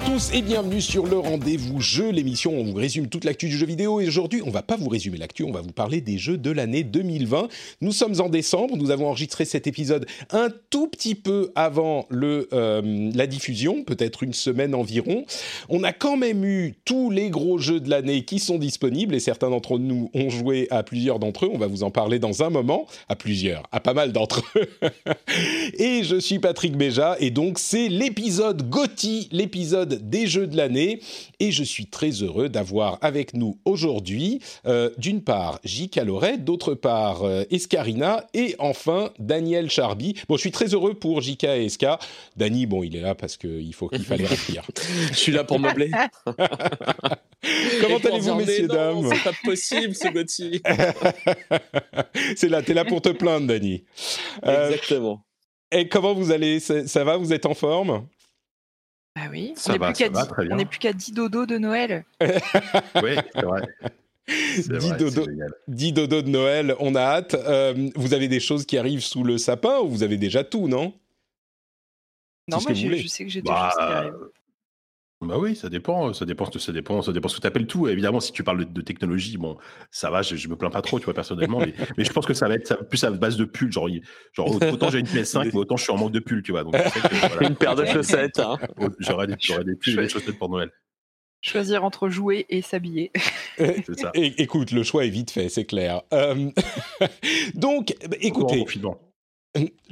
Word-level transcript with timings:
Tous 0.00 0.30
et 0.34 0.42
bienvenue 0.42 0.82
sur 0.82 1.06
le 1.06 1.18
rendez-vous 1.18 1.80
jeu, 1.80 2.10
l'émission 2.10 2.52
où 2.52 2.60
on 2.60 2.64
vous 2.64 2.74
résume 2.74 3.08
toute 3.08 3.24
l'actu 3.24 3.48
du 3.48 3.56
jeu 3.56 3.64
vidéo. 3.64 3.98
Et 4.00 4.06
aujourd'hui, 4.06 4.42
on 4.44 4.50
va 4.50 4.60
pas 4.60 4.76
vous 4.76 4.90
résumer 4.90 5.16
l'actu, 5.16 5.42
on 5.42 5.52
va 5.52 5.62
vous 5.62 5.72
parler 5.72 6.02
des 6.02 6.18
jeux 6.18 6.36
de 6.36 6.50
l'année 6.50 6.84
2020. 6.84 7.48
Nous 7.80 7.92
sommes 7.92 8.20
en 8.20 8.28
décembre, 8.28 8.76
nous 8.76 8.90
avons 8.90 9.06
enregistré 9.06 9.46
cet 9.46 9.66
épisode 9.66 10.06
un 10.32 10.48
tout 10.68 10.88
petit 10.88 11.14
peu 11.14 11.50
avant 11.54 12.04
le, 12.10 12.46
euh, 12.52 13.10
la 13.14 13.26
diffusion, 13.26 13.84
peut-être 13.84 14.22
une 14.22 14.34
semaine 14.34 14.74
environ. 14.74 15.24
On 15.70 15.82
a 15.82 15.92
quand 15.92 16.18
même 16.18 16.44
eu 16.44 16.74
tous 16.84 17.10
les 17.10 17.30
gros 17.30 17.56
jeux 17.56 17.80
de 17.80 17.88
l'année 17.88 18.24
qui 18.24 18.38
sont 18.38 18.58
disponibles 18.58 19.14
et 19.14 19.20
certains 19.20 19.48
d'entre 19.48 19.78
nous 19.78 20.10
ont 20.12 20.28
joué 20.28 20.66
à 20.70 20.82
plusieurs 20.82 21.18
d'entre 21.18 21.46
eux. 21.46 21.50
On 21.52 21.58
va 21.58 21.68
vous 21.68 21.84
en 21.84 21.90
parler 21.90 22.18
dans 22.18 22.42
un 22.42 22.50
moment, 22.50 22.86
à 23.08 23.16
plusieurs, 23.16 23.62
à 23.72 23.80
pas 23.80 23.94
mal 23.94 24.12
d'entre 24.12 24.42
eux. 24.56 24.68
et 25.78 26.02
je 26.02 26.16
suis 26.20 26.38
Patrick 26.38 26.76
Béja 26.76 27.16
et 27.18 27.30
donc 27.30 27.58
c'est 27.58 27.88
l'épisode 27.88 28.68
GOTY, 28.68 29.28
l'épisode 29.32 29.85
des 29.86 30.26
jeux 30.26 30.46
de 30.46 30.56
l'année. 30.56 31.00
Et 31.40 31.50
je 31.52 31.64
suis 31.64 31.86
très 31.86 32.10
heureux 32.10 32.48
d'avoir 32.48 32.98
avec 33.00 33.34
nous 33.34 33.58
aujourd'hui, 33.64 34.40
euh, 34.66 34.90
d'une 34.98 35.22
part, 35.22 35.60
J.K. 35.64 35.96
Loret, 36.04 36.38
d'autre 36.38 36.74
part, 36.74 37.22
euh, 37.22 37.44
Escarina, 37.50 38.26
et 38.34 38.54
enfin, 38.58 39.10
Daniel 39.18 39.70
Charby. 39.70 40.14
Bon, 40.28 40.36
je 40.36 40.40
suis 40.40 40.50
très 40.50 40.74
heureux 40.74 40.94
pour 40.94 41.20
J.K. 41.20 41.44
et 41.44 41.64
Esca. 41.66 41.98
Dany, 42.36 42.66
bon, 42.66 42.82
il 42.82 42.96
est 42.96 43.00
là 43.00 43.14
parce 43.14 43.36
qu'il 43.36 43.74
faut 43.74 43.88
qu'il 43.88 44.04
fallait 44.04 44.26
remplir. 44.26 44.62
Je 45.12 45.16
suis 45.16 45.32
là 45.32 45.44
pour 45.44 45.58
meubler. 45.58 45.90
Comment 47.80 47.98
allez-vous, 47.98 48.34
messieurs, 48.34 48.66
non, 48.66 49.02
dames 49.02 49.10
C'est 49.12 49.24
pas 49.24 49.36
possible, 49.44 49.94
ce 49.94 50.08
Gauthier. 50.08 50.62
C'est 52.36 52.48
là, 52.48 52.62
t'es 52.62 52.74
là 52.74 52.84
pour 52.84 53.02
te 53.02 53.10
plaindre, 53.10 53.46
Dany. 53.46 53.84
Euh, 54.44 54.70
Exactement. 54.70 55.24
et 55.70 55.88
comment 55.88 56.14
vous 56.14 56.30
allez? 56.30 56.60
Ça, 56.60 56.86
ça 56.86 57.04
va? 57.04 57.16
Vous 57.16 57.32
êtes 57.32 57.46
en 57.46 57.54
forme? 57.54 58.06
Ah 59.18 59.28
oui, 59.30 59.54
Ça 59.56 59.70
on 59.70 59.78
n'est 59.78 59.86
plus 59.86 59.94
qu'à 59.94 60.06
ça 60.06 60.10
va, 60.12 60.22
10 60.24 60.28
très 60.28 60.44
bien. 60.44 60.54
on 60.54 60.58
n'est 60.58 60.64
plus 60.66 60.78
qu'à 60.78 60.92
10 60.92 61.12
dodos 61.12 61.46
de 61.46 61.56
Noël. 61.58 62.04
Oui, 62.20 63.16
c'est 63.34 63.42
vrai. 63.42 63.62
C'est 64.28 64.78
Dis 64.78 64.88
vrai, 64.88 64.96
dodo. 64.98 65.26
10 65.68 65.92
de 65.92 66.20
Noël, 66.28 66.74
on 66.80 66.94
a 66.94 67.00
hâte. 67.00 67.34
Euh, 67.34 67.88
vous 67.94 68.12
avez 68.12 68.28
des 68.28 68.40
choses 68.40 68.66
qui 68.66 68.76
arrivent 68.76 69.02
sous 69.04 69.24
le 69.24 69.38
sapin 69.38 69.78
ou 69.78 69.88
vous 69.88 70.02
avez 70.02 70.16
déjà 70.18 70.44
tout, 70.44 70.68
non? 70.68 70.92
Non, 72.48 72.58
moi 72.60 72.74
je, 72.74 73.06
sais 73.08 73.24
que 73.24 73.30
j'ai 73.30 73.40
des 73.42 73.48
Bah, 73.48 73.70
choses 73.72 73.86
qui 73.86 73.92
arrivent. 73.92 74.30
Bah 75.22 75.38
oui, 75.38 75.56
ça 75.56 75.70
dépend, 75.70 76.12
ça 76.12 76.26
dépend, 76.26 76.44
ça 76.52 76.72
dépend, 76.72 77.00
ça 77.00 77.12
dépend 77.12 77.28
ce 77.28 77.36
que 77.36 77.40
tu 77.40 77.46
appelles 77.46 77.66
tout. 77.66 77.88
Évidemment, 77.88 78.20
si 78.20 78.32
tu 78.32 78.44
parles 78.44 78.58
de, 78.66 78.70
de 78.70 78.80
technologie, 78.82 79.38
bon, 79.38 79.56
ça 79.90 80.10
va, 80.10 80.20
je, 80.20 80.36
je 80.36 80.46
me 80.48 80.56
plains 80.56 80.68
pas 80.68 80.82
trop, 80.82 80.98
tu 80.98 81.06
vois, 81.06 81.14
personnellement, 81.14 81.58
mais, 81.58 81.72
mais 81.96 82.04
je 82.04 82.12
pense 82.12 82.26
que 82.26 82.34
ça 82.34 82.48
va 82.48 82.54
être 82.54 82.66
ça- 82.66 82.76
plus 82.76 83.02
à 83.02 83.10
base 83.10 83.38
de 83.38 83.46
pulls, 83.46 83.72
genre, 83.72 83.88
genre 84.34 84.50
autant 84.70 84.90
j'ai 84.90 84.98
une 84.98 85.06
PS5, 85.06 85.44
mais 85.52 85.54
autant 85.56 85.76
je 85.78 85.84
suis 85.84 85.92
en 85.92 85.96
manque 85.96 86.12
de 86.12 86.20
pulls, 86.20 86.42
tu 86.42 86.52
vois. 86.52 86.64
Donc, 86.64 86.76
je 86.76 86.82
sais 86.90 87.00
que, 87.00 87.14
voilà, 87.32 87.42
Une 87.48 87.56
paire 87.56 87.74
de 87.76 87.86
chaussettes. 87.86 88.38
Hein. 88.40 88.58
J'aurais 88.98 89.26
des, 89.26 89.36
pulls 89.36 89.98
et 89.98 90.02
des 90.02 90.08
chaussettes 90.08 90.38
pour 90.38 90.50
Noël, 90.50 90.70
Choisir 91.42 91.82
entre 91.84 92.08
jouer 92.10 92.44
et 92.50 92.60
s'habiller. 92.60 93.10
c'est 93.56 93.98
ça. 93.98 94.10
É- 94.14 94.34
Écoute, 94.42 94.70
le 94.72 94.82
choix 94.82 95.06
est 95.06 95.10
vite 95.10 95.30
fait, 95.30 95.48
c'est 95.48 95.64
clair. 95.64 96.02
Euh, 96.12 96.50
donc, 97.54 97.94
bah, 98.08 98.16
écoutez, 98.20 98.60
confinement. 98.60 98.98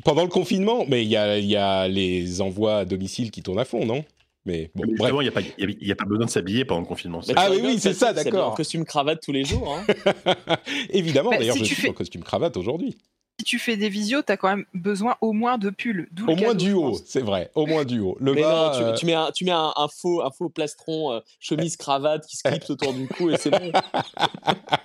pendant 0.04 0.22
le 0.22 0.28
confinement, 0.28 0.84
mais 0.88 1.02
il 1.02 1.08
y 1.08 1.16
a, 1.16 1.38
il 1.38 1.46
y 1.46 1.56
a 1.56 1.88
les 1.88 2.40
envois 2.42 2.78
à 2.78 2.84
domicile 2.84 3.30
qui 3.30 3.42
tournent 3.42 3.58
à 3.60 3.64
fond, 3.64 3.86
non? 3.86 4.04
Mais 4.46 4.70
bon, 4.74 4.82
Mais 4.86 4.94
bref. 4.94 4.98
Justement, 4.98 5.20
il 5.20 5.24
n'y 5.24 5.28
a, 5.28 5.32
pas- 5.32 5.40
il 5.40 5.46
y 5.58 5.72
a- 5.72 5.76
il 5.80 5.88
y 5.88 5.92
a 5.92 5.96
pas 5.96 6.04
besoin 6.04 6.26
de 6.26 6.30
s'habiller 6.30 6.64
pendant 6.64 6.82
le 6.82 6.86
confinement. 6.86 7.20
Mais 7.26 7.34
Ah 7.36 7.48
oui, 7.50 7.60
oui, 7.62 7.78
c'est 7.78 7.94
ça, 7.94 8.12
d'accord. 8.12 8.52
En 8.52 8.54
costume 8.54 8.84
cravate 8.84 9.20
tous 9.22 9.32
les 9.32 9.44
jours. 9.44 9.74
Hein. 9.74 9.84
Évidemment, 10.90 11.30
Bah, 11.30 11.38
d'ailleurs, 11.38 11.54
si 11.56 11.60
je 11.60 11.64
suis 11.72 11.82
fais- 11.82 11.88
en 11.88 11.94
costume 11.94 12.22
cravate 12.22 12.56
aujourd'hui. 12.56 12.96
Si 13.40 13.44
tu 13.44 13.58
fais 13.58 13.76
des 13.76 13.88
visios, 13.88 14.22
t'as 14.22 14.36
quand 14.36 14.48
même 14.48 14.64
besoin 14.74 15.16
au 15.20 15.32
moins 15.32 15.58
de 15.58 15.70
pulls. 15.70 16.08
Au 16.28 16.36
moins 16.36 16.54
du 16.54 16.72
haut, 16.72 16.96
c'est 17.04 17.20
vrai, 17.20 17.50
au 17.56 17.66
moins 17.66 17.84
du 17.84 17.98
haut. 17.98 18.16
Le 18.20 18.32
Mais 18.32 18.42
bas, 18.42 18.70
non, 18.72 18.78
tu, 18.78 18.84
euh, 18.84 18.94
tu 18.94 19.06
mets, 19.06 19.14
un, 19.14 19.30
tu 19.32 19.44
mets 19.44 19.50
un, 19.50 19.72
un 19.76 19.88
faux, 19.88 20.22
un 20.22 20.30
faux 20.30 20.48
plastron, 20.48 21.12
euh, 21.12 21.20
chemise 21.40 21.76
cravate 21.76 22.26
qui 22.26 22.36
se 22.36 22.44
clipse 22.44 22.70
autour 22.70 22.92
du 22.92 23.08
cou 23.08 23.30
et 23.30 23.36
c'est 23.36 23.50
bon. 23.50 23.72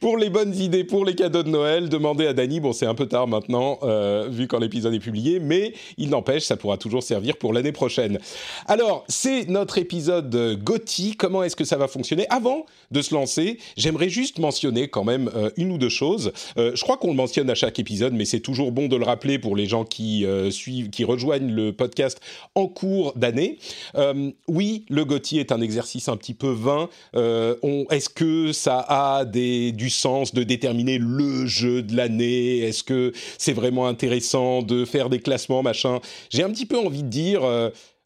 pour 0.00 0.16
les 0.16 0.30
bonnes 0.30 0.54
idées, 0.54 0.84
pour 0.84 1.04
les 1.04 1.14
cadeaux 1.14 1.42
de 1.42 1.50
Noël, 1.50 1.88
demandez 1.88 2.26
à 2.26 2.32
Dany. 2.32 2.60
Bon, 2.60 2.72
c'est 2.72 2.86
un 2.86 2.94
peu 2.94 3.06
tard 3.06 3.28
maintenant, 3.28 3.78
euh, 3.82 4.28
vu 4.30 4.46
quand 4.46 4.58
l'épisode 4.58 4.94
est 4.94 5.00
publié, 5.00 5.40
mais 5.40 5.74
il 5.98 6.10
n'empêche, 6.10 6.44
ça 6.44 6.56
pourra 6.56 6.78
toujours 6.78 7.02
servir 7.02 7.36
pour 7.36 7.52
l'année 7.52 7.72
prochaine. 7.72 8.18
Alors, 8.66 9.04
c'est 9.08 9.48
notre 9.48 9.78
épisode 9.78 10.60
GOTY. 10.62 11.16
Comment 11.16 11.42
est-ce 11.42 11.56
que 11.56 11.64
ça 11.64 11.76
va 11.76 11.88
fonctionner? 11.88 12.26
Avant 12.30 12.66
de 12.90 13.02
se 13.02 13.14
lancer, 13.14 13.58
j'aimerais 13.76 14.08
juste 14.08 14.38
mentionner 14.38 14.88
quand 14.88 15.04
même 15.04 15.30
euh, 15.34 15.50
une 15.56 15.72
ou 15.72 15.78
deux 15.78 15.88
choses. 15.88 16.32
Euh, 16.56 16.72
je 16.74 16.82
crois 16.82 16.96
qu'on 16.96 17.09
le 17.10 17.16
mentionne 17.16 17.50
à 17.50 17.54
chaque 17.54 17.78
épisode, 17.78 18.12
mais 18.14 18.24
c'est 18.24 18.40
toujours 18.40 18.72
bon 18.72 18.88
de 18.88 18.96
le 18.96 19.04
rappeler 19.04 19.38
pour 19.38 19.56
les 19.56 19.66
gens 19.66 19.84
qui 19.84 20.24
euh, 20.24 20.50
suivent, 20.50 20.90
qui 20.90 21.04
rejoignent 21.04 21.52
le 21.52 21.72
podcast 21.72 22.20
en 22.54 22.66
cours 22.66 23.12
d'année. 23.16 23.58
Euh, 23.96 24.30
oui, 24.48 24.84
le 24.88 25.04
GOTY 25.04 25.38
est 25.38 25.52
un 25.52 25.60
exercice 25.60 26.08
un 26.08 26.16
petit 26.16 26.34
peu 26.34 26.50
vain. 26.50 26.88
Euh, 27.16 27.56
on- 27.62 27.84
Est-ce 27.90 28.08
que 28.08 28.52
ça 28.52 28.84
a 28.88 29.24
des, 29.24 29.72
du 29.72 29.90
sens 29.90 30.32
de 30.34 30.42
déterminer 30.42 30.98
le 30.98 31.46
jeu 31.46 31.82
de 31.82 31.94
l'année? 31.96 32.58
Est-ce 32.58 32.82
que 32.82 33.12
c'est 33.38 33.52
vraiment 33.52 33.86
intéressant 33.86 34.62
de 34.62 34.84
faire 34.84 35.10
des 35.10 35.20
classements, 35.20 35.62
machin? 35.62 36.00
J'ai 36.30 36.42
un 36.42 36.50
petit 36.50 36.66
peu 36.66 36.78
envie 36.78 37.02
de 37.02 37.08
dire... 37.08 37.42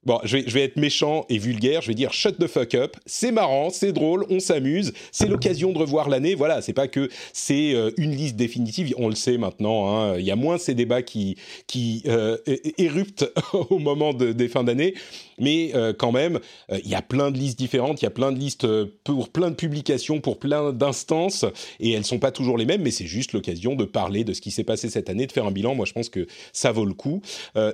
Bon, 0.06 0.18
je 0.24 0.36
vais, 0.36 0.62
être 0.64 0.76
méchant 0.76 1.24
et 1.30 1.38
vulgaire, 1.38 1.80
je 1.80 1.88
vais 1.88 1.94
dire 1.94 2.12
shut 2.12 2.38
the 2.38 2.46
fuck 2.46 2.74
up. 2.74 2.96
C'est 3.06 3.32
marrant, 3.32 3.70
c'est 3.70 3.92
drôle, 3.92 4.26
on 4.28 4.38
s'amuse, 4.38 4.92
c'est 5.12 5.28
l'occasion 5.28 5.72
de 5.72 5.78
revoir 5.78 6.10
l'année. 6.10 6.34
Voilà, 6.34 6.60
c'est 6.60 6.74
pas 6.74 6.88
que 6.88 7.08
c'est 7.32 7.74
euh, 7.74 7.90
une 7.96 8.14
liste 8.14 8.36
définitive, 8.36 8.92
on 8.98 9.08
le 9.08 9.14
sait 9.14 9.38
maintenant. 9.38 9.88
hein, 9.96 10.18
Il 10.18 10.24
y 10.24 10.30
a 10.30 10.36
moins 10.36 10.58
ces 10.58 10.74
débats 10.74 11.02
qui, 11.02 11.36
qui 11.66 12.02
euh, 12.06 12.36
éruptent 12.76 13.30
au 13.70 13.78
moment 13.78 14.12
de- 14.12 14.32
des 14.32 14.48
fins 14.48 14.62
d'année, 14.64 14.94
mais 15.38 15.70
euh, 15.74 15.94
quand 15.96 16.12
même, 16.12 16.38
il 16.70 16.88
y 16.88 16.94
a 16.94 17.02
plein 17.02 17.30
de 17.30 17.38
listes 17.38 17.58
différentes, 17.58 18.02
il 18.02 18.04
y 18.04 18.08
a 18.08 18.10
plein 18.10 18.30
de 18.30 18.38
listes 18.38 18.66
pour 19.04 19.30
plein 19.30 19.50
de 19.50 19.56
publications, 19.56 20.20
pour 20.20 20.38
plein 20.38 20.72
d'instances, 20.72 21.46
et 21.80 21.92
elles 21.92 22.04
sont 22.04 22.18
pas 22.18 22.30
toujours 22.30 22.58
les 22.58 22.66
mêmes, 22.66 22.82
mais 22.82 22.90
c'est 22.90 23.06
juste 23.06 23.32
l'occasion 23.32 23.74
de 23.74 23.84
parler 23.84 24.24
de 24.24 24.32
ce 24.34 24.40
qui 24.40 24.50
s'est 24.50 24.64
passé 24.64 24.90
cette 24.90 25.08
année, 25.08 25.26
de 25.26 25.32
faire 25.32 25.46
un 25.46 25.50
bilan. 25.50 25.74
Moi, 25.74 25.86
je 25.86 25.92
pense 25.92 26.08
que 26.10 26.26
ça 26.52 26.72
vaut 26.72 26.84
le 26.84 26.94
coup. 26.94 27.22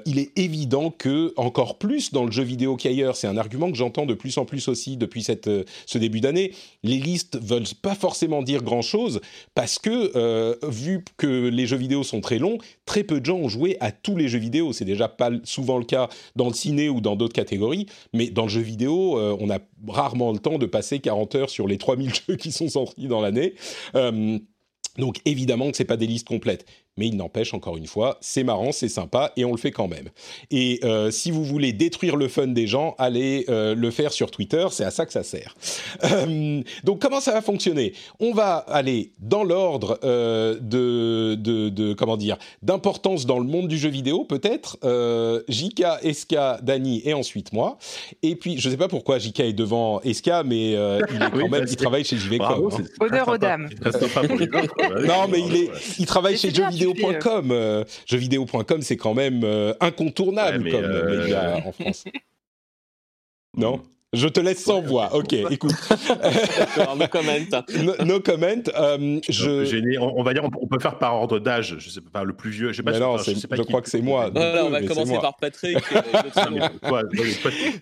Il 0.06 0.18
est 0.18 0.30
évident 0.38 0.90
que 0.90 1.32
encore 1.36 1.78
plus 1.78 2.12
dans 2.12 2.19
le 2.24 2.32
jeu 2.32 2.42
vidéo 2.42 2.76
qu'ailleurs, 2.76 3.16
c'est 3.16 3.26
un 3.26 3.36
argument 3.36 3.70
que 3.70 3.76
j'entends 3.76 4.06
de 4.06 4.14
plus 4.14 4.36
en 4.38 4.44
plus 4.44 4.68
aussi 4.68 4.96
depuis 4.96 5.26
euh, 5.46 5.64
ce 5.86 5.98
début 5.98 6.20
d'année. 6.20 6.52
Les 6.82 6.98
listes 6.98 7.38
veulent 7.40 7.64
pas 7.82 7.94
forcément 7.94 8.42
dire 8.42 8.62
grand 8.62 8.82
chose 8.82 9.20
parce 9.54 9.78
que 9.78 10.12
euh, 10.16 10.54
vu 10.68 11.04
que 11.16 11.48
les 11.48 11.66
jeux 11.66 11.76
vidéo 11.76 12.02
sont 12.02 12.20
très 12.20 12.38
longs, 12.38 12.58
très 12.86 13.04
peu 13.04 13.20
de 13.20 13.26
gens 13.26 13.36
ont 13.36 13.48
joué 13.48 13.76
à 13.80 13.92
tous 13.92 14.16
les 14.16 14.28
jeux 14.28 14.38
vidéo. 14.38 14.72
C'est 14.72 14.84
déjà 14.84 15.08
pas 15.08 15.30
souvent 15.44 15.78
le 15.78 15.84
cas 15.84 16.08
dans 16.36 16.48
le 16.48 16.54
ciné 16.54 16.88
ou 16.88 17.00
dans 17.00 17.16
d'autres 17.16 17.34
catégories, 17.34 17.86
mais 18.12 18.30
dans 18.30 18.44
le 18.44 18.50
jeu 18.50 18.60
vidéo, 18.60 19.18
euh, 19.18 19.36
on 19.40 19.50
a 19.50 19.58
rarement 19.88 20.32
le 20.32 20.38
temps 20.38 20.58
de 20.58 20.66
passer 20.66 21.00
40 21.00 21.34
heures 21.34 21.50
sur 21.50 21.66
les 21.66 21.78
3000 21.78 22.12
jeux 22.28 22.36
qui 22.36 22.52
sont 22.52 22.68
sortis 22.68 23.06
dans 23.06 23.20
l'année. 23.20 23.54
Donc 24.98 25.20
évidemment 25.24 25.70
que 25.70 25.76
c'est 25.76 25.84
pas 25.84 25.96
des 25.96 26.06
listes 26.06 26.26
complètes, 26.26 26.66
mais 26.96 27.08
il 27.08 27.16
n'empêche 27.16 27.54
encore 27.54 27.76
une 27.76 27.86
fois, 27.86 28.18
c'est 28.20 28.44
marrant, 28.44 28.72
c'est 28.72 28.88
sympa 28.88 29.32
et 29.36 29.44
on 29.44 29.52
le 29.52 29.56
fait 29.58 29.70
quand 29.70 29.88
même. 29.88 30.08
Et 30.50 30.80
euh, 30.84 31.10
si 31.10 31.30
vous 31.30 31.44
voulez 31.44 31.72
détruire 31.72 32.16
le 32.16 32.28
fun 32.28 32.48
des 32.48 32.66
gens, 32.66 32.94
allez 32.98 33.44
euh, 33.48 33.74
le 33.74 33.90
faire 33.90 34.12
sur 34.12 34.30
Twitter, 34.30 34.66
c'est 34.70 34.84
à 34.84 34.90
ça 34.90 35.06
que 35.06 35.12
ça 35.12 35.22
sert. 35.22 35.54
Euh, 36.04 36.62
donc 36.84 37.00
comment 37.00 37.20
ça 37.20 37.32
va 37.32 37.42
fonctionner? 37.42 37.94
On 38.18 38.32
va 38.32 38.56
aller 38.56 39.12
dans 39.18 39.44
l'ordre 39.44 39.98
euh, 40.04 40.58
de, 40.60 41.34
de, 41.36 41.68
de 41.68 41.94
comment 41.94 42.16
dire 42.16 42.36
d'importance 42.62 43.26
dans 43.26 43.38
le 43.38 43.46
monde 43.46 43.68
du 43.68 43.78
jeu 43.78 43.88
vidéo 43.88 44.24
peut-être. 44.24 44.78
Euh, 44.84 45.42
JK, 45.48 45.84
Eska, 46.02 46.60
Dany 46.62 47.02
et 47.04 47.14
ensuite 47.14 47.52
moi. 47.52 47.78
Et 48.22 48.36
puis 48.36 48.58
je 48.58 48.68
sais 48.68 48.76
pas 48.76 48.88
pourquoi 48.88 49.18
JK 49.18 49.40
est 49.40 49.52
devant 49.52 50.00
Eska, 50.02 50.42
mais 50.42 50.74
euh, 50.76 51.00
il 51.10 51.16
est 51.16 51.18
quand 51.30 51.36
Oui, 51.36 51.48
même, 51.48 51.66
il 51.68 51.76
travaille 51.76 52.04
chez 52.04 52.16
JVcom. 52.16 52.70
Hein. 52.72 52.84
Honneur 53.00 53.28
aux 53.28 53.38
dames. 53.38 53.68
Non, 55.06 55.28
mais 55.28 55.40
il 55.40 55.56
est, 55.56 56.06
travaille 56.06 56.32
Mais 56.32 56.38
chez 56.38 56.50
bien, 56.50 56.70
tu 56.70 56.79
jeuxvideo.com. 56.80 57.50
Euh, 57.52 57.84
jeuxvideo.com, 58.06 58.82
c'est 58.82 58.96
quand 58.96 59.14
même 59.14 59.42
euh, 59.44 59.74
incontournable 59.80 60.64
Ouais, 60.64 60.70
comme 60.70 60.84
euh, 60.84 61.20
média 61.22 61.56
en 61.64 61.72
France. 61.72 62.04
Non? 63.56 63.82
Je 64.12 64.26
te 64.26 64.40
laisse 64.40 64.64
sans 64.64 64.80
voix. 64.82 65.14
Ok, 65.14 65.34
écoute. 65.34 65.70
D'accord, 66.08 66.96
no 66.96 67.04
comment. 67.08 67.32
no, 67.84 68.04
no 68.04 68.20
comment. 68.20 68.46
euh, 68.76 69.20
je... 69.28 69.64
Gêné. 69.64 69.98
On, 69.98 70.18
on 70.18 70.22
va 70.24 70.34
dire, 70.34 70.42
on, 70.44 70.50
on 70.60 70.66
peut 70.66 70.80
faire 70.80 70.98
par 70.98 71.14
ordre 71.14 71.38
d'âge. 71.38 71.76
Je 71.78 71.90
sais 71.90 72.00
pas, 72.00 72.24
le 72.24 72.32
plus 72.32 72.50
vieux. 72.50 72.72
Je, 72.72 72.78
sais 72.78 72.82
pas 72.82 72.90
Mais 72.90 72.98
non, 72.98 73.18
c'est- 73.18 73.36
sais 73.36 73.46
pas 73.46 73.54
je 73.54 73.62
crois 73.62 73.80
que 73.80 73.88
c'est 73.88 74.00
moi. 74.02 74.30
Voilà, 74.34 74.64
on 74.64 74.70
va 74.70 74.82
commencer 74.82 75.16
par 75.20 75.36
Patrick. 75.36 75.78
trio. 75.80 76.64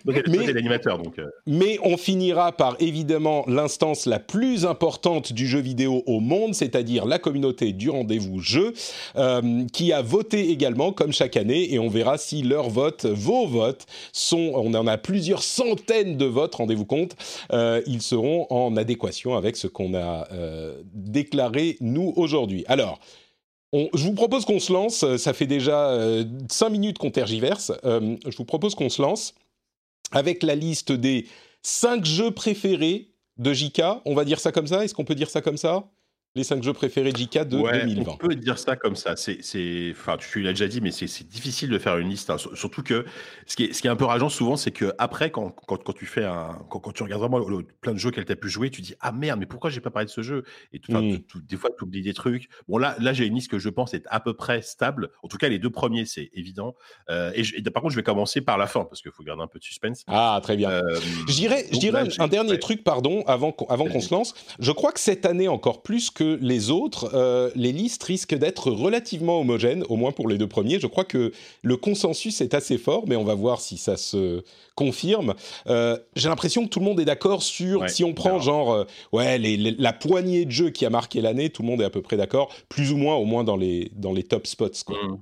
mais 0.27 0.53
l'animateur, 0.53 0.99
donc. 0.99 1.17
euh, 1.17 1.25
Mais 1.47 1.79
on 1.83 1.97
finira 1.97 2.51
par 2.51 2.75
évidemment 2.79 3.43
l'instance 3.47 4.05
la 4.05 4.19
plus 4.19 4.67
importante 4.67 5.33
du 5.33 5.47
jeu 5.47 5.59
vidéo 5.59 6.03
au 6.05 6.19
monde, 6.19 6.53
c'est-à-dire 6.53 7.05
la 7.05 7.17
communauté 7.17 7.73
du 7.73 7.89
rendez-vous 7.89 8.39
jeu, 8.39 8.73
euh, 9.15 9.65
qui 9.73 9.91
a 9.93 10.03
voté 10.03 10.51
également 10.51 10.91
comme 10.91 11.11
chaque 11.11 11.37
année, 11.37 11.73
et 11.73 11.79
on 11.79 11.89
verra 11.89 12.19
si 12.19 12.43
leurs 12.43 12.69
votes, 12.69 13.05
vos 13.07 13.47
votes, 13.47 13.87
sont, 14.13 14.51
on 14.53 14.75
en 14.75 14.85
a 14.85 14.99
plusieurs 14.99 15.41
centaines 15.41 16.17
de 16.19 16.25
votes, 16.25 16.53
rendez-vous 16.53 16.85
compte, 16.85 17.15
euh, 17.51 17.81
ils 17.87 18.03
seront 18.03 18.45
en 18.51 18.77
adéquation 18.77 19.35
avec 19.35 19.57
ce 19.57 19.65
qu'on 19.65 19.95
a 19.95 20.27
euh, 20.31 20.79
déclaré 20.93 21.77
nous 21.81 22.13
aujourd'hui. 22.15 22.63
Alors. 22.67 22.99
On- 23.71 23.87
je 23.93 24.03
vous 24.03 24.15
propose 24.15 24.45
qu'on 24.45 24.59
se 24.59 24.73
lance, 24.73 25.03
euh, 25.03 25.17
ça 25.19 25.31
fait 25.31 25.45
déjà 25.45 25.95
5 26.49 26.69
minutes 26.71 26.97
qu'on 26.97 27.11
tergiverse, 27.11 27.71
je 27.83 28.35
vous 28.35 28.43
propose 28.43 28.73
qu'on 28.73 28.89
se 28.89 28.99
lance 28.99 29.35
avec 30.11 30.41
la 30.41 30.55
liste 30.55 30.91
des 30.91 31.27
5 31.61 32.03
jeux 32.03 32.31
préférés 32.31 33.09
de 33.37 33.53
JK, 33.53 33.83
on 34.05 34.15
va 34.15 34.25
dire 34.25 34.39
ça 34.39 34.51
comme 34.51 34.65
ça 34.65 34.83
Est-ce 34.83 34.95
qu'on 34.95 35.05
peut 35.05 35.13
dire 35.13 35.29
ça 35.29 35.41
comme 35.41 35.57
ça? 35.57 35.83
Les 36.35 36.43
5 36.43 36.61
jeux 36.61 36.73
préférés 36.73 37.09
JK 37.09 37.39
de 37.47 37.57
ouais, 37.57 37.85
2020. 37.87 38.11
On 38.11 38.15
peut 38.17 38.35
dire 38.35 38.59
ça 38.59 38.75
comme 38.75 38.95
ça. 38.95 39.15
C'est, 39.15 39.39
enfin, 39.91 40.15
tu 40.17 40.41
l'as 40.41 40.51
déjà 40.51 40.67
dit, 40.67 40.79
mais 40.79 40.91
c'est, 40.91 41.07
difficile 41.27 41.69
de 41.69 41.79
faire 41.79 41.97
une 41.97 42.07
liste. 42.07 42.29
hein. 42.29 42.37
Sur- 42.37 42.55
Surtout 42.55 42.83
que 42.83 43.03
ce 43.47 43.55
qui 43.55 43.63
est, 43.65 43.73
ce 43.73 43.81
qui 43.81 43.87
est 43.87 43.89
un 43.89 43.95
peu 43.95 44.05
rageant 44.05 44.29
souvent, 44.29 44.55
c'est 44.55 44.69
que 44.69 44.93
après, 44.99 45.31
quand, 45.31 45.49
quand, 45.65 45.83
quand 45.83 45.93
tu 45.93 46.05
fais 46.05 46.23
un, 46.25 46.55
quand, 46.69 46.79
quand 46.79 46.91
tu 46.91 47.01
regardes 47.01 47.21
vraiment 47.21 47.39
le- 47.39 47.63
plein 47.81 47.93
de 47.93 47.97
jeux 47.97 48.11
qu'elle 48.11 48.25
t'a 48.25 48.35
pu 48.35 48.47
jouer, 48.47 48.69
tu 48.69 48.81
dis 48.83 48.93
ah 48.99 49.11
merde, 49.11 49.39
mais 49.39 49.47
pourquoi 49.47 49.71
j'ai 49.71 49.81
pas 49.81 49.89
parlé 49.89 50.05
de 50.05 50.11
ce 50.11 50.21
jeu? 50.21 50.43
Et 50.71 50.77
tout- 50.79 50.91
Mm. 50.91 51.17
tout- 51.27 51.41
des 51.41 51.57
fois, 51.57 51.71
tu 51.75 51.83
oublies 51.83 52.03
des 52.03 52.13
trucs. 52.13 52.47
Bon 52.67 52.77
là, 52.77 52.95
là, 52.99 53.11
j'ai 53.11 53.25
une 53.25 53.33
liste 53.33 53.49
que 53.49 53.57
je 53.57 53.69
pense 53.69 53.95
est 53.95 54.05
à 54.11 54.19
peu 54.19 54.35
près 54.35 54.61
stable. 54.61 55.09
En 55.23 55.27
tout 55.29 55.37
cas, 55.37 55.49
les 55.49 55.57
deux 55.57 55.71
premiers, 55.71 56.05
c'est 56.05 56.29
évident. 56.35 56.75
Euh, 57.09 57.31
et, 57.33 57.43
je- 57.43 57.55
et 57.57 57.61
par 57.63 57.81
contre, 57.81 57.93
je 57.93 57.99
vais 57.99 58.03
commencer 58.03 58.41
par 58.41 58.59
la 58.59 58.67
fin 58.67 58.85
parce 58.85 59.01
qu'il 59.01 59.11
faut 59.11 59.23
garder 59.23 59.41
un 59.41 59.47
peu 59.47 59.57
de 59.57 59.63
suspense. 59.63 60.03
Ah, 60.05 60.39
très 60.43 60.57
bien. 60.57 60.69
Euh, 60.69 60.99
Je 61.27 61.33
dirais, 61.33 61.65
je 61.73 61.79
dirais 61.79 62.03
là, 62.05 62.09
un, 62.19 62.27
dernier 62.27 62.51
ouais. 62.51 62.59
truc, 62.59 62.83
pardon, 62.83 63.23
avant 63.25 63.51
qu'on 63.51 63.65
avant 63.65 63.87
qu'on 63.87 63.99
se 63.99 64.13
lance. 64.13 64.35
Je 64.59 64.71
crois 64.71 64.91
que 64.91 64.99
cette 64.99 65.25
année, 65.25 65.47
encore 65.47 65.81
plus 65.81 66.11
que 66.19 66.37
les 66.41 66.69
autres, 66.69 67.11
euh, 67.13 67.49
les 67.55 67.71
listes 67.71 68.03
risquent 68.03 68.35
d'être 68.35 68.69
relativement 68.71 69.39
homogènes, 69.39 69.83
au 69.89 69.95
moins 69.95 70.11
pour 70.11 70.27
les 70.27 70.37
deux 70.37 70.47
premiers. 70.47 70.79
Je 70.79 70.87
crois 70.87 71.05
que 71.05 71.31
le 71.61 71.77
consensus 71.77 72.41
est 72.41 72.53
assez 72.53 72.77
fort, 72.77 73.05
mais 73.07 73.15
on 73.15 73.23
va 73.23 73.35
voir 73.35 73.61
si 73.61 73.77
ça 73.77 73.95
se 73.95 74.43
confirme. 74.75 75.33
Euh, 75.67 75.97
J'ai 76.15 76.27
l'impression 76.29 76.65
que 76.65 76.69
tout 76.69 76.79
le 76.79 76.85
monde 76.85 76.99
est 76.99 77.05
d'accord 77.05 77.41
sur, 77.41 77.81
Ouais, 77.81 77.87
si 77.89 78.03
on 78.03 78.13
prend 78.13 78.29
alors. 78.31 78.41
genre, 78.41 78.73
euh, 78.73 78.83
ouais, 79.13 79.37
les- 79.37 79.55
les- 79.57 79.75
la 79.77 79.93
poignée 79.93 80.43
de 80.45 80.51
jeux 80.51 80.69
qui 80.71 80.85
a 80.85 80.89
marqué 80.89 81.21
l'année, 81.21 81.49
tout 81.49 81.61
le 81.61 81.67
monde 81.69 81.81
est 81.81 81.85
à 81.85 81.89
peu 81.89 82.01
près 82.01 82.17
d'accord, 82.17 82.53
plus 82.67 82.91
ou 82.91 82.97
moins, 82.97 83.15
au 83.15 83.25
moins 83.25 83.43
dans 83.43 83.57
les, 83.57 83.89
dans 83.95 84.11
les 84.13 84.23
top 84.23 84.45
spots. 84.45 84.83
Quoi. 84.85 84.97
Mm. 85.03 85.21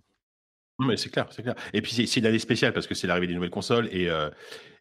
Non, 0.79 0.85
mais 0.88 0.97
c'est 0.97 1.09
clair, 1.09 1.27
c'est 1.31 1.41
clair. 1.41 1.55
Et 1.73 1.81
puis 1.81 1.91
c'est- 1.93 2.05
c'est 2.05 2.19
une 2.19 2.25
année 2.27 2.38
spéciale 2.39 2.71
parce 2.73 2.85
que 2.88 2.93
c'est 2.95 3.07
l'arrivée 3.07 3.27
des 3.27 3.33
nouvelles 3.33 3.50
consoles 3.50 3.89
et, 3.91 4.09
euh, 4.09 4.29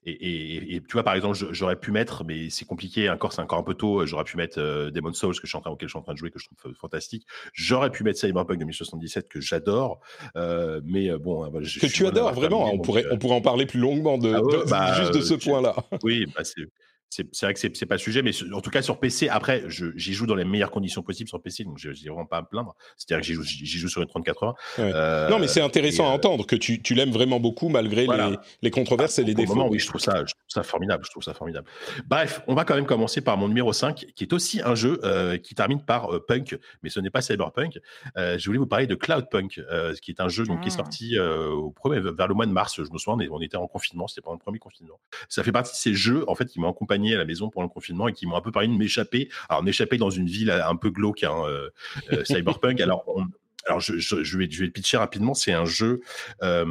et, 0.07 0.13
et- 0.13 0.77
et 0.77 0.81
tu 0.81 0.93
vois 0.93 1.03
par 1.03 1.15
exemple 1.15 1.37
j'aurais 1.51 1.77
pu 1.77 1.91
mettre, 1.91 2.25
mais 2.25 2.49
c'est 2.51 2.65
compliqué, 2.65 3.11
encore 3.11 3.33
c'est 3.33 3.43
encore 3.43 3.59
un 3.59 3.63
peu 3.63 3.75
tôt. 3.75 4.07
J'aurais 4.07 4.25
pu 4.25 4.37
mettre 4.37 4.59
euh, 4.61 4.91
Demon's 4.91 5.19
Souls 5.19 5.35
que 5.35 5.43
je 5.43 5.49
suis 5.49 5.57
en 5.59 5.61
train 5.61 5.71
auquel 5.71 5.89
je 5.89 5.93
suis 5.93 5.99
en 5.99 6.03
train 6.03 6.13
de 6.15 6.19
jouer 6.19 6.31
que 6.31 6.39
je 6.39 6.47
trouve 6.47 6.59
fa- 6.59 6.79
fantastique. 6.81 7.27
J'aurais 7.53 7.91
pu 7.91 8.05
mettre 8.05 8.19
Cyberpunk 8.21 8.59
2077 8.59 9.29
que 9.29 9.41
j'adore, 9.41 10.01
euh, 10.37 10.81
mais 10.85 11.11
euh, 11.11 11.19
bon, 11.19 11.49
voilà, 11.51 11.67
je- 11.67 11.81
Que 11.81 11.89
je 11.89 11.93
tu 11.93 12.07
adores, 12.07 12.33
vraiment, 12.33 12.59
terminé, 12.59 12.71
on 12.73 12.77
donc, 12.77 12.85
pourrait, 12.85 13.05
euh, 13.07 13.11
on 13.13 13.19
pourrait 13.19 13.35
en 13.37 13.41
parler 13.41 13.67
plus 13.67 13.81
longuement 13.81 14.17
de, 14.19 14.33
Ah 14.33 14.43
ouais, 14.43 14.59
de- 14.65 14.71
bah, 14.71 14.95
juste 14.95 15.15
de 15.15 15.21
ce 15.21 15.35
euh, 15.35 15.39
point-là. 15.39 15.75
oui, 16.03 16.27
bah, 16.35 16.45
c'est 16.45 16.63
c'est 17.11 17.27
c'est 17.33 17.47
vrai 17.47 17.55
que 17.55 17.61
c'est 17.61 17.75
c'est 17.77 17.87
pas 17.87 17.95
le 17.95 18.01
sujet, 18.01 18.23
mais 18.23 18.33
en 18.53 18.61
tout 18.61 18.71
cas 18.71 18.83
sur 18.83 18.99
PC, 18.99 19.29
après, 19.29 19.63
je- 19.69 19.93
j'y 19.97 20.13
joue 20.13 20.27
dans 20.27 20.35
les 20.35 20.45
meilleures 20.45 20.71
conditions 20.71 21.03
possibles 21.03 21.29
sur 21.29 21.41
PC, 21.41 21.65
donc 21.65 21.79
je 21.79 21.89
n'ai 21.91 21.95
vraiment 22.09 22.27
pas 22.27 22.39
à 22.39 22.43
me 22.43 22.47
plaindre. 22.47 22.75
C'est-à-dire 22.97 23.21
que 23.23 23.27
j'y 23.27 23.35
joue, 23.35 23.79
joue 23.79 23.89
sur 23.89 24.03
une 24.03 24.09
3080. 24.09 24.55
Ouais. 24.79 24.91
Euh, 24.95 25.29
Non, 25.29 25.39
mais 25.39 25.47
c'est 25.49 25.61
intéressant 25.61 26.07
à 26.09 26.11
euh, 26.11 26.15
entendre 26.17 26.47
que 26.47 26.57
tu, 26.57 26.83
tu 26.83 26.95
l'aimes 26.95 27.11
vraiment 27.13 27.41
beaucoup 27.41 27.69
malgré 27.69 28.07
Voilà. 28.07 28.31
les, 28.31 28.37
les 28.63 28.71
controverses 28.71 29.19
et 29.19 29.25
les 29.25 29.35
défauts. 29.35 29.55
moment, 29.55 29.69
oui, 29.69 29.79
je 29.79 29.87
trouve 29.87 30.01
ça, 30.01 30.19
je 30.27 30.33
trouve 30.35 30.49
ça 30.49 30.63
formidable. 30.63 31.05
Je 31.05 31.11
trouve 31.11 31.23
ça 31.23 31.33
formidable. 31.35 31.67
Bref, 32.07 32.43
on 32.49 32.55
va 32.55 32.65
quand 32.65 32.75
même 32.75 32.87
commencer 32.87 33.21
par 33.21 33.37
mon 33.37 33.49
numéro 33.49 33.73
5, 33.73 34.07
qui 34.15 34.25
est 34.25 34.33
aussi 34.33 34.61
un 34.63 34.75
jeu 34.75 35.01
euh, 35.05 35.37
qui 35.39 35.55
termine 35.55 35.81
par 35.85 36.13
euh, 36.15 36.25
Punk, 36.27 36.59
mais 36.83 36.91
ce 36.91 37.01
n'est 37.01 37.11
pas 37.11 37.21
Cyberpunk. 37.23 37.79
Euh, 38.17 38.37
je 38.39 38.47
voulais 38.47 38.59
vous 38.59 38.67
parler 38.67 38.87
de 38.87 38.95
Cloudpunk, 38.95 39.59
euh, 39.71 39.95
qui 40.03 40.11
est 40.11 40.21
un 40.21 40.29
jeu 40.29 40.45
donc, 40.45 40.61
qui 40.63 40.69
est 40.69 40.73
Ah. 40.73 40.77
sorti 40.79 41.19
euh, 41.19 41.49
au 41.51 41.71
premier, 41.71 42.01
vers 42.01 42.27
le 42.29 42.35
mois 42.35 42.47
de 42.47 42.53
mars. 42.53 42.75
Je 42.77 42.91
me 42.93 42.99
souviens, 42.99 43.15
on 43.15 43.21
est- 43.21 43.29
on 43.31 43.41
était 43.41 43.57
en 43.57 43.67
confinement, 43.69 44.09
c'était 44.09 44.23
pendant 44.23 44.35
le 44.35 44.41
premier 44.41 44.59
confinement. 44.59 44.99
Ça 45.29 45.43
fait 45.43 45.53
partie 45.53 45.73
de 45.73 45.77
ces 45.77 45.95
jeux 45.95 46.25
en 46.29 46.35
fait 46.35 46.47
qui 46.47 46.59
m'ont 46.61 46.71
accompagné 46.71 46.96
à 47.15 47.19
la 47.19 47.25
maison 47.25 47.51
pendant 47.51 47.65
le 47.67 47.73
confinement 47.73 48.09
et 48.09 48.13
qui 48.13 48.27
m'ont 48.27 48.37
un 48.37 48.41
peu 48.41 48.53
permis 48.53 48.69
de 48.69 48.75
m'échapper. 48.79 49.29
Alors 49.49 49.63
m'échapper 49.63 49.97
dans 49.99 50.11
une 50.11 50.27
ville 50.27 50.51
un 50.51 50.77
peu 50.77 50.91
glauque, 50.91 51.23
hein, 51.25 51.35
euh, 51.47 51.71
euh, 52.13 52.25
Cyberpunk. 52.25 52.81
Alors 52.81 53.05
on- 53.07 53.27
alors 53.67 53.81
je, 53.81 54.39
vais 54.39 54.47
le 54.47 54.71
pitcher 54.71 54.97
rapidement. 54.97 55.35
C'est 55.35 55.53
un 55.53 55.65
jeu, 55.65 56.01
euh, 56.43 56.65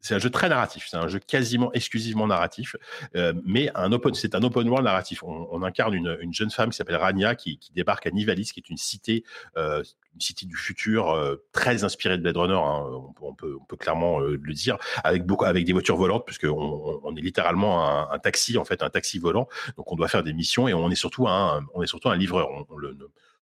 c'est 0.00 0.14
un 0.14 0.18
jeu 0.18 0.30
très 0.30 0.48
narratif. 0.48 0.86
C'est 0.88 0.96
un 0.96 1.08
jeu 1.08 1.18
quasiment 1.18 1.72
exclusivement 1.72 2.26
narratif, 2.26 2.76
euh, 3.16 3.32
mais 3.44 3.70
un 3.74 3.92
open, 3.92 4.14
c'est 4.14 4.34
un 4.34 4.42
open 4.42 4.68
world 4.68 4.84
narratif. 4.84 5.22
On, 5.24 5.62
incarne 5.62 5.94
une, 5.94 6.16
une 6.20 6.32
jeune 6.32 6.50
femme 6.50 6.70
qui 6.70 6.76
s'appelle 6.76 6.96
Rania 6.96 7.34
qui, 7.34 7.58
débarque 7.74 8.06
à 8.06 8.10
Nivalis, 8.10 8.52
qui 8.54 8.60
est 8.60 8.70
une 8.70 8.76
cité, 8.76 9.24
euh, 9.56 9.82
une 10.14 10.20
cité 10.20 10.46
du 10.46 10.56
futur 10.56 11.36
très 11.52 11.82
inspirée 11.82 12.16
de 12.16 12.22
Blade 12.22 12.36
Runner. 12.36 12.54
hein, 12.54 12.86
on, 13.20 13.34
peut- 13.34 13.58
clairement 13.78 14.20
le 14.20 14.52
dire, 14.54 14.78
avec 15.02 15.26
beaucoup, 15.26 15.44
avec 15.44 15.64
des 15.64 15.72
voitures 15.72 15.96
volantes, 15.96 16.24
puisque 16.24 16.46
on, 16.48 17.16
est 17.16 17.20
littéralement 17.20 18.10
un, 18.10 18.18
taxi 18.18 18.56
en 18.56 18.64
fait, 18.64 18.82
un 18.82 18.90
taxi 18.90 19.18
volant. 19.18 19.48
Donc 19.76 19.90
on 19.90 19.96
doit 19.96 20.08
faire 20.08 20.22
des 20.22 20.32
missions 20.32 20.68
et 20.68 20.74
on 20.74 20.90
est 20.90 20.94
surtout 20.94 21.26
un, 21.26 21.64
on 21.74 21.82
est 21.82 21.86
surtout 21.86 22.08
un 22.08 22.16
livreur. 22.16 22.48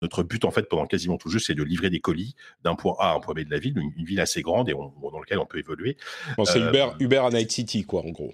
Notre 0.01 0.23
but, 0.23 0.45
en 0.45 0.51
fait, 0.51 0.63
pendant 0.69 0.85
quasiment 0.85 1.17
tout 1.17 1.27
le 1.29 1.33
jeu, 1.33 1.39
c'est 1.39 1.55
de 1.55 1.63
livrer 1.63 1.89
des 1.89 1.99
colis 1.99 2.35
d'un 2.63 2.75
point 2.75 2.95
A 2.99 3.11
à 3.11 3.15
un 3.15 3.19
point 3.19 3.33
B 3.33 3.39
de 3.39 3.51
la 3.51 3.59
ville, 3.59 3.77
une, 3.77 3.91
une 3.97 4.05
ville 4.05 4.19
assez 4.19 4.41
grande 4.41 4.69
et 4.69 4.73
on- 4.73 4.93
dans 5.11 5.19
laquelle 5.19 5.39
on 5.39 5.45
peut 5.45 5.59
évoluer. 5.59 5.97
Bon, 6.37 6.45
c'est 6.45 6.59
euh, 6.59 6.69
Uber, 6.69 6.87
Uber 6.99 7.17
à 7.17 7.29
Night 7.29 7.51
City, 7.51 7.83
quoi, 7.85 8.05
en 8.05 8.09
gros. 8.09 8.33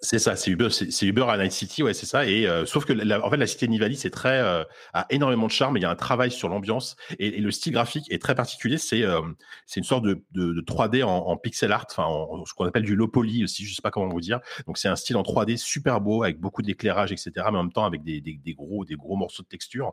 C'est 0.00 0.18
ça, 0.18 0.34
c'est 0.34 0.50
Uber, 0.50 0.68
c'est 0.70 1.06
Uber 1.06 1.26
à 1.28 1.38
Night 1.38 1.52
City, 1.52 1.84
ouais, 1.84 1.94
c'est 1.94 2.06
ça. 2.06 2.26
Et 2.26 2.48
euh, 2.48 2.66
sauf 2.66 2.84
que 2.84 2.92
la, 2.92 3.24
en 3.24 3.30
fait, 3.30 3.36
la 3.36 3.46
cité 3.46 3.66
de 3.66 3.70
Nivalis 3.70 3.96
c'est 3.96 4.10
très 4.10 4.40
euh, 4.40 4.64
a 4.92 5.06
énormément 5.10 5.46
de 5.46 5.52
charme. 5.52 5.76
Il 5.76 5.82
y 5.82 5.86
a 5.86 5.90
un 5.90 5.94
travail 5.94 6.32
sur 6.32 6.48
l'ambiance 6.48 6.96
et, 7.20 7.30
le 7.40 7.50
style 7.52 7.72
graphique 7.72 8.10
est 8.10 8.20
très 8.20 8.34
particulier. 8.34 8.78
C'est 8.78 9.04
euh, 9.04 9.20
c'est 9.64 9.78
une 9.78 9.84
sorte 9.84 10.04
de, 10.04 10.24
de, 10.32 10.52
de 10.54 10.60
3D 10.60 11.04
en, 11.04 11.36
pixel 11.36 11.70
art, 11.70 11.86
enfin 11.88 12.02
en- 12.02 12.44
ce 12.44 12.52
qu'on 12.54 12.66
appelle 12.66 12.82
du 12.82 12.96
low 12.96 13.06
poly 13.06 13.44
aussi. 13.44 13.64
Je 13.64 13.74
sais 13.76 13.82
pas 13.82 13.92
comment 13.92 14.08
vous 14.08 14.20
dire. 14.20 14.40
Donc 14.66 14.76
c'est 14.76 14.88
un 14.88 14.96
style 14.96 15.16
en 15.16 15.22
3D 15.22 15.56
super 15.56 16.00
beau 16.00 16.24
avec 16.24 16.40
beaucoup 16.40 16.62
d'éclairage, 16.62 17.12
etc. 17.12 17.30
Mais 17.36 17.58
en 17.58 17.62
même 17.62 17.72
temps 17.72 17.84
avec 17.84 18.02
des, 18.02 18.20
des, 18.20 18.54
gros 18.54 18.84
des 18.84 18.96
gros 18.96 19.14
morceaux 19.14 19.44
de 19.44 19.48
texture. 19.48 19.92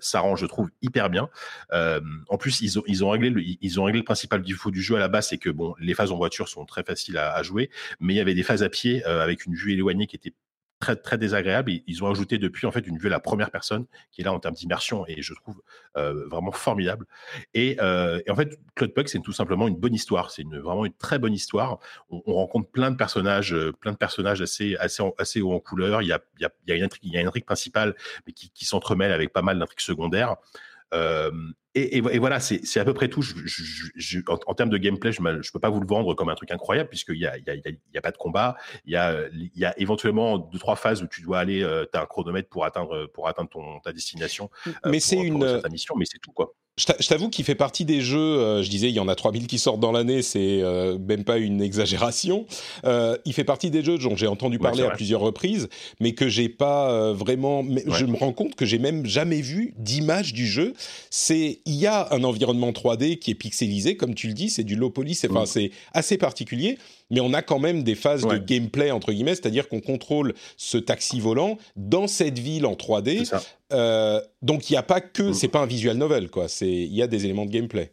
Ça 0.00 0.20
rend, 0.20 0.36
je 0.36 0.46
trouve, 0.46 0.70
hyper 0.80 1.10
bien. 1.10 1.28
En 1.72 2.38
plus, 2.38 2.60
ils 2.60 2.78
ont 2.78 2.84
ils 2.86 3.04
ont 3.04 3.10
réglé 3.10 3.30
le 3.30 3.42
ils 3.42 3.80
ont 3.80 3.84
réglé 3.84 3.98
le 3.98 4.04
principal 4.04 4.42
défaut 4.42 4.70
du 4.70 4.80
jeu 4.80 4.94
à 4.94 5.00
la 5.00 5.08
base, 5.08 5.28
c'est 5.28 5.38
que 5.38 5.50
bon, 5.50 5.74
les 5.80 5.94
phases 5.94 6.12
en 6.12 6.16
voiture 6.16 6.48
sont 6.48 6.64
très 6.66 6.84
faciles 6.84 7.18
à, 7.18 7.42
jouer, 7.42 7.70
mais 7.98 8.14
il 8.14 8.16
y 8.16 8.20
avait 8.20 8.34
des 8.34 8.44
phases 8.44 8.62
à 8.62 8.68
pied 8.68 9.02
avec 9.24 9.46
une 9.46 9.54
vue 9.54 9.72
éloignée 9.72 10.06
qui 10.06 10.16
était 10.16 10.34
très 10.80 10.96
très 10.96 11.16
désagréable 11.16 11.72
ils 11.86 12.04
ont 12.04 12.10
ajouté 12.10 12.36
depuis 12.36 12.66
en 12.66 12.72
fait 12.72 12.86
une 12.86 12.98
vue 12.98 13.06
à 13.06 13.10
la 13.10 13.20
première 13.20 13.50
personne 13.50 13.86
qui 14.10 14.20
est 14.20 14.24
là 14.24 14.32
en 14.32 14.40
termes 14.40 14.54
d'immersion 14.54 15.04
et 15.06 15.22
je 15.22 15.32
trouve 15.34 15.62
euh, 15.96 16.26
vraiment 16.28 16.52
formidable. 16.52 17.06
Et, 17.54 17.76
euh, 17.80 18.20
en 18.28 18.36
fait 18.36 18.58
Claude 18.74 18.92
Puck 18.92 19.08
c'est 19.08 19.20
tout 19.20 19.32
simplement 19.32 19.68
une 19.68 19.76
bonne 19.76 19.94
histoire. 19.94 20.30
C'est 20.30 20.44
vraiment 20.44 20.84
une 20.84 20.94
très 20.94 21.18
bonne 21.18 21.32
histoire. 21.32 21.78
On, 22.10 22.22
on 22.26 22.34
rencontre 22.34 22.70
plein 22.70 22.90
de 22.90 22.96
personnages 22.96 23.54
euh, 23.54 23.72
plein 23.72 23.92
de 23.92 23.96
personnages 23.96 24.42
assez 24.42 24.76
assez 24.76 25.02
assez 25.18 25.40
haut 25.40 25.52
en 25.52 25.60
couleur. 25.60 26.02
Il 26.02 26.08
y 26.08 26.12
a 26.12 26.20
il 26.38 26.48
y 26.68 26.72
a, 26.72 26.76
une 26.76 26.84
intrigue 26.84 27.04
il 27.04 27.12
y 27.12 27.16
a 27.16 27.20
une 27.20 27.28
intrigue 27.28 27.46
principale 27.46 27.94
mais 28.26 28.32
qui, 28.32 28.64
s'entremêle 28.64 29.12
avec 29.12 29.32
pas 29.32 29.42
mal 29.42 29.58
d'intrigues 29.58 29.80
secondaires 29.80 30.36
et, 31.74 31.96
et, 31.96 31.98
et 31.98 32.18
voilà, 32.18 32.40
c'est 32.40 32.78
à 32.80 32.84
peu 32.84 32.94
près 32.94 33.08
tout. 33.08 33.22
Je, 33.22 33.34
je, 33.44 33.62
je- 33.62 33.90
je- 33.94 34.18
en, 34.28 34.38
en 34.46 34.54
termes 34.54 34.70
de 34.70 34.78
gameplay, 34.78 35.12
je 35.12 35.20
ne 35.20 35.40
peux 35.52 35.58
pas 35.60 35.70
vous 35.70 35.80
le 35.80 35.86
vendre 35.86 36.14
comme 36.14 36.28
un 36.28 36.34
truc 36.34 36.50
incroyable, 36.50 36.88
puisqu'il 36.88 37.18
n'y 37.18 37.26
a, 37.26 37.36
il 37.38 37.44
y 37.46 37.50
a, 37.50 37.54
y 37.54 37.58
a- 37.60 37.70
il 37.70 37.78
y 37.94 37.98
a 37.98 38.00
pas 38.02 38.10
de 38.12 38.16
combat. 38.16 38.56
Il 38.84 38.92
y, 38.92 38.96
a, 38.96 39.16
y 39.56 39.64
a 39.64 39.78
éventuellement 39.78 40.38
deux, 40.38 40.58
trois 40.58 40.76
phases 40.76 41.02
où 41.02 41.06
tu 41.08 41.22
dois 41.22 41.38
aller, 41.40 41.60
tu 41.92 41.98
as 41.98 42.02
un 42.02 42.06
chronomètre 42.06 42.48
pour 42.48 42.64
atteindre, 42.64 43.06
pour 43.06 43.28
atteindre 43.28 43.50
ton, 43.50 43.80
ta 43.80 43.92
destination. 43.92 44.50
euh, 44.66 44.70
Mais 44.86 45.00
c'est 45.00 45.16
une- 45.18 45.60
mission, 45.70 45.94
mais 45.96 46.04
c'est 46.04 46.18
tout, 46.18 46.32
quoi. 46.32 46.54
Je 46.76 46.86
t'a- 46.86 46.96
je 46.98 47.06
t'avoue 47.06 47.28
qu'il 47.30 47.44
fait 47.44 47.54
partie 47.54 47.84
des 47.84 48.00
jeux, 48.00 48.18
euh, 48.18 48.62
je 48.64 48.68
disais, 48.68 48.88
il 48.88 48.94
y 48.94 48.98
en 48.98 49.06
a 49.06 49.14
3000 49.14 49.46
qui 49.46 49.60
sortent 49.60 49.78
dans 49.78 49.92
l'année, 49.92 50.22
c'est 50.22 50.60
euh, 50.60 50.98
même 50.98 51.22
pas 51.22 51.38
une 51.38 51.62
exagération. 51.62 52.46
Euh, 52.84 53.16
il 53.24 53.32
fait 53.32 53.44
partie 53.44 53.70
des 53.70 53.84
jeux 53.84 53.96
dont 53.96 54.16
j'ai 54.16 54.26
entendu 54.26 54.58
parler 54.58 54.82
à 54.82 54.90
plusieurs 54.90 55.20
reprises, 55.20 55.68
mais 56.00 56.14
que 56.14 56.28
j'ai 56.28 56.48
pas 56.48 57.12
vraiment. 57.12 57.62
Ouais. 57.62 57.84
Je 57.96 58.06
me 58.06 58.16
rends 58.16 58.32
compte 58.32 58.56
que 58.56 58.66
j'ai 58.66 58.80
même 58.80 59.06
jamais 59.06 59.40
vu 59.40 59.72
d'image 59.78 60.32
du 60.32 60.48
jeu. 60.48 60.74
C'est, 61.10 61.60
il 61.64 61.74
y 61.76 61.86
a 61.86 62.08
un 62.12 62.24
environnement 62.24 62.72
3D 62.72 63.18
qui 63.20 63.30
est 63.30 63.34
pixelisé, 63.36 63.96
comme 63.96 64.16
tu 64.16 64.26
le 64.26 64.34
dis, 64.34 64.50
c'est 64.50 64.64
du 64.64 64.74
low 64.74 64.90
poly, 64.90 65.14
c'est, 65.14 65.30
Mm. 65.30 65.46
c'est 65.46 65.70
assez 65.92 66.18
particulier, 66.18 66.76
mais 67.14 67.20
on 67.20 67.32
a 67.32 67.40
quand 67.42 67.58
même 67.60 67.82
des 67.84 67.94
phases 67.94 68.22
de 68.26 68.36
gameplay 68.38 68.90
entre 68.90 69.12
guillemets, 69.12 69.34
c'est-à-dire 69.34 69.68
qu'on 69.68 69.80
contrôle 69.80 70.34
ce 70.56 70.76
taxi 70.78 71.20
volant 71.20 71.56
dans 71.76 72.06
cette 72.06 72.38
ville 72.38 72.66
en 72.66 72.74
3D. 72.74 73.18
C'est 73.20 73.24
ça. 73.26 73.42
Euh, 73.72 74.20
donc 74.42 74.68
il 74.68 74.74
n'y 74.74 74.76
a 74.76 74.82
pas 74.82 75.00
que, 75.00 75.22
Mm. 75.30 75.34
c'est 75.34 75.48
pas 75.48 75.60
un 75.60 75.66
visual 75.66 75.96
novel 75.96 76.28
quoi. 76.28 76.46
Il 76.60 76.94
y 76.94 77.02
a 77.02 77.06
des 77.06 77.24
éléments 77.24 77.46
de 77.46 77.50
gameplay. 77.50 77.92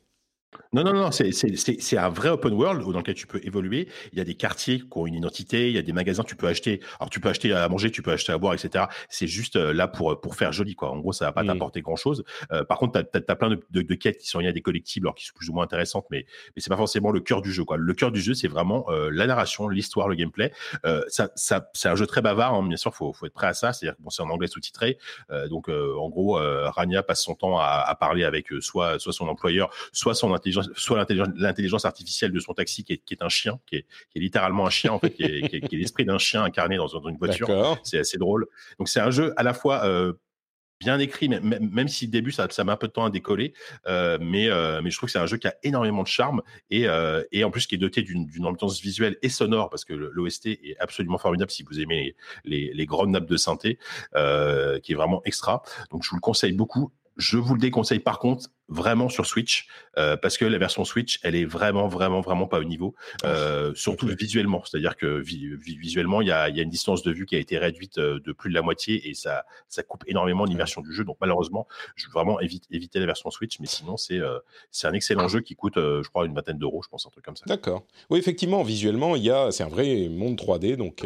Non, 0.74 0.86
non, 0.86 0.94
non, 0.94 1.12
c'est- 1.12 1.34
c'est 1.34 1.54
c'est- 1.58 1.82
c'est 1.82 1.98
un 1.98 2.08
vrai 2.08 2.30
open 2.30 2.54
world 2.54 2.82
dans 2.94 3.00
lequel 3.00 3.14
tu 3.14 3.28
peux 3.28 3.42
évoluer. 3.44 3.90
Il 4.14 4.18
y 4.18 4.22
a 4.22 4.24
des 4.24 4.36
quartiers 4.36 4.80
qui 4.80 4.88
ont 4.96 5.06
une 5.06 5.16
identité, 5.16 5.68
il 5.68 5.76
y 5.76 5.78
a 5.78 5.82
des 5.82 5.92
magasins, 5.92 6.24
tu 6.24 6.38
peux 6.38 6.48
acheter. 6.48 6.80
Alors, 6.98 7.10
tu 7.10 7.20
peux 7.20 7.28
acheter 7.28 7.52
à 7.52 7.68
manger, 7.68 7.92
tu 7.92 8.02
peux 8.02 8.12
acheter 8.14 8.32
à 8.32 8.38
boire, 8.38 8.54
etc. 8.54 8.86
C'est 9.10 9.28
juste 9.28 9.58
euh, 9.58 9.74
là 9.74 9.90
pour, 9.90 10.22
pour 10.22 10.36
faire 10.36 10.54
joli, 10.54 10.74
quoi. 10.76 10.90
En 10.92 11.00
gros, 11.00 11.12
ça 11.12 11.26
va 11.26 11.34
pas 11.34 11.44
Mm. 11.44 11.48
t'apporter 11.48 11.82
grand 11.82 11.98
chose. 11.98 12.24
par 12.70 12.78
contre, 12.80 13.02
tu 13.02 13.20
as, 13.28 13.36
plein 13.36 13.50
de, 13.50 13.60
de- 13.72 13.82
de 13.82 13.96
quêtes 13.96 14.18
qui 14.20 14.28
sont 14.30 14.40
liées 14.40 14.48
à 14.48 14.52
des 14.54 14.62
collectibles, 14.62 15.08
alors 15.08 15.16
qui 15.16 15.26
sont 15.26 15.34
plus 15.36 15.50
ou 15.50 15.54
moins 15.54 15.66
intéressantes, 15.66 16.06
mais, 16.10 16.26
mais 16.56 16.62
c'est 16.62 16.70
pas 16.70 16.78
forcément 16.78 17.12
le 17.12 17.20
cœur 17.20 17.42
du 17.42 17.52
jeu, 17.52 17.66
quoi. 17.66 17.76
Le 17.76 17.94
cœur 17.94 18.12
du 18.14 18.22
jeu, 18.22 18.34
c'est 18.34 18.48
vraiment 18.48 18.86
euh, 18.90 19.10
la 19.12 19.28
narration, 19.28 19.68
l'histoire, 19.68 20.08
le 20.08 20.16
gameplay. 20.16 20.54
Euh, 20.86 21.02
ça, 21.10 21.32
ça, 21.36 21.70
c'est 21.74 21.90
un 21.90 21.96
jeu 21.96 22.06
très 22.08 22.22
bavard, 22.22 22.54
hein, 22.54 22.66
bien 22.66 22.78
sûr, 22.78 22.94
faut, 22.96 23.12
faut 23.12 23.26
être 23.26 23.34
prêt 23.34 23.48
à 23.48 23.54
ça. 23.54 23.74
C'est-à-dire 23.74 23.98
que 23.98 24.02
bon, 24.04 24.10
c'est 24.10 24.22
en 24.24 24.30
anglais 24.30 24.48
sous-titré. 24.48 24.98
Euh, 25.32 25.48
donc, 25.50 25.68
euh, 25.70 25.94
en 25.98 26.08
gros, 26.10 26.40
euh, 26.40 26.70
Rania 26.70 27.04
passe 27.04 27.24
son 27.24 27.36
temps 27.36 27.58
à, 27.60 27.84
à 27.86 27.96
parler 27.96 28.24
avec 28.24 28.54
euh, 28.54 28.62
soit, 28.62 28.98
soit 29.00 29.12
son 29.14 29.28
employeur, 29.28 29.70
soit 29.92 30.14
son 30.14 30.34
intelligence, 30.34 30.61
soit 30.76 31.06
l'intelligence, 31.36 31.86
artificielle 31.86 32.32
de 32.32 32.40
son 32.40 32.54
taxi, 32.54 32.84
qui 32.84 32.94
est, 32.94 32.98
qui 32.98 33.14
est 33.14 33.24
un 33.24 33.30
chien, 33.30 33.60
qui 33.68 33.76
est, 33.78 33.86
qui 34.10 34.18
est 34.18 34.22
littéralement 34.22 34.66
un 34.66 34.70
chien, 34.70 34.92
en 34.94 35.00
fait, 35.00 35.12
qui 35.12 35.24
est, 35.24 35.72
l'esprit 35.74 36.06
d'un 36.06 36.18
chien 36.18 36.44
incarné 36.44 36.78
dans, 36.78 36.88
dans 36.88 37.08
une 37.10 37.18
voiture. 37.18 37.48
C'est 37.84 38.00
assez 38.00 38.18
drôle. 38.18 38.48
Donc, 38.80 38.90
c'est 38.90 39.00
un 39.00 39.12
jeu 39.12 39.34
à 39.38 39.44
la 39.44 39.54
fois 39.54 39.86
euh, 39.86 40.14
bien 40.80 40.98
écrit, 40.98 41.30
même, 41.30 41.44
même- 41.72 41.88
si 41.88 42.06
le 42.06 42.12
début, 42.12 42.32
ça, 42.32 42.48
ça 42.50 42.64
met 42.64 42.72
un 42.72 42.76
peu 42.76 42.88
de 42.88 42.92
temps 42.92 43.06
à 43.06 43.12
décoller. 43.12 43.54
euh, 43.88 44.18
mais, 44.20 44.50
euh, 44.50 44.82
mais 44.84 44.90
je 44.90 44.98
trouve 44.98 45.08
que 45.08 45.12
c'est 45.12 45.20
un 45.20 45.28
jeu 45.28 45.38
qui 45.38 45.48
a 45.48 45.54
énormément 45.62 46.02
de 46.02 46.08
charme 46.08 46.42
et, 46.72 46.88
euh, 46.88 47.24
et 47.32 47.44
en 47.44 47.52
plus 47.52 47.68
qui 47.68 47.76
est 47.76 47.78
doté 47.78 48.02
d'une 48.02 48.46
ambiance 48.46 48.82
visuelle 48.82 49.16
et 49.22 49.30
sonore 49.30 49.70
parce 49.70 49.86
que 49.86 49.94
l'OST 49.94 50.48
est 50.48 50.76
absolument 50.80 51.20
formidable 51.20 51.52
si 51.52 51.62
vous 51.62 51.80
aimez 51.80 52.16
les, 52.46 52.66
les, 52.66 52.74
les 52.74 52.86
grandes 52.88 53.12
nappes 53.12 53.28
de 53.28 53.38
synthé, 53.38 53.78
qui 54.16 54.92
est 54.92 54.96
vraiment 54.96 55.22
extra. 55.26 55.62
Donc, 55.92 56.04
je 56.04 56.10
vous 56.10 56.16
le 56.16 56.22
conseille 56.22 56.54
beaucoup. 56.54 56.92
Je 57.22 57.38
vous 57.38 57.54
le 57.54 57.60
déconseille 57.62 58.00
par 58.00 58.20
contre 58.20 58.48
vraiment 58.68 59.10
sur 59.10 59.26
Switch 59.26 59.68
euh, 59.98 60.16
parce 60.16 60.38
que 60.38 60.46
la 60.46 60.58
version 60.58 60.86
Switch 60.86 61.20
elle 61.24 61.36
est 61.36 61.44
vraiment 61.44 61.90
vraiment 61.90 62.22
vraiment 62.22 62.48
pas 62.48 62.58
au 62.60 62.64
niveau 62.64 62.96
euh, 63.26 63.74
surtout 63.76 64.08
visuellement 64.08 64.64
c'est-à-dire 64.64 64.96
que 64.96 65.22
vi- 65.22 65.58
vi- 65.58 65.78
visuellement 65.78 66.22
il 66.22 66.30
y 66.30 66.32
a, 66.32 66.48
il 66.48 66.56
y 66.56 66.62
a 66.62 66.64
une 66.64 66.70
distance 66.70 67.04
de 67.04 67.12
vue 67.12 67.26
qui 67.26 67.36
a 67.36 67.40
été 67.40 67.58
réduite 67.58 67.98
euh, 67.98 68.22
de 68.26 68.32
plus 68.32 68.50
de 68.50 68.56
la 68.56 68.62
moitié 68.62 69.10
et 69.10 69.14
ça 69.14 69.44
ça 69.68 69.84
coupe 69.84 70.06
énormément 70.08 70.46
l'immersion 70.46 70.80
du 70.82 70.94
jeu 70.94 71.04
donc 71.04 71.18
malheureusement 71.20 71.68
je 71.98 72.06
veux 72.06 72.14
vraiment 72.14 72.40
évite, 72.40 72.64
éviter 72.72 73.00
la 73.02 73.06
version 73.08 73.30
Switch 73.30 73.60
mais 73.60 73.68
sinon 73.68 73.98
c'est 73.98 74.20
euh, 74.20 74.40
c'est 74.72 74.88
un 74.88 74.94
excellent 74.94 75.28
jeu 75.28 75.42
qui 75.42 75.56
coûte 75.56 75.74
je 75.76 76.08
crois 76.08 76.26
une 76.26 76.34
vingtaine 76.34 76.58
d'euros 76.58 76.82
je 76.82 76.88
pense 76.88 77.06
un 77.06 77.10
truc 77.10 77.26
comme 77.26 77.36
ça 77.36 77.44
D'accord. 77.46 77.84
Oui, 78.10 78.20
effectivement, 78.20 78.64
visuellement, 78.64 79.16
il 79.18 79.24
y 79.24 79.30
a, 79.30 79.52
c'est 79.52 79.64
un 79.64 79.68
vrai 79.68 80.08
monde 80.10 80.38
3D. 80.38 80.76
Donc, 80.78 81.06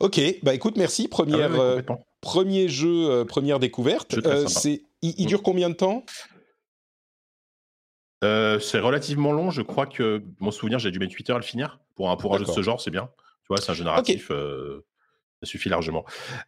ok. 0.00 0.20
Bah, 0.42 0.54
écoute, 0.54 0.76
merci. 0.76 1.02
Ah 1.02 1.04
ouais, 1.04 1.08
Première, 1.10 1.50
ouais, 1.50 1.82
premier 2.20 2.68
jeu, 2.68 3.10
euh, 3.10 3.24
première 3.24 3.58
découverte. 3.58 4.14
Euh, 4.26 4.46
c'est, 4.48 4.82
il, 5.02 5.14
il 5.18 5.24
Mm. 5.24 5.28
dure 5.28 5.42
combien 5.42 5.68
de 5.70 5.74
temps? 5.74 6.04
Euh, 8.24 8.60
c'est 8.60 8.78
relativement 8.78 9.32
long. 9.32 9.50
Je 9.50 9.62
crois 9.62 9.86
que 9.86 10.22
mon 10.38 10.50
souvenir, 10.52 10.78
j'ai 10.78 10.90
dû 10.90 10.98
mettre 10.98 11.14
8 11.14 11.28
heures 11.30 11.36
à 11.36 11.40
le 11.40 11.44
finir. 11.44 11.80
Pour 11.96 12.10
un, 12.10 12.16
pour 12.16 12.34
un 12.34 12.38
jeu 12.38 12.44
de 12.44 12.50
ce 12.50 12.62
genre, 12.62 12.80
c'est 12.80 12.90
bien. 12.90 13.10
Tu 13.42 13.48
vois, 13.48 13.58
c'est 13.60 13.70
un 13.72 13.74
jeu 13.74 13.84
narratif. 13.84 14.30
euh, 14.30 14.84
ça 15.42 15.46
suffit 15.50 15.68
largement. 15.68 16.04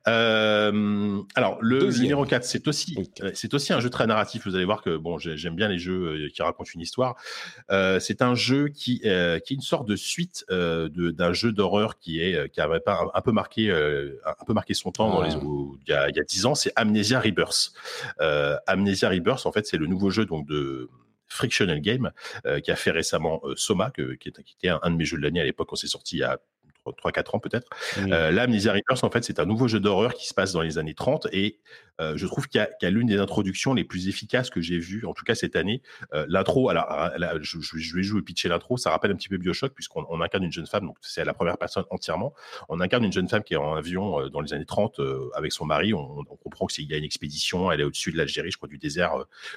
Euh, 0.07 1.21
alors, 1.35 1.59
le, 1.61 1.81
Deuxième. 1.81 2.05
numéro 2.05 2.25
4, 2.25 2.45
c'est 2.45 2.67
aussi, 2.69 3.11
euh, 3.23 3.31
c'est 3.35 3.53
aussi 3.55 3.73
un 3.73 3.81
jeu 3.81 3.91
très 3.91 4.07
narratif. 4.07 4.47
Vous 4.47 4.55
allez 4.55 4.65
voir 4.65 4.83
que 4.83 4.97
bon, 4.97 5.19
j'ai- 5.19 5.37
j'aime 5.37 5.57
bien 5.57 5.69
les 5.69 5.79
jeux 5.79 6.27
euh, 6.27 6.29
qui 6.33 6.43
racontent 6.43 6.71
une 6.75 6.81
histoire. 6.81 7.17
Euh, 7.71 7.99
c'est 7.99 8.23
un 8.23 8.35
jeu 8.35 8.69
qui, 8.69 9.01
euh, 9.05 9.39
qui 9.41 9.55
est 9.55 9.57
une 9.57 9.63
sorte 9.63 9.89
de 9.89 9.97
suite 9.97 10.45
d'un 10.49 11.33
jeu 11.33 11.53
d'horreur 11.53 11.99
qui 11.99 12.21
est 12.21 12.49
qui 12.53 12.61
avait 12.61 12.81
pas 12.81 13.01
un, 13.15 13.21
peu 13.21 13.33
marqué 13.33 13.71
un 13.71 14.45
peu 14.47 14.53
marqué 14.53 14.75
son 14.75 14.93
temps 14.93 15.11
dans 15.11 15.21
Ah. 15.23 15.27
les, 15.29 15.35
il 15.35 15.89
y 15.89 15.93
a 15.93 16.09
il 16.09 16.17
y 16.17 16.21
a 16.21 16.25
10 16.25 16.47
ans. 16.47 16.55
C'est 16.55 16.73
Amnesia 16.77 17.19
Rebirth. 17.21 17.73
Amnesia 18.67 19.09
Rebirth, 19.09 19.47
en 19.47 19.53
fait, 19.53 19.67
c'est 19.67 19.77
le 19.77 19.87
nouveau 19.87 20.11
jeu 20.11 20.25
donc 20.27 20.47
de 20.47 20.89
Frictional 21.27 21.81
Game 21.81 22.13
euh, 22.47 22.61
qui 22.61 22.71
a 22.71 22.77
fait 22.77 22.91
récemment 22.93 23.41
euh, 23.45 23.55
Soma, 23.57 23.91
que- 23.91 24.15
qui, 24.15 24.29
est- 24.29 24.43
qui 24.45 24.55
était 24.59 24.69
un, 24.69 24.79
un 24.83 24.91
de 24.91 24.97
mes 24.97 25.05
jeux 25.05 25.17
de 25.17 25.23
l'année 25.23 25.41
à 25.41 25.45
l'époque 25.45 25.69
quand 25.69 25.77
c'est 25.77 25.89
sorti 25.89 26.17
il 26.17 26.21
y 26.21 26.23
a 26.23 26.39
3-4 26.93 27.37
ans 27.37 27.39
peut-être. 27.39 27.69
Mm. 27.99 28.13
Euh, 28.13 28.31
là, 28.31 28.43
Amnesia 28.43 28.73
Rebirth, 28.73 29.05
en 29.05 29.11
fait, 29.11 29.25
c'est 29.25 29.39
un 29.39 29.47
nouveau 29.47 29.69
jeu 29.69 29.81
d'horreur 29.81 30.15
qui 30.15 30.29
se 30.29 30.35
passe 30.35 30.53
dans 30.53 30.63
les 30.63 30.79
années 30.79 30.95
30 30.95 31.29
et 31.33 31.61
euh, 32.01 32.17
je 32.17 32.27
trouve 32.27 32.49
qu'il 32.49 32.67
y 32.83 32.87
a, 32.87 32.91
l'une 32.91 33.07
des 33.07 33.19
introductions 33.19 33.75
les 33.75 33.85
plus 33.85 34.09
efficaces 34.09 34.51
que 34.51 34.61
j'ai 34.61 34.79
vues, 34.79 35.07
en 35.07 35.15
tout 35.15 35.25
cas 35.25 35.35
cette 35.35 35.57
année. 35.57 35.83
Euh, 36.13 36.27
l'intro, 36.29 36.69
alors, 36.69 36.91
euh, 36.91 37.19
là, 37.19 37.35
je, 37.41 37.59
vais 37.95 38.03
jouer 38.03 38.23
pitcher 38.23 38.49
l'intro, 38.49 38.77
ça 38.77 38.91
rappelle 38.91 39.13
un 39.13 39.17
petit 39.17 39.29
peu 39.29 39.37
Bioshock 39.37 39.73
puisqu'on 39.73 40.05
on 40.09 40.21
incarne 40.21 40.45
une 40.45 40.53
jeune 40.53 40.67
femme, 40.67 40.87
donc 40.87 40.97
c'est 41.01 41.21
à 41.21 41.25
la 41.25 41.35
première 41.35 41.59
personne 41.59 41.85
entièrement. 41.91 42.35
On 42.69 42.81
incarne 42.81 43.05
une 43.05 43.13
jeune 43.13 43.29
femme 43.29 43.43
qui 43.45 43.55
est 43.55 43.59
en 43.59 43.75
avion 43.75 44.29
dans 44.29 44.41
les 44.41 44.53
années 44.53 44.67
30 44.67 44.99
euh, 44.99 45.31
avec 45.35 45.53
son 45.53 45.67
mari. 45.67 45.95
On, 45.95 46.19
on 46.19 46.37
comprend 46.37 46.67
qu'il 46.67 46.91
y 46.91 46.95
a 46.95 46.97
une 46.97 47.05
expédition, 47.05 47.71
elle 47.71 47.81
est 47.81 47.85
au-dessus 47.85 48.13
de 48.13 48.17
l'Algérie, 48.17 48.51
je 48.51 48.57
crois, 48.57 48.69
du 48.69 48.79
désert. 48.79 49.15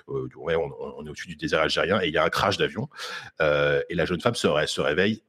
ouais, 0.08 0.56
on, 0.56 0.72
on 0.98 1.06
est 1.06 1.10
au-dessus 1.10 1.28
du 1.28 1.36
désert 1.36 1.62
algérien 1.62 2.02
et 2.02 2.08
il 2.08 2.14
y 2.14 2.18
a 2.18 2.24
un 2.24 2.30
crash 2.30 2.58
d'avion. 2.58 2.90
Et 3.40 3.96
la 3.96 4.06
jeune 4.06 4.22
femme 4.22 4.36
se, 4.36 4.48
ré- 4.48 4.68
se 4.68 4.82
réveille 4.82 5.24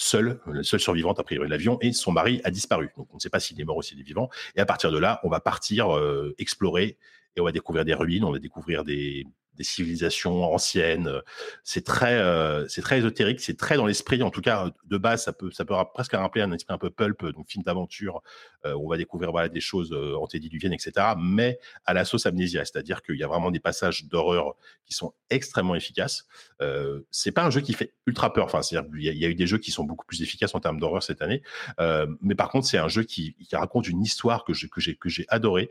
seule, 0.00 0.40
la 0.46 0.62
seule 0.62 0.80
survivante 0.80 1.20
a 1.20 1.22
priori 1.22 1.46
de 1.46 1.50
l'avion, 1.50 1.78
et 1.80 1.92
son 1.92 2.12
mari 2.12 2.40
a 2.44 2.50
disparu. 2.50 2.90
Donc 2.96 3.08
on 3.12 3.16
ne 3.16 3.20
sait 3.20 3.30
pas 3.30 3.40
s'il 3.40 3.60
est 3.60 3.64
mort 3.64 3.76
ou 3.76 3.82
s'il 3.82 4.00
est 4.00 4.04
vivant. 4.04 4.30
Et 4.56 4.60
à 4.60 4.66
partir 4.66 4.90
de 4.90 4.98
là, 4.98 5.20
on 5.24 5.28
va 5.28 5.40
partir 5.40 5.94
euh, 5.96 6.34
explorer 6.38 6.96
et 7.36 7.40
on 7.40 7.44
va 7.44 7.52
découvrir 7.52 7.84
des 7.84 7.94
ruines, 7.94 8.24
on 8.24 8.32
va 8.32 8.38
découvrir 8.38 8.82
des, 8.84 9.26
des 9.60 9.64
civilisations 9.64 10.42
anciennes. 10.54 11.20
C'est 11.64 11.84
très, 11.84 12.14
euh, 12.18 12.66
c'est 12.68 12.80
très 12.80 12.98
ésotérique, 12.98 13.40
c'est 13.40 13.58
très 13.58 13.76
dans 13.76 13.84
l'esprit. 13.84 14.22
En 14.22 14.30
tout 14.30 14.40
cas, 14.40 14.70
de 14.86 14.96
base, 14.96 15.22
ça 15.24 15.34
peut, 15.34 15.50
ça 15.50 15.66
peut 15.66 15.74
presque 15.92 16.12
rappeler 16.12 16.40
un 16.40 16.50
esprit 16.52 16.72
un 16.72 16.78
peu 16.78 16.88
pulp, 16.88 17.26
donc 17.26 17.46
film 17.46 17.62
d'aventure. 17.62 18.22
Euh, 18.66 18.74
où 18.74 18.84
on 18.84 18.90
va 18.90 18.98
découvrir 18.98 19.32
des 19.48 19.60
choses 19.60 19.90
euh, 19.92 20.18
antédiluviennes, 20.18 20.74
etc. 20.74 20.92
Mais 21.18 21.58
à 21.86 21.94
la 21.94 22.04
sauce 22.04 22.26
amnésia, 22.26 22.62
c'est-à-dire 22.62 23.00
qu'il 23.00 23.16
y 23.16 23.22
a 23.22 23.26
vraiment 23.26 23.50
des 23.50 23.58
passages 23.58 24.04
d'horreur 24.04 24.54
qui 24.84 24.92
sont 24.92 25.14
extrêmement 25.30 25.74
efficaces. 25.74 26.26
Euh, 26.60 27.00
c'est 27.10 27.32
pas 27.32 27.42
un 27.42 27.48
jeu 27.48 27.62
qui 27.62 27.72
fait 27.72 27.94
ultra 28.06 28.34
peur. 28.34 28.44
Enfin, 28.44 28.60
c'est-à-dire 28.60 28.90
il 28.98 29.16
y 29.18 29.24
a 29.24 29.28
eu 29.28 29.34
des 29.34 29.46
jeux 29.46 29.56
qui 29.56 29.70
sont 29.70 29.84
beaucoup 29.84 30.04
plus 30.04 30.20
efficaces 30.20 30.54
en 30.54 30.60
termes 30.60 30.78
d'horreur 30.78 31.02
cette 31.02 31.22
année. 31.22 31.42
Euh, 31.80 32.06
mais 32.20 32.34
par 32.34 32.50
contre, 32.50 32.66
c'est 32.66 32.76
un 32.76 32.88
jeu 32.88 33.02
qui, 33.02 33.34
raconte 33.52 33.88
une 33.88 34.02
histoire 34.02 34.44
que 34.44 34.52
je- 34.52 34.66
que 34.66 34.80
j'ai 34.80 34.94
que 34.94 35.08
j'ai 35.08 35.24
adoré, 35.28 35.70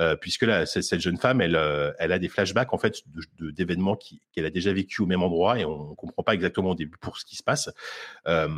euh, 0.00 0.16
puisque 0.16 0.42
là, 0.44 0.64
cette 0.64 1.00
jeune 1.00 1.18
femme, 1.18 1.42
elle, 1.42 1.56
euh, 1.56 1.92
elle 1.98 2.10
a 2.10 2.18
des 2.18 2.30
flashbacks 2.30 2.72
en 2.72 2.78
fait 2.78 3.02
de- 3.14 3.20
d'événements 3.38 3.96
qu'elle 4.32 4.44
a 4.44 4.50
déjà 4.50 4.72
vécu 4.72 5.02
au 5.02 5.06
même 5.06 5.22
endroit 5.22 5.58
et 5.58 5.64
on 5.64 5.94
comprend 5.94 6.22
pas 6.22 6.34
exactement 6.34 6.70
au 6.70 6.74
début 6.74 6.96
pour 7.00 7.18
ce 7.18 7.24
qui 7.24 7.36
se 7.36 7.42
passe. 7.42 7.70
Euh, 8.28 8.48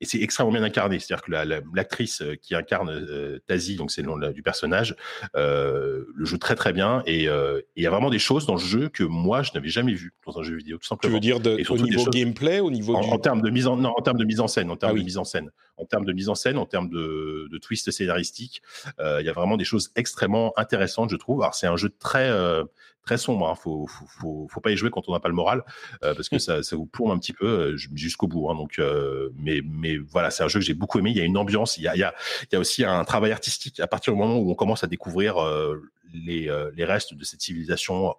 et 0.00 0.06
c'est 0.06 0.20
extrêmement 0.20 0.52
bien 0.52 0.62
incarné. 0.62 0.98
C'est-à-dire 0.98 1.24
que 1.24 1.30
la- 1.30 1.44
la- 1.44 1.60
l'actrice 1.74 2.20
euh, 2.22 2.34
qui 2.34 2.54
incarne 2.54 2.90
euh, 2.90 3.38
Tazi, 3.46 3.76
donc 3.76 3.90
c'est 3.90 4.02
le 4.02 4.08
nom 4.08 4.16
la- 4.16 4.32
du 4.32 4.42
personnage, 4.42 4.96
euh, 5.36 6.04
le 6.14 6.24
joue 6.24 6.38
très 6.38 6.54
très 6.56 6.72
bien. 6.72 7.02
Et 7.06 7.24
il 7.24 7.82
y 7.82 7.86
a 7.86 7.90
vraiment 7.90 8.10
des 8.10 8.18
choses 8.18 8.46
dans 8.46 8.54
le 8.54 8.60
jeu 8.60 8.88
que 8.88 9.04
moi 9.04 9.42
je 9.42 9.52
n'avais 9.54 9.68
jamais 9.68 9.94
vues 9.94 10.12
dans 10.26 10.38
un 10.38 10.42
jeu 10.42 10.56
vidéo, 10.56 10.76
tout 10.76 10.82
Tu 10.82 10.88
simplement. 10.88 11.14
veux 11.14 11.20
dire 11.20 11.40
de, 11.40 11.58
Et 11.58 11.66
au 11.68 11.78
niveau 11.78 12.04
gameplay, 12.10 12.60
au 12.60 12.70
niveau 12.70 12.94
En, 12.96 13.00
du... 13.02 13.08
en 13.10 13.18
termes 13.18 13.42
de 13.42 13.50
mise 13.50 13.66
en 13.66 13.76
non, 13.76 13.92
en 13.96 14.02
termes 14.02 14.18
de 14.18 14.24
mise 14.24 14.40
en 14.40 14.48
scène, 14.48 14.70
en 14.70 14.76
termes 14.76 14.90
Ah 14.90 14.94
oui. 14.94 15.00
de 15.00 15.04
mise 15.04 15.18
en 15.18 15.24
scène, 15.24 15.50
en 15.76 15.84
termes 15.84 16.04
de 16.04 16.12
mise 16.12 16.28
en 16.28 16.34
scène, 16.34 16.58
en 16.58 16.66
termes 16.66 16.88
de, 16.88 17.48
de 17.50 17.58
twist 17.58 17.90
scénaristique, 17.90 18.62
il 18.98 19.24
y 19.24 19.28
a 19.28 19.32
vraiment 19.32 19.56
des 19.56 19.64
choses 19.64 19.90
extrêmement 19.96 20.52
intéressantes, 20.56 21.10
je 21.10 21.16
trouve. 21.16 21.42
Alors 21.42 21.54
c'est 21.54 21.66
un 21.66 21.76
jeu 21.76 21.90
très 21.98 22.30
très 23.04 23.18
sombre. 23.18 23.48
Hein. 23.48 23.54
Faut, 23.54 23.86
faut, 23.86 24.06
faut, 24.06 24.48
faut 24.50 24.60
pas 24.60 24.70
y 24.70 24.76
jouer 24.76 24.90
quand 24.90 25.08
on 25.08 25.12
n'a 25.12 25.20
pas 25.20 25.28
le 25.28 25.34
moral, 25.34 25.64
euh, 26.02 26.14
parce 26.14 26.28
que 26.28 26.38
ça, 26.38 26.62
ça 26.62 26.76
vous 26.76 26.86
plombe 26.86 27.10
un 27.10 27.18
petit 27.18 27.32
peu 27.32 27.46
euh, 27.46 27.76
jusqu'au 27.76 28.26
bout. 28.26 28.50
Hein. 28.50 28.54
Donc, 28.54 28.78
euh, 28.78 29.30
mais 29.36 29.60
mais 29.64 29.96
voilà, 29.96 30.30
c'est 30.30 30.42
un 30.42 30.48
jeu 30.48 30.60
que 30.60 30.66
j'ai 30.66 30.74
beaucoup 30.74 30.98
aimé. 30.98 31.10
Il 31.10 31.16
y 31.16 31.20
a 31.20 31.24
une 31.24 31.38
ambiance, 31.38 31.76
il 31.76 31.84
y 31.84 31.88
a 31.88 31.94
il 31.94 32.00
y 32.00 32.02
a, 32.02 32.14
il 32.42 32.48
y 32.52 32.56
a 32.56 32.58
aussi 32.58 32.84
un 32.84 33.04
travail 33.04 33.32
artistique 33.32 33.80
à 33.80 33.86
partir 33.86 34.12
du 34.12 34.18
moment 34.18 34.36
où 34.36 34.50
on 34.50 34.54
commence 34.54 34.84
à 34.84 34.86
découvrir 34.86 35.38
euh, 35.38 35.80
les 36.12 36.48
euh, 36.48 36.70
les 36.76 36.84
restes 36.84 37.14
de 37.14 37.24
cette 37.24 37.40
civilisation 37.40 38.14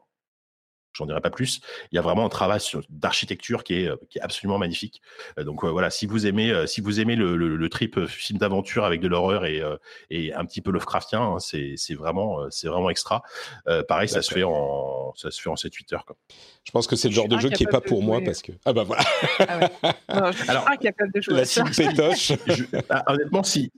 j'en 0.95 1.05
dirai 1.05 1.21
pas 1.21 1.29
plus. 1.29 1.61
Il 1.91 1.95
y 1.95 1.99
a 1.99 2.01
vraiment 2.01 2.25
un 2.25 2.29
travail 2.29 2.59
d'architecture 2.89 3.63
qui 3.63 3.75
est, 3.75 3.87
euh, 3.87 3.97
qui 4.09 4.17
est 4.17 4.21
absolument 4.21 4.57
magnifique. 4.57 5.01
Euh, 5.37 5.43
donc 5.43 5.63
euh, 5.63 5.69
voilà, 5.69 5.89
si 5.89 6.05
vous 6.07 6.25
aimez, 6.25 6.49
euh, 6.51 6.65
si 6.65 6.81
vous 6.81 6.99
aimez 6.99 7.15
le, 7.15 7.35
le, 7.35 7.55
le 7.55 7.69
trip 7.69 8.05
film 8.05 8.39
d'aventure 8.39 8.85
avec 8.85 9.01
de 9.01 9.07
l'horreur 9.07 9.45
et, 9.45 9.61
euh, 9.61 9.75
et 10.09 10.33
un 10.33 10.45
petit 10.45 10.61
peu 10.61 10.71
Lovecraftien, 10.71 11.21
hein, 11.21 11.39
c'est 11.39 11.73
c'est 11.77 11.93
vraiment, 11.95 12.41
euh, 12.41 12.47
c'est 12.49 12.67
vraiment 12.67 12.89
extra. 12.89 13.21
Euh, 13.67 13.83
pareil, 13.83 14.07
ça 14.09 14.21
se 14.21 14.33
fait 14.33 14.43
en, 14.43 15.13
ça 15.15 15.29
se 15.31 15.41
fait 15.41 15.49
en 15.49 15.55
7-8 15.55 15.93
heures. 15.93 16.05
Quoi. 16.05 16.15
Je 16.63 16.71
pense 16.71 16.87
que 16.87 16.95
c'est 16.95 17.09
le 17.09 17.13
genre 17.13 17.27
de 17.27 17.37
jeu 17.39 17.49
qui 17.49 17.63
est 17.63 17.67
pas 17.71 17.81
pour 17.81 18.01
moi 18.01 18.21
parce 18.23 18.41
que... 18.41 18.53
Ah 18.65 18.73
bah 18.73 18.83
voilà, 18.83 19.03
Ah 19.39 19.59
ouais. 19.59 19.69
Non, 20.09 20.31
je 20.31 20.37
suis 20.37 20.49
Alors, 20.49 20.67
incapable 20.69 21.11
de 21.13 21.21
jouer 21.21 21.35
la 21.35 21.45
cible 21.45 21.69
pétoche. 21.71 22.31
Je- 22.47 22.63
ah, 22.89 23.03
honnêtement, 23.11 23.43
si. 23.43 23.71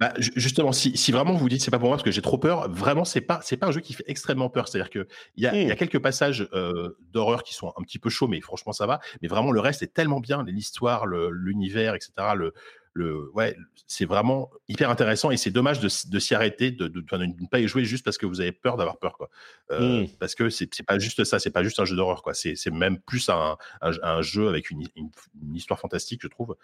Bah, 0.00 0.12
ju- 0.18 0.32
justement, 0.36 0.72
si, 0.72 0.96
si 0.96 1.12
vraiment 1.12 1.32
vous 1.32 1.38
vous 1.38 1.48
dites 1.48 1.60
c'est 1.62 1.70
pas 1.70 1.78
pour 1.78 1.88
moi 1.88 1.96
parce 1.96 2.04
que 2.04 2.10
j'ai 2.10 2.22
trop 2.22 2.38
peur, 2.38 2.70
vraiment 2.70 3.04
c'est 3.04 3.20
pas 3.20 3.40
c'est 3.42 3.56
pas 3.56 3.66
un 3.66 3.72
jeu 3.72 3.80
qui 3.80 3.92
fait 3.92 4.04
extrêmement 4.06 4.48
peur. 4.50 4.68
C'est-à-dire 4.68 4.90
que 4.90 5.06
il 5.36 5.44
y 5.44 5.46
a, 5.46 5.54
il 5.54 5.66
y 5.66 5.70
a 5.70 5.74
Mm. 5.74 5.76
quelques 5.76 5.98
passages 5.98 6.48
euh, 6.54 6.96
d'horreur 7.12 7.42
qui 7.42 7.54
sont 7.54 7.72
un 7.76 7.82
petit 7.82 7.98
peu 7.98 8.08
chauds, 8.10 8.28
mais 8.28 8.40
franchement 8.40 8.72
ça 8.72 8.86
va. 8.86 9.00
Mais 9.20 9.28
vraiment 9.28 9.50
le 9.52 9.60
reste 9.60 9.82
est 9.82 9.92
tellement 9.92 10.20
bien, 10.20 10.42
l'histoire, 10.44 11.06
l'univers, 11.06 11.94
etc. 11.94 12.12
Le, 12.36 12.52
le 12.94 13.30
ouais, 13.32 13.56
c'est 13.86 14.04
vraiment 14.04 14.50
hyper 14.68 14.90
intéressant 14.90 15.30
et 15.30 15.36
c'est 15.38 15.50
dommage 15.50 15.80
de, 15.80 15.88
de 16.10 16.18
s'y 16.18 16.34
arrêter, 16.34 16.70
de, 16.70 16.88
de, 16.88 17.00
ne 17.16 17.46
pas 17.46 17.58
y 17.60 17.66
jouer 17.66 17.84
juste 17.84 18.04
parce 18.04 18.18
que 18.18 18.26
vous 18.26 18.42
avez 18.42 18.52
peur 18.52 18.76
d'avoir 18.76 18.98
peur, 18.98 19.16
quoi. 19.16 19.30
Euh, 19.70 20.02
Mm. 20.02 20.08
Parce 20.20 20.34
que 20.34 20.50
c'est 20.50 20.68
pas 20.86 20.98
juste 20.98 21.24
ça, 21.24 21.38
c'est 21.38 21.50
pas 21.50 21.62
juste 21.62 21.80
un 21.80 21.84
jeu 21.86 21.96
d'horreur, 21.96 22.22
quoi. 22.22 22.34
C'est 22.34 22.54
c'est 22.54 22.70
même 22.70 22.98
plus 23.00 23.28
un, 23.30 23.56
un, 23.80 23.90
un 24.02 24.22
jeu 24.22 24.48
avec 24.48 24.70
une, 24.70 24.82
une, 24.96 25.10
une 25.42 25.54
histoire 25.56 25.80
fantastique, 25.80 26.20
je 26.22 26.28
trouve. 26.28 26.56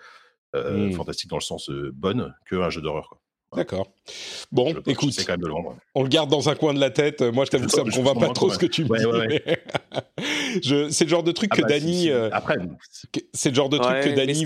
Euh, 0.54 0.88
Mm. 0.88 0.92
Fantastique 0.92 1.30
dans 1.30 1.36
le 1.36 1.42
sens 1.42 1.70
bonne 1.92 2.34
qu'un 2.48 2.70
jeu 2.70 2.80
d'horreur, 2.80 3.08
quoi. 3.08 3.20
D'accord. 3.56 3.88
Bon, 4.52 4.72
Je- 4.74 4.90
écoute, 4.90 5.14
quand 5.26 5.32
même 5.32 5.40
de 5.40 5.50
on 5.94 6.02
le 6.02 6.08
garde 6.08 6.30
dans 6.30 6.48
un 6.48 6.54
coin 6.54 6.74
de 6.74 6.80
la 6.80 6.90
tête. 6.90 7.22
Moi, 7.22 7.44
je 7.44 7.50
t'avoue 7.50 7.66
que 7.66 7.72
ça 7.72 7.84
me 7.84 7.90
convainc 7.90 8.18
pas 8.20 8.28
trop 8.28 8.50
ce 8.50 8.58
que 8.58 8.66
tu 8.66 8.84
me 8.84 8.90
Ouais, 8.90 8.98
dis. 9.00 9.06
ouais, 9.06 9.58
c'est 10.90 11.04
le 11.04 11.10
genre 11.10 11.22
de 11.22 11.32
truc 11.32 11.50
Ah 11.52 11.56
que 11.56 11.62
bah, 11.62 11.68
si, 11.68 11.80
Dany, 11.80 11.98
si. 12.02 12.10
euh, 12.10 12.28
Après, 12.32 12.56
que- 13.12 13.20
c'est 13.32 13.50
le 13.50 13.54
genre 13.54 13.68
de 13.68 13.78
truc 13.78 13.90
Ouais, 13.90 14.04
que 14.04 14.10
Dany 14.16 14.44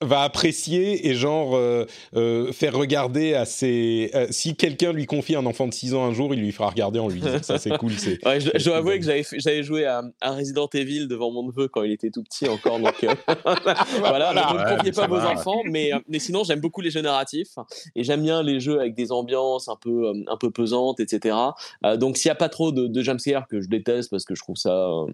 va, 0.00 0.22
apprécier 0.22 1.08
et 1.08 1.14
genre 1.14 1.56
euh, 1.56 1.84
euh, 2.16 2.52
faire 2.52 2.74
regarder 2.74 3.34
à 3.34 3.44
ses. 3.44 4.10
euh, 4.14 4.26
si 4.30 4.54
quelqu'un 4.56 4.92
lui 4.92 5.06
confie 5.06 5.34
un 5.34 5.44
enfant 5.46 5.66
de 5.66 5.74
6 5.74 5.94
ans 5.94 6.04
un 6.04 6.12
jour, 6.12 6.32
il 6.34 6.40
lui 6.40 6.52
fera 6.52 6.70
regarder 6.70 6.98
en 6.98 7.08
lui 7.08 7.20
disant 7.20 7.42
ça 7.42 7.58
c'est 7.58 7.76
cool, 7.78 7.92
c'est. 7.98 8.18
Ouais, 8.26 8.40
je, 8.40 8.64
dois 8.64 8.76
avouer 8.78 8.98
que 9.00 9.04
j'avais, 9.06 9.62
joué 9.62 9.86
à, 9.86 10.02
à 10.20 10.32
Resident 10.32 10.68
Evil 10.74 11.08
devant 11.08 11.30
mon 11.30 11.44
neveu 11.46 11.68
quand 11.68 11.82
il 11.82 11.92
était 11.92 12.10
tout 12.10 12.22
petit 12.22 12.48
encore. 12.48 12.78
Donc, 12.78 12.94
euh, 13.04 13.14
voilà, 13.98 14.32
donc 14.34 14.58
ne 14.60 14.76
confiez 14.76 14.92
pas 14.92 15.06
vos 15.06 15.16
enfants. 15.20 15.62
Mais, 15.64 15.90
mais 16.08 16.18
sinon, 16.18 16.44
j'aime 16.44 16.60
beaucoup 16.60 16.80
les 16.80 16.90
jeux 16.90 17.00
narratifs 17.02 17.56
et 17.96 18.04
j'aime 18.04 18.17
bien 18.18 18.42
les 18.42 18.60
jeux 18.60 18.80
avec 18.80 18.94
des 18.94 19.12
ambiances 19.12 19.68
un 19.68 19.76
peu, 19.76 20.08
euh, 20.08 20.12
un 20.26 20.36
peu 20.36 20.50
pesantes, 20.50 21.00
etc. 21.00 21.36
Euh, 21.84 21.96
donc, 21.96 22.16
s'il 22.16 22.28
n'y 22.28 22.32
a 22.32 22.36
pas 22.36 22.48
trop 22.48 22.72
de, 22.72 22.86
de 22.86 23.02
jumpscare 23.02 23.46
que 23.48 23.60
je 23.60 23.68
déteste 23.68 24.10
parce 24.10 24.24
que 24.24 24.34
je 24.34 24.42
trouve 24.42 24.56
ça. 24.56 24.72
euh, 24.88 25.06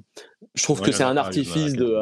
je 0.55 0.63
trouve 0.63 0.81
Ouais, 0.81 0.87
que 0.87 0.93
c'est 0.93 1.03
un 1.05 1.17
artifice 1.17 1.75
de, 1.75 1.97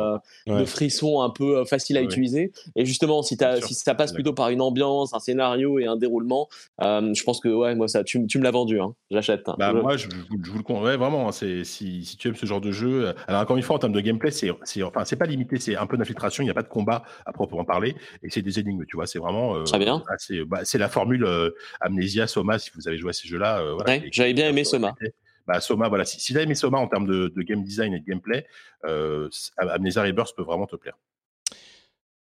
Ouais. 0.49 0.59
de 0.59 0.65
frissons 0.65 1.23
un 1.23 1.31
peu 1.31 1.65
facile 1.65 1.97
à 1.97 2.01
Ouais. 2.01 2.07
utiliser. 2.07 2.53
Et 2.77 2.85
justement, 2.85 3.23
si, 3.23 3.37
sûr, 3.37 3.63
si 3.67 3.75
ça 3.75 3.95
passe 3.95 4.13
plutôt 4.13 4.33
par 4.33 4.49
une 4.51 4.61
ambiance, 4.61 5.15
un 5.15 5.21
scénario 5.21 5.79
et 5.79 5.87
un 5.87 5.97
déroulement, 5.97 6.49
je 6.81 7.23
pense 7.25 7.41
que 7.41 7.49
ouais, 7.49 7.75
moi 7.75 7.89
ça, 7.89 8.03
tu, 8.05 8.27
tu 8.27 8.39
me 8.39 8.45
l'as 8.45 8.51
vendu, 8.51 8.81
hein. 8.81 8.95
j'achète. 9.11 9.49
hein. 9.49 9.57
Bah, 9.59 9.73
moi, 9.73 9.97
je, 9.97 10.09
je 10.09 10.51
vous- 10.51 10.57
le 10.59 10.63
conseille 10.65 10.85
ouais, 10.85 10.97
vraiment. 10.97 11.29
hein, 11.29 11.33
c'est, 11.33 11.65
si, 11.65 12.05
si 12.05 12.17
tu 12.17 12.29
aimes 12.29 12.35
ce 12.35 12.45
genre 12.47 12.61
de 12.61 12.73
jeu, 12.73 13.15
alors 13.27 13.43
encore 13.43 13.57
une 13.57 13.63
fois, 13.63 13.77
en 13.77 13.79
termes 13.79 13.93
de 13.93 14.01
gameplay, 14.01 14.31
c'est, 14.31 14.51
enfin, 14.83 15.05
c'est 15.05 15.17
pas 15.17 15.27
limité, 15.27 15.59
c'est 15.59 15.77
un 15.77 15.87
peu 15.87 15.97
d'infiltration, 15.97 16.43
il 16.43 16.47
n'y 16.47 16.51
a 16.51 16.55
pas 16.55 16.63
de 16.63 16.69
combat 16.69 17.05
à 17.25 17.33
proprement 17.33 17.65
parler, 17.65 17.95
et 18.23 18.31
c'est 18.31 18.43
des 18.43 18.59
énigmes, 18.59 18.85
tu 18.89 18.97
vois, 18.97 19.07
c'est 19.07 19.19
vraiment. 19.19 19.57
euh, 19.57 19.63
Très 19.65 19.79
bien. 19.79 20.03
bah, 20.47 20.61
c'est 20.65 20.79
la 20.79 20.89
formule 20.93 21.25
euh, 21.25 21.51
Amnesia, 21.81 22.27
Soma, 22.27 22.59
si 22.59 22.71
vous 22.75 22.87
avez 22.89 22.99
joué 22.99 23.11
à 23.11 23.13
ces 23.13 23.27
jeux-là. 23.29 23.61
euh, 23.61 23.75
voilà, 23.75 23.93
Ouais, 23.99 24.09
j'avais 24.13 24.33
bien 24.35 24.49
aimé 24.49 24.65
Soma. 24.65 24.95
Bah, 25.47 25.61
Soma, 25.61 25.89
voilà. 25.89 26.05
Si, 26.05 26.21
si 26.21 26.33
tu 26.33 26.39
as 26.39 26.43
aimé 26.43 26.55
Soma 26.55 26.79
en 26.79 26.87
termes 26.87 27.07
de, 27.07 27.33
de 27.35 27.43
game 27.43 27.63
design 27.65 27.93
et 27.95 27.99
de 28.01 28.05
gameplay, 28.07 28.47
euh, 28.87 29.29
Amnesia 29.59 30.03
Rebirth 30.03 30.35
peut 30.37 30.45
vraiment 30.45 30.67
te 30.67 30.77
plaire. 30.77 30.95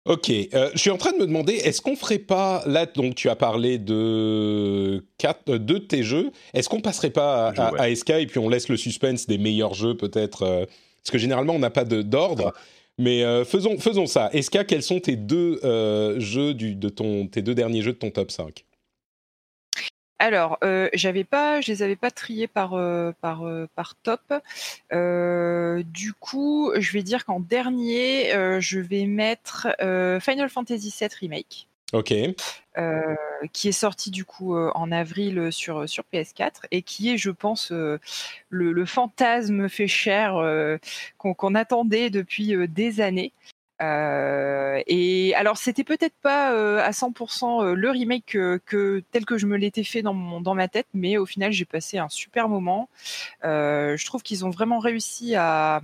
Ok, 0.08 0.30
euh, 0.30 0.70
je 0.74 0.78
suis 0.78 0.92
en 0.92 0.98
train 0.98 1.14
de 1.14 1.18
me 1.18 1.26
demander, 1.26 1.54
est-ce 1.54 1.82
qu'on 1.82 1.96
ferait 1.96 2.20
pas 2.20 2.62
là 2.68 2.86
donc 2.86 3.16
tu 3.16 3.28
as 3.28 3.36
parlé 3.36 3.80
de 3.80 5.04
quatre, 5.18 5.50
euh, 5.54 5.58
deux 5.58 5.80
de 5.80 5.86
tes 5.86 6.04
jeux, 6.04 6.32
est-ce 6.54 6.70
qu'on 6.70 6.80
passerait 6.82 7.10
pas 7.10 7.48
à, 7.48 7.54
Jeux, 7.56 7.62
ouais. 7.74 7.80
à- 7.80 7.84
à 7.86 7.96
SK 7.96 8.10
et 8.12 8.28
puis 8.28 8.38
on 8.38 8.48
laisse 8.48 8.70
le 8.70 8.78
suspense 8.78 9.26
des 9.26 9.40
meilleurs 9.40 9.74
jeux 9.74 9.98
peut-être 9.98 10.44
euh, 10.44 10.66
parce 11.02 11.10
que 11.12 11.18
généralement 11.18 11.54
on 11.56 11.60
n'a 11.60 11.72
pas 11.72 11.86
de 11.86 12.04
d'ordre, 12.04 12.54
mais 12.98 13.24
euh, 13.24 13.44
faisons 13.46 13.78
faisons 13.78 14.06
ça. 14.06 14.30
SK, 14.34 14.66
quels 14.66 14.84
sont 14.84 15.00
tes 15.00 15.16
deux 15.16 15.60
euh, 15.64 16.20
jeux 16.20 16.54
de 16.54 16.90
ton 16.90 17.26
derniers 17.26 17.82
jeux 17.82 17.94
de 17.94 17.98
ton 17.98 18.12
top 18.12 18.32
5 18.32 18.66
Alors, 20.20 20.58
euh, 20.64 20.90
j'avais 20.94 21.24
pas, 21.26 21.62
je 21.62 21.72
les 21.72 21.84
avais 21.84 21.96
pas 21.96 22.12
triés 22.12 22.48
par 22.48 22.72
par 23.22 23.96
top. 24.04 24.22
Du 24.92 26.14
coup, 26.14 26.72
je 26.78 26.92
vais 26.94 27.04
dire 27.04 27.26
qu'en 27.26 27.40
dernier, 27.40 28.32
je 28.60 28.80
vais 28.80 29.06
mettre 29.06 29.68
Final 30.22 30.50
Fantasy 30.50 30.94
VII 30.98 31.10
Remake, 31.20 31.68
Ok, 31.96 32.14
euh, 32.78 33.16
qui 33.54 33.70
est 33.70 33.72
sorti 33.72 34.12
du 34.12 34.26
coup 34.26 34.54
euh, 34.54 34.70
en 34.76 34.92
avril 34.92 35.50
sur 35.50 35.88
sur 35.88 36.04
PS4 36.12 36.66
et 36.72 36.82
qui 36.82 37.10
est, 37.10 37.18
je 37.18 37.32
pense, 37.32 37.72
euh, 37.72 38.00
le, 38.50 38.86
fantasme 38.86 39.70
fait 39.70 39.88
cher 39.88 40.36
euh, 40.36 40.78
qu'on 41.18 41.56
attendait 41.56 42.10
depuis 42.10 42.54
euh, 42.54 42.68
des 42.68 43.00
années. 43.00 43.32
Euh, 43.82 44.82
et 44.88 45.34
alors 45.36 45.58
c'était 45.58 45.84
peut-être 45.86 46.16
pas 46.22 46.54
euh, 46.54 46.80
à 46.80 46.92
100% 46.92 47.64
euh, 47.64 47.74
le 47.76 47.90
remake 47.90 48.38
tel 49.12 49.26
que 49.26 49.38
je 49.38 49.46
me 49.48 49.58
l'étais 49.58 49.84
fait 49.84 50.02
dans 50.02 50.14
mon 50.14 50.42
dans 50.42 50.56
ma 50.56 50.68
tête, 50.68 50.88
mais 50.94 51.18
au 51.18 51.26
final 51.26 51.52
j'ai 51.54 51.66
passé 51.66 51.98
un 51.98 52.10
super 52.10 52.50
moment. 52.50 52.90
Euh, 53.46 53.96
je 53.98 54.06
trouve 54.06 54.22
qu'ils 54.24 54.46
ont 54.46 54.50
vraiment 54.50 54.80
réussi 54.80 55.36
à 55.36 55.82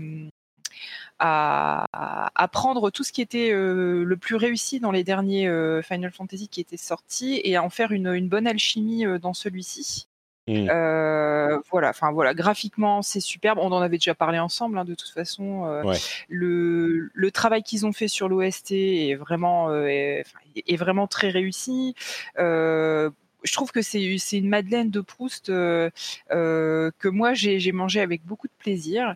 à, 1.23 2.31
à 2.33 2.47
prendre 2.47 2.89
tout 2.89 3.03
ce 3.03 3.11
qui 3.11 3.21
était 3.21 3.51
euh, 3.51 4.03
le 4.03 4.17
plus 4.17 4.35
réussi 4.35 4.79
dans 4.79 4.91
les 4.91 5.03
derniers 5.03 5.47
euh, 5.47 5.83
Final 5.83 6.11
Fantasy 6.11 6.47
qui 6.47 6.61
étaient 6.61 6.77
sortis 6.77 7.39
et 7.43 7.55
à 7.55 7.63
en 7.63 7.69
faire 7.69 7.91
une, 7.91 8.07
une 8.07 8.27
bonne 8.27 8.47
alchimie 8.47 9.05
euh, 9.05 9.19
dans 9.19 9.35
celui-ci. 9.35 10.07
Mm. 10.47 10.67
Euh, 10.71 11.59
voilà, 11.69 11.89
enfin 11.91 12.11
voilà, 12.11 12.33
graphiquement 12.33 13.03
c'est 13.03 13.19
superbe. 13.19 13.59
On 13.61 13.71
en 13.71 13.81
avait 13.81 13.97
déjà 13.97 14.15
parlé 14.15 14.39
ensemble, 14.39 14.79
hein, 14.79 14.85
de 14.85 14.95
toute 14.95 15.11
façon. 15.11 15.81
Ouais. 15.85 15.97
le, 16.27 17.11
le 17.13 17.31
travail 17.31 17.61
qu'ils 17.61 17.85
ont 17.85 17.93
fait 17.93 18.07
sur 18.07 18.27
l'OST 18.27 18.71
est 18.71 19.15
vraiment 19.15 19.71
est 19.75 20.25
vraiment 20.77 21.05
très 21.05 21.29
réussi. 21.29 21.93
Je 23.43 23.53
trouve 23.53 23.71
que 23.71 23.81
c'est 23.81 24.01
une 24.31 24.49
Madeleine 24.49 24.89
de 24.89 25.01
Proust 25.01 25.49
euh, 25.49 25.89
euh, 26.31 26.91
que 26.99 27.07
moi 27.07 27.33
j'ai 27.33 27.71
mangé 27.71 27.99
avec 27.99 28.25
beaucoup 28.25 28.47
de 28.47 28.53
plaisir. 28.57 29.15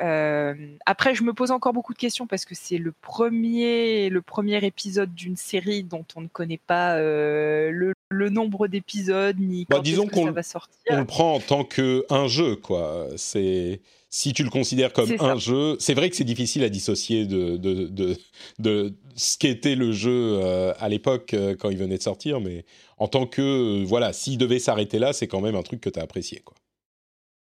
Euh, 0.00 0.54
après, 0.86 1.14
je 1.14 1.22
me 1.22 1.32
pose 1.32 1.50
encore 1.50 1.72
beaucoup 1.72 1.92
de 1.92 1.98
questions 1.98 2.26
parce 2.26 2.44
que 2.44 2.54
c'est 2.54 2.78
le 2.78 2.92
premier 2.92 4.08
le 4.08 4.22
premier 4.22 4.64
épisode 4.64 5.14
d'une 5.14 5.36
série 5.36 5.82
dont 5.82 6.04
on 6.16 6.22
ne 6.22 6.28
connaît 6.28 6.60
pas 6.66 6.98
le, 6.98 7.92
le 8.10 8.30
nombre 8.30 8.66
d'épisodes 8.68 9.38
ni 9.38 9.66
Bah, 9.68 9.76
quand 9.76 9.82
disons 9.82 10.06
que 10.06 10.16
ça 10.16 10.30
va 10.30 10.42
sortir. 10.42 10.76
on 10.90 10.98
le 10.98 11.04
prend 11.04 11.34
en 11.34 11.40
tant 11.40 11.64
que 11.64 12.04
un 12.10 12.28
jeu 12.28 12.56
quoi. 12.56 13.06
C'est 13.16 13.80
si 14.16 14.32
tu 14.32 14.44
le 14.44 14.48
considères 14.48 14.94
comme 14.94 15.14
un 15.20 15.36
jeu, 15.36 15.76
c'est 15.78 15.92
vrai 15.92 16.08
que 16.08 16.16
c'est 16.16 16.24
difficile 16.24 16.64
à 16.64 16.70
dissocier 16.70 17.26
de, 17.26 17.58
de, 17.58 17.84
de, 17.84 18.16
de 18.58 18.94
ce 19.14 19.36
qu'était 19.36 19.74
le 19.74 19.92
jeu 19.92 20.40
euh, 20.42 20.72
à 20.78 20.88
l'époque 20.88 21.34
euh, 21.34 21.54
quand 21.54 21.68
il 21.68 21.76
venait 21.76 21.98
de 21.98 22.02
sortir, 22.02 22.40
mais 22.40 22.64
en 22.96 23.08
tant 23.08 23.26
que, 23.26 23.42
euh, 23.42 23.84
voilà, 23.84 24.14
s'il 24.14 24.38
devait 24.38 24.58
s'arrêter 24.58 24.98
là, 24.98 25.12
c'est 25.12 25.26
quand 25.26 25.42
même 25.42 25.54
un 25.54 25.62
truc 25.62 25.82
que 25.82 25.90
tu 25.90 26.00
as 26.00 26.02
apprécié. 26.02 26.40
Quoi. 26.40 26.56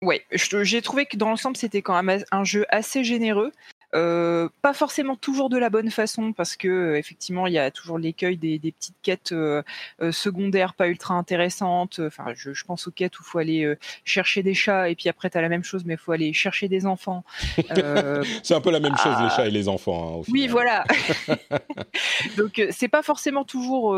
Ouais, 0.02 0.24
j'ai 0.32 0.82
trouvé 0.82 1.06
que 1.06 1.16
dans 1.16 1.28
l'ensemble, 1.28 1.56
c'était 1.56 1.80
quand 1.80 2.02
même 2.02 2.24
un 2.32 2.42
jeu 2.42 2.66
assez 2.70 3.04
généreux. 3.04 3.52
Euh, 3.94 4.48
pas 4.62 4.72
forcément 4.74 5.14
toujours 5.16 5.48
de 5.50 5.56
la 5.58 5.70
bonne 5.70 5.90
façon 5.90 6.32
parce 6.32 6.56
que 6.56 6.66
euh, 6.68 6.98
effectivement 6.98 7.46
il 7.46 7.52
y 7.52 7.58
a 7.58 7.70
toujours 7.70 7.98
l'écueil 7.98 8.36
des, 8.36 8.58
des 8.58 8.72
petites 8.72 8.96
quêtes 9.02 9.32
euh, 9.32 9.62
secondaires 10.10 10.74
pas 10.74 10.88
ultra 10.88 11.14
intéressantes. 11.14 12.00
Enfin, 12.04 12.24
je, 12.34 12.52
je 12.52 12.64
pense 12.64 12.88
aux 12.88 12.90
quêtes 12.90 13.18
où 13.18 13.22
il 13.24 13.30
faut 13.30 13.38
aller 13.38 13.76
chercher 14.04 14.42
des 14.42 14.54
chats 14.54 14.88
et 14.88 14.94
puis 14.96 15.08
après 15.08 15.30
t'as 15.30 15.40
la 15.40 15.48
même 15.48 15.62
chose 15.64 15.84
mais 15.84 15.94
il 15.94 15.98
faut 15.98 16.12
aller 16.12 16.32
chercher 16.32 16.68
des 16.68 16.86
enfants. 16.86 17.24
C'est 18.42 18.54
un 18.54 18.60
peu 18.60 18.70
la 18.70 18.80
même 18.80 18.96
chose, 18.96 19.14
les 19.20 19.26
Ah. 19.26 19.32
chats 19.36 19.46
et 19.46 19.50
les 19.50 19.68
enfants. 19.68 20.08
hein, 20.08 20.16
au 20.18 20.24
oui, 20.32 20.48
voilà. 20.48 20.84
Donc 22.36 22.60
c'est 22.70 22.88
pas 22.88 23.02
forcément 23.02 23.44
toujours 23.44 23.96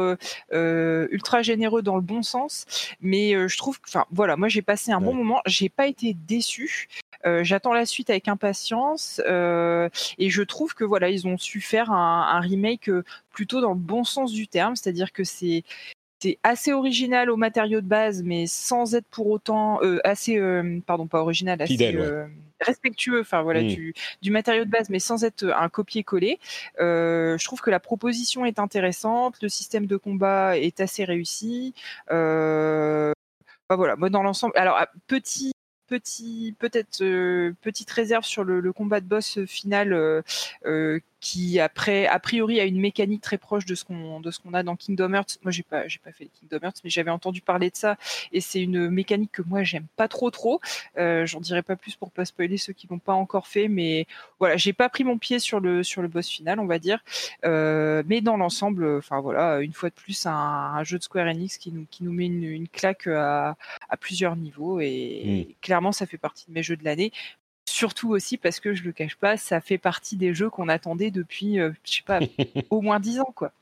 ultra 0.53 1.43
généreux 1.43 1.83
dans 1.83 1.97
le 1.97 2.03
bon 2.03 2.23
sens, 2.23 2.67
mais 3.01 3.49
je 3.49 3.57
trouve 3.57 3.81
que, 3.81 3.89
enfin 3.89 4.05
voilà, 4.11 4.37
moi 4.37 4.49
j'ai 4.49 4.63
passé 4.63 4.93
un 4.93 5.01
bon 5.01 5.15
moment, 5.15 5.41
j'ai 5.47 5.69
pas 5.69 5.87
été 5.87 6.15
déçu. 6.15 6.89
Euh, 7.25 7.45
J'attends 7.45 7.73
la 7.73 7.87
suite 7.87 8.11
avec 8.11 8.29
impatience 8.29 9.21
euh, 9.27 9.89
et 10.19 10.29
je 10.31 10.43
trouve 10.43 10.75
que 10.75 10.85
voilà 10.85 11.09
ils 11.09 11.27
ont 11.27 11.39
su 11.39 11.61
faire 11.61 11.91
un, 11.93 12.29
un 12.37 12.41
remake 12.41 12.89
euh, 12.89 13.05
plutôt 13.31 13.61
dans 13.61 13.71
le 13.71 13.79
bon 13.79 14.05
sens 14.05 14.33
du 14.33 14.49
terme, 14.49 14.77
c'est-à-dire 14.77 15.13
que 15.13 15.25
c'est 15.25 15.63
c'est 16.23 16.39
assez 16.43 16.73
original 16.73 17.29
au 17.31 17.37
matériau 17.37 17.83
de 17.83 17.87
base, 17.87 18.23
mais 18.23 18.47
sans 18.47 18.95
être 18.95 19.07
pour 19.11 19.27
autant 19.29 19.83
euh, 19.83 20.01
assez, 20.03 20.39
euh, 20.39 20.81
pardon, 20.87 21.07
pas 21.07 21.21
original, 21.21 21.61
assez 21.61 21.73
Fidèle, 21.75 22.01
ouais. 22.01 22.07
euh, 22.07 22.27
respectueux, 22.63 23.21
enfin 23.21 23.43
voilà, 23.43 23.61
Mm. 23.63 23.67
du, 23.69 23.95
du 24.23 24.31
matériau 24.31 24.65
de 24.65 24.71
base, 24.71 24.89
mais 24.89 24.99
sans 24.99 25.25
être 25.25 25.45
un 25.45 25.69
copier-coller. 25.69 26.39
Je 26.79 27.45
trouve 27.45 27.61
que 27.61 27.71
la 27.71 27.81
proposition 27.81 28.47
est 28.47 28.59
intéressante, 28.59 29.37
le 29.43 29.51
système 29.51 29.85
de 29.87 29.99
combat 29.99 30.57
est 30.57 30.81
assez 30.81 31.05
réussi. 31.05 31.75
Bah 33.69 33.75
voilà, 33.75 33.97
moi 33.97 34.09
dans 34.11 34.23
l'ensemble, 34.23 34.53
alors 34.57 34.81
petit 35.09 35.53
petit 35.87 36.55
peut-être 36.59 37.03
euh, 37.03 37.53
petite 37.63 37.91
réserve 37.91 38.25
sur 38.25 38.45
le, 38.45 38.61
le 38.61 38.73
combat 38.73 39.01
de 39.01 39.07
boss 39.07 39.45
final 39.47 39.93
euh, 39.93 40.23
euh, 40.67 41.01
qui 41.27 41.59
après 41.59 42.07
a 42.07 42.21
priori 42.21 42.61
a 42.61 42.65
une 42.65 42.79
mécanique 42.79 43.21
très 43.21 43.37
proche 43.37 43.67
de 43.67 43.75
ce 43.75 43.85
qu'on 43.85 44.21
de 44.21 44.31
ce 44.31 44.39
qu'on 44.39 44.55
a 44.55 44.63
dans 44.63 44.77
Kingdom 44.77 45.13
Hearts. 45.13 45.39
Moi 45.43 45.51
j'ai 45.51 45.65
pas 45.65 45.89
j'ai 45.89 45.99
pas 45.99 46.13
fait 46.13 46.29
Kingdom 46.39 46.65
Hearts 46.65 46.77
mais 46.85 46.91
j'avais 46.91 47.11
entendu 47.11 47.41
parler 47.41 47.69
de 47.69 47.75
ça 47.77 47.97
et 48.31 48.41
c'est 48.41 48.63
une 48.63 48.89
mécanique 48.91 49.33
que 49.33 49.43
moi 49.43 49.65
j'aime 49.65 49.87
pas 49.97 50.07
trop 50.07 50.31
trop. 50.31 50.61
Euh, 50.99 51.27
J'en 51.27 51.41
dirai 51.41 51.63
pas 51.63 51.75
plus 51.75 51.97
pour 51.97 52.13
pas 52.13 52.25
spoiler 52.25 52.59
ceux 52.59 52.73
qui 52.73 52.87
l'ont 52.89 53.01
pas 53.01 53.13
encore 53.15 53.49
fait 53.49 53.67
mais 53.67 54.07
voilà 54.39 54.57
j'ai 54.57 54.73
pas 54.73 54.89
pris 54.89 55.03
mon 55.03 55.19
pied 55.19 55.41
sur 55.41 55.59
le 55.59 55.83
sur 55.83 56.01
le 56.01 56.07
boss 56.07 56.29
final 56.29 56.61
on 56.61 56.67
va 56.67 56.79
dire. 56.79 57.03
Euh, 57.45 58.05
mais 58.07 58.21
dans 58.21 58.37
l'ensemble 58.37 58.99
enfin 58.99 59.21
voilà 59.21 59.59
une 59.63 59.73
fois 59.73 59.89
de 59.89 59.95
plus 59.97 60.27
un, 60.27 60.33
un 60.33 60.85
jeu 60.85 60.97
de 60.97 61.03
Square 61.03 61.27
Enix 61.27 61.59
qui 61.59 61.73
nous 61.73 61.87
qui 61.91 62.05
nous 62.05 62.13
met 62.13 62.27
une, 62.27 62.45
une 62.45 62.69
claque 62.69 63.09
à 63.09 63.57
à 63.89 63.97
plusieurs 63.97 64.37
niveaux 64.37 64.79
et 64.79 65.57
clairement 65.61 65.91
ça 65.91 66.07
fait 66.07 66.19
partie 66.19 66.45
de 66.47 66.53
mes 66.53 66.63
jeux 66.63 66.77
de 66.77 66.85
l'année. 66.85 67.11
Surtout 67.77 68.09
aussi 68.09 68.39
parce 68.39 68.59
que 68.59 68.73
je 68.73 68.85
le 68.85 68.93
cache 68.93 69.17
pas, 69.17 69.37
ça 69.37 69.61
fait 69.61 69.77
partie 69.77 70.17
des 70.17 70.33
jeux 70.33 70.49
qu'on 70.49 70.71
attendait 70.71 71.11
depuis, 71.11 71.61
euh, 71.61 71.73
je 71.85 71.97
sais 71.97 72.03
pas, 72.07 72.21
au 72.71 72.81
moins 72.81 73.01
dix 73.01 73.21
ans 73.21 73.35
quoi. 73.35 73.53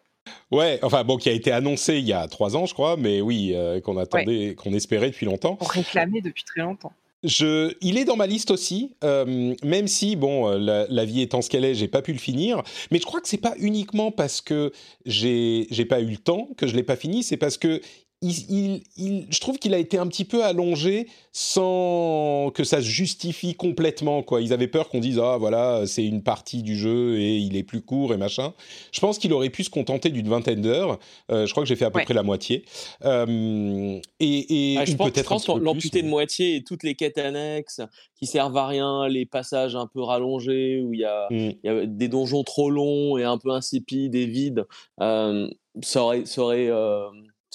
Ouais, 0.52 0.78
enfin 0.82 1.02
bon, 1.02 1.16
qui 1.16 1.28
a 1.28 1.32
été 1.32 1.50
annoncé 1.50 1.98
il 1.98 2.06
y 2.06 2.12
a 2.12 2.28
trois 2.28 2.56
ans, 2.56 2.64
je 2.64 2.74
crois, 2.74 2.96
mais 2.96 3.20
oui, 3.20 3.50
euh, 3.56 3.80
qu'on 3.80 3.98
attendait, 3.98 4.54
qu'on 4.54 4.72
espérait 4.72 5.10
depuis 5.10 5.26
longtemps. 5.26 5.58
On 5.60 5.64
réclamait 5.64 6.20
depuis 6.20 6.44
très 6.44 6.60
longtemps. 6.60 6.92
Je, 7.24 7.74
il 7.80 7.98
est 7.98 8.04
dans 8.04 8.14
ma 8.14 8.28
liste 8.28 8.52
aussi, 8.52 8.94
euh, 9.02 9.54
même 9.64 9.88
si 9.88 10.14
bon, 10.14 10.48
euh, 10.48 10.58
la, 10.58 10.86
la 10.88 11.04
vie 11.04 11.22
étant 11.22 11.42
ce 11.42 11.50
qu'elle 11.50 11.64
est, 11.64 11.74
j'ai 11.74 11.88
pas 11.88 12.02
pu 12.02 12.12
le 12.12 12.18
finir. 12.18 12.62
Mais 12.92 13.00
je 13.00 13.04
crois 13.04 13.20
que 13.20 13.26
c'est 13.26 13.38
pas 13.38 13.54
uniquement 13.58 14.12
parce 14.12 14.40
que 14.40 14.70
j'ai 15.06 15.66
j'ai 15.70 15.86
pas 15.86 16.00
eu 16.00 16.06
le 16.06 16.18
temps 16.18 16.50
que 16.56 16.68
je 16.68 16.76
l'ai 16.76 16.84
pas 16.84 16.96
fini, 16.96 17.24
c'est 17.24 17.38
parce 17.38 17.58
que 17.58 17.80
je 18.30 19.40
trouve 19.40 19.58
qu'il 19.58 19.74
a 19.74 19.78
été 19.78 19.98
un 19.98 20.06
petit 20.06 20.24
peu 20.24 20.44
allongé 20.44 21.08
sans 21.32 22.50
que 22.54 22.64
ça 22.64 22.78
se 22.78 22.86
justifie 22.86 23.54
complètement. 23.54 24.22
Quoi. 24.22 24.40
Ils 24.40 24.52
avaient 24.52 24.68
peur 24.68 24.88
qu'on 24.88 25.00
dise 25.00 25.18
ah 25.18 25.36
voilà 25.38 25.82
c'est 25.86 26.04
une 26.04 26.22
partie 26.22 26.62
du 26.62 26.76
jeu 26.76 27.18
et 27.18 27.36
il 27.36 27.56
est 27.56 27.62
plus 27.62 27.80
court 27.80 28.14
et 28.14 28.16
machin. 28.16 28.54
Je 28.92 29.00
pense 29.00 29.18
qu'il 29.18 29.32
aurait 29.32 29.50
pu 29.50 29.64
se 29.64 29.70
contenter 29.70 30.10
d'une 30.10 30.28
vingtaine 30.28 30.60
d'heures. 30.60 30.98
Euh, 31.30 31.46
je 31.46 31.50
crois 31.52 31.62
que 31.62 31.68
j'ai 31.68 31.76
fait 31.76 31.84
à 31.84 31.90
peu 31.90 32.02
près 32.02 32.14
la 32.14 32.22
moitié. 32.22 32.64
Euh, 33.04 33.98
et, 34.20 34.76
ah, 34.78 34.84
je 34.84 34.94
pense, 34.94 35.48
l'amputer 35.48 36.02
de 36.02 36.08
moitié 36.08 36.56
et 36.56 36.64
toutes 36.64 36.82
les 36.82 36.94
quêtes 36.94 37.18
annexes 37.18 37.80
qui 38.16 38.26
servent 38.26 38.56
à 38.56 38.66
rien, 38.66 39.08
les 39.08 39.26
passages 39.26 39.76
un 39.76 39.86
peu 39.86 40.00
rallongés 40.00 40.80
où 40.82 40.92
il 40.94 41.00
y 41.00 41.04
a, 41.04 41.28
mm. 41.30 41.86
des 41.86 42.08
donjons 42.08 42.44
trop 42.44 42.70
longs 42.70 43.18
et 43.18 43.24
un 43.24 43.38
peu 43.38 43.50
insipides 43.50 44.14
et 44.14 44.26
vides, 44.26 44.66
euh, 45.00 45.48
ça 45.82 46.02
aurait, 46.02 46.24
ça 46.26 46.42
aurait 46.42 46.70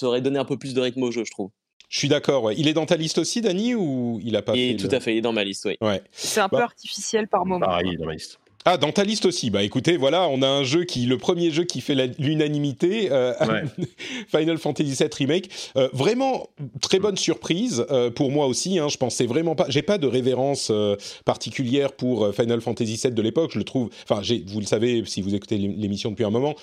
ça 0.00 0.06
aurait 0.06 0.22
donné 0.22 0.38
un 0.38 0.44
peu 0.44 0.56
plus 0.56 0.74
de 0.74 0.80
rythme 0.80 1.02
au 1.02 1.10
jeu, 1.10 1.24
je 1.24 1.30
trouve. 1.30 1.50
Je 1.90 1.98
suis 1.98 2.08
d'accord. 2.08 2.52
Il 2.52 2.68
est 2.68 2.72
dans 2.72 2.86
ta 2.86 2.96
liste 2.96 3.18
aussi, 3.18 3.40
Dani, 3.40 3.74
ou 3.74 4.20
il 4.24 4.34
a 4.36 4.42
pas 4.42 4.56
il 4.56 4.76
Tout 4.76 4.88
à 4.92 5.00
fait, 5.00 5.14
il 5.14 5.18
est 5.18 5.22
dans 5.22 5.32
ma 5.32 5.44
liste, 5.44 5.66
oui. 5.66 5.76
Ouais. 5.80 6.02
C'est 6.12 6.40
un 6.40 6.48
peu 6.48 6.56
bah. 6.56 6.64
artificiel 6.64 7.28
par 7.28 7.44
moment. 7.44 7.66
Pareil, 7.66 7.88
il 7.88 7.94
est 7.94 7.96
dans 7.98 8.06
ma 8.06 8.14
liste. 8.14 8.38
Ah, 8.66 8.76
dans 8.76 8.92
ta 8.92 9.04
liste 9.04 9.24
aussi. 9.24 9.48
Bah 9.48 9.62
écoutez, 9.62 9.96
voilà, 9.96 10.28
on 10.28 10.42
a 10.42 10.46
un 10.46 10.64
jeu 10.64 10.84
qui, 10.84 11.06
le 11.06 11.16
premier 11.16 11.50
jeu 11.50 11.64
qui 11.64 11.80
fait 11.80 11.94
l'unanimité, 12.18 13.08
euh, 13.10 13.32
Final 14.28 14.58
Fantasy 14.58 14.92
VII 14.92 15.08
Remake. 15.18 15.48
Euh, 15.76 15.88
vraiment 15.94 16.50
très 16.82 16.98
bonne 16.98 17.16
surprise 17.16 17.86
euh, 17.90 18.10
pour 18.10 18.30
moi 18.30 18.46
aussi. 18.46 18.78
Hein, 18.78 18.88
je 18.88 18.98
pensais 18.98 19.24
vraiment 19.24 19.54
pas. 19.54 19.64
J'ai 19.68 19.82
pas 19.82 19.96
de 19.96 20.06
révérence 20.06 20.70
particulière 21.24 21.92
pour 21.92 22.34
Final 22.34 22.60
Fantasy 22.60 23.00
VII 23.02 23.12
de 23.12 23.22
l'époque. 23.22 23.50
Je 23.54 23.58
le 23.58 23.64
trouve. 23.64 23.88
Enfin, 24.08 24.20
vous 24.46 24.60
le 24.60 24.66
savez 24.66 25.02
si 25.06 25.22
vous 25.22 25.34
écoutez 25.34 25.56
l'émission 25.56 26.10
depuis 26.10 26.24
un 26.24 26.30
moment 26.30 26.54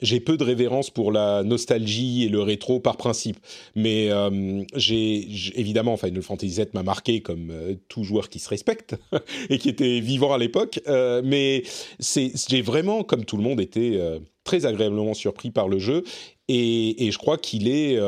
j'ai 0.00 0.20
peu 0.20 0.36
de 0.36 0.44
révérence 0.44 0.90
pour 0.90 1.10
la 1.10 1.42
nostalgie 1.42 2.24
et 2.24 2.28
le 2.28 2.40
rétro 2.40 2.80
par 2.80 2.96
principe. 2.96 3.38
Mais 3.74 4.10
euh, 4.10 4.62
j'ai 4.74 5.28
évidemment 5.58 5.96
Final 5.96 6.22
Fantasy 6.22 6.56
VII 6.56 6.66
m'a 6.74 6.82
marqué 6.82 7.20
comme 7.20 7.50
euh, 7.50 7.74
tout 7.88 8.04
joueur 8.04 8.28
qui 8.28 8.38
se 8.38 8.48
respecte 8.48 8.96
et 9.50 9.58
qui 9.58 9.68
était 9.68 10.00
vivant 10.00 10.32
à 10.32 10.38
l'époque. 10.38 10.80
Euh, 10.86 11.22
mais 11.24 11.62
j'ai 12.00 12.62
vraiment, 12.62 13.04
comme 13.04 13.24
tout 13.24 13.36
le 13.36 13.42
monde, 13.42 13.60
été 13.60 14.00
très 14.44 14.66
agréablement 14.66 15.14
surpris 15.14 15.50
par 15.50 15.68
le 15.68 15.78
jeu. 15.78 16.04
Et, 16.48 17.06
et 17.06 17.10
je 17.10 17.18
crois 17.18 17.38
qu'il 17.38 17.68
est, 17.68 17.98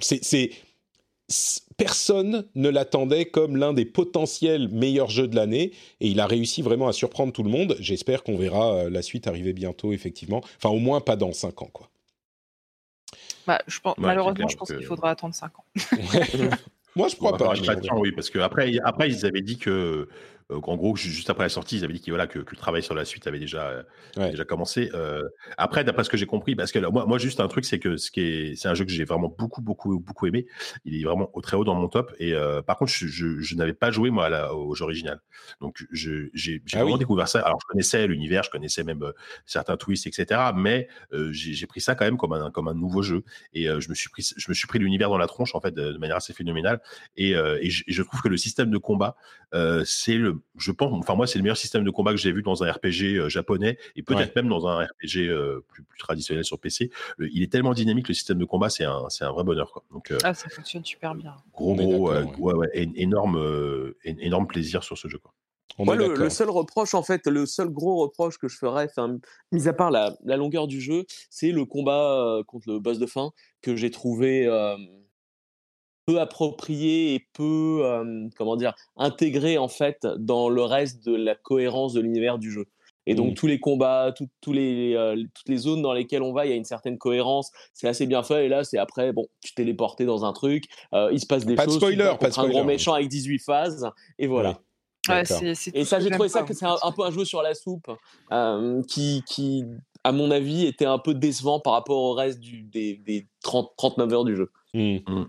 c'est 0.00 0.50
personne 1.80 2.44
ne 2.54 2.68
l'attendait 2.68 3.24
comme 3.24 3.56
l'un 3.56 3.72
des 3.72 3.86
potentiels 3.86 4.68
meilleurs 4.68 5.08
jeux 5.08 5.26
de 5.26 5.34
l'année 5.34 5.72
et 6.00 6.08
il 6.08 6.20
a 6.20 6.26
réussi 6.26 6.60
vraiment 6.60 6.88
à 6.88 6.92
surprendre 6.92 7.32
tout 7.32 7.42
le 7.42 7.48
monde. 7.48 7.76
J'espère 7.80 8.22
qu'on 8.22 8.36
verra 8.36 8.74
euh, 8.74 8.90
la 8.90 9.00
suite 9.00 9.26
arriver 9.26 9.54
bientôt, 9.54 9.92
effectivement. 9.92 10.42
Enfin, 10.58 10.68
au 10.68 10.78
moins 10.78 11.00
pas 11.00 11.16
dans 11.16 11.32
5 11.32 11.62
ans, 11.62 11.70
quoi. 11.72 11.88
Bah, 13.46 13.62
je 13.66 13.80
pense, 13.80 13.96
malheureusement, 13.96 14.46
je 14.46 14.56
pense 14.56 14.70
qu'il 14.70 14.84
faudra 14.84 15.10
attendre 15.10 15.34
5 15.34 15.58
ans. 15.58 15.64
Moi, 16.96 17.08
je 17.08 17.16
crois 17.16 17.38
pas. 17.38 17.54
oui, 17.96 18.12
parce 18.12 18.28
qu'après, 18.28 18.72
après, 18.84 19.08
ils 19.08 19.24
avaient 19.24 19.40
dit 19.40 19.56
que 19.56 20.06
en 20.50 20.76
gros, 20.76 20.96
juste 20.96 21.30
après 21.30 21.44
la 21.44 21.48
sortie, 21.48 21.76
ils 21.76 21.84
avaient 21.84 21.92
dit 21.92 22.00
que, 22.00 22.10
voilà, 22.10 22.26
que, 22.26 22.38
le 22.38 22.56
travail 22.56 22.82
sur 22.82 22.94
la 22.94 23.04
suite 23.04 23.26
avait 23.26 23.38
déjà, 23.38 23.68
euh, 23.68 24.30
déjà 24.30 24.44
commencé. 24.44 24.90
Euh, 24.94 25.22
après, 25.56 25.84
d'après 25.84 26.04
ce 26.04 26.10
que 26.10 26.16
j'ai 26.16 26.26
compris, 26.26 26.56
parce 26.56 26.72
que 26.72 26.78
moi, 26.78 27.06
moi, 27.06 27.18
juste 27.18 27.40
un 27.40 27.48
truc, 27.48 27.64
c'est 27.64 27.78
que 27.78 27.96
ce 27.96 28.10
qui 28.10 28.20
est, 28.20 28.54
c'est 28.56 28.68
un 28.68 28.74
jeu 28.74 28.84
que 28.84 28.90
j'ai 28.90 29.04
vraiment 29.04 29.34
beaucoup, 29.36 29.62
beaucoup, 29.62 29.98
beaucoup 30.00 30.26
aimé. 30.26 30.46
Il 30.84 31.00
est 31.00 31.04
vraiment 31.04 31.30
au 31.34 31.40
très 31.40 31.56
haut 31.56 31.64
dans 31.64 31.74
mon 31.74 31.88
top. 31.88 32.14
Et 32.18 32.34
par 32.66 32.76
contre, 32.78 32.92
je, 32.92 33.06
je, 33.06 33.54
n'avais 33.54 33.72
pas 33.72 33.90
joué 33.90 34.10
moi 34.10 34.26
à 34.26 34.52
au 34.52 34.74
jeu 34.74 34.84
original. 34.84 35.20
Donc, 35.60 35.84
j'ai, 35.92 36.30
j'ai 36.34 36.62
ah 36.72 36.82
vraiment 36.82 36.98
découvert 36.98 37.28
ça. 37.28 37.40
Alors, 37.40 37.58
je 37.60 37.66
connaissais 37.66 38.06
l'univers, 38.06 38.42
je 38.42 38.50
connaissais 38.50 38.84
même 38.84 39.04
certains 39.46 39.76
twists, 39.76 40.06
etc. 40.06 40.40
Mais 40.54 40.88
j'ai, 41.30 41.66
pris 41.66 41.80
ça 41.80 41.94
quand 41.94 42.04
même 42.04 42.16
comme 42.16 42.32
un, 42.32 42.50
comme 42.50 42.68
un 42.68 42.74
nouveau 42.74 43.02
jeu. 43.02 43.22
Et 43.54 43.66
je 43.66 43.88
me 43.88 43.94
suis 43.94 44.08
pris, 44.08 44.28
je 44.36 44.46
me 44.48 44.54
suis 44.54 44.66
pris 44.66 44.78
l'univers 44.78 45.10
dans 45.10 45.18
la 45.18 45.26
tronche 45.26 45.54
en 45.54 45.60
fait 45.60 45.72
de, 45.72 45.96
manière 45.98 46.16
assez 46.16 46.32
phénoménale. 46.32 46.80
Et, 47.16 47.30
et, 47.30 47.70
je, 47.70 47.84
et, 47.86 47.92
je, 47.92 48.02
trouve 48.02 48.20
que 48.22 48.28
le 48.28 48.36
système 48.36 48.70
de 48.70 48.78
combat, 48.78 49.16
c'est 49.84 50.14
le 50.14 50.39
je 50.56 50.72
pense, 50.72 50.92
enfin 50.92 51.14
moi 51.14 51.26
c'est 51.26 51.38
le 51.38 51.42
meilleur 51.42 51.56
système 51.56 51.84
de 51.84 51.90
combat 51.90 52.12
que 52.12 52.16
j'ai 52.16 52.32
vu 52.32 52.42
dans 52.42 52.62
un 52.62 52.70
RPG 52.70 53.16
euh, 53.16 53.28
japonais 53.28 53.78
et 53.96 54.02
peut-être 54.02 54.34
même 54.36 54.48
dans 54.48 54.66
un 54.66 54.84
RPG 54.84 55.18
euh, 55.18 55.64
plus, 55.68 55.84
traditionnel 55.98 56.44
sur 56.44 56.58
PC. 56.58 56.90
il 57.18 57.42
est 57.42 57.50
tellement 57.50 57.74
dynamique 57.74 58.08
le 58.08 58.14
système 58.14 58.38
de 58.38 58.44
combat, 58.44 58.70
c'est 58.70 58.84
un, 58.84 59.08
c'est 59.08 59.24
un 59.24 59.32
vrai 59.32 59.44
bonheur 59.44 59.72
quoi. 59.72 59.84
Donc 59.90 60.10
euh, 60.10 60.18
ah 60.24 60.34
ça 60.34 60.48
fonctionne 60.48 60.84
super 60.84 61.14
bien. 61.14 61.34
Gros 61.52 61.74
gros, 61.74 62.10
ouais, 62.10 62.54
ouais, 62.54 62.68
énorme, 62.74 63.92
énorme 64.04 64.46
plaisir 64.46 64.82
sur 64.82 64.98
ce 64.98 65.08
jeu 65.08 65.18
quoi. 65.18 65.32
Moi, 65.78 65.96
le, 65.96 66.28
seul 66.28 66.50
reproche, 66.50 66.92
en 66.92 67.02
fait, 67.02 67.26
le 67.26 67.46
seul 67.46 67.70
gros 67.70 68.02
reproche 68.02 68.36
que 68.36 68.48
je 68.48 68.58
ferais, 68.58 68.88
mis 69.50 69.66
à 69.66 69.72
part 69.72 69.90
la, 69.90 70.14
longueur 70.36 70.66
du 70.66 70.78
jeu, 70.78 71.06
c'est 71.30 71.52
le 71.52 71.64
combat 71.64 72.42
contre 72.46 72.70
le 72.70 72.80
boss 72.80 72.98
de 72.98 73.06
fin 73.06 73.30
que 73.62 73.76
j'ai 73.76 73.90
trouvé 73.90 74.46
peu 76.06 76.20
approprié 76.20 77.14
et 77.14 77.26
peu, 77.32 77.82
comment 78.36 78.56
dire, 78.56 78.74
intégré 78.96 79.58
en 79.58 79.68
fait 79.68 80.06
dans 80.18 80.48
le 80.48 80.62
reste 80.62 81.04
de 81.04 81.14
la 81.14 81.34
cohérence 81.34 81.92
de 81.92 82.00
l'univers 82.00 82.38
du 82.38 82.50
jeu. 82.50 82.66
Et 83.06 83.14
donc 83.14 83.32
mmh. 83.32 83.34
tous 83.34 83.46
les 83.46 83.58
combats, 83.58 84.14
tous 84.40 84.52
les, 84.52 84.94
toutes 85.34 85.48
les 85.48 85.56
zones 85.56 85.82
dans 85.82 85.92
lesquelles 85.92 86.22
on 86.22 86.32
va, 86.32 86.46
il 86.46 86.50
y 86.50 86.52
a 86.52 86.56
une 86.56 86.64
certaine 86.64 86.98
cohérence. 86.98 87.50
C'est 87.72 87.88
assez 87.88 88.06
bien 88.06 88.22
fait. 88.22 88.46
Et 88.46 88.48
là, 88.48 88.62
c'est 88.62 88.78
après, 88.78 89.12
bon, 89.12 89.26
tu 89.42 89.52
t'es 89.54 89.62
téléporté 89.62 90.04
dans 90.04 90.24
un 90.24 90.32
truc, 90.32 90.64
il 90.92 91.18
se 91.18 91.26
passe 91.26 91.46
des 91.46 91.54
pas 91.54 91.64
choses. 91.64 91.74
De 91.74 91.80
spoiler, 91.80 92.12
pas 92.20 92.28
de 92.28 92.32
spoiler. 92.32 92.50
Un 92.50 92.52
grand 92.52 92.64
méchant 92.64 92.92
avec 92.92 93.08
18 93.08 93.38
phases, 93.38 93.90
et 94.18 94.26
voilà. 94.26 94.60
et 95.08 95.84
ça, 95.84 96.00
j'ai 96.00 96.10
trouvé 96.10 96.28
ça 96.28 96.42
que 96.42 96.54
c'est 96.54 96.66
un, 96.66 96.92
peu 96.92 97.04
un 97.04 97.10
jeu 97.10 97.24
sur 97.24 97.42
la 97.42 97.54
soupe 97.54 97.90
qui, 98.86 99.22
qui, 99.26 99.64
à 100.04 100.12
mon 100.12 100.30
avis, 100.30 100.66
était 100.66 100.86
un 100.86 100.98
peu 100.98 101.14
décevant 101.14 101.60
par 101.60 101.74
rapport 101.74 101.98
au 101.98 102.12
reste 102.12 102.40
du, 102.40 102.62
des, 102.62 103.26
30, 103.42 103.72
39 103.76 104.12
heures 104.12 104.24
du 104.24 104.36
jeu. 104.36 104.50
Mmh. 104.74 104.98
Mmh. 105.06 105.28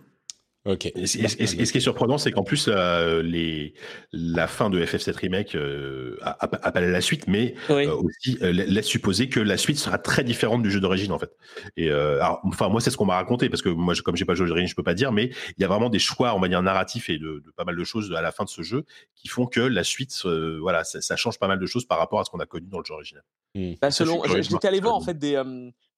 Ok. 0.65 0.85
Et, 0.85 1.07
ce 1.07 1.71
qui 1.71 1.77
est 1.77 1.81
surprenant, 1.81 2.19
c'est 2.19 2.31
qu'en 2.31 2.43
plus, 2.43 2.67
euh, 2.67 3.23
les, 3.23 3.73
la 4.11 4.45
fin 4.45 4.69
de 4.69 4.83
FF7 4.83 5.17
Remake 5.17 5.55
euh, 5.55 6.17
appelle 6.21 6.83
à 6.83 6.91
la 6.91 7.01
suite, 7.01 7.27
mais 7.27 7.55
euh, 7.71 7.95
aussi 7.95 8.37
laisse 8.41 8.85
supposer 8.85 9.27
que 9.27 9.39
la 9.39 9.57
suite 9.57 9.79
sera 9.79 9.97
très 9.97 10.23
différente 10.23 10.61
du 10.61 10.69
jeu 10.69 10.79
d'origine, 10.79 11.13
en 11.13 11.19
fait. 11.19 11.31
Et 11.77 11.89
alors, 11.89 12.41
enfin, 12.43 12.69
moi, 12.69 12.79
c'est 12.79 12.91
ce 12.91 12.97
qu'on 12.97 13.05
m'a 13.05 13.15
raconté, 13.15 13.49
parce 13.49 13.63
que 13.63 13.69
moi, 13.69 13.95
je, 13.95 14.03
comme 14.03 14.15
j'ai 14.15 14.25
pas 14.25 14.35
joué 14.35 14.47
d'origine, 14.47 14.67
je 14.67 14.75
peux 14.75 14.83
pas 14.83 14.93
dire, 14.93 15.11
mais 15.11 15.31
il 15.57 15.61
y 15.61 15.63
a 15.63 15.67
vraiment 15.67 15.89
des 15.89 15.99
choix, 15.99 16.35
on 16.35 16.39
va 16.39 16.47
dire, 16.47 16.61
narratifs 16.61 17.09
et 17.09 17.17
de, 17.17 17.43
pas 17.55 17.63
mal 17.63 17.75
de 17.75 17.83
choses 17.83 18.13
à 18.13 18.21
la 18.21 18.31
fin 18.31 18.43
de 18.43 18.49
ce 18.49 18.61
jeu 18.61 18.85
qui 19.15 19.29
font 19.29 19.47
que 19.47 19.61
la 19.61 19.83
suite, 19.83 20.25
voilà, 20.59 20.83
ça, 20.83 21.15
change 21.15 21.39
pas 21.39 21.47
mal 21.47 21.59
de 21.59 21.65
choses 21.65 21.85
par 21.85 21.97
rapport 21.97 22.19
à 22.19 22.25
ce 22.25 22.29
qu'on 22.29 22.39
a 22.39 22.45
connu 22.45 22.67
dans 22.67 22.79
le 22.79 22.85
jeu 22.85 22.93
original. 22.93 23.23
Mmh. 23.55 23.73
Bah, 23.81 23.89
selon, 23.89 24.21
j'étais 24.25 24.67
allé 24.67 24.79
voir 24.79 24.93
en 24.93 25.01
fait 25.01 25.17
des, 25.17 25.35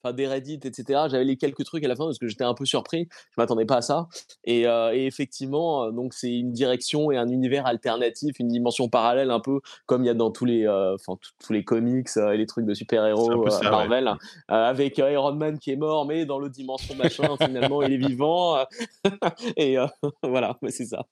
enfin 0.03 0.13
des 0.13 0.27
Reddit, 0.27 0.59
etc. 0.63 0.83
J'avais 1.09 1.23
les 1.23 1.37
quelques 1.37 1.63
trucs 1.63 1.83
à 1.83 1.87
la 1.87 1.95
fin 1.95 2.05
parce 2.05 2.19
que 2.19 2.27
j'étais 2.27 2.43
un 2.43 2.53
peu 2.53 2.65
surpris. 2.65 3.07
Je 3.11 3.35
m'attendais 3.37 3.65
pas 3.65 3.77
à 3.77 3.81
ça. 3.81 4.07
Et, 4.43 4.67
euh, 4.67 4.91
effectivement, 4.93 5.85
euh, 5.85 5.91
donc 5.91 6.13
c'est 6.13 6.31
une 6.31 6.51
direction 6.51 7.11
et 7.11 7.17
un 7.17 7.29
univers 7.29 7.65
alternatif, 7.65 8.39
une 8.39 8.49
dimension 8.49 8.89
parallèle, 8.89 9.31
un 9.31 9.39
peu 9.39 9.61
comme 9.85 10.03
il 10.03 10.07
y 10.07 10.09
a 10.09 10.13
dans 10.13 10.31
tous 10.31 10.45
les, 10.45 10.67
euh, 10.67 10.95
enfin 10.95 11.17
tous 11.39 11.53
les 11.53 11.63
comics 11.63 12.09
et 12.17 12.37
les 12.37 12.45
trucs 12.45 12.65
de 12.65 12.73
super-héros 12.73 13.45
Marvel, 13.63 14.13
avec 14.47 14.97
Iron 14.97 15.35
Man 15.35 15.57
qui 15.59 15.71
est 15.71 15.75
mort, 15.75 16.05
mais 16.05 16.25
dans 16.25 16.39
l'autre 16.39 16.53
dimension 16.53 16.95
machin, 16.95 17.35
finalement 17.41 17.81
il 17.81 17.93
est 17.93 18.07
vivant. 18.07 18.57
et 19.57 19.77
voilà, 20.23 20.57
c'est 20.69 20.85
ça. 20.85 21.05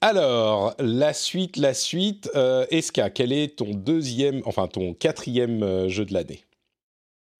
alors, 0.00 0.74
la 0.78 1.12
suite, 1.12 1.56
la 1.56 1.74
suite. 1.74 2.30
Eska, 2.70 3.10
quel 3.10 3.32
est 3.32 3.58
ton 3.58 3.70
deuxième, 3.70 4.42
enfin 4.44 4.66
ton 4.66 4.94
quatrième 4.94 5.88
jeu 5.88 6.04
de 6.04 6.14
l'année? 6.14 6.44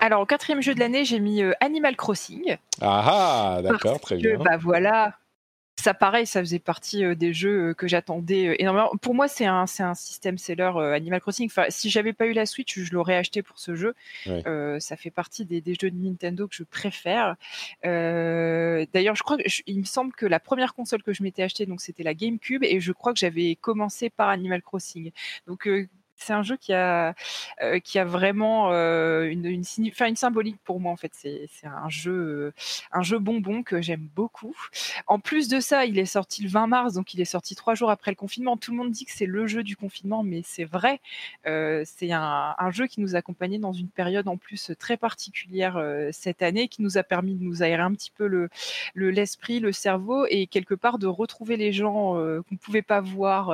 Alors, 0.02 0.22
au 0.22 0.26
quatrième 0.26 0.60
jeu 0.60 0.74
de 0.74 0.80
l'année, 0.80 1.04
j'ai 1.04 1.20
mis 1.20 1.44
euh, 1.44 1.52
Animal 1.60 1.94
Crossing. 1.94 2.56
Ah, 2.80 3.58
ah 3.58 3.62
d'accord, 3.62 4.00
très 4.00 4.16
bien. 4.16 4.36
Bah 4.36 4.56
voilà, 4.56 5.16
ça 5.78 5.94
pareil, 5.94 6.26
ça 6.26 6.40
faisait 6.40 6.58
partie 6.58 7.04
euh, 7.04 7.14
des 7.14 7.32
jeux 7.32 7.68
euh, 7.68 7.74
que 7.74 7.86
j'attendais 7.86 8.56
énormément. 8.58 8.90
Pour 9.00 9.14
moi, 9.14 9.28
c'est 9.28 9.46
un, 9.46 9.68
c'est 9.68 9.84
un 9.84 9.94
système 9.94 10.38
seller 10.38 10.72
Animal 10.92 11.20
Crossing. 11.20 11.46
Enfin, 11.46 11.66
si 11.68 11.88
j'avais 11.88 12.12
pas 12.12 12.26
eu 12.26 12.32
la 12.32 12.46
Switch, 12.46 12.80
je 12.80 12.92
l'aurais 12.92 13.14
acheté 13.14 13.42
pour 13.44 13.60
ce 13.60 13.76
jeu. 13.76 13.94
ça 14.80 14.96
fait 14.96 15.12
partie 15.12 15.44
des, 15.44 15.62
jeux 15.80 15.92
de 15.92 16.04
Nintendo 16.04 16.48
que 16.48 16.56
je 16.56 16.64
préfère. 16.64 17.36
d'ailleurs, 17.84 19.14
je 19.14 19.22
crois 19.22 19.36
que 19.36 19.44
il 19.68 19.78
me 19.78 19.84
semble 19.84 20.12
que 20.14 20.26
la 20.26 20.40
première 20.40 20.74
console 20.74 21.04
que 21.04 21.12
je 21.12 21.22
m'étais 21.22 21.44
achetée, 21.44 21.64
donc 21.64 21.80
c'était 21.80 22.02
la 22.02 22.14
GameCube, 22.14 22.64
et 22.64 22.80
je 22.80 22.90
crois 22.90 23.12
que 23.12 23.20
j'avais 23.20 23.54
commencé 23.54 24.10
par 24.10 24.30
Animal 24.30 24.62
Crossing. 24.62 25.12
Donc 25.46 25.68
c'est 26.22 26.32
un 26.32 26.42
jeu 26.42 26.56
qui 26.56 26.72
a, 26.72 27.14
euh, 27.62 27.78
qui 27.80 27.98
a 27.98 28.04
vraiment 28.04 28.72
euh, 28.72 29.24
une, 29.24 29.44
une, 29.46 29.64
une, 29.78 30.16
symbolique 30.16 30.58
pour 30.64 30.80
moi 30.80 30.92
en 30.92 30.96
fait. 30.96 31.12
C'est 31.14 31.48
un 31.64 31.88
jeu, 31.88 32.12
euh, 32.12 32.52
un 32.92 33.02
jeu 33.02 33.18
bonbon 33.18 33.62
que 33.62 33.82
j'aime 33.82 34.08
beaucoup. 34.14 34.54
En 35.06 35.18
plus 35.18 35.48
de 35.48 35.60
ça, 35.60 35.84
il 35.84 35.98
est 35.98 36.06
sorti 36.06 36.42
le 36.42 36.48
20 36.48 36.66
mars, 36.66 36.94
donc 36.94 37.14
il 37.14 37.20
est 37.20 37.26
sorti 37.26 37.54
trois 37.54 37.74
jours 37.74 37.90
après 37.90 38.10
le 38.10 38.16
confinement. 38.16 38.56
Tout 38.56 38.70
le 38.70 38.76
monde 38.76 38.90
dit 38.90 39.04
que 39.04 39.12
c'est 39.12 39.26
le 39.26 39.46
jeu 39.46 39.62
du 39.62 39.76
confinement, 39.76 40.22
mais 40.22 40.42
c'est 40.44 40.64
vrai. 40.64 41.00
c'est 41.44 42.12
un, 42.12 42.70
jeu 42.70 42.86
qui 42.86 43.00
nous 43.00 43.14
a 43.14 43.18
accompagnés 43.18 43.58
dans 43.58 43.72
une 43.72 43.88
période 43.88 44.28
en 44.28 44.36
plus 44.36 44.72
très 44.78 44.96
particulière 44.96 45.80
cette 46.10 46.42
année, 46.42 46.68
qui 46.68 46.82
nous 46.82 46.96
a 46.96 47.02
permis 47.02 47.34
de 47.34 47.44
nous 47.44 47.62
aérer 47.62 47.82
un 47.82 47.92
petit 47.92 48.10
peu 48.10 48.26
le 48.26 48.48
l'esprit, 48.94 49.60
le, 49.60 49.72
cerveau 49.72 50.26
et 50.28 50.46
quelque 50.46 50.74
part 50.74 50.98
de 50.98 51.06
retrouver 51.06 51.56
les 51.56 51.72
gens 51.72 52.12
qu'on 52.12 52.44
ne 52.50 52.58
pouvait 52.58 52.82
pas 52.82 53.00
voir 53.00 53.52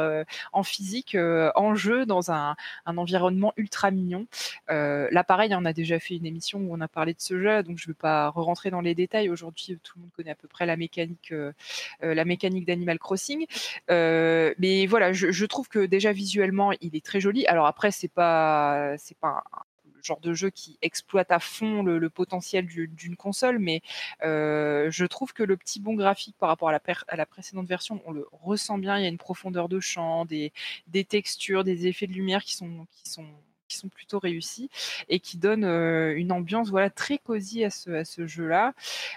en 0.53 0.63
physique 0.63 1.17
en 1.55 1.75
jeu 1.75 2.07
dans 2.07 2.31
un 2.31 2.57
un, 2.87 2.97
environnement 2.99 3.53
ultra 3.57 3.91
mignon. 3.91 4.27
Euh, 4.71 5.09
là, 5.13 5.25
pareil, 5.25 5.55
on 5.55 5.65
a 5.65 5.73
déjà 5.73 5.99
fait 5.99 6.17
une 6.17 6.27
émission 6.27 6.59
où 6.59 6.75
on 6.75 6.81
a 6.81 6.89
parlé 6.89 7.15
de 7.15 7.21
ce 7.21 7.41
jeu, 7.41 7.63
donc 7.63 7.79
je 7.79 7.89
ne 7.89 7.93
vais 7.93 7.99
pas 7.99 8.29
re-rentrer 8.31 8.71
dans 8.71 8.81
les 8.81 8.95
détails. 8.95 9.31
Aujourd'hui, 9.31 9.79
tout 9.83 9.95
le 9.97 10.03
monde 10.03 10.11
connaît 10.17 10.31
à 10.31 10.35
peu 10.35 10.49
près 10.49 10.67
la 10.67 10.77
mécanique, 10.77 11.33
la 12.01 12.25
mécanique 12.25 12.67
d'Animal 12.67 12.99
Crossing. 12.99 13.47
mais 13.89 14.87
voilà, 14.87 15.13
je, 15.13 15.31
je, 15.31 15.47
trouve 15.47 15.69
que 15.69 15.87
déjà 15.87 16.13
visuellement, 16.13 16.73
il 16.81 16.97
est 16.97 17.05
très 17.05 17.21
joli. 17.21 17.47
Alors 17.47 17.67
après, 17.67 17.91
c'est 17.91 18.09
pas, 18.09 18.95
c'est 18.99 19.17
pas 19.19 19.45
genre 20.03 20.21
de 20.21 20.35
jeu 20.35 20.51
qui 20.51 20.79
exploite 20.83 21.31
à 21.31 21.39
fond 21.39 21.83
le, 21.83 22.09
potentiel 22.11 22.67
d'une 22.67 23.17
console, 23.17 23.59
mais 23.59 23.83
euh, 24.25 24.91
je 24.91 25.05
trouve 25.05 25.33
que 25.33 25.43
le 25.43 25.57
petit 25.57 25.81
bon 25.81 25.95
graphique 25.95 26.37
par 26.39 26.49
rapport 26.49 26.69
à 26.69 27.17
la, 27.17 27.27
précédente 27.27 27.67
version, 27.67 28.01
on 28.07 28.13
le 28.13 28.27
ressent 28.33 28.79
bien. 28.79 28.99
Il 28.99 29.03
y 29.03 29.07
a 29.07 29.09
une 29.09 29.19
profondeur 29.19 29.69
de 29.69 29.81
champ, 29.81 30.25
des, 30.25 30.53
textures, 31.09 31.65
des 31.65 31.87
effets 31.87 32.07
de 32.07 32.13
lumière 32.13 32.43
qui 32.43 32.55
sont, 32.55 32.87
plutôt 33.93 34.19
réussis 34.19 34.71
et 35.11 35.21
qui 35.21 35.37
donnent 35.37 35.65
euh, 35.65 36.17
une 36.17 36.33
ambiance 36.33 36.73
très 36.95 37.19
cosy 37.19 37.65
à 37.65 37.71
ce, 37.71 38.27
jeu-là. 38.27 38.73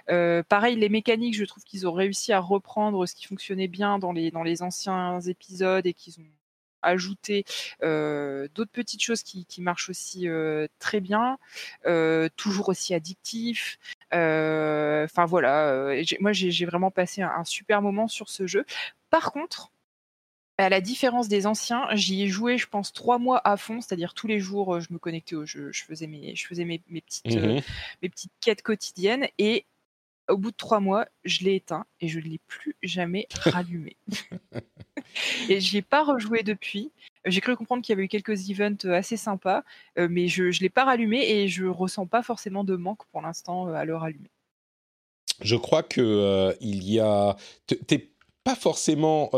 Euh, 0.10 0.44
pareil, 0.44 0.76
les 0.76 0.90
mécaniques, 0.90 1.36
je 1.36 1.46
trouve 1.46 1.64
qu'ils 1.64 1.88
ont 1.88 1.94
réussi 1.94 2.34
à 2.34 2.40
reprendre 2.40 3.06
ce 3.06 3.16
qui 3.16 3.26
fonctionnait 3.26 3.70
bien 3.70 3.98
dans 3.98 4.12
les 4.12 4.62
anciens 4.62 5.22
épisodes 5.22 5.86
et 5.88 5.94
qu'ils 5.94 6.20
ont 6.20 6.26
ajouter 6.82 7.46
d'autres 7.82 8.72
petites 8.72 9.04
choses 9.04 9.24
qui, 9.24 9.46
marchent 9.62 9.90
aussi 9.90 10.28
très 10.80 11.00
bien, 11.00 11.38
toujours 12.36 12.70
aussi 12.70 12.94
addictif. 12.94 13.78
Enfin 14.12 15.26
voilà, 15.26 15.94
moi 16.20 16.32
j'ai 16.34 16.66
vraiment 16.66 16.92
passé 16.92 17.22
un, 17.22 17.44
super 17.44 17.82
moment 17.82 18.08
sur 18.08 18.30
ce 18.30 18.48
jeu. 18.48 18.66
Par 19.10 19.32
contre, 19.32 19.72
à 20.58 20.70
la 20.70 20.82
différence 20.82 21.28
des 21.28 21.48
anciens, 21.48 21.88
j'y 21.94 22.24
ai 22.24 22.28
joué, 22.28 22.58
je 22.58 22.68
pense, 22.68 22.94
trois 22.94 23.18
mois 23.18 23.42
à 23.46 23.58
fond, 23.58 23.82
c'est-à-dire 23.82 24.14
tous 24.14 24.28
les 24.28 24.40
jours, 24.40 24.80
je 24.80 24.94
me 24.94 25.00
connectais 25.00 25.36
au 25.36 25.46
jeu, 25.46 25.72
je 25.72 25.84
faisais 25.84 26.08
mes, 26.08 26.36
je 26.36 26.46
faisais 26.46 26.66
mes, 26.66 26.80
petites, 26.80 27.26
mmh 27.26 27.62
mes 28.02 28.10
petites 28.10 28.32
quêtes 28.42 28.62
quotidiennes, 28.62 29.28
et 29.38 29.66
au 30.32 30.38
bout 30.38 30.52
de 30.52 30.56
trois 30.56 30.80
mois, 30.80 31.06
je 31.24 31.44
l'ai 31.44 31.56
éteint 31.56 31.86
et 32.00 32.08
je 32.08 32.20
ne 32.20 32.26
l'ai 32.26 32.40
plus 32.48 32.76
jamais 32.82 33.28
rallumé. 33.46 33.98
et 35.50 35.60
je 35.60 35.74
n'y 35.74 35.80
ai 35.80 35.82
pas 35.82 36.04
rejoué 36.04 36.44
depuis. 36.44 36.92
J'ai 37.26 37.42
cru 37.42 37.56
comprendre 37.56 37.84
qu'il 37.84 37.94
y 37.94 37.96
avait 37.96 38.06
eu 38.06 38.08
quelques 38.08 38.50
events 38.50 38.86
euh, 38.86 38.94
assez 38.94 39.18
sympas, 39.18 39.64
euh, 40.00 40.08
mais 40.10 40.28
je 40.28 40.44
ne 40.44 40.60
l'ai 40.60 40.70
pas 40.70 40.86
rallumé 40.86 41.20
et 41.20 41.48
je 41.48 41.66
ressens 41.66 42.08
pas 42.08 42.24
forcément 42.24 42.64
de 42.64 42.76
manque 42.76 43.06
pour 43.12 43.22
l'instant 43.22 43.68
euh, 43.68 43.74
à 43.74 43.86
le 43.86 43.96
rallumer. 43.96 44.32
Je 45.42 45.56
crois 45.56 45.84
que 45.84 46.56
il 46.62 46.84
y 46.84 47.00
a. 47.00 47.36
T'es 47.66 48.12
pas 48.44 48.54
forcément 48.56 49.32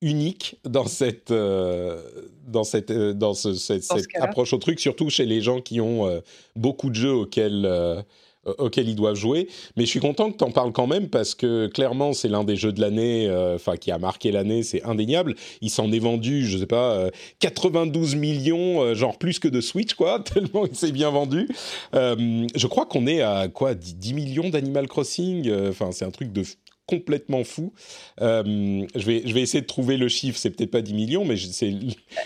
unique 0.00 0.60
dans 0.64 0.86
cette 0.86 1.32
dans 1.32 2.62
cette 2.62 2.92
dans 2.92 3.34
cette, 3.34 4.06
approche 4.20 4.52
au 4.52 4.58
truc, 4.58 4.78
surtout 4.78 5.10
chez 5.10 5.26
les 5.26 5.40
gens 5.40 5.60
qui 5.60 5.80
ont 5.80 6.22
beaucoup 6.54 6.90
de 6.90 6.94
jeux 6.94 7.14
auxquels 7.14 8.04
euh, 8.48 8.54
auquel 8.58 8.88
ils 8.88 8.96
doivent 8.96 9.16
jouer. 9.16 9.48
Mais 9.76 9.84
je 9.84 9.90
suis 9.90 10.00
content 10.00 10.30
que 10.30 10.36
tu 10.36 10.44
en 10.44 10.50
parles 10.50 10.72
quand 10.72 10.86
même 10.86 11.08
parce 11.08 11.34
que 11.34 11.66
clairement, 11.66 12.12
c'est 12.12 12.28
l'un 12.28 12.44
des 12.44 12.56
jeux 12.56 12.72
de 12.72 12.80
l'année, 12.80 13.28
euh, 13.28 13.56
enfin, 13.56 13.76
qui 13.76 13.90
a 13.90 13.98
marqué 13.98 14.32
l'année, 14.32 14.62
c'est 14.62 14.82
indéniable. 14.84 15.34
Il 15.60 15.70
s'en 15.70 15.90
est 15.92 15.98
vendu, 15.98 16.46
je 16.46 16.58
sais 16.58 16.66
pas, 16.66 17.10
92 17.40 18.14
euh, 18.14 18.18
millions, 18.18 18.94
genre 18.94 19.18
plus 19.18 19.38
que 19.38 19.48
de 19.48 19.60
Switch, 19.60 19.94
quoi, 19.94 20.20
tellement 20.34 20.66
il 20.66 20.76
s'est 20.76 20.92
bien 20.92 21.10
vendu. 21.10 21.48
je 21.92 22.66
crois 22.66 22.86
qu'on 22.86 23.06
est 23.06 23.22
à 23.22 23.48
quoi 23.48 23.74
10 23.74 24.14
millions 24.14 24.48
d'Animal 24.48 24.88
Crossing 24.88 25.50
Enfin, 25.68 25.92
c'est 25.92 26.04
un 26.04 26.10
truc 26.10 26.32
de 26.32 26.42
complètement 26.86 27.44
fou. 27.44 27.72
je, 28.18 29.04
vais, 29.04 29.22
je 29.24 29.34
vais 29.34 29.42
essayer 29.42 29.60
de 29.60 29.66
trouver 29.66 29.96
le 29.96 30.08
chiffre, 30.08 30.38
c'est 30.38 30.50
peut-être 30.50 30.70
pas 30.70 30.82
10 30.82 30.94
millions, 30.94 31.24
mais 31.24 31.36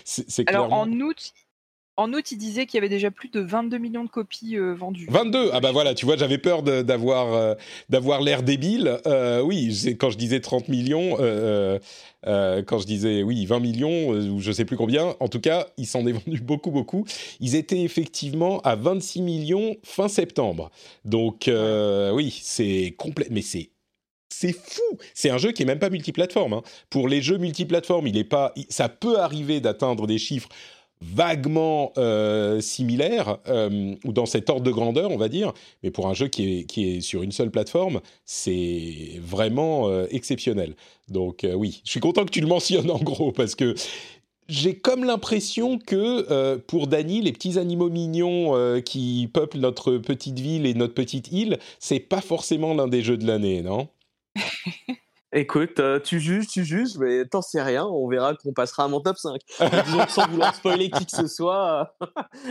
c'est 0.04 0.44
clairement... 0.44 0.66
Alors 0.66 0.72
en 0.72 0.90
août, 1.00 1.32
en 1.96 2.12
août, 2.14 2.32
il 2.32 2.38
disait 2.38 2.64
qu'il 2.64 2.78
y 2.78 2.78
avait 2.78 2.88
déjà 2.88 3.10
plus 3.10 3.28
de 3.28 3.40
22 3.40 3.76
millions 3.76 4.04
de 4.04 4.08
copies 4.08 4.56
euh, 4.56 4.72
vendues. 4.72 5.06
22 5.10 5.50
Ah 5.52 5.60
bah 5.60 5.72
voilà, 5.72 5.94
tu 5.94 6.06
vois, 6.06 6.16
j'avais 6.16 6.38
peur 6.38 6.62
d'avoir 6.62 7.34
euh, 7.34 7.54
d'avoir 7.90 8.22
l'air 8.22 8.42
débile. 8.42 8.98
Euh, 9.06 9.42
oui, 9.42 9.94
quand 9.98 10.08
je 10.08 10.16
disais 10.16 10.40
30 10.40 10.68
millions, 10.68 11.16
quand 11.16 12.78
je 12.78 12.86
disais 12.86 13.22
oui 13.22 13.44
20 13.44 13.60
millions 13.60 14.08
ou 14.08 14.40
je 14.40 14.52
sais 14.52 14.64
plus 14.64 14.76
combien, 14.76 15.14
en 15.20 15.28
tout 15.28 15.40
cas, 15.40 15.66
il 15.76 15.86
s'en 15.86 16.06
est 16.06 16.12
vendu 16.24 16.40
beaucoup 16.40 16.70
beaucoup. 16.70 17.04
Ils 17.40 17.56
étaient 17.56 17.82
effectivement 17.82 18.60
à 18.60 18.74
26 18.74 19.20
millions 19.20 19.76
fin 19.84 20.08
septembre. 20.08 20.70
Donc 21.04 21.50
oui, 22.14 22.40
c'est 22.42 22.94
complet, 22.96 23.26
mais 23.30 23.42
c'est 23.42 23.70
c'est 24.30 24.52
fou. 24.52 24.98
C'est 25.12 25.28
un 25.28 25.36
jeu 25.36 25.52
qui 25.52 25.62
est 25.62 25.66
même 25.66 25.78
pas 25.78 25.90
multiplateforme. 25.90 26.54
Hein. 26.54 26.62
Pour 26.88 27.06
les 27.06 27.20
jeux 27.20 27.36
multiplateformes, 27.36 28.06
il 28.06 28.16
est 28.16 28.24
pas. 28.24 28.54
Ça 28.70 28.88
peut 28.88 29.18
arriver 29.18 29.60
d'atteindre 29.60 30.06
des 30.06 30.18
chiffres 30.18 30.48
vaguement 31.02 31.92
euh, 31.98 32.60
similaire 32.60 33.38
euh, 33.48 33.94
ou 34.04 34.12
dans 34.12 34.26
cet 34.26 34.48
ordre 34.48 34.62
de 34.62 34.70
grandeur, 34.70 35.10
on 35.10 35.16
va 35.16 35.28
dire. 35.28 35.52
Mais 35.82 35.90
pour 35.90 36.08
un 36.08 36.14
jeu 36.14 36.28
qui 36.28 36.66
est, 36.76 37.00
sur 37.00 37.22
une 37.22 37.32
seule 37.32 37.50
plateforme, 37.50 38.00
c'est 38.24 39.20
vraiment 39.20 39.88
euh, 39.88 40.06
exceptionnel. 40.10 40.74
Donc 41.08 41.46
oui, 41.54 41.82
je 41.84 41.90
suis 41.90 42.00
content 42.00 42.24
que 42.24 42.30
tu 42.30 42.40
le 42.40 42.46
mentionnes 42.46 42.90
en 42.90 42.98
gros 42.98 43.32
parce 43.32 43.54
que 43.54 43.74
j'ai 44.48 44.74
comme 44.74 45.04
l'impression 45.04 45.78
que 45.78 46.56
pour 46.66 46.86
Dany, 46.86 47.20
les 47.22 47.32
petits 47.32 47.58
animaux 47.58 47.90
mignons 47.90 48.80
qui 48.82 49.28
peuplent 49.32 49.58
notre 49.58 49.98
petite 49.98 50.38
ville 50.38 50.66
et 50.66 50.74
notre 50.74 50.94
petite 50.94 51.32
île, 51.32 51.58
c'est 51.78 52.00
pas 52.00 52.20
forcément 52.20 52.74
l'un 52.74 52.88
des 52.88 53.02
jeux 53.02 53.16
de 53.16 53.26
l'année, 53.26 53.62
non? 53.62 53.88
Écoute, 55.34 55.80
euh, 55.80 55.98
tu 55.98 56.20
juges, 56.20 56.46
tu 56.46 56.62
juges, 56.62 56.98
mais 56.98 57.24
t'en 57.24 57.40
sais 57.40 57.62
rien, 57.62 57.86
on 57.86 58.06
verra 58.06 58.34
qu'on 58.34 58.52
passera 58.52 58.84
à 58.84 58.88
mon 58.88 59.00
top 59.00 59.16
5. 59.16 59.40
disons 59.86 60.04
que 60.04 60.12
sans 60.12 60.28
vouloir 60.28 60.54
spoiler 60.54 60.90
qui 60.90 61.06
que 61.06 61.10
ce 61.10 61.26
soit, 61.26 61.94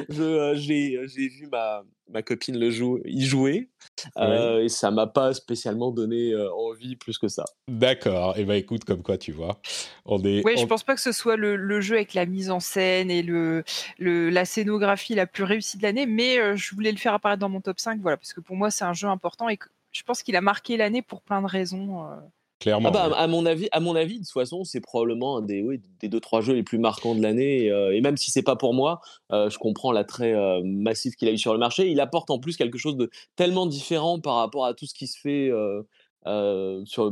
euh, 0.09 0.55
j'ai, 0.55 0.97
vu 1.05 1.47
ma, 1.51 1.83
ma 2.09 2.23
copine 2.23 2.57
le 2.57 2.71
jouer, 2.71 3.01
y 3.05 3.23
jouer, 3.23 3.69
euh, 4.17 4.63
et 4.63 4.69
ça 4.69 4.89
m'a 4.89 5.05
pas 5.05 5.35
spécialement 5.35 5.91
donné 5.91 6.35
envie 6.57 6.95
plus 6.95 7.19
que 7.19 7.27
ça. 7.27 7.45
D'accord, 7.67 8.35
et 8.35 8.41
eh 8.41 8.45
ben 8.45 8.55
écoute, 8.55 8.83
comme 8.83 9.03
quoi 9.03 9.19
tu 9.19 9.31
vois, 9.31 9.61
on 10.05 10.19
est... 10.23 10.41
Oui, 10.43 10.57
je 10.57 10.65
pense 10.65 10.83
pas 10.83 10.95
que 10.95 11.01
ce 11.01 11.11
soit 11.11 11.35
le, 11.35 11.81
jeu 11.81 11.97
avec 11.97 12.15
la 12.15 12.25
mise 12.25 12.49
en 12.49 12.59
scène 12.59 13.11
et 13.11 13.21
le, 13.21 13.63
le, 13.99 14.31
la 14.31 14.43
scénographie 14.43 15.13
la 15.13 15.27
plus 15.27 15.43
réussie 15.43 15.77
de 15.77 15.83
l'année, 15.83 16.07
mais 16.07 16.57
je 16.57 16.73
voulais 16.73 16.91
le 16.91 16.97
faire 16.97 17.13
apparaître 17.13 17.41
dans 17.41 17.49
mon 17.49 17.61
top 17.61 17.79
5, 17.79 18.01
voilà, 18.01 18.17
parce 18.17 18.33
que 18.33 18.41
pour 18.41 18.55
moi 18.55 18.71
c'est 18.71 18.85
un 18.85 18.93
jeu 18.93 19.07
important 19.07 19.49
et 19.49 19.59
je 19.91 20.01
pense 20.01 20.23
qu'il 20.23 20.35
a 20.35 20.41
marqué 20.41 20.77
l'année 20.77 21.03
pour 21.03 21.21
plein 21.21 21.43
de 21.43 21.47
raisons. 21.47 22.07
Clairement. 22.62 22.89
Ah 22.89 22.91
bah, 23.10 23.15
à 23.17 23.26
mon 23.26 23.47
avis, 23.47 23.67
à 23.71 23.80
mon 23.80 23.95
avis, 23.95 24.19
de 24.19 24.24
toute 24.24 24.34
façon, 24.34 24.63
c'est 24.63 24.82
probablement 24.82 25.38
un 25.38 25.41
des, 25.41 25.63
oui, 25.63 25.82
des 26.00 26.10
deux 26.10 26.19
trois 26.19 26.41
jeux 26.41 26.54
les 26.54 26.62
plus 26.62 26.78
marquants 26.78 27.15
de 27.15 27.21
l'année. 27.21 27.63
Et, 27.63 27.71
euh, 27.71 28.00
même 28.02 28.17
si 28.17 28.30
c'est 28.30 28.43
pas 28.43 28.56
pour 28.56 28.76
moi, 28.76 29.02
euh, 29.32 29.50
je 29.50 29.58
comprends 29.58 29.91
l'attrait 29.91 30.34
euh, 30.34 30.62
massif 30.63 31.15
qu'il 31.15 31.28
a 31.28 31.32
eu 31.32 31.39
sur 31.39 31.54
le 31.54 31.60
marché. 31.60 31.89
Il 31.89 32.00
apporte 32.00 32.30
en 32.30 32.38
plus 32.38 32.58
quelque 32.58 32.78
chose 32.78 32.97
de 32.97 33.10
tellement 33.36 33.65
différent 33.65 34.19
par 34.19 34.36
rapport 34.36 34.65
à 34.65 34.76
tout 34.76 34.86
ce 34.86 34.93
qui 34.93 35.08
se 35.08 35.19
fait 35.19 35.50
sur, 36.86 37.12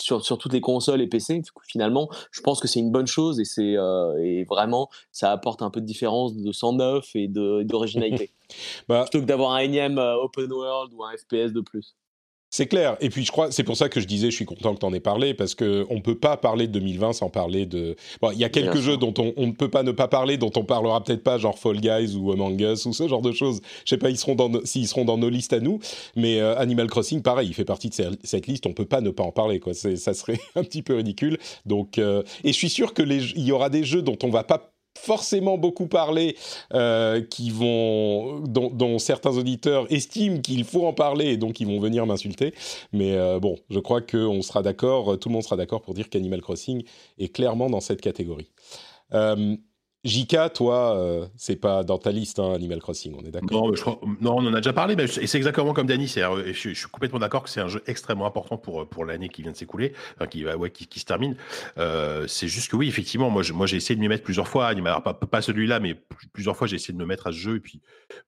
sur, 0.00 0.24
sur 0.24 0.38
toutes 0.38 0.54
les 0.54 0.62
consoles 0.62 1.02
et 1.02 1.06
PC. 1.06 1.42
Finalement, 1.66 2.08
je 2.32 2.40
pense 2.40 2.58
que 2.58 2.66
c'est 2.66 2.80
une 2.80 2.90
bonne 2.90 3.06
chose 3.06 3.40
et 3.40 3.44
c'est 3.44 3.76
et 4.22 4.44
vraiment 4.44 4.88
ça 5.12 5.30
apporte 5.32 5.60
un 5.60 5.68
peu 5.68 5.82
de 5.82 5.86
différence 5.86 6.34
de 6.34 6.50
109 6.50 7.10
et 7.14 7.28
d'originalité. 7.28 8.30
bah, 8.88 9.02
plutôt 9.02 9.20
que 9.20 9.28
d'avoir 9.28 9.52
un 9.52 9.58
énième 9.58 9.98
open 9.98 10.50
world 10.50 10.94
ou 10.94 11.04
un 11.04 11.14
FPS 11.14 11.52
de 11.52 11.60
plus. 11.60 11.94
C'est 12.50 12.66
clair. 12.66 12.96
Et 13.00 13.10
puis 13.10 13.24
je 13.26 13.30
crois, 13.30 13.50
c'est 13.50 13.62
pour 13.62 13.76
ça 13.76 13.90
que 13.90 14.00
je 14.00 14.06
disais, 14.06 14.30
je 14.30 14.36
suis 14.36 14.46
content 14.46 14.74
que 14.74 14.80
tu 14.80 14.86
en 14.86 14.94
aies 14.94 15.00
parlé, 15.00 15.34
parce 15.34 15.54
qu'on 15.54 15.64
ne 15.64 16.00
peut 16.00 16.14
pas 16.14 16.38
parler 16.38 16.66
de 16.66 16.72
2020 16.72 17.12
sans 17.12 17.28
parler 17.28 17.66
de. 17.66 17.94
Bon, 18.22 18.30
il 18.30 18.38
y 18.38 18.44
a 18.44 18.48
quelques 18.48 18.78
jeux 18.78 18.96
dont 18.96 19.12
on, 19.18 19.46
ne 19.46 19.52
peut 19.52 19.68
pas 19.68 19.82
ne 19.82 19.92
pas 19.92 20.08
parler, 20.08 20.38
dont 20.38 20.52
on 20.56 20.64
parlera 20.64 21.04
peut-être 21.04 21.22
pas, 21.22 21.36
genre 21.36 21.58
Fall 21.58 21.78
Guys 21.78 22.16
ou 22.16 22.32
Among 22.32 22.58
Us 22.60 22.86
ou 22.86 22.94
ce 22.94 23.06
genre 23.06 23.20
de 23.20 23.32
choses. 23.32 23.60
Je 23.84 23.90
sais 23.90 23.98
pas, 23.98 24.08
ils 24.08 24.16
seront 24.16 24.34
dans, 24.34 24.50
s'ils 24.64 24.88
seront 24.88 25.04
dans 25.04 25.18
nos 25.18 25.28
listes 25.28 25.52
à 25.52 25.60
nous, 25.60 25.78
mais 26.16 26.40
euh, 26.40 26.56
Animal 26.56 26.88
Crossing, 26.88 27.20
pareil, 27.20 27.48
il 27.48 27.54
fait 27.54 27.66
partie 27.66 27.90
de 27.90 27.94
cette 28.22 28.46
liste. 28.46 28.66
On 28.66 28.72
peut 28.72 28.86
pas 28.86 29.02
ne 29.02 29.10
pas 29.10 29.24
en 29.24 29.32
parler, 29.32 29.60
quoi. 29.60 29.74
Ça 29.74 30.14
serait 30.14 30.40
un 30.54 30.62
petit 30.62 30.82
peu 30.82 30.94
ridicule. 30.94 31.38
Donc, 31.66 31.98
euh, 31.98 32.22
et 32.44 32.52
je 32.52 32.56
suis 32.56 32.70
sûr 32.70 32.94
que 32.94 33.02
les, 33.02 33.30
il 33.32 33.44
y 33.44 33.52
aura 33.52 33.68
des 33.68 33.84
jeux 33.84 34.00
dont 34.00 34.16
on 34.22 34.30
va 34.30 34.44
pas 34.44 34.72
forcément 35.02 35.58
beaucoup 35.58 35.86
parlé, 35.86 36.36
euh, 36.74 37.22
dont, 38.46 38.98
certains 38.98 39.36
auditeurs 39.36 39.86
estiment 39.90 40.40
qu'il 40.40 40.64
faut 40.64 40.86
en 40.86 40.92
parler 40.92 41.26
et 41.26 41.36
donc 41.36 41.60
ils 41.60 41.66
vont 41.66 41.80
venir 41.80 42.06
m'insulter. 42.06 42.54
Mais 42.92 43.14
euh, 43.14 43.38
bon, 43.38 43.56
je 43.70 43.78
crois 43.78 44.00
qu'on 44.00 44.42
sera 44.42 44.62
d'accord, 44.62 45.18
tout 45.18 45.28
le 45.28 45.34
monde 45.34 45.42
sera 45.42 45.56
d'accord 45.56 45.82
pour 45.82 45.94
dire 45.94 46.08
qu'Animal 46.08 46.40
Crossing 46.40 46.82
est 47.18 47.28
clairement 47.28 47.70
dans 47.70 47.80
cette 47.80 48.00
catégorie. 48.00 48.50
Euh, 49.14 49.56
JK, 50.04 50.52
toi, 50.54 50.96
euh, 50.96 51.26
c'est 51.36 51.56
pas 51.56 51.82
dans 51.82 51.98
ta 51.98 52.12
liste, 52.12 52.38
hein, 52.38 52.52
Animal 52.52 52.78
Crossing, 52.78 53.16
on 53.18 53.24
est 53.24 53.32
d'accord? 53.32 53.72
Non, 54.20 54.36
on 54.36 54.46
en 54.46 54.54
a 54.54 54.58
déjà 54.58 54.72
parlé, 54.72 54.94
mais 54.94 55.08
c'est 55.08 55.36
exactement 55.36 55.74
comme 55.74 55.88
Danny. 55.88 56.06
Je, 56.06 56.52
je, 56.52 56.72
suis 56.72 56.88
complètement 56.88 57.18
d'accord 57.18 57.42
que 57.42 57.50
c'est 57.50 57.60
un 57.60 57.66
jeu 57.66 57.82
extrêmement 57.86 58.26
important 58.26 58.56
pour, 58.56 58.88
pour 58.88 59.04
l'année 59.04 59.28
qui 59.28 59.42
vient 59.42 59.50
de 59.50 59.56
s'écouler, 59.56 59.94
enfin, 60.14 60.28
qui, 60.28 60.46
ouais, 60.46 60.70
qui, 60.70 60.86
qui, 60.86 61.00
se 61.00 61.04
termine. 61.04 61.36
Euh, 61.78 62.26
c'est 62.28 62.46
juste 62.46 62.70
que 62.70 62.76
oui, 62.76 62.86
effectivement, 62.86 63.28
moi, 63.28 63.42
moi 63.52 63.66
j'ai 63.66 63.76
essayé 63.76 63.96
de 63.96 64.00
m'y 64.00 64.06
mettre 64.06 64.22
plusieurs 64.22 64.46
fois. 64.46 64.68
Alors, 64.68 65.02
pas, 65.02 65.14
pas 65.14 65.42
celui-là, 65.42 65.80
mais 65.80 66.00
plusieurs 66.32 66.56
fois, 66.56 66.68
j'ai 66.68 66.76
essayé 66.76 66.94
de 66.94 66.98
me 66.98 67.06
mettre 67.06 67.26
à 67.26 67.32
ce 67.32 67.38
jeu. 67.38 67.56
Et 67.56 67.60
puis, 67.60 67.80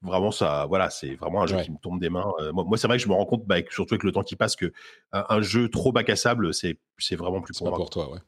vraiment, 0.02 0.32
ça, 0.32 0.66
voilà, 0.68 0.90
c'est 0.90 1.14
vraiment 1.14 1.42
un 1.42 1.46
jeu 1.46 1.60
qui 1.62 1.70
me 1.70 1.78
tombe 1.78 2.00
des 2.00 2.10
mains. 2.10 2.32
Euh, 2.40 2.52
moi, 2.52 2.78
c'est 2.78 2.88
vrai 2.88 2.96
que 2.96 3.02
je 3.04 3.08
me 3.08 3.14
rends 3.14 3.26
compte, 3.26 3.46
bah, 3.46 3.56
surtout 3.70 3.94
avec 3.94 4.02
le 4.02 4.10
temps 4.10 4.24
qui 4.24 4.34
passe, 4.34 4.56
que 4.56 4.72
un, 5.12 5.40
jeu 5.40 5.68
trop 5.68 5.92
bac 5.92 6.10
à 6.10 6.16
sable, 6.16 6.52
c'est 6.52 6.76
vraiment 7.16 7.40
plus 7.40 7.56
pour, 7.56 7.68
moi. 7.68 7.76
pour 7.76 7.90
toi, 7.90 8.10
ouais. 8.10 8.18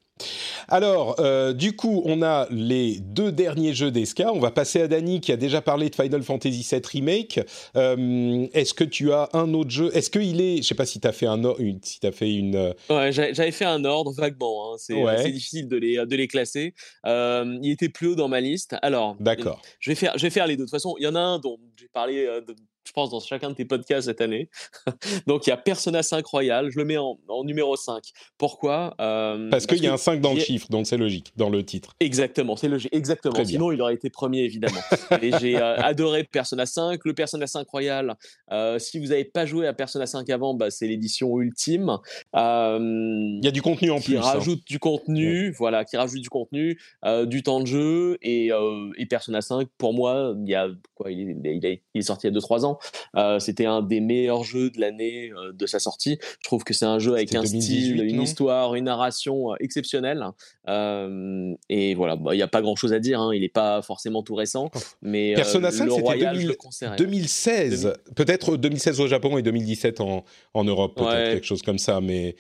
Alors, 0.69 1.17
euh, 1.21 1.53
du 1.53 1.75
coup, 1.77 2.03
on 2.05 2.23
a 2.23 2.47
les 2.51 2.99
deux 3.01 3.33
derniers 3.33 3.75
jeux 3.75 3.91
d'Esca. 3.91 4.33
On 4.33 4.39
va 4.39 4.51
passer 4.51 4.83
à 4.83 4.89
Dany 4.89 5.21
qui 5.21 5.33
a 5.33 5.37
déjà 5.37 5.61
parlé 5.61 5.91
de 5.91 5.95
Final 5.95 6.23
Fantasy 6.23 6.67
VII 6.71 6.83
Remake. 6.85 7.41
Euh, 7.77 8.47
est-ce 8.53 8.75
que 8.75 8.85
tu 8.85 9.13
as 9.13 9.29
un 9.33 9.53
autre 9.55 9.71
jeu? 9.71 9.91
Est-ce 9.95 10.11
qu'il 10.11 10.41
est, 10.41 10.59
je 10.59 10.63
sais 10.63 10.75
pas 10.75 10.87
si 10.87 11.01
tu 11.01 11.09
as 11.09 11.13
fait 11.13 11.27
un 11.27 11.43
une, 11.59 11.81
si 11.83 11.99
as 12.07 12.13
fait 12.13 12.33
une. 12.33 12.55
Euh, 12.55 12.73
ouais, 12.91 13.13
j'avais 13.13 13.51
fait 13.51 13.65
un 13.65 13.85
ordre 13.85 14.13
vaguement. 14.13 14.73
Hein. 14.73 14.77
C'est 14.79 15.31
difficile 15.31 15.69
de 15.69 15.77
les 15.77 15.97
de 16.07 16.17
les 16.17 16.29
classer. 16.29 16.75
il 17.05 17.71
était 17.71 17.89
plus 17.89 18.09
haut 18.09 18.15
dans 18.15 18.29
ma 18.29 18.41
liste. 18.41 18.77
Alors, 18.83 19.17
d'accord. 19.21 19.61
Je 19.81 19.91
vais 19.91 19.95
faire 19.95 20.13
je 20.17 20.23
vais 20.23 20.31
faire 20.31 20.47
les 20.47 20.57
deux. 20.57 20.63
De 20.63 20.67
toute 20.67 20.71
façon, 20.71 20.95
il 20.99 21.05
y 21.05 21.07
en 21.07 21.17
a 21.17 21.21
un 21.21 21.39
dont 21.39 21.59
j'ai 21.77 21.89
parlé 21.89 22.27
je 22.85 22.93
pense, 22.93 23.11
dans 23.11 23.21
chacun 23.21 23.51
de 23.51 23.55
tes 23.55 23.65
podcasts 23.65 24.07
cette 24.07 24.21
année. 24.21 24.49
Donc, 25.27 25.47
il 25.47 25.51
y 25.51 25.53
a 25.53 25.57
Persona 25.57 26.03
5 26.03 26.25
Royal, 26.27 26.71
je 26.71 26.79
le 26.79 26.85
mets 26.85 26.97
en, 26.97 27.17
numéro 27.45 27.77
5. 27.77 28.03
Pourquoi? 28.39 28.95
Euh, 29.01 29.51
Parce, 29.51 29.67
qu'il 29.67 29.83
y 29.83 29.87
a 29.87 29.93
un 29.93 29.97
5 29.97 30.21
dans 30.21 30.35
le 30.35 30.41
chiffre, 30.41 30.67
donc 30.71 30.87
c'est 30.87 30.97
logique, 30.97 31.33
dans 31.37 31.51
le 31.51 31.65
titre. 31.65 31.95
Exactement, 32.01 32.57
c'est 32.57 32.69
logique, 32.69 32.95
exactement. 32.95 33.45
Sinon, 33.45 33.73
il 33.73 33.81
aurait 33.81 33.95
été 33.95 34.11
premier, 34.11 34.41
évidemment. 34.41 34.81
Et 35.23 35.33
j'ai 35.41 35.57
euh, 35.57 35.77
adoré 35.77 36.25
Persona 36.25 36.67
5. 36.67 37.01
Le 37.05 37.15
Persona 37.15 37.47
5 37.47 37.69
Royal, 37.69 38.17
euh, 38.51 38.79
si 38.79 38.99
vous 38.99 39.07
n'avez 39.07 39.25
pas 39.25 39.47
joué 39.47 39.67
à 39.67 39.73
Persona 39.73 40.07
5 40.07 40.29
avant, 40.31 40.55
bah, 40.55 40.71
c'est 40.71 40.87
l'édition 40.87 41.39
ultime. 41.41 41.99
il 42.35 43.41
y 43.43 43.49
a 43.49 43.51
du 43.51 43.63
contenu 43.63 43.91
en 43.91 43.99
qui 43.99 44.05
plus. 44.05 44.13
Qui 44.13 44.19
hein. 44.19 44.23
rajoute 44.23 44.67
du 44.67 44.79
contenu, 44.79 45.53
voilà, 45.53 45.85
qui 45.85 45.97
rajoute 45.97 46.21
du 46.21 46.31
contenu, 46.31 46.79
du 47.25 47.43
temps 47.43 47.61
de 47.61 47.67
jeu. 47.67 48.19
Et, 48.23 48.51
et 48.97 49.07
Persona 49.07 49.41
5, 49.41 49.69
pour 49.79 49.95
moi, 49.95 50.35
il, 50.45 50.51
y 50.51 50.55
a, 50.55 50.69
quoi, 50.95 51.11
il, 51.11 51.37
il, 51.45 51.81
il 51.95 51.99
est 51.99 52.03
sorti 52.03 52.27
il 52.27 52.35
y 52.35 52.37
a 52.37 52.41
2-3 52.41 52.65
ans. 52.65 52.72
Euh, 53.17 53.39
c'était 53.39 53.67
un 53.67 53.83
des 53.83 54.01
meilleurs 54.01 54.45
jeux 54.45 54.71
de 54.71 54.81
l'année 54.81 55.31
euh, 55.31 55.53
de 55.53 55.67
sa 55.67 55.79
sortie. 55.79 56.19
Je 56.41 56.45
trouve 56.45 56.65
que 56.65 56.75
c'est 56.75 56.85
un 56.85 56.99
jeu 56.99 57.15
avec 57.15 57.35
un 57.35 57.45
style, 57.45 58.03
une 58.03 58.23
histoire, 58.23 58.75
une 58.75 58.85
narration 58.85 59.53
euh, 59.53 59.57
exceptionnelle. 59.61 60.25
et 60.69 61.95
voilà, 61.95 62.17
bah, 62.17 62.35
il 62.35 62.37
n'y 62.37 62.43
a 62.43 62.49
pas 62.49 62.63
grand 62.63 62.77
chose 62.77 62.93
à 62.93 62.99
dire. 62.99 63.21
Hein. 63.21 63.35
Il 63.35 63.43
n'est 63.43 63.49
pas 63.49 63.83
forcément 63.83 64.23
tout 64.23 64.35
récent. 64.35 64.71
Mais 65.01 65.35
Persona 65.35 65.71
5, 65.71 65.91
c'était 65.91 66.97
2016. 66.97 67.95
Peut-être 68.15 68.57
2016 68.57 69.01
au 69.01 69.07
Japon 69.07 69.39
et 69.39 69.43
2017 69.43 70.01
en, 70.01 70.25
en 70.55 70.65
Europe, 70.65 70.97
peut-être 70.97 71.33
quelque 71.33 71.47
chose 71.47 71.63
comme 71.63 71.79
ça. 71.79 72.01
Mais 72.01 72.37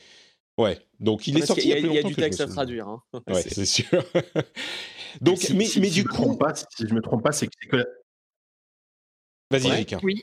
ouais, 0.59 0.79
donc 1.01 1.27
il 1.27 1.38
est 1.38 1.47
sorti. 1.47 1.68
Il 1.68 1.92
y 1.92 1.99
a, 1.99 2.03
du 2.03 2.14
texte 2.14 2.40
à 2.40 2.47
traduire. 2.47 2.88
Hein. 2.88 3.03
Ouais, 3.29 3.42
c'est 3.47 3.66
sûr. 3.66 3.87
Donc, 5.21 5.51
mais, 5.51 5.66
mais, 5.79 5.90
du 5.90 6.05
coup, 6.05 6.38
si 6.75 6.87
je 6.88 6.95
me 6.95 7.03
trompe 7.03 7.23
pas, 7.23 7.33
c'est 7.33 7.47
que 7.47 7.77
Vas-y, 9.53 9.71
ouais. 9.71 9.87
Oui. 10.03 10.23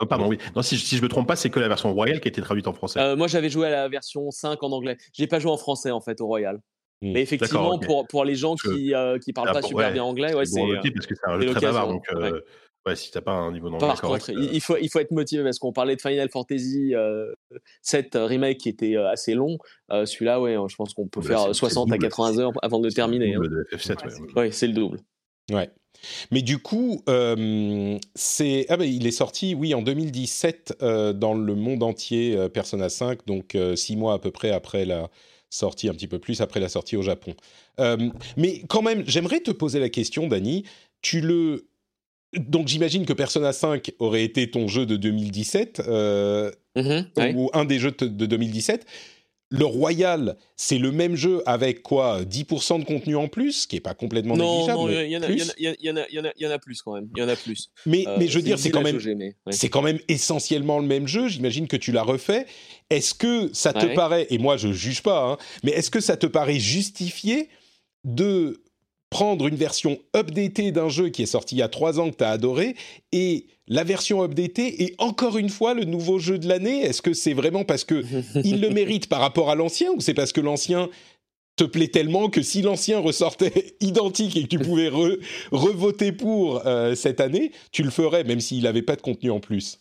Oh, 0.00 0.06
pardon, 0.06 0.26
oui. 0.26 0.38
Non, 0.56 0.62
si, 0.62 0.76
si 0.76 0.96
je 0.96 1.02
me 1.02 1.08
trompe 1.08 1.28
pas, 1.28 1.36
c'est 1.36 1.50
que 1.50 1.60
la 1.60 1.68
version 1.68 1.92
Royal 1.92 2.20
qui 2.20 2.28
a 2.28 2.30
été 2.30 2.42
traduite 2.42 2.66
en 2.66 2.72
français. 2.72 2.98
Euh, 2.98 3.16
moi, 3.16 3.28
j'avais 3.28 3.48
joué 3.48 3.68
à 3.68 3.70
la 3.70 3.88
version 3.88 4.30
5 4.30 4.62
en 4.62 4.72
anglais. 4.72 4.96
J'ai 5.12 5.26
pas 5.26 5.38
joué 5.38 5.52
en 5.52 5.56
français, 5.56 5.92
en 5.92 6.00
fait, 6.00 6.20
au 6.20 6.26
Royal. 6.26 6.56
Hmm. 7.00 7.12
Mais 7.12 7.22
effectivement, 7.22 7.78
pour, 7.78 8.06
pour 8.08 8.24
les 8.24 8.34
gens 8.34 8.56
qui 8.56 8.94
euh, 8.94 9.18
qui 9.18 9.32
parlent 9.32 9.48
ah, 9.50 9.54
pas 9.54 9.62
super 9.62 9.92
bien 9.92 10.02
anglais, 10.02 10.34
ouais, 10.34 10.46
c'est. 10.46 10.60
Bon, 10.60 10.74
parce 10.74 11.06
que 11.06 11.14
c'est 11.14 11.28
un 11.28 11.40
jeu 11.40 11.46
très 11.50 11.60
bavard, 11.60 11.88
donc. 11.88 12.04
Euh, 12.12 12.40
ouais. 12.86 12.96
si 12.96 13.10
t'as 13.12 13.20
pas 13.20 13.32
un 13.32 13.52
niveau 13.52 13.70
d'anglais 13.70 13.86
Par 13.86 14.00
contre, 14.00 14.30
il, 14.30 14.60
faut, 14.60 14.76
il 14.80 14.88
faut 14.88 14.98
être 14.98 15.10
motivé 15.12 15.44
parce 15.44 15.58
qu'on 15.58 15.72
parlait 15.72 15.96
de 15.96 16.00
Final 16.00 16.28
Fantasy 16.28 16.94
7 17.82 18.18
remake 18.20 18.58
qui 18.58 18.68
était 18.68 18.96
assez 18.96 19.34
long. 19.34 19.58
Celui-là, 19.90 20.40
ouais, 20.40 20.56
je 20.68 20.74
pense 20.74 20.92
qu'on 20.92 21.06
peut 21.06 21.22
faire 21.22 21.54
60 21.54 21.92
à 21.92 21.98
80 21.98 22.38
heures 22.38 22.52
avant 22.62 22.80
de 22.80 22.90
terminer. 22.90 23.34
Hein. 23.34 23.40
Le 23.42 23.48
de 23.48 23.66
F7, 23.72 24.04
ouais. 24.04 24.40
Ouais, 24.42 24.50
c'est 24.50 24.66
le 24.66 24.72
double. 24.72 24.98
Ouais. 25.52 25.70
Mais 26.30 26.42
du 26.42 26.58
coup, 26.58 27.02
euh, 27.08 27.98
c'est 28.14 28.66
ah 28.68 28.76
ben, 28.76 28.84
il 28.84 29.06
est 29.06 29.12
sorti, 29.12 29.54
oui, 29.54 29.74
en 29.74 29.82
2017 29.82 30.78
euh, 30.82 31.12
dans 31.12 31.34
le 31.34 31.54
monde 31.54 31.82
entier, 31.82 32.36
euh, 32.36 32.48
Persona 32.48 32.88
5, 32.88 33.26
donc 33.26 33.56
six 33.76 33.96
mois 33.96 34.14
à 34.14 34.18
peu 34.18 34.30
près 34.30 34.50
après 34.50 34.84
la 34.84 35.10
sortie, 35.50 35.88
un 35.88 35.94
petit 35.94 36.08
peu 36.08 36.18
plus 36.18 36.40
après 36.40 36.60
la 36.60 36.68
sortie 36.68 36.96
au 36.96 37.02
Japon. 37.02 37.34
mais 38.36 38.62
quand 38.68 38.82
même, 38.82 39.04
j'aimerais 39.06 39.40
te 39.40 39.50
poser 39.50 39.78
la 39.80 39.88
question, 39.88 40.26
Dani. 40.26 40.64
Tu 41.02 41.20
le 41.20 41.66
donc 42.36 42.66
j'imagine 42.66 43.06
que 43.06 43.12
Persona 43.12 43.52
5 43.52 43.92
aurait 44.00 44.24
été 44.24 44.50
ton 44.50 44.66
jeu 44.66 44.86
de 44.86 44.96
2017 44.96 45.82
mm-hmm, 45.86 47.36
ou 47.36 47.48
un 47.52 47.64
des 47.64 47.78
jeux 47.78 47.92
de 47.92 48.26
2017 48.26 48.84
le 49.54 49.64
Royal, 49.66 50.36
c'est 50.56 50.78
le 50.78 50.90
même 50.90 51.14
jeu 51.14 51.42
avec 51.46 51.82
quoi 51.82 52.22
10% 52.22 52.80
de 52.80 52.84
contenu 52.84 53.14
en 53.14 53.28
plus, 53.28 53.52
ce 53.52 53.66
qui 53.68 53.76
n'est 53.76 53.80
pas 53.80 53.94
complètement 53.94 54.36
négligeable. 54.36 54.78
Non, 54.78 54.88
il 54.90 55.10
y, 55.10 56.46
en 56.46 56.50
a 56.50 56.58
plus 56.58 56.82
quand 56.82 56.94
même. 56.94 57.08
Il 57.14 57.20
y 57.20 57.22
en 57.22 57.28
a 57.28 57.36
plus. 57.36 57.70
Mais, 57.86 58.04
euh, 58.06 58.16
mais 58.18 58.26
je 58.26 58.36
veux 58.36 58.42
dire, 58.42 58.58
c'est 58.58 58.70
quand, 58.70 58.82
même, 58.82 58.98
c'est 59.50 59.68
quand 59.68 59.82
même 59.82 60.00
essentiellement 60.08 60.80
le 60.80 60.86
même 60.86 61.06
jeu. 61.06 61.28
J'imagine 61.28 61.68
que 61.68 61.76
tu 61.76 61.92
l'as 61.92 62.02
refait. 62.02 62.46
Est-ce 62.90 63.14
que 63.14 63.48
ça 63.52 63.72
te 63.72 63.86
paraît, 63.94 64.26
et 64.30 64.38
moi 64.38 64.56
je 64.56 64.72
juge 64.72 65.02
pas, 65.02 65.24
hein, 65.24 65.38
mais 65.62 65.70
est-ce 65.70 65.90
que 65.90 66.00
ça 66.00 66.16
te 66.16 66.26
paraît 66.26 66.58
justifié 66.58 67.48
de 68.02 68.60
prendre 69.08 69.46
une 69.46 69.54
version 69.54 70.00
updatée 70.16 70.72
d'un 70.72 70.88
jeu 70.88 71.10
qui 71.10 71.22
est 71.22 71.26
sorti 71.26 71.54
il 71.54 71.58
y 71.58 71.62
a 71.62 71.68
trois 71.68 72.00
ans 72.00 72.10
que 72.10 72.16
tu 72.16 72.24
as 72.24 72.30
adoré 72.30 72.74
et 73.12 73.46
la 73.66 73.84
version 73.84 74.22
updatée 74.22 74.84
est 74.84 74.94
encore 74.98 75.38
une 75.38 75.48
fois 75.48 75.74
le 75.74 75.84
nouveau 75.84 76.18
jeu 76.18 76.38
de 76.38 76.48
l'année 76.48 76.82
Est-ce 76.82 77.02
que 77.02 77.14
c'est 77.14 77.32
vraiment 77.32 77.64
parce 77.64 77.84
que 77.84 78.04
il 78.44 78.60
le 78.60 78.70
mérite 78.70 79.08
par 79.08 79.20
rapport 79.20 79.50
à 79.50 79.54
l'ancien 79.54 79.90
ou 79.92 80.00
c'est 80.00 80.14
parce 80.14 80.32
que 80.32 80.40
l'ancien 80.40 80.88
te 81.56 81.64
plaît 81.64 81.88
tellement 81.88 82.30
que 82.30 82.42
si 82.42 82.62
l'ancien 82.62 82.98
ressortait 82.98 83.76
identique 83.80 84.36
et 84.36 84.42
que 84.42 84.48
tu 84.48 84.58
pouvais 84.58 84.88
revoter 85.52 86.12
pour 86.12 86.66
euh, 86.66 86.94
cette 86.94 87.20
année, 87.20 87.52
tu 87.70 87.82
le 87.82 87.90
ferais 87.90 88.24
même 88.24 88.40
s'il 88.40 88.64
n'avait 88.64 88.82
pas 88.82 88.96
de 88.96 89.02
contenu 89.02 89.30
en 89.30 89.40
plus? 89.40 89.78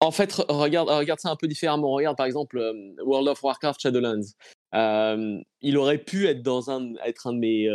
En 0.00 0.10
fait, 0.10 0.32
regarde, 0.48 0.88
regarde 0.88 1.20
ça 1.20 1.28
un 1.28 1.36
peu 1.36 1.46
différemment. 1.46 1.92
Regarde 1.92 2.16
par 2.16 2.24
exemple 2.24 2.56
euh, 2.56 2.72
World 3.04 3.28
of 3.28 3.42
Warcraft 3.42 3.82
Shadowlands. 3.82 4.32
Euh, 4.74 5.38
il 5.62 5.76
aurait 5.76 5.98
pu 5.98 6.26
être 6.26 6.42
dans 6.42 6.70
un, 6.70 6.94
être 7.04 7.26
un 7.26 7.32
de 7.32 7.38
mes 7.38 7.68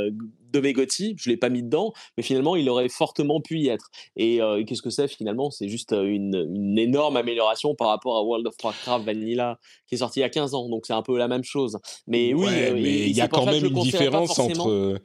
de 0.56 0.62
mes 0.62 0.74
je 1.18 1.30
l'ai 1.30 1.38
pas 1.38 1.50
mis 1.50 1.64
dedans, 1.64 1.94
mais 2.18 2.24
finalement 2.24 2.56
il 2.56 2.70
aurait 2.70 2.90
fortement 2.90 3.42
pu 3.42 3.60
y 3.60 3.68
être. 3.70 3.90
Et 4.16 4.42
euh, 4.42 4.64
qu'est-ce 4.64 4.82
que 4.82 4.90
c'est 4.90 5.08
finalement? 5.08 5.52
C'est 5.52 5.68
juste 5.68 5.94
euh, 5.94 6.06
une, 6.06 6.76
énorme 6.78 7.18
amélioration 7.18 7.76
par 7.76 7.88
rapport 7.88 8.18
à 8.18 8.24
World 8.24 8.48
of 8.48 8.56
Warcraft 8.62 9.06
Vanilla 9.06 9.60
qui 9.88 9.96
est 9.96 10.00
sorti 10.00 10.20
il 10.20 10.24
y 10.24 10.26
a 10.26 10.30
15 10.30 10.54
ans, 10.54 10.70
donc 10.70 10.86
c'est 10.86 10.94
un 10.94 11.02
peu 11.02 11.18
la 11.18 11.28
même 11.28 11.44
chose. 11.44 11.78
Mais 12.08 12.34
oui, 12.34 12.48
euh, 12.50 12.74
mais 12.74 13.10
il 13.10 13.16
y 13.16 13.22
a 13.22 13.28
quand 13.28 13.46
même 13.46 13.66
une 13.66 13.82
différence 13.82 14.38
entre. 14.40 15.00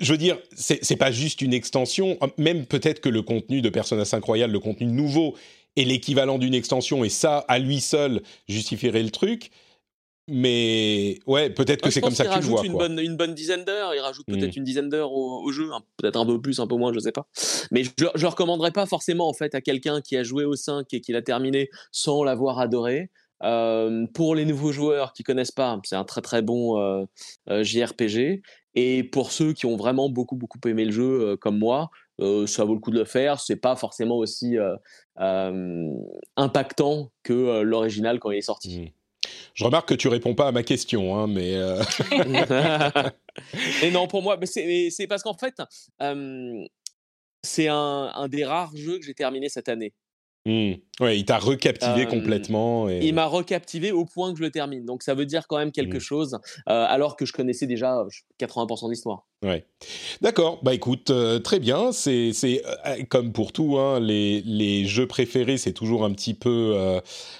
Je 0.00 0.12
veux 0.12 0.18
dire, 0.18 0.38
c'est 0.54 0.96
pas 0.96 1.10
juste 1.10 1.42
une 1.42 1.52
extension, 1.52 2.18
même 2.38 2.64
peut-être 2.64 3.00
que 3.00 3.10
le 3.10 3.20
contenu 3.20 3.60
de 3.60 3.68
Persona 3.68 4.06
5 4.06 4.24
Royal, 4.24 4.50
le 4.50 4.58
contenu 4.58 4.86
nouveau, 4.86 5.34
est 5.76 5.84
l'équivalent 5.84 6.38
d'une 6.38 6.54
extension, 6.54 7.04
et 7.04 7.10
ça, 7.10 7.38
à 7.48 7.58
lui 7.58 7.80
seul, 7.80 8.22
justifierait 8.48 9.02
le 9.02 9.10
truc. 9.10 9.50
Mais 10.26 11.18
ouais, 11.26 11.50
peut-être 11.50 11.82
que 11.82 11.90
c'est 11.90 12.00
comme 12.00 12.14
ça 12.14 12.24
que 12.24 12.34
tu 12.34 12.40
le 12.40 12.46
vois. 12.46 12.64
Une, 12.64 12.72
Bonne, 12.72 12.98
une 12.98 13.16
bonne 13.16 13.34
dizaine 13.34 13.64
d'heures, 13.64 13.94
il 13.94 14.00
rajoute 14.00 14.26
peut-être 14.26 14.56
mmh. 14.56 14.58
une 14.58 14.64
dizaine 14.64 14.88
d'heures 14.88 15.12
au, 15.12 15.52
jeu, 15.52 15.68
peut-être 15.98 16.18
un 16.18 16.24
peu 16.24 16.40
plus, 16.40 16.60
un 16.60 16.66
peu 16.66 16.76
moins, 16.76 16.92
je 16.94 16.98
sais 16.98 17.12
pas. 17.12 17.26
Mais 17.70 17.84
je, 17.84 17.90
je 18.14 18.26
recommanderais 18.26 18.70
pas 18.70 18.86
forcément 18.86 19.28
en 19.28 19.34
fait 19.34 19.54
à 19.54 19.60
quelqu'un 19.60 20.00
qui 20.00 20.16
a 20.16 20.22
joué 20.22 20.44
au 20.44 20.54
5 20.54 20.86
et 20.94 21.00
qui 21.02 21.12
l'a 21.12 21.20
terminé 21.20 21.68
sans 21.92 22.24
l'avoir 22.24 22.58
adoré. 22.58 23.10
Euh, 23.42 24.06
pour 24.14 24.34
les 24.34 24.44
nouveaux 24.44 24.72
joueurs 24.72 25.12
qui 25.12 25.22
connaissent 25.22 25.50
pas, 25.50 25.78
c'est 25.84 25.96
un 25.96 26.04
très 26.04 26.22
très 26.22 26.40
bon 26.40 26.78
euh, 26.78 27.04
euh, 27.50 27.62
JRPG. 27.62 28.42
Et 28.76 29.04
pour 29.04 29.32
ceux 29.32 29.52
qui 29.52 29.66
ont 29.66 29.76
vraiment 29.76 30.08
beaucoup 30.08 30.36
beaucoup 30.36 30.58
aimé 30.66 30.84
le 30.84 30.90
jeu, 30.90 31.36
comme 31.36 31.58
moi, 31.58 31.90
ça 32.18 32.64
vaut 32.64 32.74
le 32.74 32.80
coup 32.80 32.90
de 32.90 32.98
le 32.98 33.04
faire. 33.04 33.38
C'est 33.38 33.56
pas 33.56 33.76
forcément 33.76 34.16
aussi 34.16 34.56
impactant 36.36 37.12
que 37.22 37.60
l'original 37.60 38.18
quand 38.18 38.32
il 38.32 38.38
est 38.38 38.42
sorti. 38.42 38.80
Mmh. 38.80 39.03
Je 39.54 39.64
remarque 39.64 39.88
que 39.88 39.94
tu 39.94 40.08
réponds 40.08 40.34
pas 40.34 40.48
à 40.48 40.52
ma 40.52 40.62
question, 40.62 41.16
hein, 41.16 41.26
mais. 41.26 41.54
Euh... 41.54 41.82
et 43.82 43.90
non, 43.90 44.06
pour 44.06 44.22
moi, 44.22 44.38
c'est 44.44 45.06
parce 45.08 45.22
qu'en 45.22 45.34
fait, 45.34 45.54
c'est 47.42 47.68
un, 47.68 48.12
un, 48.14 48.28
des 48.28 48.44
rares 48.44 48.76
jeux 48.76 48.98
que 48.98 49.04
j'ai 49.04 49.14
terminé 49.14 49.48
cette 49.48 49.68
année. 49.68 49.92
Mmh. 50.46 50.74
Ouais, 51.00 51.18
il 51.18 51.24
t'a 51.24 51.38
recaptivé 51.38 52.06
complètement. 52.06 52.88
Et... 52.88 53.00
Il 53.02 53.14
m'a 53.14 53.26
recaptivé 53.26 53.90
au 53.90 54.04
point 54.04 54.32
que 54.32 54.38
je 54.38 54.44
le 54.44 54.50
termine. 54.50 54.84
Donc 54.84 55.02
ça 55.02 55.14
veut 55.14 55.26
dire 55.26 55.48
quand 55.48 55.58
même 55.58 55.72
quelque 55.72 55.96
mmh. 55.96 56.00
chose, 56.00 56.38
euh, 56.68 56.86
alors 56.88 57.16
que 57.16 57.26
je 57.26 57.32
connaissais 57.32 57.66
déjà 57.66 58.04
80% 58.38 58.86
de 58.86 58.90
l'histoire. 58.90 59.26
Ouais. 59.44 59.66
D'accord. 60.22 60.60
Bah 60.62 60.72
écoute, 60.72 61.10
euh, 61.10 61.38
très 61.40 61.58
bien. 61.58 61.90
C'est 61.90 62.32
euh, 62.44 63.02
comme 63.08 63.32
pour 63.32 63.52
tout, 63.52 63.76
hein, 63.76 63.98
les, 63.98 64.40
les 64.42 64.86
jeux 64.86 65.06
préférés, 65.06 65.58
c'est 65.58 65.72
toujours 65.72 66.04
un 66.04 66.12
petit 66.12 66.32
peu 66.32 66.76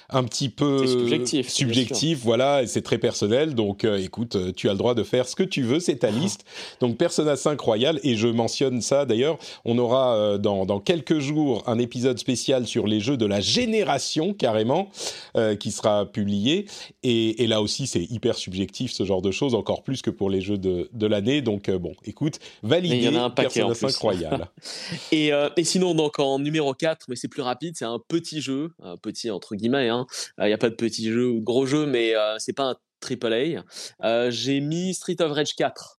un 0.09 0.23
petit 0.25 0.49
peu 0.49 0.85
subjectif. 0.85 1.49
Subjectif, 1.49 2.19
voilà, 2.19 2.61
et 2.61 2.67
c'est 2.67 2.81
très 2.81 2.97
personnel. 2.97 3.55
Donc 3.55 3.85
écoute, 3.85 4.53
tu 4.55 4.67
as 4.67 4.73
le 4.73 4.77
droit 4.77 4.95
de 4.95 5.03
faire 5.03 5.27
ce 5.27 5.35
que 5.35 5.43
tu 5.43 5.63
veux. 5.63 5.79
C'est 5.79 5.97
ta 5.97 6.11
liste. 6.11 6.45
Donc 6.81 6.97
Persona 6.97 7.37
5 7.37 7.59
Royal 7.59 7.99
et 8.03 8.15
je 8.15 8.27
mentionne 8.27 8.81
ça 8.81 9.05
d'ailleurs. 9.05 9.37
On 9.63 9.77
aura 9.77 10.37
dans, 10.37 10.65
dans 10.65 10.81
quelques 10.81 11.19
jours 11.19 11.63
un 11.67 11.79
épisode 11.79 12.19
spécial 12.19 12.67
sur 12.67 12.85
les 12.85 12.99
jeux 12.99 13.17
de 13.17 13.25
la 13.25 13.39
génération 13.45 14.33
carrément 14.33 14.89
euh, 15.37 15.55
qui 15.55 15.71
sera 15.71 16.11
publié. 16.11 16.67
Et, 17.03 17.47
là 17.47 17.61
aussi, 17.61 17.87
c'est 17.87 18.03
hyper 18.03 18.35
subjectif 18.35 18.91
ce 18.91 19.05
genre 19.05 19.21
de 19.21 19.31
choses, 19.31 19.53
encore 19.53 19.83
plus 19.83 20.01
que 20.01 20.09
pour 20.09 20.29
les 20.29 20.41
jeux 20.41 20.57
de, 20.57 20.89
de 20.91 21.07
l'année. 21.07 21.41
Donc 21.41 21.69
euh, 21.69 21.77
bon, 21.77 21.93
écoute, 22.03 22.39
validé. 22.63 22.95
Il 22.95 23.03
y 23.03 23.07
en 23.07 23.15
a 23.15 23.21
un 23.21 23.29
paquet 23.29 23.61
incroyable. 23.61 24.47
et, 25.11 25.31
euh, 25.31 25.49
et, 25.57 25.63
sinon, 25.63 25.93
donc 25.93 26.19
en 26.19 26.39
numéro 26.39 26.73
4, 26.73 27.05
mais 27.07 27.15
c'est 27.15 27.27
plus 27.27 27.43
rapide, 27.43 27.75
c'est 27.77 27.85
un 27.85 27.99
petit 28.07 28.41
jeu, 28.41 28.71
un 28.81 28.97
petit 28.97 29.29
entre 29.29 29.55
guillemets. 29.55 29.89
Hein. 29.89 30.07
Il 30.39 30.47
n'y 30.47 30.53
a 30.53 30.57
pas 30.57 30.69
de 30.69 30.75
petit 30.75 31.11
jeu 31.11 31.29
ou 31.29 31.39
de 31.39 31.45
gros 31.45 31.65
jeu, 31.65 31.85
mais 31.85 32.13
c'est 32.39 32.53
pas 32.53 32.71
un 32.71 32.75
AAA. 33.07 34.29
j'ai 34.31 34.59
mis 34.59 34.93
Street 34.93 35.21
of 35.21 35.31
Rage 35.31 35.55
4. 35.55 35.94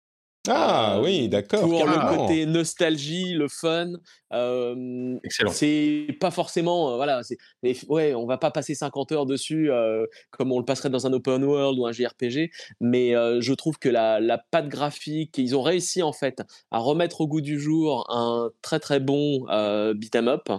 Ah 0.48 1.00
oui, 1.02 1.30
d'accord. 1.30 1.62
Pour 1.62 1.80
carrément. 1.80 2.12
le 2.12 2.18
côté 2.18 2.46
nostalgie, 2.46 3.34
le 3.34 3.48
fun. 3.48 3.93
Euh, 4.34 5.18
Excellent. 5.24 5.52
C'est 5.52 6.08
pas 6.20 6.32
forcément, 6.32 6.91
euh, 6.91 6.96
voilà, 6.96 7.22
c'est, 7.24 7.38
ouais, 7.88 8.14
on 8.14 8.26
va 8.26 8.38
pas 8.38 8.52
passer 8.52 8.76
50 8.76 9.12
heures 9.14 9.26
dessus 9.26 9.72
euh, 9.72 10.06
comme 10.32 10.52
on 10.52 10.60
le 10.60 10.66
passerait 10.66 10.89
dans 10.89 11.08
un 11.08 11.14
open 11.14 11.43
world 11.43 11.80
ou 11.80 11.86
un 11.86 11.91
JRPG, 11.91 12.52
mais 12.82 13.16
euh, 13.16 13.39
je 13.39 13.54
trouve 13.54 13.78
que 13.78 13.88
la, 13.88 14.20
la 14.20 14.38
patte 14.38 14.68
graphique, 14.68 15.38
ils 15.38 15.56
ont 15.56 15.62
réussi 15.62 16.04
en 16.04 16.12
fait 16.12 16.41
à 16.72 16.80
remettre 16.80 17.22
au 17.22 17.28
goût 17.28 17.41
du 17.41 17.60
jour 17.60 18.06
un 18.10 18.50
très 18.62 18.80
très 18.80 19.00
bon 19.00 19.46
euh, 19.50 19.93
beat'em 19.93 20.28
up 20.28 20.50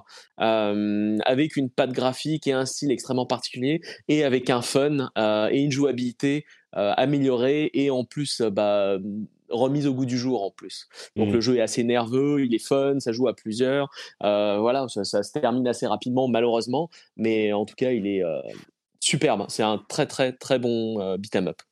euh, 0.41 1.18
avec 1.24 1.57
une 1.57 1.68
patte 1.68 1.93
graphique 1.93 2.47
et 2.47 2.53
un 2.53 2.66
style 2.66 2.91
extrêmement 2.91 3.26
particulier 3.26 3.80
et 4.09 4.24
avec 4.24 4.49
un 4.49 4.62
fun 4.62 5.11
euh, 5.18 5.49
et 5.51 5.61
une 5.61 5.72
jouabilité 5.72 6.47
euh, 6.76 6.93
améliorée 6.97 7.70
et 7.74 7.91
en 7.91 8.05
plus 8.05 8.41
bah, 8.41 8.97
remise 9.51 9.86
au 9.86 9.94
goût 9.94 10.07
du 10.07 10.18
jour 10.18 10.42
en 10.42 10.51
plus. 10.51 10.88
Donc 11.16 11.30
le 11.32 11.40
jeu 11.40 11.57
est 11.57 11.61
assez 11.61 11.84
nerveux, 11.84 12.44
il 12.44 12.55
est 12.55 12.64
fun, 12.66 13.01
ça 13.01 13.12
joue 13.12 13.28
à 13.28 13.34
plusieurs. 13.34 13.88
Euh, 14.22 14.59
voilà, 14.59 14.88
ça, 14.88 15.05
ça 15.05 15.22
se 15.22 15.32
termine 15.32 15.66
assez 15.68 15.86
rapidement 15.86 16.28
malheureusement, 16.28 16.90
mais 17.16 17.53
en 17.53 17.64
tout 17.64 17.74
cas 17.76 17.90
il 17.92 18.07
est 18.07 18.22
euh, 18.24 18.40
superbe. 19.01 19.47
C'est 19.49 19.62
un 19.62 19.78
très 19.88 20.07
très 20.07 20.32
très 20.32 20.59
bon 20.59 21.01
euh, 21.01 21.16
beat'em 21.16 21.49
up. 21.49 21.62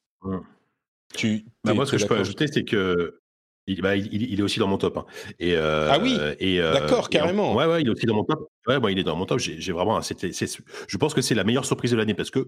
Tu, 1.14 1.44
Bah, 1.64 1.74
moi, 1.74 1.86
ce 1.86 1.92
que 1.92 1.98
je 1.98 2.06
peux 2.06 2.16
ajouter, 2.18 2.46
c'est 2.48 2.64
que 2.64 3.20
il, 3.66 3.80
bah, 3.80 3.96
il, 3.96 4.12
il 4.30 4.40
est 4.40 4.42
aussi 4.42 4.58
dans 4.58 4.66
mon 4.66 4.76
top. 4.76 4.98
hein. 4.98 5.06
Et, 5.38 5.54
euh, 5.56 5.88
Ah 5.90 5.98
oui 5.98 6.18
et, 6.38 6.60
euh, 6.60 6.72
D'accord, 6.74 7.04
et 7.10 7.16
en- 7.16 7.20
carrément. 7.20 7.54
ouais, 7.54 7.64
ouais, 7.66 7.80
il 7.80 7.86
est 7.86 7.90
aussi 7.90 8.04
dans 8.04 8.14
mon 8.14 8.24
top. 8.24 8.48
Ouais, 8.66 8.78
moi, 8.78 8.90
il 8.92 8.98
est 8.98 9.04
dans 9.04 9.16
mon 9.16 9.24
top. 9.24 9.38
J'ai 9.38 9.72
vraiment. 9.72 10.02
c'est- 10.02 10.62
je 10.88 10.96
pense 10.98 11.14
que 11.14 11.22
c'est 11.22 11.34
la 11.34 11.44
meilleure 11.44 11.64
surprise 11.64 11.92
de 11.92 11.96
l'année 11.96 12.14
parce 12.14 12.30
que 12.30 12.46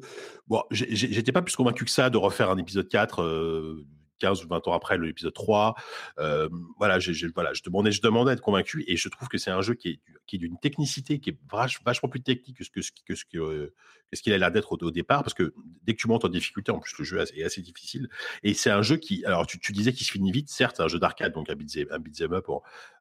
bon, 0.48 0.62
j'étais 0.70 1.32
pas 1.32 1.42
plus 1.42 1.56
convaincu 1.56 1.84
que 1.84 1.90
ça 1.90 2.10
de 2.10 2.16
refaire 2.18 2.50
un 2.50 2.58
épisode 2.58 2.88
4. 2.88 3.22
euh, 3.22 3.84
15 4.18 4.44
ou 4.44 4.48
20 4.48 4.66
ans 4.68 4.72
après 4.72 4.98
l'épisode 4.98 5.34
3. 5.34 5.74
Euh, 6.18 6.48
voilà, 6.78 6.98
voilà, 7.34 7.52
je 7.52 7.62
demandais, 7.62 7.92
je 7.92 8.00
demandais 8.00 8.30
à 8.30 8.34
être 8.34 8.40
convaincu 8.40 8.84
et 8.86 8.96
je 8.96 9.08
trouve 9.08 9.28
que 9.28 9.38
c'est 9.38 9.50
un 9.50 9.62
jeu 9.62 9.74
qui 9.74 9.88
est, 9.88 10.00
qui 10.26 10.36
est 10.36 10.38
d'une 10.38 10.58
technicité 10.58 11.18
qui 11.18 11.30
est 11.30 11.38
vach- 11.50 11.80
vachement 11.84 12.08
plus 12.08 12.22
technique 12.22 12.58
que 12.58 12.64
ce 12.64 12.70
que, 12.70 12.80
que 13.06 13.14
ce 13.14 13.24
que, 13.24 13.38
euh, 13.38 13.74
que 14.10 14.16
ce 14.16 14.22
qu'il 14.22 14.32
a 14.32 14.38
l'air 14.38 14.50
d'être 14.50 14.72
au, 14.72 14.76
au 14.76 14.90
départ 14.90 15.22
parce 15.22 15.34
que 15.34 15.54
dès 15.82 15.94
que 15.94 16.00
tu 16.00 16.08
montes 16.08 16.24
en 16.24 16.28
difficulté, 16.28 16.72
en 16.72 16.78
plus 16.78 16.96
le 16.98 17.04
jeu 17.04 17.18
est 17.34 17.44
assez, 17.44 17.62
difficile 17.62 18.08
et 18.42 18.54
c'est 18.54 18.70
un 18.70 18.82
jeu 18.82 18.96
qui, 18.96 19.24
alors 19.24 19.46
tu, 19.46 19.58
tu 19.58 19.72
disais 19.72 19.92
qu'il 19.92 20.06
se 20.06 20.12
finit 20.12 20.32
vite, 20.32 20.48
certes, 20.48 20.76
c'est 20.76 20.82
un 20.82 20.88
jeu 20.88 20.98
d'arcade, 20.98 21.32
donc 21.32 21.50
un 21.50 21.54
beat'em 21.54 22.32
up, 22.32 22.44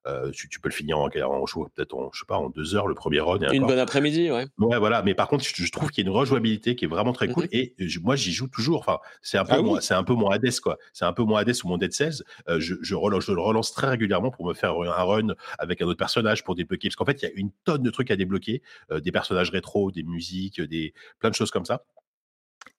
euh, 0.07 0.31
tu, 0.31 0.49
tu 0.49 0.59
peux 0.59 0.69
le 0.69 0.73
finir 0.73 0.97
en, 0.99 1.09
en 1.09 1.45
jouant 1.45 1.67
peut-être 1.73 1.93
en, 1.95 2.09
je 2.13 2.19
sais 2.19 2.25
pas, 2.27 2.37
en 2.37 2.49
deux 2.49 2.75
heures 2.75 2.87
le 2.87 2.93
premier 2.95 3.19
run 3.19 3.39
et 3.41 3.55
Une 3.55 3.65
bonne 3.65 3.79
après-midi, 3.79 4.31
ouais. 4.31 4.47
Ouais, 4.57 4.77
voilà. 4.77 5.01
Mais 5.03 5.13
par 5.15 5.27
contre, 5.27 5.43
je, 5.43 5.53
je 5.63 5.71
trouve 5.71 5.89
qu'il 5.89 6.03
y 6.03 6.07
a 6.07 6.11
une 6.11 6.15
rejouabilité 6.15 6.75
qui 6.75 6.85
est 6.85 6.87
vraiment 6.87 7.13
très 7.13 7.27
cool. 7.27 7.43
Mhm. 7.45 7.49
Et 7.51 7.73
je- 7.79 7.99
moi, 7.99 8.15
j'y 8.15 8.31
joue 8.31 8.47
toujours. 8.47 8.79
Enfin, 8.79 8.99
c'est 9.21 9.37
un 9.37 9.45
peu, 9.45 9.53
Ah 9.53 9.61
oui 9.61 9.69
mon, 9.69 9.81
c'est 9.81 9.93
un 9.93 10.03
peu 10.03 10.13
mon 10.13 10.29
Hades, 10.29 10.59
quoi. 10.59 10.77
C'est 10.93 11.05
un 11.05 11.13
peu 11.13 11.23
mon 11.23 11.35
Hades 11.35 11.55
ou 11.63 11.67
mon 11.67 11.77
Dead 11.77 11.91
Cells. 11.93 12.23
Euh, 12.49 12.59
je, 12.59 12.75
je, 12.81 12.95
relance, 12.95 13.25
je 13.25 13.31
le 13.31 13.41
relance 13.41 13.71
très 13.73 13.87
régulièrement 13.87 14.31
pour 14.31 14.45
me 14.45 14.53
faire 14.53 14.71
un 14.73 15.03
run 15.03 15.27
avec 15.59 15.81
un 15.81 15.85
autre 15.85 15.97
personnage 15.97 16.43
pour 16.43 16.55
débloquer. 16.55 16.89
Parce 16.89 16.95
qu'en 16.95 17.05
fait, 17.05 17.21
il 17.21 17.25
y 17.25 17.27
a 17.27 17.31
une 17.35 17.51
tonne 17.63 17.81
de 17.83 17.89
trucs 17.89 18.11
à 18.11 18.15
débloquer, 18.15 18.61
euh, 18.91 18.99
des 18.99 19.11
personnages 19.11 19.49
rétro, 19.49 19.91
des 19.91 20.03
musiques, 20.03 20.61
des 20.61 20.93
plein 21.19 21.29
de 21.29 21.35
choses 21.35 21.51
comme 21.51 21.65
ça. 21.65 21.83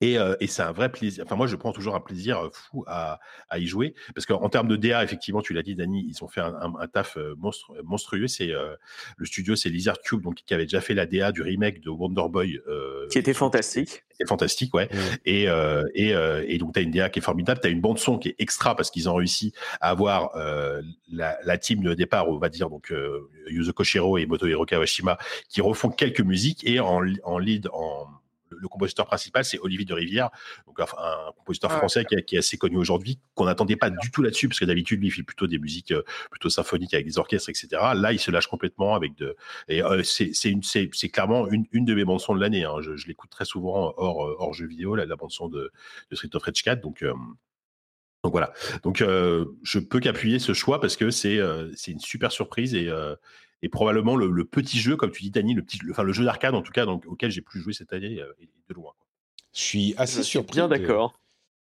Et, 0.02 0.18
euh, 0.18 0.34
et 0.40 0.46
c'est 0.46 0.62
un 0.62 0.72
vrai 0.72 0.92
plaisir. 0.92 1.24
Enfin, 1.24 1.36
moi, 1.36 1.46
je 1.46 1.56
prends 1.56 1.72
toujours 1.72 1.94
un 1.94 2.00
plaisir 2.00 2.50
fou 2.52 2.84
à, 2.86 3.18
à 3.48 3.58
y 3.58 3.66
jouer. 3.66 3.94
Parce 4.14 4.26
qu'en 4.26 4.48
termes 4.50 4.68
de 4.68 4.76
DA, 4.76 5.02
effectivement, 5.02 5.40
tu 5.40 5.54
l'as 5.54 5.62
dit, 5.62 5.74
Dani, 5.74 6.06
ils 6.08 6.22
ont 6.22 6.28
fait 6.28 6.42
un, 6.42 6.54
un- 6.54 6.74
un 6.78 6.86
taf 6.86 7.16
monstre, 7.38 7.72
monstrueux. 7.82 8.26
C'est 8.26 8.52
euh, 8.52 8.74
le 9.16 9.24
studio, 9.24 9.56
c'est 9.56 9.70
Lizard 9.70 9.98
Cube, 10.00 10.20
donc 10.22 10.34
qui 10.44 10.52
avait 10.52 10.64
déjà 10.66 10.82
fait 10.82 10.92
la 10.92 11.06
DA 11.06 11.32
du 11.32 11.40
remake 11.40 11.80
de 11.80 11.88
Wonder 11.88 12.24
Boy. 12.28 12.60
euh, 12.68 13.06
Qui 13.08 13.18
était 13.18 13.32
fantastique. 13.32 14.04
c'est 14.18 14.28
fantastique, 14.28 14.74
ouais. 14.74 14.88
Mm. 14.92 14.98
Et, 15.24 15.48
euh, 15.48 15.84
et, 15.94 16.14
euh, 16.14 16.44
et 16.46 16.58
donc, 16.58 16.74
tu 16.74 16.80
as 16.80 16.82
une 16.82 16.90
DA 16.90 17.08
qui 17.08 17.20
est 17.20 17.22
formidable, 17.22 17.60
tu 17.62 17.66
as 17.68 17.70
une 17.70 17.80
bande-son 17.80 18.18
qui 18.18 18.28
est 18.28 18.36
extra 18.38 18.76
parce 18.76 18.90
qu'ils 18.90 19.08
ont 19.08 19.14
réussi 19.14 19.54
à 19.80 19.88
avoir 19.88 20.36
euh, 20.36 20.82
la, 21.10 21.38
la 21.42 21.56
team 21.56 21.82
de 21.82 21.94
départ, 21.94 22.28
on 22.28 22.36
va 22.36 22.50
dire, 22.50 22.68
donc 22.68 22.92
euh, 22.92 23.30
Yuzo 23.48 23.72
Koshiro 23.72 24.18
et 24.18 24.26
Motohiro 24.26 24.66
Kawashima, 24.66 25.16
qui 25.48 25.62
refont 25.62 25.88
quelques 25.88 26.20
musiques 26.20 26.66
et 26.68 26.80
en, 26.80 27.00
en 27.24 27.38
lead, 27.38 27.68
en, 27.72 28.06
le, 28.50 28.58
le 28.60 28.68
compositeur 28.68 29.06
principal, 29.06 29.44
c'est 29.44 29.58
Olivier 29.60 29.84
de 29.84 29.94
Rivière, 29.94 30.30
donc 30.66 30.78
un, 30.80 30.84
un 30.84 31.32
compositeur 31.36 31.70
Ah, 31.72 31.78
français 31.78 32.04
qui, 32.04 32.14
est- 32.14 32.22
qui 32.24 32.36
est 32.36 32.38
assez 32.38 32.56
connu 32.58 32.76
aujourd'hui, 32.76 33.18
qu'on 33.34 33.46
n'attendait 33.46 33.76
pas 33.76 33.90
du 33.90 34.10
tout 34.10 34.22
là-dessus, 34.22 34.48
parce 34.48 34.60
que 34.60 34.64
d'habitude, 34.64 35.00
lui, 35.00 35.08
il 35.08 35.10
fait 35.10 35.22
plutôt 35.22 35.46
des 35.46 35.58
musiques 35.58 35.92
euh, 35.92 36.02
plutôt 36.30 36.48
symphoniques 36.50 36.94
avec 36.94 37.06
des 37.06 37.18
orchestres, 37.18 37.48
etc. 37.50 37.68
Là, 37.94 38.12
il 38.12 38.18
se 38.18 38.30
lâche 38.30 38.46
complètement 38.46 38.94
avec 38.94 39.14
de. 39.16 39.36
Et 39.68 39.82
euh, 39.82 40.02
c'est 40.02 40.32
c'est 40.34 40.50
une- 40.50 40.62
c'est- 40.62 40.90
c'est 40.92 41.08
clairement 41.08 41.48
une, 41.48 41.66
une 41.72 41.84
de 41.84 41.94
mes 41.94 42.04
bandes 42.04 42.20
son 42.20 42.34
de 42.34 42.40
l'année. 42.40 42.64
hein. 42.64 42.76
Je, 42.82 42.96
je 42.96 43.06
l'écoute 43.08 43.30
très 43.30 43.44
souvent 43.44 43.94
hors, 43.96 44.26
euh, 44.26 44.36
hors 44.38 44.52
jeu 44.54 44.66
vidéo, 44.66 44.94
la, 44.94 45.06
la 45.06 45.16
bande 45.16 45.30
son 45.32 45.48
de, 45.48 45.70
de 46.10 46.16
Street 46.16 46.30
of 46.34 46.42
Rage 46.42 46.62
4. 46.62 46.80
Donc. 46.80 47.02
euh, 47.02 47.12
donc 48.24 48.32
voilà. 48.32 48.52
Donc 48.82 48.98
je 48.98 49.78
peux 49.78 50.00
qu'appuyer 50.00 50.40
ce 50.40 50.52
choix 50.52 50.80
parce 50.80 50.96
que 50.96 51.10
c'est 51.10 51.38
c'est 51.76 51.92
une 51.92 52.00
super 52.00 52.32
surprise 52.32 52.74
et, 52.74 52.90
et 53.62 53.68
probablement 53.68 54.16
le, 54.16 54.30
le 54.30 54.44
petit 54.44 54.78
jeu, 54.78 54.96
comme 54.96 55.10
tu 55.10 55.22
dis, 55.22 55.30
Dani, 55.30 55.54
le 55.54 55.62
petit, 55.62 55.78
le, 55.82 55.90
enfin 55.92 56.02
le 56.02 56.12
jeu 56.12 56.24
d'arcade 56.24 56.54
en 56.54 56.62
tout 56.62 56.72
cas, 56.72 56.86
donc, 56.86 57.04
auquel 57.06 57.30
j'ai 57.30 57.40
plus 57.42 57.60
joué 57.60 57.72
cette 57.72 57.92
année 57.92 58.20
euh, 58.20 58.32
et 58.40 58.48
de 58.68 58.74
loin. 58.74 58.92
quoi. 58.98 59.06
Je 59.54 59.60
suis 59.60 59.94
assez 59.96 60.18
Je 60.18 60.22
suis 60.22 60.30
surpris. 60.32 60.56
bien 60.56 60.68
de- 60.68 60.76
d'accord. 60.76 61.18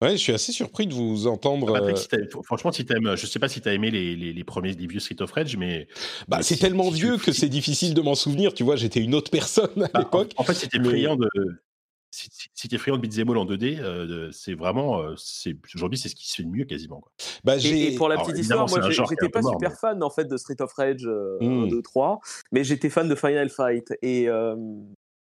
Ouais, 0.02 0.12
je 0.12 0.16
suis 0.16 0.32
assez 0.32 0.52
surpris 0.52 0.86
de 0.86 0.92
vous 0.92 1.26
entendre. 1.28 1.72
Patrick, 1.72 1.96
euh, 2.12 2.24
si 2.26 2.42
franchement, 2.42 2.72
si 2.72 2.84
t'aimes, 2.84 3.16
je 3.16 3.26
sais 3.26 3.38
pas 3.38 3.48
si 3.48 3.60
tu 3.60 3.68
as 3.68 3.74
aimé 3.74 3.90
les, 3.90 4.16
les, 4.16 4.32
les 4.32 4.44
premiers 4.44 4.72
les 4.72 4.86
vieux 4.86 4.98
Street 5.00 5.16
of 5.20 5.30
Rage, 5.30 5.56
mais 5.56 5.86
Bah, 6.28 6.42
c'est 6.42 6.54
si- 6.56 6.60
tellement 6.60 6.90
si 6.90 7.00
vieux 7.00 7.16
que 7.16 7.32
c'est 7.32 7.48
difficile 7.48 7.94
de 7.94 8.00
m'en 8.02 8.14
souvenir. 8.16 8.52
Tu 8.54 8.64
vois, 8.64 8.76
j'étais 8.76 9.00
une 9.00 9.14
autre 9.14 9.30
personne 9.30 9.70
à 9.82 9.88
Bah, 9.94 10.00
l'époque. 10.00 10.32
En, 10.36 10.42
fait, 10.44 10.68
mais- 10.78 10.88
friand 10.88 11.16
de 11.16 11.28
si, 12.14 12.28
si, 12.30 12.48
si 12.54 12.68
t'es 12.68 12.78
friand 12.78 12.96
de 12.96 13.02
beat'em 13.02 13.28
all 13.30 13.38
en 13.38 13.44
2D, 13.46 13.80
euh, 13.80 14.30
c'est 14.32 14.54
vraiment 14.54 15.00
euh, 15.00 15.14
c'est 15.16 15.56
aujourd'hui 15.74 15.98
c'est 15.98 16.08
ce 16.08 16.14
qui 16.14 16.28
se 16.30 16.36
fait 16.36 16.42
de 16.44 16.48
mieux 16.48 16.64
quasiment 16.64 17.00
quoi. 17.00 17.12
Bah, 17.44 17.56
Et, 17.56 17.60
j'ai. 17.60 17.92
et 17.92 17.96
pour 17.96 18.08
la 18.08 18.16
petite 18.18 18.38
histoire, 18.38 18.68
moi 18.68 18.80
j'ai- 18.82 19.04
j'étais 19.08 19.28
pas 19.28 19.40
mort, 19.40 19.52
super 19.54 19.70
mais- 19.70 19.76
fan 19.76 20.02
en 20.02 20.10
fait 20.10 20.24
de 20.26 20.36
Street 20.36 20.60
of 20.60 20.72
Rage 20.74 21.06
euh, 21.06 21.38
Mm. 21.40 21.64
1, 21.64 21.66
2, 21.68 21.82
3, 21.82 22.20
mais 22.52 22.62
j'étais 22.64 22.88
fan 22.90 23.08
de 23.08 23.14
Final 23.14 23.48
Fight 23.50 23.92
et 24.02 24.28
euh, 24.28 24.54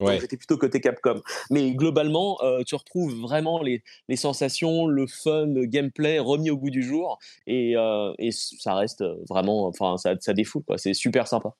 Ouais. 0.00 0.18
j'étais 0.20 0.36
plutôt 0.36 0.58
côté 0.58 0.80
Capcom. 0.80 1.22
Mais 1.50 1.70
globalement, 1.72 2.36
euh, 2.42 2.62
tu 2.66 2.74
retrouves 2.74 3.14
vraiment 3.20 3.62
les, 3.62 3.82
les 4.08 4.16
sensations, 4.16 4.86
le 4.88 5.06
fun, 5.06 5.46
le 5.46 5.66
gameplay 5.66 6.18
remis 6.18 6.50
au 6.50 6.56
goût 6.56 6.70
du 6.70 6.82
jour 6.82 7.18
et, 7.46 7.76
euh, 7.76 8.12
et 8.18 8.30
ça 8.32 8.74
reste 8.74 9.04
vraiment, 9.28 9.66
enfin 9.66 9.96
ça, 9.96 10.14
ça 10.20 10.32
défoule 10.34 10.64
quoi. 10.64 10.78
C'est 10.78 10.94
super 10.94 11.28
sympa. 11.28 11.54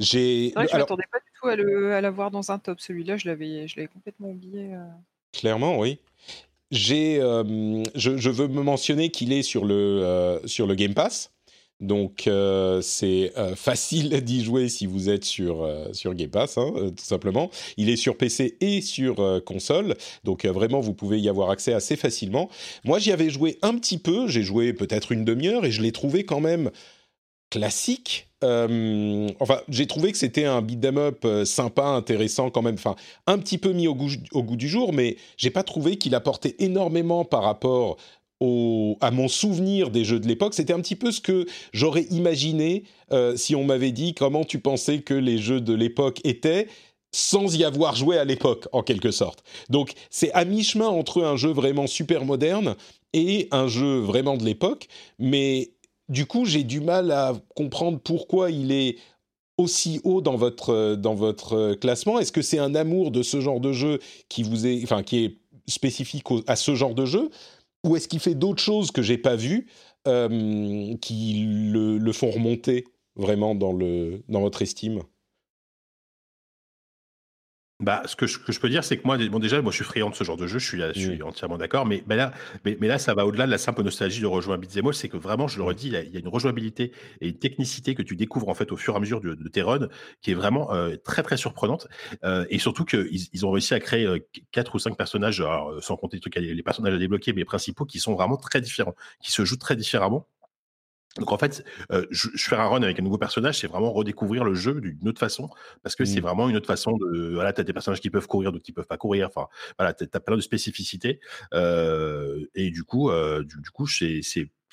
J'ai. 0.00 0.52
Ouais, 0.56 0.66
je 0.66 0.74
Alors, 0.74 0.86
m'attendais 0.86 1.04
pas 1.10 1.18
du 1.18 1.30
tout 1.40 1.48
à 1.48 1.56
le- 1.56 1.94
à 1.94 2.00
l'avoir 2.00 2.30
dans 2.30 2.50
un 2.50 2.58
top. 2.58 2.80
Celui-là, 2.80 3.16
je 3.16 3.28
l'avais 3.28 3.66
je 3.68 3.76
l'avais 3.76 3.88
complètement 3.88 4.28
oublié. 4.30 4.74
euh. 4.74 4.84
Clairement, 5.32 5.78
oui. 5.78 5.98
J'ai, 6.70 7.20
euh, 7.20 7.82
je, 7.94 8.16
je 8.16 8.30
veux 8.30 8.48
me 8.48 8.62
mentionner 8.62 9.10
qu'il 9.10 9.32
est 9.32 9.42
sur 9.42 9.64
le, 9.64 9.74
euh, 9.74 10.46
sur 10.46 10.66
le 10.66 10.74
Game 10.74 10.94
Pass. 10.94 11.30
Donc, 11.80 12.26
euh, 12.26 12.80
c'est 12.80 13.32
facile 13.56 14.08
d'y 14.24 14.42
jouer 14.44 14.68
si 14.68 14.86
vous 14.86 15.10
êtes 15.10 15.24
sur, 15.24 15.68
sur 15.92 16.14
Game 16.14 16.30
Pass, 16.30 16.56
hein, 16.58 16.72
tout 16.96 17.04
simplement. 17.04 17.50
Il 17.76 17.90
est 17.90 17.96
sur 17.96 18.16
PC 18.16 18.56
et 18.60 18.80
sur 18.80 19.42
console. 19.44 19.96
Donc, 20.24 20.46
vraiment, 20.46 20.80
vous 20.80 20.94
pouvez 20.94 21.20
y 21.20 21.28
avoir 21.28 21.50
accès 21.50 21.74
assez 21.74 21.96
facilement. 21.96 22.48
Moi, 22.84 22.98
j'y 22.98 23.12
avais 23.12 23.28
joué 23.30 23.58
un 23.62 23.76
petit 23.76 23.98
peu. 23.98 24.28
J'ai 24.28 24.42
joué 24.42 24.72
peut-être 24.72 25.12
une 25.12 25.24
demi-heure 25.24 25.64
et 25.64 25.70
je 25.72 25.82
l'ai 25.82 25.92
trouvé 25.92 26.24
quand 26.24 26.40
même 26.40 26.70
classique. 27.50 28.28
Euh, 28.42 29.28
enfin, 29.40 29.60
j'ai 29.68 29.86
trouvé 29.86 30.12
que 30.12 30.18
c'était 30.18 30.44
un 30.44 30.60
beat'em 30.60 30.98
up 30.98 31.24
euh, 31.24 31.44
sympa, 31.44 31.84
intéressant 31.84 32.50
quand 32.50 32.62
même. 32.62 32.74
Enfin, 32.74 32.96
un 33.26 33.38
petit 33.38 33.58
peu 33.58 33.72
mis 33.72 33.88
au 33.88 33.94
goût, 33.94 34.56
du 34.56 34.68
jour, 34.68 34.92
mais 34.92 35.16
j'ai 35.36 35.50
pas 35.50 35.62
trouvé 35.62 35.96
qu'il 35.96 36.14
apportait 36.14 36.56
énormément 36.58 37.24
par 37.24 37.42
rapport 37.42 37.96
à 39.00 39.10
mon 39.10 39.28
souvenir 39.28 39.90
des 39.90 40.04
jeux 40.04 40.20
de 40.20 40.28
l'époque. 40.28 40.52
C'était 40.52 40.74
un 40.74 40.80
petit 40.80 40.96
peu 40.96 41.10
ce 41.12 41.22
que 41.22 41.46
j'aurais 41.72 42.04
imaginé 42.10 42.84
euh, 43.10 43.36
si 43.36 43.54
on 43.54 43.64
m'avait 43.64 43.92
dit 43.92 44.12
comment 44.12 44.44
tu 44.44 44.58
pensais 44.58 45.00
que 45.00 45.14
les 45.14 45.38
jeux 45.38 45.62
de 45.62 45.72
l'époque 45.72 46.20
étaient 46.24 46.66
sans 47.10 47.56
y 47.56 47.64
avoir 47.64 47.94
joué 47.94 48.18
à 48.18 48.24
l'époque, 48.24 48.66
en 48.72 48.82
quelque 48.82 49.12
sorte. 49.12 49.44
Donc, 49.70 49.92
c'est 50.10 50.32
à 50.32 50.44
mi-chemin 50.44 50.88
entre 50.88 51.22
un 51.22 51.36
jeu 51.36 51.52
vraiment 51.52 51.86
super 51.86 52.24
moderne 52.24 52.74
et 53.12 53.46
un 53.52 53.68
jeu 53.68 54.00
vraiment 54.00 54.36
de 54.36 54.44
l'époque, 54.44 54.88
mais 55.20 55.70
du 56.08 56.26
coup, 56.26 56.44
j'ai 56.44 56.64
du 56.64 56.80
mal 56.80 57.10
à 57.10 57.34
comprendre 57.54 57.98
pourquoi 57.98 58.50
il 58.50 58.72
est 58.72 58.96
aussi 59.56 60.00
haut 60.04 60.20
dans 60.20 60.36
votre, 60.36 60.70
euh, 60.70 60.96
dans 60.96 61.14
votre 61.14 61.54
euh, 61.54 61.74
classement. 61.74 62.18
Est-ce 62.18 62.32
que 62.32 62.42
c'est 62.42 62.58
un 62.58 62.74
amour 62.74 63.10
de 63.10 63.22
ce 63.22 63.40
genre 63.40 63.60
de 63.60 63.72
jeu 63.72 64.00
qui 64.28 64.42
vous 64.42 64.66
est, 64.66 64.82
enfin, 64.82 65.02
qui 65.02 65.24
est 65.24 65.38
spécifique 65.68 66.24
à 66.46 66.56
ce 66.56 66.74
genre 66.74 66.94
de 66.94 67.06
jeu, 67.06 67.30
ou 67.84 67.96
est-ce 67.96 68.08
qu'il 68.08 68.20
fait 68.20 68.34
d'autres 68.34 68.62
choses 68.62 68.90
que 68.90 69.02
j'ai 69.02 69.18
pas 69.18 69.36
vues 69.36 69.68
euh, 70.08 70.94
qui 71.00 71.46
le, 71.72 71.98
le 71.98 72.12
font 72.12 72.30
remonter 72.30 72.84
vraiment 73.16 73.54
dans 73.54 73.72
le 73.72 74.22
dans 74.28 74.40
votre 74.40 74.62
estime? 74.62 75.02
Bah, 77.84 78.00
ce 78.06 78.16
que 78.16 78.26
je, 78.26 78.38
que 78.38 78.50
je 78.50 78.60
peux 78.60 78.70
dire, 78.70 78.82
c'est 78.82 78.96
que 78.96 79.06
moi, 79.06 79.18
bon, 79.18 79.38
déjà, 79.38 79.60
moi, 79.60 79.70
je 79.70 79.76
suis 79.76 79.84
friand 79.84 80.08
de 80.08 80.14
ce 80.14 80.24
genre 80.24 80.38
de 80.38 80.46
jeu, 80.46 80.58
je 80.58 80.66
suis, 80.66 80.80
je 80.80 80.98
suis 80.98 81.22
entièrement 81.22 81.58
d'accord, 81.58 81.84
mais, 81.84 82.02
mais, 82.06 82.16
là, 82.16 82.32
mais, 82.64 82.78
mais, 82.80 82.88
là, 82.88 82.98
ça 82.98 83.12
va 83.12 83.26
au-delà 83.26 83.44
de 83.44 83.50
la 83.50 83.58
simple 83.58 83.82
nostalgie 83.82 84.22
de 84.22 84.26
rejoindre 84.26 84.62
Beat'em 84.62 84.90
c'est 84.94 85.10
que 85.10 85.18
vraiment, 85.18 85.48
je 85.48 85.58
le 85.58 85.64
redis, 85.64 85.88
il 85.88 85.92
y, 85.92 85.96
a, 85.96 86.02
il 86.02 86.10
y, 86.10 86.16
a, 86.16 86.20
une 86.20 86.28
rejouabilité 86.28 86.92
et 87.20 87.28
une 87.28 87.38
technicité 87.38 87.94
que 87.94 88.00
tu 88.00 88.16
découvres 88.16 88.48
en 88.48 88.54
fait 88.54 88.72
au 88.72 88.76
fur 88.78 88.94
et 88.94 88.96
à 88.96 89.00
mesure 89.00 89.20
de, 89.20 89.34
de 89.34 89.48
tes 89.48 89.60
runs, 89.60 89.88
qui 90.22 90.30
est 90.30 90.34
vraiment 90.34 90.72
euh, 90.72 90.96
très 90.96 91.22
très 91.22 91.36
surprenante, 91.36 91.86
euh, 92.24 92.46
et 92.48 92.58
surtout 92.58 92.86
qu'ils 92.86 93.28
ils 93.32 93.44
ont 93.44 93.50
réussi 93.50 93.74
à 93.74 93.80
créer 93.80 94.06
euh, 94.06 94.18
quatre 94.50 94.74
ou 94.74 94.78
cinq 94.78 94.96
personnages, 94.96 95.40
alors, 95.40 95.82
sans 95.82 95.96
compter 95.96 96.16
les, 96.16 96.20
trucs, 96.20 96.36
les 96.36 96.62
personnages 96.62 96.94
à 96.94 96.98
débloquer, 96.98 97.34
mais 97.34 97.44
principaux, 97.44 97.84
qui 97.84 97.98
sont 97.98 98.14
vraiment 98.14 98.38
très 98.38 98.62
différents, 98.62 98.94
qui 99.20 99.30
se 99.30 99.44
jouent 99.44 99.58
très 99.58 99.76
différemment. 99.76 100.26
Donc 101.18 101.30
en 101.30 101.38
fait, 101.38 101.64
euh, 101.92 102.06
je, 102.10 102.28
je, 102.34 102.48
faire 102.48 102.60
un 102.60 102.68
run 102.68 102.82
avec 102.82 102.98
un 102.98 103.02
nouveau 103.02 103.18
personnage, 103.18 103.60
c'est 103.60 103.66
vraiment 103.66 103.92
redécouvrir 103.92 104.44
le 104.44 104.54
jeu 104.54 104.80
d'une 104.80 105.08
autre 105.08 105.20
façon, 105.20 105.48
parce 105.82 105.94
que 105.94 106.02
mmh. 106.02 106.06
c'est 106.06 106.20
vraiment 106.20 106.48
une 106.48 106.56
autre 106.56 106.66
façon 106.66 106.96
de. 106.96 107.34
Voilà, 107.34 107.52
t'as 107.52 107.62
des 107.62 107.72
personnages 107.72 108.00
qui 108.00 108.10
peuvent 108.10 108.26
courir, 108.26 108.50
d'autres 108.50 108.64
qui 108.64 108.72
peuvent 108.72 108.86
pas 108.86 108.96
courir. 108.96 109.28
Enfin, 109.28 109.46
voilà, 109.78 109.94
t'as 109.94 110.06
as 110.12 110.20
plein 110.20 110.36
de 110.36 110.40
spécificités. 110.40 111.20
Euh, 111.52 112.44
et 112.54 112.70
du 112.70 112.82
coup, 112.82 113.10
euh, 113.10 113.44
du, 113.44 113.60
du, 113.60 113.70
coup, 113.70 113.86
c'est 113.86 114.22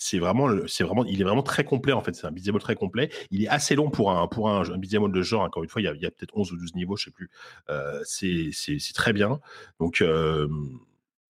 c'est 0.03 0.17
vraiment, 0.17 0.49
c'est 0.65 0.83
vraiment, 0.83 1.05
il 1.05 1.21
est 1.21 1.23
vraiment 1.23 1.43
très 1.43 1.63
complet 1.63 1.93
en 1.93 2.01
fait. 2.01 2.15
C'est 2.15 2.25
un 2.25 2.31
beat'em 2.31 2.57
très 2.57 2.73
complet. 2.73 3.11
Il 3.29 3.43
est 3.43 3.47
assez 3.47 3.75
long 3.75 3.91
pour 3.91 4.11
un 4.11 4.27
pour 4.27 4.49
un, 4.49 4.67
un 4.67 4.77
beat'em 4.77 5.11
de 5.11 5.21
genre. 5.21 5.43
Encore 5.43 5.61
une 5.61 5.69
fois, 5.69 5.79
il 5.79 5.85
y 5.85 5.87
a, 5.87 5.91
a 5.91 6.11
peut-être 6.11 6.35
11 6.35 6.53
ou 6.53 6.57
12 6.57 6.73
niveaux, 6.73 6.97
je 6.97 7.05
sais 7.05 7.11
plus. 7.11 7.29
Euh, 7.69 8.01
c'est 8.03 8.49
c'est 8.51 8.93
très 8.95 9.13
bien. 9.13 9.39
Donc 9.79 10.01
euh, 10.01 10.47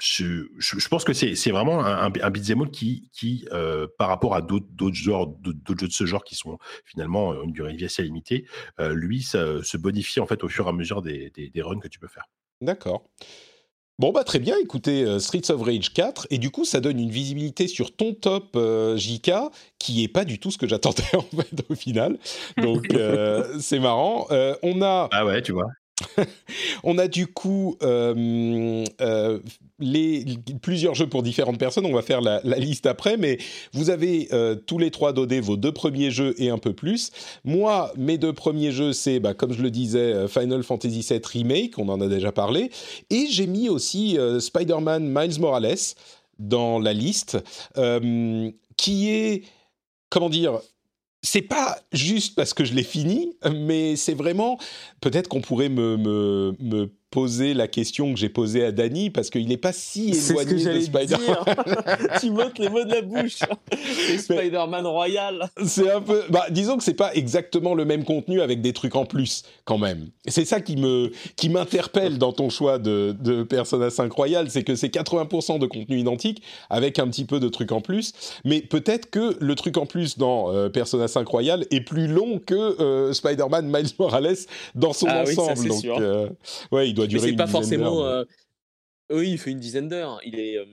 je, 0.01 0.47
je, 0.57 0.87
pense 0.87 1.03
que 1.03 1.13
c'est 1.13 1.51
vraiment 1.51 1.85
un, 1.85 2.11
un 2.11 2.65
qui, 2.71 3.09
qui 3.13 3.47
euh, 3.51 3.87
par 3.99 4.07
rapport 4.07 4.33
à 4.33 4.41
d'autres 4.41 4.93
genres, 4.93 5.27
d'autres 5.27 5.79
jeux 5.79 5.87
de 5.87 5.93
ce 5.93 6.05
genre 6.05 6.23
qui 6.23 6.35
sont 6.35 6.57
finalement 6.85 7.33
euh, 7.33 7.43
une 7.43 7.51
durée 7.51 7.73
de 7.73 7.77
vie 7.77 7.85
assez 7.85 8.01
limitée, 8.03 8.47
euh, 8.79 8.93
lui, 8.93 9.21
ça, 9.21 9.63
se 9.63 9.77
bonifie 9.77 10.19
en 10.19 10.25
fait 10.25 10.43
au 10.43 10.49
fur 10.49 10.65
et 10.65 10.69
à 10.69 10.73
mesure 10.73 11.01
des, 11.01 11.29
des, 11.31 11.49
des 11.49 11.61
runs 11.61 11.79
que 11.79 11.87
tu 11.87 11.99
peux 11.99 12.07
faire. 12.07 12.25
D'accord. 12.61 13.03
Bon 14.01 14.11
bah 14.11 14.23
très 14.23 14.39
bien, 14.39 14.55
écoutez 14.57 15.03
euh, 15.03 15.19
Streets 15.19 15.51
of 15.51 15.61
Rage 15.61 15.93
4 15.93 16.25
et 16.31 16.39
du 16.39 16.49
coup 16.49 16.65
ça 16.65 16.79
donne 16.79 16.99
une 16.99 17.11
visibilité 17.11 17.67
sur 17.67 17.95
ton 17.95 18.15
top 18.15 18.55
euh, 18.55 18.97
JK 18.97 19.31
qui 19.77 20.03
est 20.03 20.07
pas 20.07 20.25
du 20.25 20.39
tout 20.39 20.49
ce 20.49 20.57
que 20.57 20.67
j'attendais 20.67 21.03
en 21.13 21.21
fait 21.21 21.63
au 21.69 21.75
final. 21.75 22.17
Donc 22.57 22.87
euh, 22.95 23.59
c'est 23.59 23.77
marrant. 23.77 24.25
on 24.63 24.81
a 24.81 25.07
Ah 25.11 25.23
ouais, 25.23 25.43
tu 25.43 25.51
vois. 25.51 25.67
on 26.83 26.97
a 26.97 27.07
du 27.07 27.27
coup 27.27 27.77
euh, 27.83 28.85
euh, 29.01 29.39
les, 29.79 30.25
plusieurs 30.61 30.95
jeux 30.95 31.07
pour 31.07 31.23
différentes 31.23 31.57
personnes. 31.57 31.85
On 31.85 31.93
va 31.93 32.01
faire 32.01 32.21
la, 32.21 32.41
liste 32.57 32.85
après, 32.85 33.17
mais 33.17 33.37
vous 33.73 33.89
avez 33.89 34.27
euh, 34.33 34.55
tous 34.55 34.77
les 34.77 34.91
trois 34.91 35.13
dodé 35.13 35.39
vos 35.39 35.57
deux 35.57 35.71
premiers 35.71 36.11
jeux 36.11 36.35
et 36.37 36.49
un 36.49 36.57
peu 36.57 36.73
plus. 36.73 37.11
Moi, 37.43 37.91
mes 37.97 38.17
deux 38.17 38.33
premiers 38.33 38.71
jeux, 38.71 38.93
c'est, 38.93 39.19
bah, 39.19 39.33
comme 39.33 39.53
je 39.53 39.61
le 39.61 39.71
disais, 39.71 40.27
Final 40.27 40.63
Fantasy 40.63 41.05
VII 41.07 41.21
Remake, 41.23 41.77
on 41.77 41.89
en 41.89 42.01
a 42.01 42.07
déjà 42.07 42.31
parlé, 42.31 42.71
et 43.09 43.27
j'ai 43.29 43.47
mis 43.47 43.69
aussi 43.69 44.17
Spider-Man 44.39 45.07
Miles 45.07 45.39
Morales 45.39 45.75
dans 46.39 46.79
la 46.79 46.93
liste, 46.93 47.37
qui 48.77 49.09
est 49.09 49.43
comment 50.11 50.29
dire, 50.29 50.59
c'est 51.21 51.41
pas 51.41 51.79
juste 51.91 52.35
parce 52.35 52.53
que 52.53 52.65
je 52.65 52.73
l'ai 52.73 52.83
fini, 52.83 53.35
mais 53.53 53.95
c'est 53.95 54.13
vraiment 54.13 54.57
peut-être 55.01 55.27
qu'on 55.27 55.41
pourrait 55.41 55.69
me, 55.69 55.97
me, 55.97 56.55
me 56.59 56.91
poser 57.11 57.53
la 57.53 57.67
question 57.67 58.13
que 58.13 58.19
j'ai 58.19 58.29
posée 58.29 58.63
à 58.63 58.71
Danny 58.71 59.09
parce 59.09 59.29
qu'il 59.29 59.47
n'est 59.47 59.57
pas 59.57 59.73
si 59.73 60.11
éloigné 60.11 60.59
ce 60.59 60.65
que 60.65 60.73
de 60.73 60.81
Spider-Man. 60.81 62.17
tu 62.21 62.31
montes 62.31 62.57
les 62.57 62.69
mots 62.69 62.83
de 62.83 62.89
la 62.89 63.01
bouche. 63.01 63.39
C'est 64.07 64.17
Spider-Man 64.17 64.87
royal. 64.87 65.49
C'est 65.65 65.91
un 65.91 66.01
peu. 66.01 66.23
Bah, 66.29 66.45
disons 66.49 66.77
que 66.77 66.83
c'est 66.83 66.93
pas 66.93 67.13
exactement 67.13 67.75
le 67.75 67.85
même 67.85 68.05
contenu 68.05 68.41
avec 68.41 68.61
des 68.61 68.73
trucs 68.73 68.95
en 68.95 69.05
plus 69.05 69.43
quand 69.65 69.77
même. 69.77 70.09
C'est 70.25 70.45
ça 70.45 70.61
qui 70.61 70.77
me 70.77 71.11
qui 71.35 71.49
m'interpelle 71.49 72.17
dans 72.17 72.31
ton 72.31 72.49
choix 72.49 72.79
de, 72.79 73.15
de 73.19 73.43
Persona 73.43 73.89
5 73.89 74.11
Royal, 74.11 74.49
c'est 74.49 74.63
que 74.63 74.75
c'est 74.75 74.93
80% 74.93 75.59
de 75.59 75.65
contenu 75.65 75.99
identique 75.99 76.41
avec 76.69 76.99
un 76.99 77.07
petit 77.07 77.25
peu 77.25 77.39
de 77.39 77.49
trucs 77.49 77.71
en 77.71 77.81
plus. 77.81 78.13
Mais 78.45 78.61
peut-être 78.61 79.09
que 79.09 79.37
le 79.39 79.55
truc 79.55 79.77
en 79.77 79.85
plus 79.85 80.17
dans 80.17 80.53
euh, 80.53 80.69
Persona 80.69 81.07
5 81.07 81.27
Royal 81.27 81.65
est 81.71 81.81
plus 81.81 82.07
long 82.07 82.39
que 82.39 82.55
euh, 82.55 83.13
Spider-Man 83.13 83.67
Miles 83.67 83.91
Morales 83.99 84.37
dans 84.75 84.93
son 84.93 85.07
ah 85.09 85.23
ensemble. 85.23 85.53
Oui, 85.53 85.57
ça, 85.57 85.67
Donc, 85.67 85.79
sûr. 85.79 85.97
Euh, 85.99 86.29
ouais, 86.71 86.89
il 86.89 86.93
doit 86.93 87.00
durer 87.07 87.23
c'est 87.23 87.29
une 87.31 87.37
pas 87.37 87.47
forcément. 87.47 88.05
Euh... 88.05 88.23
Oui, 89.11 89.31
il 89.31 89.37
fait 89.37 89.51
une 89.51 89.59
dizaine 89.59 89.87
d'heures. 89.87 90.19
Il 90.25 90.39
est. 90.39 90.57
Euh... 90.57 90.65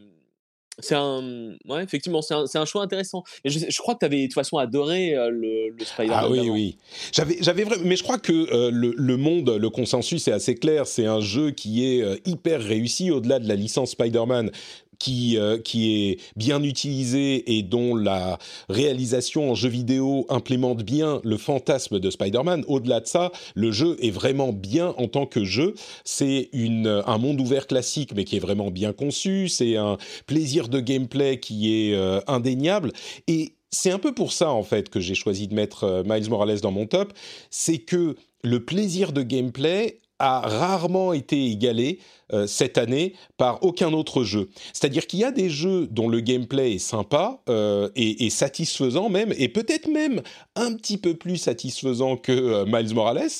C'est 0.81 0.95
un, 0.95 1.57
ouais, 1.69 1.83
effectivement, 1.83 2.23
c'est 2.23 2.35
un, 2.35 2.45
un, 2.55 2.65
choix 2.65 2.85
intéressant. 2.85 3.25
Et 3.45 3.51
je, 3.51 3.59
je 3.69 3.79
crois 3.79 3.95
que 3.95 4.01
tu 4.01 4.07
avais 4.07 4.23
de 4.23 4.27
toute 4.27 4.35
façon 4.35 4.59
adoré 4.59 5.13
euh, 5.17 5.29
le, 5.29 5.71
le 5.71 5.85
Spider-Man. 5.85 6.21
Ah 6.23 6.31
oui, 6.31 6.49
oui. 6.51 6.77
J'avais, 7.13 7.37
j'avais 7.41 7.65
vraiment, 7.65 7.83
mais 7.85 7.97
je 7.97 8.05
crois 8.05 8.19
que 8.19 8.33
euh, 8.33 8.71
le, 8.71 8.95
le, 8.97 9.17
monde, 9.17 9.51
le 9.51 9.71
consensus 9.71 10.29
est 10.29 10.33
assez 10.33 10.55
clair. 10.55 10.87
C'est 10.87 11.07
un 11.07 11.21
jeu 11.21 11.51
qui 11.51 11.85
est 11.85 12.03
euh, 12.03 12.17
hyper 12.27 12.63
réussi 12.63 13.11
au-delà 13.11 13.41
de 13.41 13.49
la 13.49 13.57
licence 13.57 13.91
Spider-Man 13.91 14.53
qui, 14.99 15.39
euh, 15.39 15.59
qui 15.59 16.11
est 16.11 16.21
bien 16.37 16.63
utilisé 16.63 17.57
et 17.57 17.63
dont 17.63 17.95
la 17.95 18.39
réalisation 18.69 19.51
en 19.51 19.55
jeu 19.55 19.69
vidéo 19.69 20.27
implémente 20.29 20.83
bien 20.83 21.21
le 21.25 21.37
fantasme 21.37 21.99
de 21.99 22.11
Spider-Man. 22.11 22.65
Au-delà 22.69 23.01
de 23.01 23.07
ça, 23.07 23.31
le 23.55 23.71
jeu 23.73 23.97
est 24.01 24.11
vraiment 24.11 24.53
bien 24.53 24.95
en 24.99 25.09
tant 25.09 25.27
que 25.27 25.45
jeu. 25.45 25.75
C'est 26.05 26.49
une, 26.53 27.03
un 27.07 27.19
monde 27.19 27.41
ouvert 27.41 27.67
classique, 27.67 28.13
mais 28.15 28.25
qui 28.25 28.37
est 28.37 28.41
vraiment 28.41 28.71
bien 28.71 28.93
conçu. 28.93 29.49
C'est 29.49 29.77
un 29.77 29.99
plaisir 30.27 30.69
de 30.69 30.81
gameplay 30.81 31.41
qui 31.41 31.91
est 31.91 31.95
euh, 31.95 32.21
indéniable. 32.27 32.93
Et 33.27 33.53
c'est 33.71 33.91
un 33.91 33.99
peu 33.99 34.15
pour 34.15 34.33
ça, 34.33 34.51
en 34.51 34.63
fait, 34.63 34.89
que 34.89 35.01
j'ai 35.01 35.15
choisi 35.15 35.47
de 35.49 35.55
mettre 35.55 35.85
euh, 35.85 36.03
Miles 36.05 36.31
Morales 36.31 36.61
dans 36.61 36.71
mon 36.71 36.87
top. 36.87 37.13
C'est 37.51 37.79
que 37.79 38.17
le 38.43 38.65
plaisir 38.65 39.13
de 39.13 39.23
gameplay 39.23 39.99
a 40.19 40.41
rarement 40.41 41.13
été 41.13 41.47
égalé 41.47 42.01
euh, 42.33 42.47
cette 42.47 42.79
année 42.79 43.15
par 43.37 43.63
aucun 43.63 43.93
autre 43.93 44.25
jeu. 44.25 44.51
C'est-à-dire 44.73 45.07
qu'il 45.07 45.21
y 45.21 45.25
a 45.25 45.31
des 45.31 45.49
jeux 45.49 45.87
dont 45.87 46.09
le 46.09 46.21
gameplay 46.21 46.75
est 46.75 46.79
sympa 46.79 47.41
euh, 47.49 47.89
et, 47.95 48.29
satisfaisant 48.31 49.09
même, 49.09 49.33
et 49.39 49.49
peut-être 49.49 49.89
même 49.89 50.23
un 50.57 50.75
petit 50.75 50.99
peu 50.99 51.15
plus 51.15 51.37
satisfaisant 51.37 52.17
que 52.17 52.33
euh, 52.33 52.65
Miles 52.67 52.95
Morales, 52.95 53.31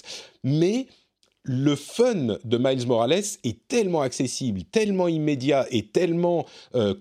mais 0.45 0.87
le 1.43 1.77
fun 1.77 2.39
de 2.45 2.59
Miles 2.59 2.87
Morales 2.87 3.25
est 3.45 3.69
tellement 3.69 4.03
accessible, 4.03 4.65
tellement 4.65 5.09
immédiat 5.09 5.67
et 5.71 5.87
tellement 5.87 6.45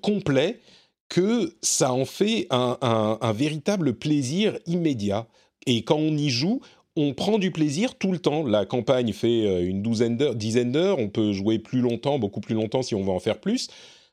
complet 0.01 0.61
que 1.09 1.53
ça 1.61 1.91
en 1.91 2.05
fait 2.05 2.47
un 2.49 3.33
véritable 3.33 3.93
plaisir 3.95 4.57
immédiat. 4.65 5.27
Et 5.65 5.83
quand 5.83 5.97
on 5.97 6.15
y 6.15 6.29
joue, 6.29 6.61
on 6.97 7.13
prend 7.13 7.37
du 7.37 7.51
plaisir 7.51 7.95
tout 7.95 8.11
le 8.11 8.19
temps. 8.19 8.43
La 8.43 8.65
campagne 8.65 9.13
fait 9.13 9.63
une 9.63 9.81
douzaine 9.81 10.17
d'heures, 10.17 10.35
dizaine 10.35 10.73
d'heures. 10.73 10.99
On 10.99 11.07
peut 11.07 11.31
jouer 11.31 11.59
plus 11.59 11.79
longtemps, 11.79 12.19
beaucoup 12.19 12.41
plus 12.41 12.55
longtemps 12.55 12.81
si 12.81 12.95
on 12.95 13.03
veut 13.03 13.11
en 13.11 13.19
faire 13.19 13.39
plus. 13.39 13.69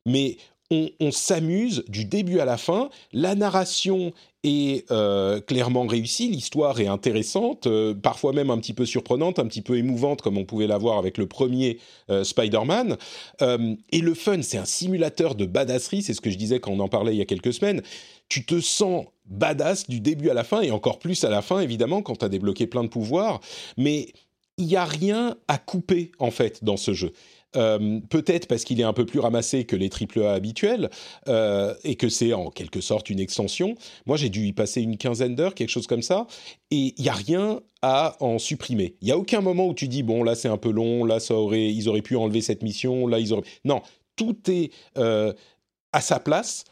Mais 0.07 0.37
on, 1.01 1.11
s'amuse 1.11 1.85
du 1.89 2.05
début 2.05 2.41
à 2.41 2.45
la 2.45 2.57
fin. 2.57 2.91
La 3.13 3.35
narration 3.35 4.13
est 4.43 4.91
euh, 4.91 5.41
clairement 5.41 5.87
réussie, 5.87 6.29
l'histoire 6.29 6.81
est 6.81 6.87
intéressante, 6.87 7.67
euh, 7.67 7.95
parfois 7.95 8.33
même 8.33 8.51
un 8.51 8.59
petit 8.59 8.75
peu 8.75 8.85
surprenante, 8.85 9.39
un 9.39 9.47
petit 9.47 9.63
peu 9.63 9.79
émouvante 9.79 10.21
comme 10.21 10.37
on 10.37 10.45
pouvait 10.45 10.67
l'avoir 10.67 10.99
avec 10.99 11.17
le 11.17 11.27
premier 11.27 11.79
euh, 12.11 12.25
Spider-Man. 12.25 12.97
et 13.41 14.01
le 14.01 14.15
fun, 14.15 14.43
c'est 14.43 14.59
un 14.59 14.65
simulateur 14.65 15.35
de 15.35 15.47
badasserie, 15.47 16.03
c'est 16.03 16.15
ce 16.15 16.21
que 16.21 16.31
je 16.31 16.37
disais 16.37 16.61
quand 16.61 16.73
on 16.73 16.81
en 16.81 16.89
parlait 16.89 17.15
il 17.15 17.19
y 17.19 17.23
a 17.23 17.27
quelques 17.27 17.53
semaines. 17.53 17.83
Tu 18.29 18.45
te 18.45 18.61
sens 18.61 19.07
badass 19.27 19.89
du 19.89 20.01
début 20.01 20.31
à 20.31 20.35
la 20.35 20.45
fin, 20.45 20.61
et 20.61 20.71
encore 20.71 20.99
plus 20.99 21.25
à 21.25 21.31
la 21.31 21.43
fin, 21.43 21.61
évidemment, 21.61 22.03
quand 22.03 22.17
tu 22.17 22.25
as 22.25 22.29
débloqué 22.29 22.67
plein 22.67 22.85
de 22.85 22.89
pouvoirs. 22.89 23.41
Mais 23.77 24.09
il 24.59 24.67
n'y 24.67 24.77
a 24.77 24.85
rien 24.85 25.37
à 25.49 25.59
couper, 25.59 26.13
en 26.19 26.31
fait, 26.31 26.63
dans 26.63 26.77
ce 26.77 26.93
jeu. 26.93 27.13
Euh, 27.57 28.01
peut-être 28.09 28.49
parce 28.49 28.65
qu'il 28.65 28.81
est 28.81 28.85
un 28.85 28.93
peu 28.93 29.07
plus 29.07 29.21
ramassé 29.21 29.65
que 29.65 29.77
les 29.77 29.89
AAA 29.89 30.33
habituels 30.33 30.91
euh, 31.29 31.75
et 31.85 31.95
que 31.95 32.09
c'est 32.09 32.33
en 32.33 32.51
quelque 32.51 32.81
sorte 32.81 33.11
une 33.11 33.21
extension. 33.21 33.77
Moi, 34.07 34.17
j'ai 34.17 34.29
dû 34.29 34.47
y 34.47 34.53
passer 34.53 34.83
une 34.83 34.97
quinzaine 34.97 35.35
d'heures, 35.37 35.55
quelque 35.55 35.69
chose 35.69 35.87
comme 35.87 36.03
ça, 36.03 36.27
et 36.71 36.95
il 36.97 37.03
n'y 37.03 37.09
a 37.09 37.15
rien 37.15 37.61
à 37.83 38.17
en 38.21 38.39
supprimer. 38.39 38.97
Il 39.03 39.07
n'y 39.07 39.13
a 39.13 39.19
aucun 39.19 39.41
moment 39.41 39.69
où 39.69 39.75
tu 39.75 39.89
dis 39.89 40.03
bon 40.03 40.25
là 40.25 40.35
c'est 40.35 40.49
un 40.49 40.57
peu 40.57 40.71
long, 40.71 41.05
là 41.05 41.21
ça 41.21 41.35
aurait, 41.35 41.67
ils 41.67 41.89
auraient 41.89 42.03
pu 42.03 42.17
enlever 42.17 42.41
cette 42.41 42.63
mission, 42.63 43.07
là 43.07 43.19
ils 43.19 43.33
auraient. 43.33 43.45
Non, 43.65 43.83
tout 44.17 44.37
est 44.49 44.73
euh, 44.97 45.33
à 45.93 46.01
sa 46.01 46.19
place 46.19 46.65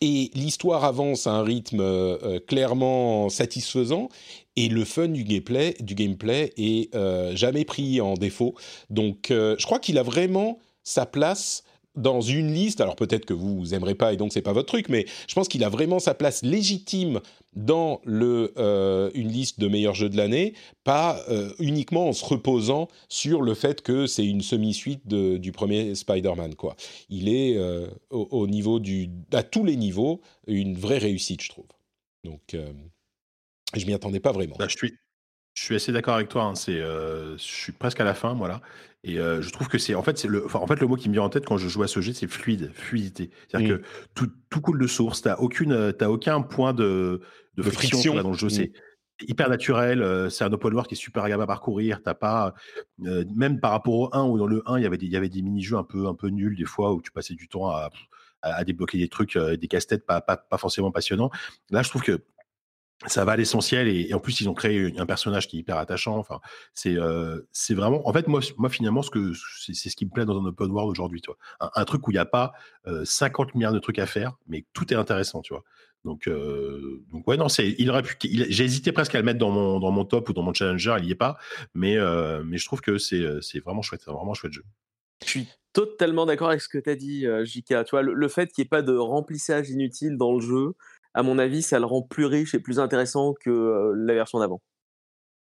et 0.00 0.30
l'histoire 0.34 0.84
avance 0.84 1.26
à 1.26 1.32
un 1.32 1.42
rythme 1.42 1.80
euh, 1.80 2.38
clairement 2.40 3.28
satisfaisant 3.28 4.08
et 4.56 4.68
le 4.68 4.84
fun 4.84 5.08
du 5.08 5.24
gameplay, 5.24 5.76
du 5.80 5.94
gameplay 5.94 6.52
est 6.56 6.94
euh, 6.94 7.34
jamais 7.34 7.64
pris 7.64 8.00
en 8.00 8.14
défaut. 8.14 8.54
Donc 8.90 9.30
euh, 9.30 9.56
je 9.58 9.66
crois 9.66 9.78
qu'il 9.78 9.98
a 9.98 10.02
vraiment 10.02 10.58
sa 10.82 11.06
place 11.06 11.62
dans 11.98 12.20
une 12.20 12.52
liste, 12.52 12.80
alors 12.80 12.96
peut-être 12.96 13.26
que 13.26 13.34
vous 13.34 13.74
aimerez 13.74 13.94
pas 13.94 14.12
et 14.12 14.16
donc 14.16 14.32
c'est 14.32 14.42
pas 14.42 14.52
votre 14.52 14.68
truc, 14.68 14.88
mais 14.88 15.06
je 15.28 15.34
pense 15.34 15.48
qu'il 15.48 15.64
a 15.64 15.68
vraiment 15.68 15.98
sa 15.98 16.14
place 16.14 16.42
légitime 16.42 17.20
dans 17.56 18.00
le, 18.04 18.52
euh, 18.58 19.10
une 19.14 19.28
liste 19.28 19.58
de 19.60 19.68
meilleurs 19.68 19.94
jeux 19.94 20.08
de 20.08 20.16
l'année, 20.16 20.54
pas 20.84 21.20
euh, 21.28 21.52
uniquement 21.58 22.08
en 22.08 22.12
se 22.12 22.24
reposant 22.24 22.88
sur 23.08 23.42
le 23.42 23.54
fait 23.54 23.82
que 23.82 24.06
c'est 24.06 24.24
une 24.24 24.42
semi-suite 24.42 25.06
du 25.08 25.52
premier 25.52 25.94
Spider-Man. 25.94 26.54
Il 27.08 27.28
est 27.28 27.56
euh, 27.56 27.88
au, 28.10 28.28
au, 28.30 28.46
niveau 28.46 28.78
du, 28.78 29.10
à 29.32 29.42
tous 29.42 29.64
les 29.64 29.76
niveaux 29.76 30.20
une 30.46 30.76
vraie 30.76 30.98
réussite, 30.98 31.42
je 31.42 31.48
trouve. 31.48 31.66
Donc, 32.24 32.56
je 33.74 33.86
m'y 33.86 33.94
attendais 33.94 34.20
pas 34.20 34.32
vraiment. 34.32 34.56
Bah, 34.58 34.66
Je 35.58 35.64
suis 35.64 35.74
assez 35.74 35.92
d'accord 35.92 36.14
avec 36.14 36.28
toi. 36.28 36.44
Hein, 36.44 36.54
c'est, 36.54 36.78
je 36.78 37.36
suis 37.36 37.72
presque 37.72 38.00
à 38.00 38.04
la 38.04 38.14
fin, 38.14 38.34
voilà. 38.34 38.60
Et 39.04 39.16
je 39.16 39.50
trouve 39.50 39.68
que 39.68 39.78
c'est 39.78 39.94
en 39.94 40.02
fait 40.02 40.18
c'est 40.18 40.28
le 40.28 40.44
en 40.54 40.66
fait 40.66 40.80
le 40.80 40.86
mot 40.86 40.96
qui 40.96 41.08
me 41.08 41.14
vient 41.14 41.22
en 41.22 41.28
tête 41.28 41.46
quand 41.46 41.56
je 41.56 41.68
joue 41.68 41.82
à 41.82 41.88
ce 41.88 42.00
jeu 42.00 42.12
c'est 42.12 42.26
fluide 42.26 42.72
fluidité. 42.74 43.30
C'est-à-dire 43.48 43.78
que 43.78 43.82
tout, 44.14 44.28
tout 44.50 44.60
coule 44.60 44.80
de 44.80 44.86
source. 44.86 45.22
T'as 45.22 45.36
aucune 45.36 45.92
t'as 45.92 46.08
aucun 46.08 46.42
point 46.42 46.74
de 46.74 47.20
de, 47.56 47.62
friction, 47.62 48.14
dans 48.14 48.30
le 48.30 48.36
jeu. 48.36 48.48
C'est 48.48 48.72
hyper 49.20 49.48
naturel 49.48 50.30
c'est 50.30 50.44
un 50.44 50.52
open 50.52 50.72
world 50.72 50.88
qui 50.88 50.94
est 50.94 50.98
super 50.98 51.22
agréable 51.22 51.44
à 51.44 51.46
parcourir. 51.46 52.02
T'as 52.02 52.14
pas 52.14 52.54
même 52.98 53.60
par 53.60 53.70
rapport 53.70 53.94
au 53.94 54.08
1 54.12 54.24
où 54.24 54.38
dans 54.38 54.46
le 54.46 54.62
1 54.66 54.78
il 54.78 54.82
y 54.82 54.86
avait 54.86 54.98
des 54.98 55.06
il 55.06 55.12
y 55.12 55.16
avait 55.16 55.28
des 55.28 55.42
mini 55.42 55.62
jeux 55.62 55.76
un 55.76 55.84
peu 55.84 56.06
un 56.06 56.14
peu 56.14 56.28
nuls 56.28 56.56
des 56.56 56.64
fois 56.64 56.92
où 56.92 57.00
tu 57.00 57.12
passais 57.12 57.34
du 57.34 57.48
temps 57.48 57.68
à 57.68 57.90
à, 58.42 58.62
débloquer 58.64 58.98
des 58.98 59.08
trucs 59.08 59.38
des 59.38 59.68
casse-têtes 59.68 60.06
pas, 60.06 60.20
pas 60.20 60.36
pas 60.36 60.58
forcément 60.58 60.90
passionnants. 60.90 61.30
Là 61.70 61.82
je 61.82 61.88
trouve 61.88 62.02
que 62.02 62.20
ça 63.06 63.24
va 63.24 63.32
à 63.32 63.36
l'essentiel 63.36 63.86
et, 63.88 64.12
en 64.12 64.18
plus 64.18 64.40
ils 64.40 64.48
ont 64.48 64.54
créé 64.54 64.92
un 64.98 65.06
personnage 65.06 65.46
qui 65.46 65.56
est 65.56 65.60
hyper 65.60 65.76
attachant. 65.76 66.16
Enfin, 66.18 66.40
c'est 66.74 66.96
euh, 66.96 67.40
c'est 67.52 67.74
vraiment. 67.74 68.06
En 68.08 68.12
fait, 68.12 68.26
moi, 68.26 68.40
moi 68.56 68.68
finalement, 68.68 69.02
ce 69.02 69.10
que 69.10 69.32
c'est 69.60 69.74
ce 69.88 69.94
qui 69.94 70.04
me 70.04 70.10
plaît 70.10 70.24
dans 70.24 70.38
un 70.40 70.44
open 70.46 70.70
world 70.70 70.90
aujourd'hui, 70.90 71.20
tu 71.20 71.30
vois, 71.30 71.70
un, 71.74 71.84
truc 71.84 72.06
où 72.08 72.10
il 72.10 72.14
n'y 72.14 72.20
a 72.20 72.24
pas 72.24 72.52
50 73.04 73.54
milliards 73.54 73.72
de 73.72 73.78
trucs 73.78 73.98
à 73.98 74.06
faire, 74.06 74.36
mais 74.48 74.64
tout 74.72 74.92
est 74.92 74.96
intéressant, 74.96 75.42
tu 75.42 75.52
vois. 75.52 75.62
Donc, 76.04 76.26
euh, 76.26 77.04
donc 77.12 77.26
ouais, 77.28 77.36
non, 77.36 77.48
c'est. 77.48 77.74
Il 77.78 77.90
aurait 77.90 78.02
pu. 78.02 78.16
J'ai 78.22 78.64
hésité 78.64 78.92
presque 78.92 79.14
à 79.14 79.18
le 79.18 79.24
mettre 79.24 79.38
dans 79.38 79.50
mon 79.50 79.78
dans 79.78 79.90
mon 79.90 80.04
top 80.04 80.28
ou 80.28 80.32
dans 80.32 80.42
mon 80.42 80.52
challenger, 80.52 80.96
il 80.98 81.04
n'y 81.04 81.12
est 81.12 81.16
pas, 81.16 81.38
mais 81.74 81.96
euh, 81.96 82.42
mais 82.44 82.58
je 82.58 82.64
trouve 82.64 82.80
que 82.80 82.98
c'est 82.98 83.24
c'est 83.42 83.60
vraiment 83.60 83.82
chouette, 83.82 84.02
c'est 84.04 84.10
vraiment 84.10 84.34
chouette 84.34 84.52
jeu. 84.52 84.64
Je 85.24 85.30
suis 85.30 85.48
totalement 85.72 86.26
d'accord 86.26 86.48
avec 86.48 86.62
ce 86.62 86.68
que 86.68 86.78
tu 86.78 86.90
as 86.90 86.96
dit, 86.96 87.26
Jika. 87.44 87.84
Tu 87.84 87.96
le, 88.00 88.14
le 88.14 88.28
fait 88.28 88.50
qu'il 88.52 88.62
n'y 88.62 88.66
ait 88.66 88.68
pas 88.68 88.82
de 88.82 88.96
remplissage 88.96 89.70
inutile 89.70 90.16
dans 90.16 90.34
le 90.34 90.40
jeu, 90.40 90.74
à 91.18 91.24
mon 91.24 91.36
avis, 91.36 91.62
ça 91.62 91.80
le 91.80 91.84
rend 91.84 92.00
plus 92.00 92.26
riche 92.26 92.54
et 92.54 92.60
plus 92.60 92.78
intéressant 92.78 93.34
que 93.34 93.92
la 93.96 94.14
version 94.14 94.38
d'avant. 94.38 94.62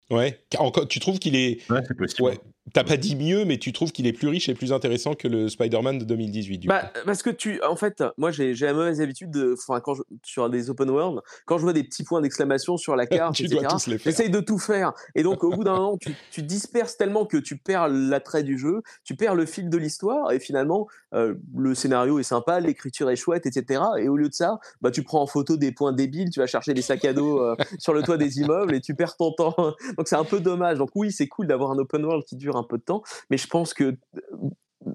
Ouais, 0.09 0.43
tu 0.89 0.99
trouves 0.99 1.19
qu'il 1.19 1.35
est. 1.35 1.69
Ouais, 1.69 1.81
c'est 1.87 1.95
possible. 1.95 2.31
T'as 2.73 2.83
pas 2.83 2.97
dit 2.97 3.15
mieux, 3.15 3.45
mais 3.45 3.57
tu 3.57 3.71
trouves 3.73 3.91
qu'il 3.91 4.07
est 4.07 4.13
plus 4.13 4.27
riche 4.27 4.49
et 4.49 4.53
plus 4.53 4.73
intéressant 4.73 5.13
que 5.13 5.27
le 5.27 5.49
Spider-Man 5.49 5.99
de 5.99 6.05
2018. 6.05 6.57
Du 6.57 6.67
bah, 6.67 6.91
parce 7.05 7.23
que 7.23 7.29
tu, 7.29 7.61
en 7.63 7.75
fait, 7.75 8.03
moi 8.17 8.31
j'ai 8.31 8.53
la 8.53 8.73
mauvaise 8.73 9.01
habitude 9.01 9.31
de, 9.31 9.55
enfin, 9.57 9.79
quand 9.79 9.93
je, 9.93 10.01
sur 10.23 10.49
des 10.49 10.69
open 10.69 10.89
world, 10.89 11.21
quand 11.45 11.57
je 11.57 11.63
vois 11.63 11.73
des 11.73 11.83
petits 11.83 12.03
points 12.03 12.21
d'exclamation 12.21 12.77
sur 12.77 12.95
la 12.95 13.05
carte, 13.07 13.35
j'essaye 13.35 14.29
de 14.29 14.39
tout 14.39 14.59
faire. 14.59 14.93
Et 15.15 15.23
donc 15.23 15.43
au 15.43 15.51
bout 15.51 15.63
d'un 15.63 15.75
moment, 15.75 15.97
tu, 15.97 16.13
tu, 16.31 16.43
disperses 16.43 16.97
tellement 16.97 17.25
que 17.25 17.37
tu 17.37 17.57
perds 17.57 17.87
l'attrait 17.87 18.43
du 18.43 18.57
jeu, 18.57 18.81
tu 19.03 19.15
perds 19.15 19.35
le 19.35 19.45
fil 19.45 19.69
de 19.69 19.77
l'histoire, 19.77 20.31
et 20.31 20.39
finalement, 20.39 20.87
euh, 21.13 21.35
le 21.55 21.73
scénario 21.73 22.19
est 22.19 22.23
sympa, 22.23 22.59
l'écriture 22.59 23.09
est 23.09 23.15
chouette, 23.15 23.45
etc. 23.45 23.81
Et 23.99 24.09
au 24.09 24.17
lieu 24.17 24.29
de 24.29 24.33
ça, 24.33 24.59
bah, 24.81 24.91
tu 24.91 25.03
prends 25.03 25.21
en 25.21 25.27
photo 25.27 25.55
des 25.55 25.71
points 25.71 25.93
débiles, 25.93 26.29
tu 26.29 26.39
vas 26.39 26.47
chercher 26.47 26.73
des 26.73 26.81
sacs 26.81 27.05
à 27.05 27.13
dos 27.13 27.41
euh, 27.41 27.55
sur 27.79 27.93
le 27.93 28.03
toit 28.03 28.17
des 28.17 28.39
immeubles 28.39 28.75
et 28.75 28.81
tu 28.81 28.93
perds 28.93 29.15
ton 29.15 29.31
temps. 29.31 29.55
Donc 29.97 30.07
c'est 30.07 30.15
un 30.15 30.25
peu 30.25 30.39
dommage. 30.39 30.77
Donc 30.77 30.89
oui, 30.95 31.11
c'est 31.11 31.27
cool 31.27 31.47
d'avoir 31.47 31.71
un 31.71 31.77
open 31.77 32.03
world 32.03 32.25
qui 32.25 32.35
dure 32.35 32.56
un 32.57 32.63
peu 32.63 32.77
de 32.77 32.83
temps, 32.83 33.03
mais 33.29 33.37
je 33.37 33.47
pense 33.47 33.73
que 33.73 33.83
euh, 33.83 33.95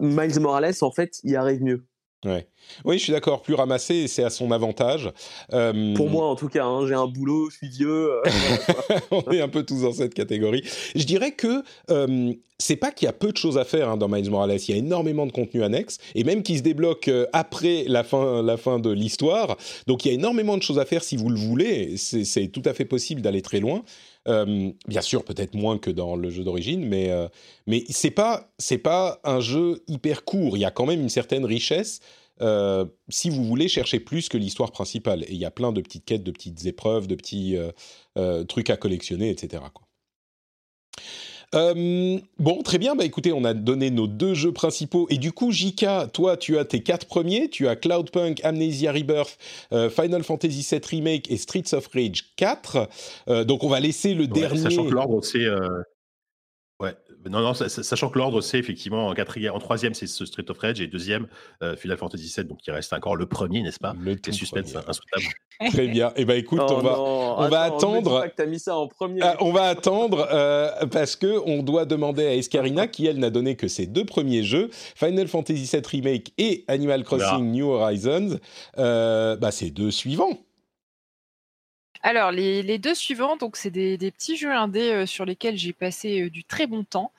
Miles 0.01 0.41
Morales, 0.41 0.75
en 0.81 0.91
fait, 0.91 1.21
y 1.25 1.37
arrive 1.37 1.63
mieux. 1.63 1.85
Ouais. 2.25 2.47
Oui, 2.85 2.99
je 2.99 3.05
suis 3.05 3.13
d'accord, 3.13 3.43
plus 3.43 3.55
ramassé, 3.55 3.95
et 3.97 4.09
c'est 4.09 4.23
à 4.23 4.31
son 4.31 4.53
avantage. 4.53 5.11
Euh, 5.53 5.95
Pour 5.95 6.09
moi, 6.09 6.29
en 6.29 6.37
tout 6.37 6.49
cas, 6.49 6.65
hein, 6.65 6.87
j'ai 6.87 6.95
un 6.95 7.09
boulot, 7.09 7.51
je 7.51 7.57
suis 7.57 7.69
vieux. 7.69 8.13
Euh, 8.13 8.23
On 9.11 9.33
est 9.33 9.41
un 9.41 9.49
peu 9.49 9.65
tous 9.65 9.83
dans 9.83 9.93
cette 9.93 10.15
catégorie. 10.15 10.63
Je 10.95 11.05
dirais 11.05 11.33
que 11.33 11.65
c'est 12.59 12.77
pas 12.77 12.93
qu'il 12.93 13.07
y 13.07 13.09
a 13.09 13.13
peu 13.13 13.33
de 13.33 13.37
choses 13.37 13.59
à 13.59 13.65
faire 13.65 13.89
hein, 13.89 13.97
dans 13.97 14.09
Miles 14.09 14.31
Morales, 14.31 14.57
il 14.57 14.71
y 14.71 14.75
a 14.75 14.77
énormément 14.77 15.27
de 15.27 15.33
contenu 15.33 15.65
annexe, 15.65 15.99
et 16.15 16.23
même 16.23 16.45
qui 16.45 16.59
se 16.59 16.63
débloque 16.63 17.11
après 17.33 17.85
la 17.89 18.05
fin, 18.05 18.41
la 18.41 18.57
fin 18.57 18.79
de 18.79 18.91
l'histoire. 18.91 19.57
Donc 19.89 20.05
il 20.05 20.09
y 20.09 20.11
a 20.13 20.15
énormément 20.15 20.57
de 20.57 20.63
choses 20.63 20.79
à 20.79 20.85
faire 20.85 21.03
si 21.03 21.17
vous 21.17 21.29
le 21.29 21.39
voulez, 21.39 21.97
c'est 21.97 22.47
tout 22.49 22.63
à 22.65 22.73
fait 22.73 22.85
possible 22.85 23.21
d'aller 23.21 23.43
très 23.43 23.59
loin. 23.59 23.83
Euh, 24.29 24.71
bien 24.87 25.01
sûr, 25.01 25.25
peut-être 25.25 25.55
moins 25.55 25.79
que 25.79 25.91
dans 25.91 26.15
le 26.17 26.31
jeu 26.31 26.45
d'origine, 26.45 26.87
mais 26.87 27.11
euh, 27.11 27.29
mais 27.67 27.85
c'est 27.89 28.11
pas 28.11 29.21
un 29.25 29.41
jeu 29.41 29.83
hyper 29.89 30.25
court. 30.25 30.57
Il 30.57 30.61
y 30.61 30.65
a 30.65 30.71
quand 30.71 30.87
même 30.87 31.01
une 31.01 31.09
certaine 31.09 31.45
richesse. 31.45 32.01
Euh, 32.41 32.87
si 33.09 33.31
vous 33.31 33.45
voulez 33.45 33.69
chercher 33.69 34.01
plus 34.01 34.29
que 34.29 34.39
l'histoire 34.39 34.73
principale, 34.73 35.25
et 35.25 35.33
il 35.33 35.39
y 35.39 35.45
a 35.45 35.51
plein 35.51 35.73
de 35.73 35.81
petites 35.81 36.05
quêtes, 36.05 36.23
de 36.25 36.31
petites 36.31 36.67
épreuves, 36.67 37.07
de 37.07 37.15
petits 37.15 37.57
trucs 38.49 38.71
à 38.71 38.77
collectionner, 38.77 39.31
etc. 39.31 39.63
bon, 41.53 42.63
très 42.63 42.79
bien. 42.79 42.95
Bah 42.95 43.05
écoutez, 43.05 43.33
on 43.33 43.45
a 43.45 43.55
donné 43.55 43.91
nos 43.91 44.07
deux 44.07 44.35
jeux 44.35 44.53
principaux. 44.53 45.07
Et 45.11 45.19
du 45.19 45.33
coup, 45.33 45.51
Jika, 45.51 46.09
toi, 46.13 46.37
tu 46.37 46.59
as 46.59 46.65
tes 46.65 46.83
quatre 46.83 47.07
premiers. 47.07 47.49
Tu 47.49 47.69
as 47.69 47.77
Cloudpunk, 47.77 48.41
Amnesia 48.45 48.93
Rebirth, 48.93 49.39
Final 49.91 50.23
Fantasy 50.23 50.67
VII 50.71 50.81
Remake 50.91 51.31
et 51.31 51.37
Streets 51.37 51.75
of 51.75 51.89
Rage 51.95 52.25
4. 52.37 52.89
donc, 53.45 53.65
on 53.65 53.69
va 53.69 53.81
laisser 53.81 54.15
le 54.15 54.27
dernier. 54.27 54.59
Sachant 54.59 54.85
que 54.85 54.91
l'ordre, 54.91 55.23
c'est 55.23 55.47
Ouais, 55.47 55.92
non, 57.31 57.41
non, 57.41 57.55
sachant 57.55 58.09
que 58.09 58.19
l'ordre, 58.19 58.41
c'est 58.41 58.59
effectivement 58.59 59.09
en 59.09 59.15
quatrième, 59.15 59.55
en 59.55 59.59
troisième, 59.59 59.95
c'est 59.95 60.07
ce 60.07 60.25
Street 60.25 60.45
of 60.49 60.59
Rage 60.59 60.81
et 60.81 60.87
deuxième, 60.87 61.27
euh, 61.63 61.77
Final 61.77 61.97
Fantasy 61.99 62.33
VII, 62.35 62.47
donc 62.47 62.67
il 62.67 62.73
reste 62.73 62.93
encore 62.93 63.17
le 63.17 63.27
premier, 63.27 63.63
n'est-ce 63.63 63.79
pas? 63.79 63.95
Le 63.99 64.17
suspense 64.31 64.75
insoutenable. 64.75 65.33
Très 65.71 65.87
bien. 65.87 66.09
Et 66.11 66.23
eh 66.23 66.25
ben 66.25 66.37
écoute, 66.37 66.61
on 66.61 66.81
va, 66.81 67.01
on 67.01 67.49
va 67.49 67.63
attendre. 67.63 68.27
Que 68.37 68.43
as 68.43 68.47
mis 68.47 68.59
ça 68.59 68.77
en 68.77 68.89
premier. 68.89 69.21
Ah, 69.23 69.37
on 69.41 69.53
va 69.53 69.65
attendre 69.65 70.27
euh, 70.33 70.71
parce 70.91 71.15
que 71.15 71.41
on 71.47 71.63
doit 71.63 71.85
demander 71.85 72.27
à 72.27 72.35
Escarina, 72.35 72.89
qui 72.89 73.07
elle 73.07 73.19
n'a 73.19 73.31
donné 73.31 73.55
que 73.57 73.69
ses 73.69 73.87
deux 73.87 74.05
premiers 74.05 74.43
jeux, 74.43 74.71
Final 74.73 75.29
Fantasy 75.29 75.69
VII 75.71 75.83
Remake 75.87 76.33
et 76.39 76.65
Animal 76.69 77.05
Crossing 77.05 77.53
New 77.53 77.69
Horizons, 77.69 78.39
euh, 78.79 79.37
bah, 79.37 79.51
ces 79.51 79.71
deux 79.71 79.91
suivants. 79.91 80.39
Alors, 82.03 82.33
les, 82.33 82.79
deux 82.79 82.95
suivants, 82.95 83.37
donc 83.37 83.57
c'est 83.57 83.71
des, 83.71 84.11
petits 84.11 84.37
jeux 84.37 84.53
indés 84.53 84.91
euh, 84.91 85.07
sur 85.07 85.25
lesquels 85.25 85.57
j'ai 85.57 85.73
passé 85.73 86.23
euh, 86.23 86.31
du 86.31 86.45
très 86.45 86.67
bon 86.67 86.85
temps. 86.85 87.13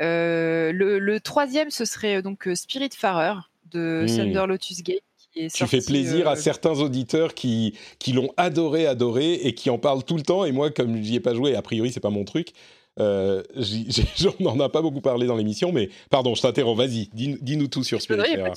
Euh, 0.00 0.72
le, 0.72 1.20
troisième, 1.20 1.70
ce 1.70 1.84
serait 1.84 2.22
donc 2.22 2.48
Spirit 2.54 2.90
Farer 2.96 3.34
de 3.70 4.04
mmh. 4.04 4.16
Thunder 4.16 4.44
Lotus 4.48 4.82
Gate. 4.82 5.02
tu 5.34 5.66
fais 5.66 5.80
plaisir 5.80 6.26
à 6.26 6.36
certains 6.36 6.80
auditeurs 6.80 7.34
qui, 7.34 7.76
qui 7.98 8.12
l'ont 8.12 8.32
adoré, 8.36 8.86
adoré 8.86 9.34
et 9.34 9.54
qui 9.54 9.70
en 9.70 9.78
parlent 9.78 10.04
tout 10.04 10.16
le 10.16 10.22
temps. 10.22 10.44
Et 10.44 10.52
moi, 10.52 10.70
comme 10.70 11.02
j'y 11.02 11.16
ai 11.16 11.20
pas 11.20 11.34
joué, 11.34 11.54
a 11.54 11.62
priori, 11.62 11.92
c'est 11.92 12.00
pas 12.00 12.10
mon 12.10 12.24
truc. 12.24 12.52
Euh, 12.98 13.42
on 14.40 14.44
n'en 14.44 14.60
a 14.60 14.68
pas 14.68 14.82
beaucoup 14.82 15.00
parlé 15.00 15.26
dans 15.26 15.36
l'émission, 15.36 15.72
mais 15.72 15.90
pardon, 16.10 16.34
je 16.34 16.42
t'interromps. 16.42 16.78
Vas-y, 16.78 17.08
dis-nous 17.12 17.68
tout 17.68 17.84
sur 17.84 18.00
Spirit 18.00 18.36
Farer. 18.36 18.52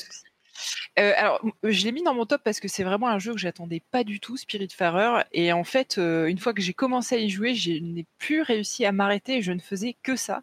Euh, 0.99 1.13
alors, 1.17 1.41
je 1.63 1.83
l'ai 1.85 1.91
mis 1.91 2.03
dans 2.03 2.13
mon 2.13 2.25
top 2.25 2.41
parce 2.43 2.59
que 2.59 2.67
c'est 2.67 2.83
vraiment 2.83 3.07
un 3.07 3.19
jeu 3.19 3.33
que 3.33 3.39
j'attendais 3.39 3.81
pas 3.91 4.03
du 4.03 4.19
tout, 4.19 4.37
Spirit 4.37 4.65
Spiritfarer. 4.65 5.23
Et 5.31 5.51
en 5.51 5.63
fait, 5.63 5.97
euh, 5.97 6.27
une 6.27 6.37
fois 6.37 6.53
que 6.53 6.61
j'ai 6.61 6.73
commencé 6.73 7.15
à 7.15 7.17
y 7.19 7.29
jouer, 7.29 7.55
je 7.55 7.71
n'ai 7.71 8.05
plus 8.19 8.41
réussi 8.41 8.85
à 8.85 8.91
m'arrêter. 8.91 9.41
Je 9.41 9.51
ne 9.51 9.59
faisais 9.59 9.95
que 10.03 10.15
ça. 10.15 10.41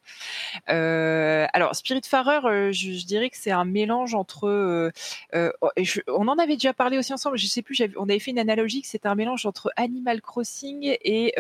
Euh, 0.69 1.47
alors, 1.53 1.75
Spiritfarer, 1.75 2.73
je, 2.73 2.93
je 2.93 3.07
dirais 3.07 3.31
que 3.31 3.37
c'est 3.37 3.51
un 3.53 3.65
mélange 3.65 4.15
entre. 4.15 4.91
Oh, 5.35 5.69
on 6.09 6.29
en 6.29 6.39
avait 6.39 6.55
déjà 6.55 6.73
parlé 6.73 6.99
aussi 6.99 7.13
ensemble. 7.13 7.39
Je 7.39 7.47
sais 7.47 7.63
plus. 7.63 7.81
On 7.97 8.09
avait 8.09 8.19
fait 8.19 8.33
une 8.33 8.39
analogie 8.39 8.83
que 8.83 8.89
c'est 8.89 9.07
un 9.07 9.15
mélange 9.15 9.47
entre 9.47 9.73
Animal 9.77 10.21
Crossing 10.21 10.97
et 11.01 11.35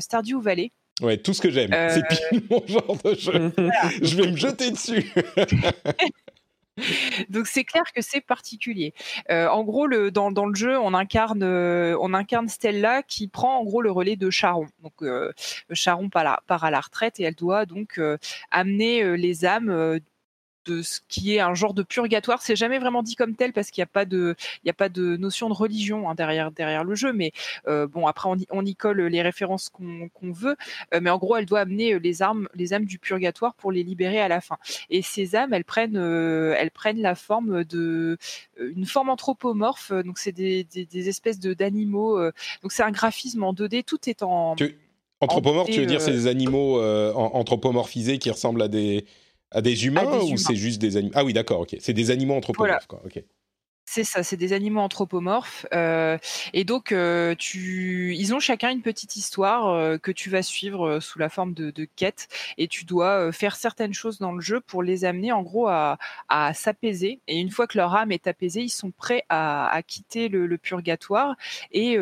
Stardew 0.00 0.40
Valley. 0.40 0.70
Ouais, 1.00 1.16
tout 1.16 1.34
ce 1.34 1.40
que 1.40 1.50
j'aime. 1.50 1.70
C'est 1.88 2.06
pile 2.06 2.42
mon 2.50 2.64
genre 2.66 2.96
de 3.04 3.14
jeu. 3.14 3.52
je 4.02 4.16
vais 4.16 4.30
me 4.30 4.36
jeter 4.36 4.70
dessus. 4.70 5.10
Donc 7.28 7.46
c'est 7.46 7.64
clair 7.64 7.84
que 7.94 8.00
c'est 8.00 8.20
particulier. 8.20 8.94
En 9.28 9.62
gros, 9.62 9.88
dans, 10.10 10.46
le 10.46 10.54
jeu, 10.54 10.78
on 10.78 10.94
incarne, 10.94 12.48
Stella 12.48 13.02
qui 13.02 13.28
prend 13.28 13.58
en 13.58 13.64
gros 13.64 13.82
le 13.82 13.90
relais 13.90 14.16
de 14.16 14.30
Charon. 14.30 14.66
Donc 14.82 15.04
Charon 15.72 16.08
part, 16.08 16.40
à 16.48 16.70
la 16.70 16.80
retraite 16.80 17.20
et 17.20 17.24
elle 17.24 17.34
doit 17.34 17.66
donc 17.66 18.00
amener 18.50 19.16
les 19.16 19.44
âmes 19.44 20.00
de 20.64 20.82
ce 20.82 21.00
qui 21.08 21.34
est 21.34 21.40
un 21.40 21.54
genre 21.54 21.74
de 21.74 21.82
purgatoire. 21.82 22.42
C'est 22.42 22.56
jamais 22.56 22.78
vraiment 22.78 23.02
dit 23.02 23.16
comme 23.16 23.34
tel 23.34 23.52
parce 23.52 23.70
qu'il 23.70 23.80
n'y 23.80 23.84
a 23.84 23.92
pas 23.92 24.04
de, 24.04 24.34
il 24.64 24.66
y 24.66 24.70
a 24.70 24.74
pas 24.74 24.88
de 24.88 25.16
notion 25.16 25.48
de 25.48 25.54
religion 25.54 26.08
hein, 26.08 26.14
derrière 26.14 26.50
derrière 26.50 26.84
le 26.84 26.94
jeu. 26.94 27.12
Mais 27.12 27.32
euh, 27.66 27.86
bon, 27.86 28.06
après 28.06 28.28
on 28.28 28.36
y, 28.36 28.46
on 28.50 28.64
y, 28.64 28.74
colle 28.74 29.02
les 29.02 29.22
références 29.22 29.68
qu'on 29.68 30.32
veut. 30.32 30.56
Euh, 30.94 31.00
mais 31.02 31.10
en 31.10 31.18
gros, 31.18 31.36
elle 31.36 31.46
doit 31.46 31.60
amener 31.60 31.94
euh, 31.94 31.98
les 31.98 32.22
armes, 32.22 32.48
les 32.54 32.74
âmes 32.74 32.84
du 32.84 32.98
purgatoire 32.98 33.54
pour 33.54 33.72
les 33.72 33.82
libérer 33.82 34.20
à 34.20 34.28
la 34.28 34.40
fin. 34.40 34.56
Et 34.90 35.02
ces 35.02 35.36
âmes, 35.36 35.52
elles 35.52 35.64
prennent, 35.64 35.96
elles 35.96 36.70
prennent 36.70 37.00
la 37.00 37.14
forme 37.14 37.64
de, 37.64 38.18
une 38.58 38.86
forme 38.86 39.10
anthropomorphe. 39.10 39.92
Donc 39.92 40.18
c'est 40.18 40.32
des, 40.32 40.64
des, 40.64 41.08
espèces 41.08 41.38
de 41.38 41.54
d'animaux. 41.54 42.18
donc 42.62 42.72
c'est 42.72 42.82
un 42.82 42.90
graphisme 42.90 43.42
en 43.42 43.52
2D. 43.52 43.84
Tout 43.84 44.08
est 44.08 44.22
en 44.22 44.54
Anthropomorphe, 45.20 45.70
tu 45.70 45.80
veux 45.80 45.86
dire, 45.86 46.00
c'est 46.00 46.12
des 46.12 46.26
animaux 46.26 46.82
anthropomorphisés 47.14 48.18
qui 48.18 48.30
ressemblent 48.30 48.62
à 48.62 48.68
des, 48.68 49.04
à 49.52 49.60
des 49.60 49.86
humains, 49.86 50.20
ou 50.20 50.36
c'est 50.36 50.56
juste 50.56 50.80
des 50.80 50.96
animaux 50.96 51.14
Ah 51.14 51.24
oui, 51.24 51.32
d'accord, 51.32 51.60
ok. 51.60 51.76
C'est 51.80 51.92
des 51.92 52.10
animaux 52.10 52.34
anthropomorphes, 52.34 52.86
quoi. 52.86 53.02
Ok. 53.04 53.22
C'est 53.84 54.04
ça, 54.04 54.22
c'est 54.22 54.38
des 54.38 54.54
animaux 54.54 54.80
anthropomorphes. 54.80 55.66
Euh, 55.74 56.16
et 56.54 56.64
donc, 56.64 56.92
euh, 56.92 57.34
tu, 57.34 58.14
ils 58.16 58.32
ont 58.32 58.40
chacun 58.40 58.70
une 58.70 58.80
petite 58.80 59.16
histoire 59.16 59.68
euh, 59.68 59.98
que 59.98 60.10
tu 60.10 60.30
vas 60.30 60.42
suivre 60.42 60.98
sous 61.00 61.18
la 61.18 61.28
forme 61.28 61.52
de, 61.52 61.70
de 61.70 61.84
quêtes. 61.96 62.28
Et 62.56 62.68
tu 62.68 62.86
dois 62.86 63.32
faire 63.32 63.54
certaines 63.54 63.92
choses 63.92 64.18
dans 64.18 64.32
le 64.32 64.40
jeu 64.40 64.60
pour 64.60 64.82
les 64.82 65.04
amener, 65.04 65.30
en 65.30 65.42
gros, 65.42 65.68
à, 65.68 65.98
à 66.30 66.54
s'apaiser. 66.54 67.20
Et 67.26 67.38
une 67.38 67.50
fois 67.50 67.66
que 67.66 67.76
leur 67.76 67.94
âme 67.94 68.12
est 68.12 68.26
apaisée, 68.26 68.62
ils 68.62 68.70
sont 68.70 68.92
prêts 68.92 69.24
à, 69.28 69.68
à 69.68 69.82
quitter 69.82 70.30
le, 70.30 70.46
le, 70.46 70.56
purgatoire 70.56 71.36
et 71.72 71.98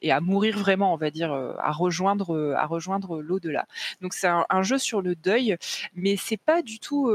et 0.00 0.12
à 0.12 0.20
mourir 0.20 0.58
vraiment, 0.58 0.92
on 0.92 0.96
va 0.96 1.10
dire, 1.10 1.32
à 1.32 1.72
rejoindre, 1.72 2.54
à 2.56 2.66
rejoindre 2.66 3.20
l'au-delà. 3.20 3.66
Donc 4.00 4.14
c'est 4.14 4.28
un, 4.28 4.46
un, 4.50 4.62
jeu 4.62 4.78
sur 4.78 5.02
le 5.02 5.14
deuil, 5.16 5.56
mais 5.94 6.16
c'est 6.16 6.36
pas 6.36 6.62
du 6.62 6.78
tout 6.78 7.10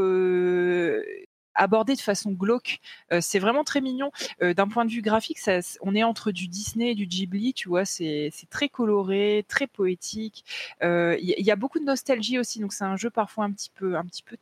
abordé 1.56 1.95
de 1.95 2.02
façon 2.02 2.32
glauque. 2.32 2.80
Euh, 3.12 3.20
c'est 3.22 3.39
vraiment 3.39 3.64
très 3.64 3.82
mignon. 3.82 4.12
Euh, 4.41 4.54
d'un 4.54 4.68
point 4.68 4.86
de 4.86 4.91
vue 4.91 5.02
graphique, 5.02 5.39
on 5.82 5.95
est 5.95 6.04
entre 6.04 6.32
du 6.32 6.47
Disney 6.47 6.91
et 6.91 6.95
du 6.95 7.06
Ghibli, 7.06 7.54
tu 7.54 7.70
vois, 7.70 7.86
c'est 7.86 8.32
très 8.49 8.70
coloré, 8.70 9.45
très 9.47 9.68
poétique. 9.68 10.45
Il 10.82 10.88
euh, 10.88 11.18
y, 11.20 11.52
a 11.52 11.56
beaucoup 11.56 11.80
de 11.80 11.86
nostalgie 11.86 12.39
aussi, 12.39 12.60
donc 12.60 12.74
c'est 12.74 12.84
un 12.84 12.95
jeu 12.95 13.10
parfois 13.10 13.45
un 13.45 13.52
petit 13.52 13.72
peu, 13.74 13.95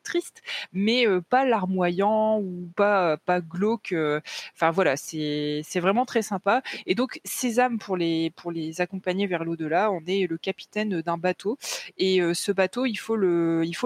triste, 0.03 0.41
mais 0.73 1.05
pas 1.29 1.45
larmoyant 1.45 2.39
ou 2.39 2.69
pas, 2.75 3.17
pas 3.17 3.41
glauque. 3.41 3.95
Enfin 4.55 4.71
voilà, 4.71 4.97
c'est 4.97 5.63
vraiment 5.75 6.05
très 6.05 6.21
sympa. 6.21 6.61
Et 6.85 6.95
donc 6.95 7.19
Sésame 7.23 7.79
pour 7.79 7.97
les, 7.97 8.31
pour 8.31 8.51
les 8.51 8.81
accompagner 8.81 9.27
vers 9.27 9.43
l'au-delà, 9.43 9.91
on 9.91 10.01
est 10.05 10.27
le 10.27 10.37
capitaine 10.37 11.01
d'un 11.01 11.17
bateau 11.17 11.57
et 11.97 12.21
ce 12.33 12.51
bateau, 12.51 12.85
il 12.85 12.95
faut 12.95 13.17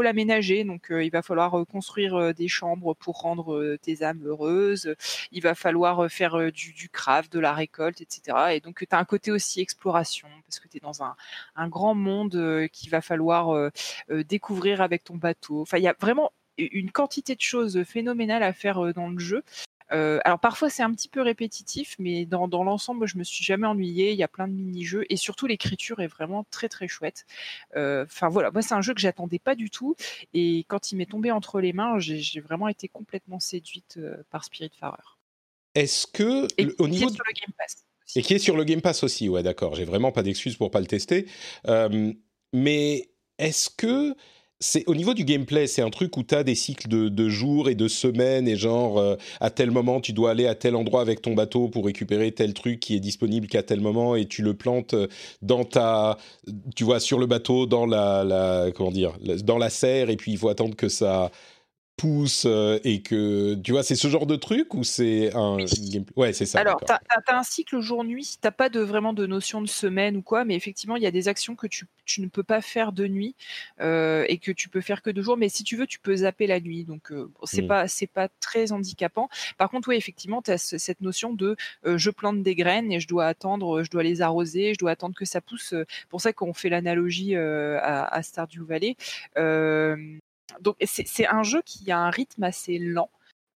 l'aménager. 0.01 0.63
Donc 0.63 0.87
il 0.89 1.09
va 1.11 1.21
falloir 1.21 1.65
construire 1.67 2.33
des 2.33 2.47
chambres 2.47 2.93
pour 2.95 3.12
rendre 3.13 3.77
tes 3.81 4.03
âmes 4.03 4.21
heureuses. 4.25 4.95
Il 5.31 5.41
va 5.41 5.55
falloir 5.55 6.11
faire 6.11 6.51
du, 6.51 6.73
du 6.73 6.89
craft, 6.89 7.31
de 7.31 7.39
la 7.39 7.53
récolte, 7.53 8.01
etc. 8.01 8.37
Et 8.53 8.59
donc, 8.59 8.79
tu 8.79 8.95
as 8.95 8.99
un 8.99 9.05
côté 9.05 9.31
aussi 9.31 9.61
exploration, 9.61 10.27
parce 10.45 10.59
que 10.59 10.67
tu 10.67 10.77
es 10.77 10.79
dans 10.79 11.03
un, 11.03 11.15
un 11.55 11.67
grand 11.67 11.95
monde 11.95 12.67
qu'il 12.71 12.89
va 12.89 13.01
falloir 13.01 13.71
découvrir 14.09 14.81
avec 14.81 15.03
ton 15.03 15.15
bateau. 15.15 15.61
Enfin, 15.61 15.77
il 15.77 15.83
y 15.83 15.87
a 15.87 15.95
vraiment 15.99 16.31
une 16.57 16.91
quantité 16.91 17.35
de 17.35 17.41
choses 17.41 17.83
phénoménales 17.83 18.43
à 18.43 18.53
faire 18.53 18.93
dans 18.93 19.09
le 19.09 19.19
jeu. 19.19 19.43
Euh, 19.93 20.19
alors 20.25 20.39
parfois 20.39 20.69
c'est 20.69 20.83
un 20.83 20.91
petit 20.91 21.09
peu 21.09 21.21
répétitif, 21.21 21.95
mais 21.99 22.25
dans, 22.25 22.47
dans 22.47 22.63
l'ensemble, 22.63 23.07
je 23.07 23.17
me 23.17 23.23
suis 23.23 23.43
jamais 23.43 23.67
ennuyée. 23.67 24.11
Il 24.11 24.17
y 24.17 24.23
a 24.23 24.27
plein 24.27 24.47
de 24.47 24.53
mini-jeux 24.53 25.05
et 25.09 25.17
surtout 25.17 25.47
l'écriture 25.47 25.99
est 25.99 26.07
vraiment 26.07 26.45
très 26.49 26.69
très 26.69 26.87
chouette. 26.87 27.25
Euh, 27.75 28.05
enfin 28.05 28.29
voilà, 28.29 28.51
moi 28.51 28.61
c'est 28.61 28.73
un 28.73 28.81
jeu 28.81 28.93
que 28.93 29.01
j'attendais 29.01 29.39
pas 29.39 29.55
du 29.55 29.69
tout 29.69 29.95
et 30.33 30.65
quand 30.67 30.91
il 30.91 30.97
m'est 30.97 31.05
tombé 31.05 31.31
entre 31.31 31.59
les 31.59 31.73
mains, 31.73 31.99
j'ai 31.99 32.39
vraiment 32.39 32.67
été 32.67 32.87
complètement 32.87 33.39
séduite 33.39 33.95
euh, 33.97 34.23
par 34.29 34.43
Spiritfarer. 34.43 34.97
Est-ce 35.75 36.07
que 36.07 36.47
et, 36.57 36.67
au 36.79 36.87
niveau 36.87 37.07
qui 37.07 37.13
est 37.13 37.15
sur 37.15 37.25
le 37.25 37.33
Game 37.33 37.53
Pass 37.57 37.75
aussi. 38.05 38.19
et 38.19 38.21
qui 38.21 38.33
est 38.33 38.39
sur 38.39 38.55
le 38.55 38.63
Game 38.63 38.81
Pass 38.81 39.03
aussi, 39.03 39.29
ouais 39.29 39.43
d'accord. 39.43 39.75
J'ai 39.75 39.85
vraiment 39.85 40.11
pas 40.11 40.23
d'excuses 40.23 40.57
pour 40.57 40.71
pas 40.71 40.79
le 40.79 40.87
tester, 40.87 41.27
euh, 41.67 42.13
mais 42.51 43.09
est-ce 43.37 43.69
que 43.69 44.15
c'est 44.63 44.87
au 44.87 44.95
niveau 44.95 45.13
du 45.13 45.25
gameplay, 45.25 45.67
c'est 45.67 45.81
un 45.81 45.89
truc 45.89 46.15
où 46.15 46.23
tu 46.23 46.33
as 46.33 46.43
des 46.43 46.55
cycles 46.55 46.87
de, 46.87 47.09
de, 47.09 47.27
jours 47.27 47.67
et 47.69 47.75
de 47.75 47.89
semaines 47.89 48.47
et 48.47 48.55
genre 48.55 48.97
euh, 48.97 49.15
à 49.41 49.49
tel 49.49 49.71
moment 49.71 49.99
tu 49.99 50.13
dois 50.13 50.31
aller 50.31 50.47
à 50.47 50.55
tel 50.55 50.77
endroit 50.77 51.01
avec 51.01 51.21
ton 51.21 51.33
bateau 51.33 51.67
pour 51.67 51.85
récupérer 51.85 52.31
tel 52.31 52.53
truc 52.53 52.79
qui 52.79 52.95
est 52.95 53.01
disponible 53.01 53.47
qu'à 53.47 53.61
tel 53.61 53.81
moment 53.81 54.15
et 54.15 54.25
tu 54.25 54.41
le 54.41 54.53
plantes 54.53 54.95
dans 55.41 55.65
ta 55.65 56.17
tu 56.77 56.85
vois 56.85 57.01
sur 57.01 57.19
le 57.19 57.25
bateau 57.25 57.65
dans 57.65 57.85
la, 57.85 58.23
la 58.23 58.71
comment 58.73 58.91
dire 58.91 59.17
dans 59.43 59.57
la 59.57 59.69
serre 59.69 60.09
et 60.09 60.15
puis 60.15 60.31
il 60.31 60.37
faut 60.37 60.49
attendre 60.49 60.77
que 60.77 60.87
ça 60.87 61.29
pousse 61.95 62.45
euh, 62.47 62.79
et 62.83 63.01
que 63.01 63.53
tu 63.55 63.71
vois 63.71 63.83
c'est 63.83 63.95
ce 63.95 64.07
genre 64.07 64.25
de 64.25 64.35
truc 64.35 64.73
ou 64.73 64.83
c'est 64.83 65.33
un 65.35 65.55
oui. 65.55 66.05
ouais 66.15 66.33
c'est 66.33 66.45
ça 66.45 66.59
alors 66.59 66.81
tu 66.83 66.91
as, 66.91 66.99
as, 67.27 67.37
un 67.37 67.43
cycle 67.43 67.79
jour-nuit 67.81 68.37
t'as 68.41 68.51
pas 68.51 68.69
de 68.69 68.79
vraiment 68.79 69.13
de 69.13 69.27
notion 69.27 69.61
de 69.61 69.67
semaine 69.67 70.17
ou 70.17 70.23
quoi 70.23 70.43
mais 70.43 70.55
effectivement 70.55 70.95
il 70.95 71.03
y 71.03 71.07
a 71.07 71.11
des 71.11 71.27
actions 71.27 71.55
que 71.55 71.67
tu, 71.67 71.85
tu 72.05 72.21
ne 72.21 72.27
peux 72.27 72.43
pas 72.43 72.61
faire 72.61 72.93
de 72.93 73.07
nuit 73.07 73.35
euh, 73.79 74.25
et 74.27 74.39
que 74.39 74.51
tu 74.51 74.69
peux 74.69 74.81
faire 74.81 75.03
que 75.03 75.11
de 75.11 75.21
jour 75.21 75.37
mais 75.37 75.49
si 75.49 75.63
tu 75.63 75.75
veux 75.75 75.85
tu 75.85 75.99
peux 75.99 76.17
zapper 76.17 76.47
la 76.47 76.59
nuit 76.59 76.83
donc 76.83 77.11
euh, 77.11 77.31
c'est 77.43 77.61
mmh. 77.61 77.67
pas 77.67 77.87
c'est 77.87 78.07
pas 78.07 78.27
très 78.39 78.71
handicapant 78.71 79.29
par 79.59 79.69
contre 79.69 79.89
oui 79.89 79.95
effectivement 79.95 80.41
tu 80.41 80.49
as 80.49 80.57
ce, 80.57 80.79
cette 80.79 81.01
notion 81.01 81.33
de 81.33 81.55
euh, 81.85 81.97
je 81.99 82.09
plante 82.09 82.41
des 82.41 82.55
graines 82.55 82.91
et 82.91 82.99
je 82.99 83.07
dois 83.07 83.27
attendre 83.27 83.83
je 83.83 83.91
dois 83.91 84.03
les 84.03 84.21
arroser 84.23 84.73
je 84.73 84.79
dois 84.79 84.91
attendre 84.91 85.15
que 85.15 85.25
ça 85.25 85.41
pousse 85.41 85.75
pour 86.09 86.21
ça 86.21 86.33
qu'on 86.33 86.53
fait 86.53 86.69
l'analogie 86.69 87.35
à, 87.35 88.05
à 88.05 88.23
Stardew 88.23 88.63
Valley 88.65 88.97
donc 90.61 90.75
c'est 90.83 91.27
un 91.27 91.43
jeu 91.43 91.61
qui 91.65 91.91
a 91.91 91.99
un 91.99 92.09
rythme 92.09 92.43
assez 92.43 92.79
lent. 92.79 93.09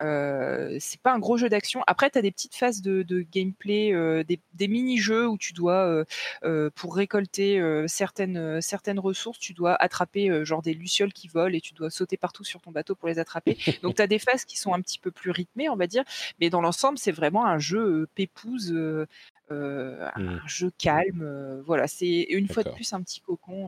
Euh, 0.03 0.77
c'est 0.79 1.01
pas 1.01 1.13
un 1.13 1.19
gros 1.19 1.37
jeu 1.37 1.49
d'action. 1.49 1.83
Après, 1.87 2.09
tu 2.09 2.17
as 2.17 2.21
des 2.21 2.31
petites 2.31 2.55
phases 2.55 2.81
de, 2.81 3.03
de 3.03 3.21
gameplay, 3.21 3.93
euh, 3.93 4.23
des, 4.23 4.39
des 4.53 4.67
mini-jeux 4.67 5.27
où 5.27 5.37
tu 5.37 5.53
dois, 5.53 5.85
euh, 5.85 6.05
euh 6.43 6.69
pour 6.75 6.95
récolter 6.95 7.61
certaines, 7.87 8.61
certaines 8.61 8.99
ressources, 8.99 9.39
tu 9.39 9.53
dois 9.53 9.75
attraper 9.75 10.45
genre 10.45 10.61
des 10.61 10.73
lucioles 10.73 11.13
qui 11.13 11.27
volent 11.27 11.55
et 11.55 11.61
tu 11.61 11.73
dois 11.73 11.89
sauter 11.89 12.17
partout 12.17 12.43
sur 12.43 12.61
ton 12.61 12.71
bateau 12.71 12.95
pour 12.95 13.07
les 13.07 13.19
attraper. 13.19 13.57
Donc, 13.83 13.95
tu 13.95 14.01
as 14.01 14.07
des 14.07 14.19
phases 14.19 14.45
qui 14.45 14.57
sont 14.57 14.73
un 14.73 14.81
petit 14.81 14.99
peu 14.99 15.11
plus 15.11 15.31
rythmées, 15.31 15.69
on 15.69 15.75
va 15.75 15.87
dire. 15.87 16.03
Mais 16.39 16.49
dans 16.49 16.61
l'ensemble, 16.61 16.97
c'est 16.97 17.11
vraiment 17.11 17.45
un 17.45 17.59
jeu 17.59 18.07
pépouze, 18.15 18.71
mmh. 18.71 19.05
un 19.51 20.47
jeu 20.47 20.71
calme. 20.77 21.61
voilà, 21.65 21.87
c'est 21.87 22.27
une 22.29 22.47
fois 22.47 22.63
de 22.63 22.69
plus 22.69 22.93
un 22.93 23.01
petit 23.01 23.21
cocon. 23.21 23.67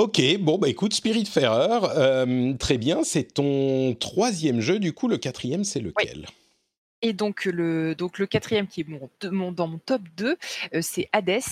Ok, 0.00 0.18
bon 0.38 0.56
bah 0.56 0.70
écoute, 0.70 0.94
Spiritfarer, 0.94 1.86
euh, 1.94 2.54
très 2.54 2.78
bien, 2.78 3.04
c'est 3.04 3.34
ton 3.34 3.94
troisième 4.00 4.62
jeu, 4.62 4.78
du 4.78 4.94
coup 4.94 5.08
le 5.08 5.18
quatrième 5.18 5.62
c'est 5.62 5.80
lequel? 5.80 6.20
Oui. 6.20 6.34
Et 7.02 7.12
donc 7.12 7.44
le, 7.44 7.94
donc 7.94 8.18
le 8.18 8.24
quatrième 8.24 8.66
qui 8.66 8.80
est 8.80 8.88
mon, 8.88 9.10
mon, 9.30 9.52
dans 9.52 9.66
mon 9.66 9.76
top 9.76 10.00
2, 10.16 10.38
euh, 10.72 10.80
c'est 10.80 11.10
Hades. 11.12 11.42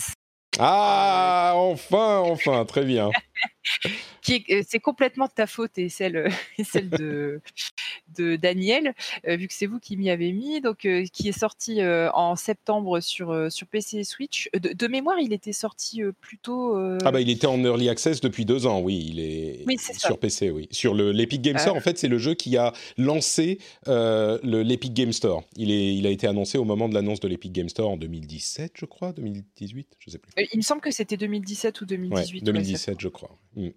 Ah, 0.58 1.52
enfin, 1.56 2.20
enfin, 2.20 2.64
très 2.64 2.84
bien. 2.84 3.10
c'est 4.22 4.80
complètement 4.80 5.26
de 5.26 5.32
ta 5.32 5.46
faute 5.46 5.78
et 5.78 5.88
celle, 5.88 6.30
et 6.58 6.64
celle 6.64 6.90
de, 6.90 7.40
de 8.16 8.36
Daniel, 8.36 8.94
euh, 9.26 9.36
vu 9.36 9.48
que 9.48 9.54
c'est 9.54 9.66
vous 9.66 9.78
qui 9.78 9.96
m'y 9.96 10.10
avez 10.10 10.32
mis, 10.32 10.60
donc 10.60 10.84
euh, 10.84 11.04
qui 11.12 11.28
est 11.28 11.38
sorti 11.38 11.80
euh, 11.80 12.10
en 12.12 12.36
septembre 12.36 13.00
sur, 13.00 13.30
euh, 13.30 13.50
sur 13.50 13.66
PC 13.66 13.98
et 13.98 14.04
Switch. 14.04 14.48
De, 14.54 14.72
de, 14.72 14.86
mémoire, 14.86 15.18
il 15.20 15.32
était 15.32 15.52
sorti 15.52 16.02
plutôt. 16.20 16.76
Ah 17.04 17.10
bah 17.10 17.20
il 17.20 17.30
était 17.30 17.46
en 17.46 17.62
early 17.64 17.88
access 17.88 18.20
depuis 18.20 18.44
deux 18.44 18.66
ans, 18.66 18.80
oui, 18.80 19.06
il 19.10 19.20
est, 19.20 19.64
oui, 19.66 19.76
sur 19.78 20.18
PC, 20.18 20.50
oui. 20.50 20.68
Sur 20.70 20.94
l'Epic 20.94 21.42
Game 21.42 21.58
Store, 21.58 21.76
en 21.76 21.80
fait, 21.80 21.98
c'est 21.98 22.08
le 22.08 22.18
jeu 22.18 22.34
qui 22.34 22.56
a 22.56 22.72
lancé 22.96 23.58
l'Epic 23.86 24.94
Game 24.94 25.12
Store. 25.12 25.44
Il, 25.56 25.70
est, 25.70 25.94
il 25.94 26.06
a 26.06 26.10
été 26.10 26.26
annoncé 26.26 26.58
au 26.58 26.64
moment 26.64 26.88
de 26.88 26.94
l'annonce 26.94 27.20
de 27.20 27.28
l'Epic 27.28 27.52
Game 27.52 27.68
Store 27.68 27.90
en 27.90 27.96
2017, 27.96 28.72
je 28.76 28.84
crois, 28.84 29.12
2018, 29.12 29.96
je 29.98 30.10
sais 30.10 30.18
plus. 30.18 30.32
il 30.52 30.56
me 30.56 30.62
semble 30.62 30.80
que 30.80 30.90
c'était 30.90 31.16
2017 31.16 31.80
ou 31.80 31.86
2018. 31.86 32.40
Ouais, 32.40 32.44
2017, 32.44 32.88
ouais, 32.88 33.00
je 33.00 33.08
crois. 33.08 33.27
Mm. 33.54 33.70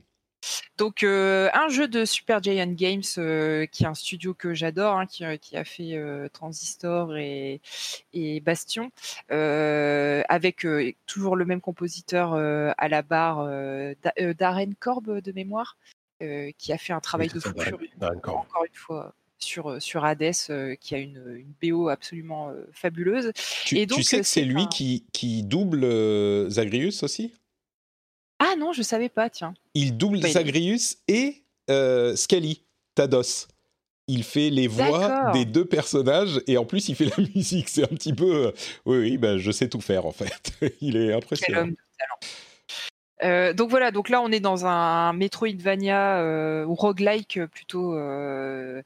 Donc 0.77 1.03
euh, 1.03 1.49
un 1.53 1.69
jeu 1.69 1.87
de 1.87 2.05
Super 2.05 2.41
Giant 2.41 2.71
Games 2.71 3.03
euh, 3.17 3.65
qui 3.67 3.83
est 3.83 3.87
un 3.87 3.93
studio 3.93 4.33
que 4.33 4.53
j'adore, 4.53 4.97
hein, 4.97 5.05
qui, 5.05 5.23
qui, 5.39 5.55
a 5.55 5.63
fait 5.63 5.95
euh, 5.95 6.27
Transistor 6.29 7.15
et, 7.17 7.61
et 8.13 8.39
Bastion, 8.39 8.91
euh, 9.31 10.23
avec 10.29 10.65
euh, 10.65 10.91
toujours 11.05 11.35
le 11.35 11.45
même 11.45 11.61
compositeur 11.61 12.33
à 12.33 12.87
la 12.87 13.01
barre, 13.01 13.47
Darren 14.37 14.73
Korb 14.79 15.19
de 15.19 15.31
mémoire, 15.31 15.77
qui 16.19 16.73
a 16.73 16.77
fait 16.77 16.93
un 16.93 16.99
travail 16.99 17.27
oui, 17.27 17.35
de 17.35 17.39
fou 17.39 17.53
sur, 17.61 17.79
encore 18.01 18.65
une 18.65 18.75
fois 18.75 19.13
sur, 19.37 19.81
sur 19.81 20.05
Hades, 20.05 20.77
qui 20.79 20.95
a 20.95 20.97
une, 20.97 21.43
une 21.63 21.71
BO 21.71 21.89
absolument 21.89 22.51
fabuleuse. 22.73 23.31
Tu, 23.65 23.77
et 23.77 23.85
donc, 23.85 23.99
tu 23.99 24.03
sais 24.03 24.19
que 24.19 24.23
c'est 24.23 24.43
lui 24.43 24.63
un... 24.63 24.67
qui, 24.67 25.05
qui 25.13 25.43
double 25.43 26.49
Zagreus 26.49 27.03
aussi? 27.03 27.33
Ah 28.43 28.55
non, 28.57 28.73
je 28.73 28.81
savais 28.81 29.09
pas, 29.09 29.29
tiens. 29.29 29.53
Il 29.75 29.97
double 29.97 30.19
bah, 30.19 30.29
Zagreus 30.29 30.97
et 31.07 31.43
euh, 31.69 32.15
Skelly, 32.15 32.63
Tados. 32.95 33.47
Il 34.07 34.23
fait 34.23 34.49
les 34.49 34.67
voix 34.67 35.31
des 35.31 35.45
deux 35.45 35.63
personnages 35.63 36.41
et 36.47 36.57
en 36.57 36.65
plus 36.65 36.89
il 36.89 36.95
fait 36.95 37.05
la 37.05 37.23
musique. 37.35 37.69
C'est 37.69 37.83
un 37.83 37.95
petit 37.95 38.13
peu. 38.13 38.47
Euh, 38.47 38.51
oui, 38.85 38.97
oui, 38.97 39.17
bah, 39.17 39.37
je 39.37 39.51
sais 39.51 39.69
tout 39.69 39.79
faire 39.79 40.07
en 40.07 40.11
fait. 40.11 40.53
il 40.81 40.97
est 40.97 41.13
impressionnant. 41.13 41.67
Euh, 43.24 43.53
donc 43.53 43.69
voilà, 43.69 43.91
donc 43.91 44.09
là 44.09 44.22
on 44.22 44.32
est 44.32 44.39
dans 44.39 44.65
un 44.65 45.13
Metroidvania 45.13 46.19
euh, 46.19 46.65
ou 46.65 46.76
roguelike 46.76 47.45
plutôt, 47.47 47.93
euh, 47.95 48.82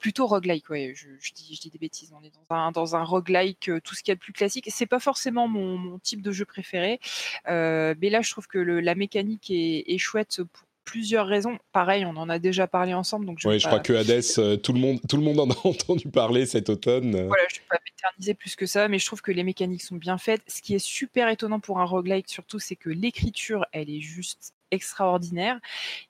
plutôt 0.00 0.26
roguelike. 0.26 0.70
Ouais, 0.70 0.94
je, 0.94 1.32
dis, 1.32 1.54
je 1.54 1.60
dis 1.60 1.70
des 1.70 1.78
bêtises. 1.78 2.12
On 2.18 2.22
est 2.24 2.32
dans 2.48 2.56
un 2.56 2.72
dans 2.72 2.96
un 2.96 3.04
roguelike, 3.04 3.68
euh, 3.68 3.80
tout 3.80 3.94
ce 3.94 4.02
qui 4.02 4.10
est 4.10 4.14
le 4.14 4.18
plus 4.18 4.32
classique. 4.32 4.68
C'est 4.70 4.86
pas 4.86 5.00
forcément 5.00 5.48
mon, 5.48 5.98
type 5.98 6.22
de 6.22 6.32
jeu 6.32 6.44
préféré, 6.44 7.00
euh, 7.48 7.94
mais 8.00 8.10
là 8.10 8.20
je 8.22 8.30
trouve 8.30 8.46
que 8.46 8.58
le, 8.58 8.80
la 8.80 8.94
mécanique 8.94 9.50
est, 9.50 9.84
est 9.86 9.98
chouette 9.98 10.42
pour 10.52 10.66
plusieurs 10.84 11.26
raisons. 11.26 11.58
Pareil, 11.72 12.04
on 12.04 12.16
en 12.16 12.28
a 12.28 12.38
déjà 12.38 12.66
parlé 12.66 12.94
ensemble. 12.94 13.26
Donc 13.26 13.38
je 13.40 13.48
oui, 13.48 13.58
je 13.58 13.66
crois 13.66 13.80
que 13.80 13.92
Hades, 13.92 14.22
euh, 14.38 14.56
tout, 14.56 14.72
le 14.72 14.80
monde, 14.80 15.00
tout 15.08 15.16
le 15.16 15.22
monde 15.22 15.40
en 15.40 15.50
a 15.50 15.56
entendu 15.64 16.08
parler 16.08 16.46
cet 16.46 16.68
automne. 16.68 17.10
Voilà, 17.26 17.44
je 17.50 17.56
ne 17.56 17.60
vais 17.60 17.66
pas 17.68 17.78
m'éterniser 17.84 18.34
plus 18.34 18.56
que 18.56 18.66
ça, 18.66 18.88
mais 18.88 18.98
je 18.98 19.06
trouve 19.06 19.22
que 19.22 19.32
les 19.32 19.44
mécaniques 19.44 19.82
sont 19.82 19.96
bien 19.96 20.18
faites. 20.18 20.42
Ce 20.46 20.62
qui 20.62 20.74
est 20.74 20.84
super 20.84 21.28
étonnant 21.28 21.60
pour 21.60 21.80
un 21.80 21.84
roguelike, 21.84 22.28
surtout, 22.28 22.58
c'est 22.58 22.76
que 22.76 22.90
l'écriture, 22.90 23.66
elle 23.72 23.90
est 23.90 24.00
juste 24.00 24.53
extraordinaire. 24.70 25.60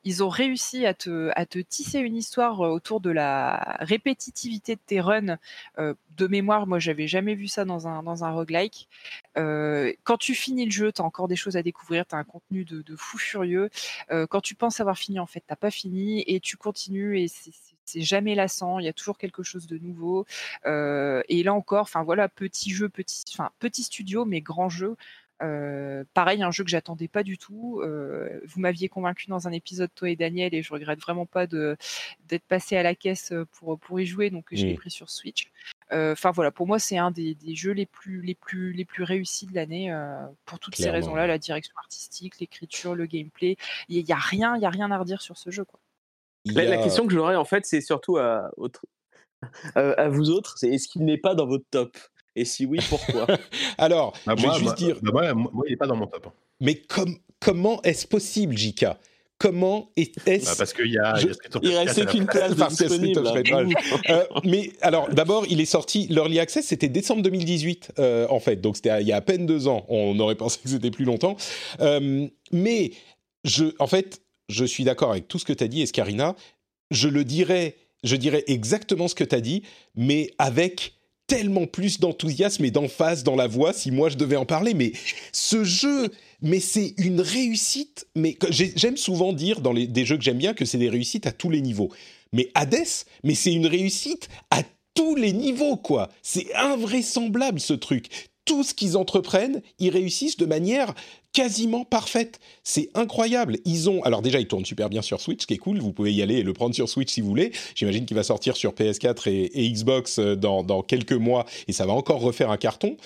Ils 0.05 0.23
ont 0.23 0.29
réussi 0.29 0.87
à 0.87 0.95
te, 0.95 1.31
à 1.35 1.47
te 1.47 1.59
tisser 1.59 1.99
une 2.01 2.17
histoire 2.17 2.61
autour 2.61 3.01
de 3.01 3.11
la 3.11 3.77
répétitivité 3.81 4.77
de 4.77 4.81
tes 4.85 5.01
runs. 5.01 5.39
Euh, 5.79 5.95
de 6.17 6.27
mémoire, 6.27 6.67
moi, 6.67 6.79
j'avais 6.79 7.09
jamais 7.09 7.35
vu 7.35 7.49
ça 7.49 7.65
dans 7.65 7.89
un, 7.89 8.03
dans 8.03 8.25
un 8.25 8.31
roguelike. 8.31 8.89
Euh, 9.37 9.93
quand 10.05 10.17
tu 10.17 10.35
finis 10.35 10.65
le 10.65 10.71
jeu, 10.71 10.93
tu 10.93 11.03
as 11.03 11.05
encore 11.05 11.29
des 11.29 11.37
choses 11.37 11.57
à 11.57 11.63
découvrir, 11.63 12.07
tu 12.07 12.15
as 12.15 12.19
un 12.19 12.25
contenu 12.25 12.65
de, 12.65 12.97
fou 12.97 13.19
furieux. 13.19 13.71
Euh, 14.11 14.27
quand 14.27 14.41
tu 14.41 14.55
penses 14.55 14.81
avoir 14.81 14.99
fini, 14.99 15.19
en 15.19 15.27
fait, 15.27 15.43
t'as 15.47 15.57
pas 15.57 15.71
fini 15.71 16.23
et 16.27 16.41
tu 16.41 16.57
continues 16.57 17.21
et 17.21 17.29
c'est 17.29 18.03
jamais 18.03 18.35
lassant, 18.35 18.79
il 18.79 18.87
y 18.87 18.89
a 18.89 18.93
toujours 18.93 19.19
quelque 19.19 19.43
chose 19.43 19.67
de 19.67 19.79
nouveau. 19.79 20.27
Euh, 20.67 21.23
et 21.29 21.43
là 21.43 21.55
encore, 21.55 21.83
enfin 21.83 22.03
voilà, 22.03 22.29
petit 22.29 22.71
jeu, 22.71 22.89
petit, 22.89 23.25
enfin 23.33 23.51
petit 23.59 23.83
studio, 23.83 24.25
mais 24.25 24.41
grand 24.41 24.69
jeu. 24.69 24.97
Euh, 25.45 26.05
pareil, 26.15 26.43
un 26.43 26.51
jeu 26.51 26.65
que 26.65 26.71
j'attendais 26.71 27.09
pas 27.09 27.23
du 27.23 27.39
tout. 27.39 27.81
Euh, 27.83 28.41
vous 28.47 28.61
m'aviez 28.61 28.89
convaincu 28.89 29.27
dans 29.29 29.47
un 29.47 29.53
épisode 29.53 29.91
toi 29.95 30.09
et 30.09 30.17
Daniel 30.17 30.55
et 30.55 30.63
je 30.63 30.73
regrette 30.73 31.01
vraiment 31.01 31.27
pas 31.27 31.47
de 31.47 31.77
d'être 32.29 32.45
passé 32.45 32.77
à 32.77 32.83
la 32.83 32.95
caisse 32.95 33.33
pour 33.53 33.79
pour 33.79 34.01
y 34.01 34.07
jouer, 34.07 34.31
donc 34.31 34.47
je 34.53 34.67
l'ai 34.67 34.75
pris 34.75 34.91
sur 34.91 35.11
Switch. 35.11 35.51
Enfin 35.91 36.31
voilà, 36.31 36.51
pour 36.51 36.67
moi 36.67 36.79
c'est 36.79 36.99
un 36.99 37.11
des, 37.11 37.35
des, 37.35 37.55
jeux 37.55 37.73
les 37.73 37.87
plus 37.87 38.21
les 38.23 38.35
plus 38.35 38.73
les 38.73 38.85
plus 38.85 39.05
réussis 39.05 39.47
de 39.47 39.55
l'année 39.55 39.95
pour 40.45 40.59
toutes 40.59 40.75
Clairement. 40.75 40.93
ces 40.93 40.97
raisons-là, 40.97 41.27
la 41.27 41.39
direction 41.39 41.75
artistique, 41.77 42.41
l'écriture, 42.41 42.95
le 42.95 43.07
gameplay. 43.07 43.57
Il 43.89 43.99
y, 43.99 44.13
a 44.13 44.17
rien, 44.17 44.57
il 44.57 44.63
y 44.63 44.67
a 44.67 44.71
rien 44.71 44.91
à 44.91 44.99
redire 44.99 45.23
sur 45.23 45.37
ce 45.37 45.51
jeu 45.51 45.65
quoi. 45.65 45.79
La, 46.47 46.65
la, 46.65 46.77
question 46.77 47.07
que 47.07 47.13
j'aurais 47.13 47.37
en 47.37 47.45
fait, 47.45 47.65
c'est 47.65 47.81
surtout 47.81 48.17
à, 48.19 48.51
à 49.75 50.09
vous 50.09 50.31
autres, 50.31 50.59
c'est 50.59 50.69
est-ce 50.69 50.89
qu'il 50.89 51.05
n'est 51.05 51.19
pas 51.19 51.35
dans 51.35 51.47
votre 51.47 51.65
top? 51.71 51.97
Et 52.37 52.45
si 52.45 52.67
oui, 52.67 52.79
pourquoi? 52.89 53.27
Alors, 53.79 54.13
bah, 54.27 54.35
je 54.37 54.43
vais 54.43 54.53
juste 54.53 54.65
moi, 54.65 54.75
dire. 54.75 54.97
Bah, 55.03 55.11
moi, 55.13 55.35
moi, 55.53 55.65
il 55.67 55.71
n'est 55.71 55.77
pas 55.77 55.87
dans 55.87 55.97
mon 55.97 56.07
top. 56.07 56.29
Mais 56.61 56.77
com 56.77 57.17
comment 57.41 57.83
est-ce 57.83 58.07
possible, 58.07 58.57
Jika 58.57 58.99
Comment 59.37 59.91
est-ce 59.97 60.47
bah 60.47 60.55
Parce 60.57 60.73
qu'il 60.73 60.93
y 60.93 60.99
a. 60.99 61.17
Je... 61.17 61.29
Il 61.63 61.77
restait 61.77 62.07
qu'une 62.07 62.25
place 62.25 62.55
disponible. 62.55 63.23
euh, 64.09 64.25
mais 64.45 64.71
alors, 64.81 65.09
d'abord, 65.11 65.45
il 65.51 65.61
est 65.61 65.67
sorti. 65.67 66.07
L'Early 66.09 66.39
Access, 66.39 66.67
c'était 66.67 66.89
décembre 66.89 67.23
2018, 67.23 67.95
euh, 67.99 68.27
en 68.31 68.39
fait. 68.39 68.61
Donc, 68.61 68.77
c'était 68.77 69.03
il 69.03 69.09
y 69.09 69.13
a 69.13 69.17
à 69.17 69.21
peine 69.21 69.45
deux 69.45 69.67
ans. 69.67 69.85
On 69.89 70.19
aurait 70.21 70.37
pensé 70.37 70.61
que 70.63 70.69
c'était 70.69 70.93
plus 70.93 71.05
longtemps. 71.05 71.37
Euh, 71.81 72.27
mais, 72.53 72.93
je, 73.43 73.65
en 73.81 73.89
fait, 73.89 74.23
je 74.49 74.65
suis 74.65 74.85
d'accord 74.85 75.11
avec 75.11 75.27
tout 75.27 75.39
ce 75.39 75.45
que 75.45 75.53
tu 75.53 75.65
as 75.65 75.69
dit, 75.69 75.83
Escarina. 75.83 76.37
Je 76.91 77.09
le 77.09 77.25
dirais, 77.25 77.77
je 78.05 78.15
dirais 78.17 78.45
exactement 78.47 79.09
ce 79.09 79.17
que 79.17 79.25
tu 79.25 79.35
as 79.35 79.41
dit, 79.41 79.63
mais 79.97 80.31
avec 80.39 80.94
tellement 81.27 81.67
plus 81.67 82.01
d'enthousiasme 82.01 82.65
et 82.65 82.71
d'emphase 82.71 83.25
dans 83.25 83.37
la 83.37 83.47
voix 83.47 83.73
si 83.73 83.91
moi 83.91 84.09
je 84.09 84.17
devais 84.17 84.37
en 84.37 84.47
parler. 84.47 84.75
Mais 84.75 84.93
ce 85.33 85.65
jeu, 85.65 86.11
mais 86.43 86.61
c'est 86.61 86.95
une 86.99 87.21
réussite. 87.21 88.07
Mais 88.15 88.37
j'aime 88.51 88.97
souvent 88.97 89.33
dire 89.33 89.61
dans 89.61 89.73
les, 89.73 89.87
des 89.87 90.05
jeux 90.05 90.17
que 90.17 90.25
j'aime 90.25 90.39
bien 90.39 90.55
que 90.55 90.65
c'est 90.65 90.79
des 90.79 90.91
réussites 90.91 91.27
à 91.27 91.33
tous 91.33 91.51
les 91.51 91.61
niveaux. 91.61 91.91
Mais 92.33 92.51
Hades, 92.55 93.07
mais 93.23 93.35
c'est 93.35 93.53
une 93.53 93.67
réussite 93.67 94.29
à 94.51 94.63
tous 94.95 95.15
les 95.17 95.33
niveaux, 95.33 95.77
quoi. 95.77 96.11
C'est 96.23 96.53
invraisemblable 96.55 97.61
ce 97.61 97.75
truc 97.75 98.09
tout 98.45 98.63
ce 98.63 98.75
qu'ils 98.75 98.97
entreprennent, 98.97 99.63
ils 99.79 99.91
réussissent 99.91 100.37
de 100.37 100.47
manière 100.47 100.95
quasiment 101.35 101.85
parfaite. 101.85 102.41
C'est 102.63 102.89
incroyable. 102.95 103.59
Ils 103.67 103.91
ont, 103.91 104.03
alors 104.05 104.23
déjà, 104.23 104.41
ils 104.41 104.47
tournent 104.47 104.65
super 104.65 104.89
bien 104.89 105.03
sur 105.03 105.21
Switch, 105.21 105.43
ce 105.43 105.47
qui 105.47 105.55
est 105.55 105.59
cool. 105.59 105.81
Vous 105.81 105.93
pouvez 105.93 106.15
y 106.15 106.23
aller 106.23 106.37
et 106.37 106.43
le 106.43 106.55
prendre 106.55 106.75
sur 106.75 106.89
Switch 106.89 107.13
si 107.13 107.21
vous 107.21 107.29
voulez. 107.29 107.53
J'imagine 107.75 108.07
qu'il 108.07 108.17
va 108.17 108.23
sortir 108.23 108.57
sur 108.57 108.73
PS4 108.73 109.29
et, 109.29 109.71
Xbox 109.71 110.19
euh, 110.19 110.37
dans, 110.37 110.83
quelques 110.83 111.13
mois 111.13 111.45
et 111.69 111.73
ça 111.73 111.85
va 111.85 111.93
encore 111.93 112.21
refaire 112.21 112.51
un 112.51 112.57
carton. 112.57 112.97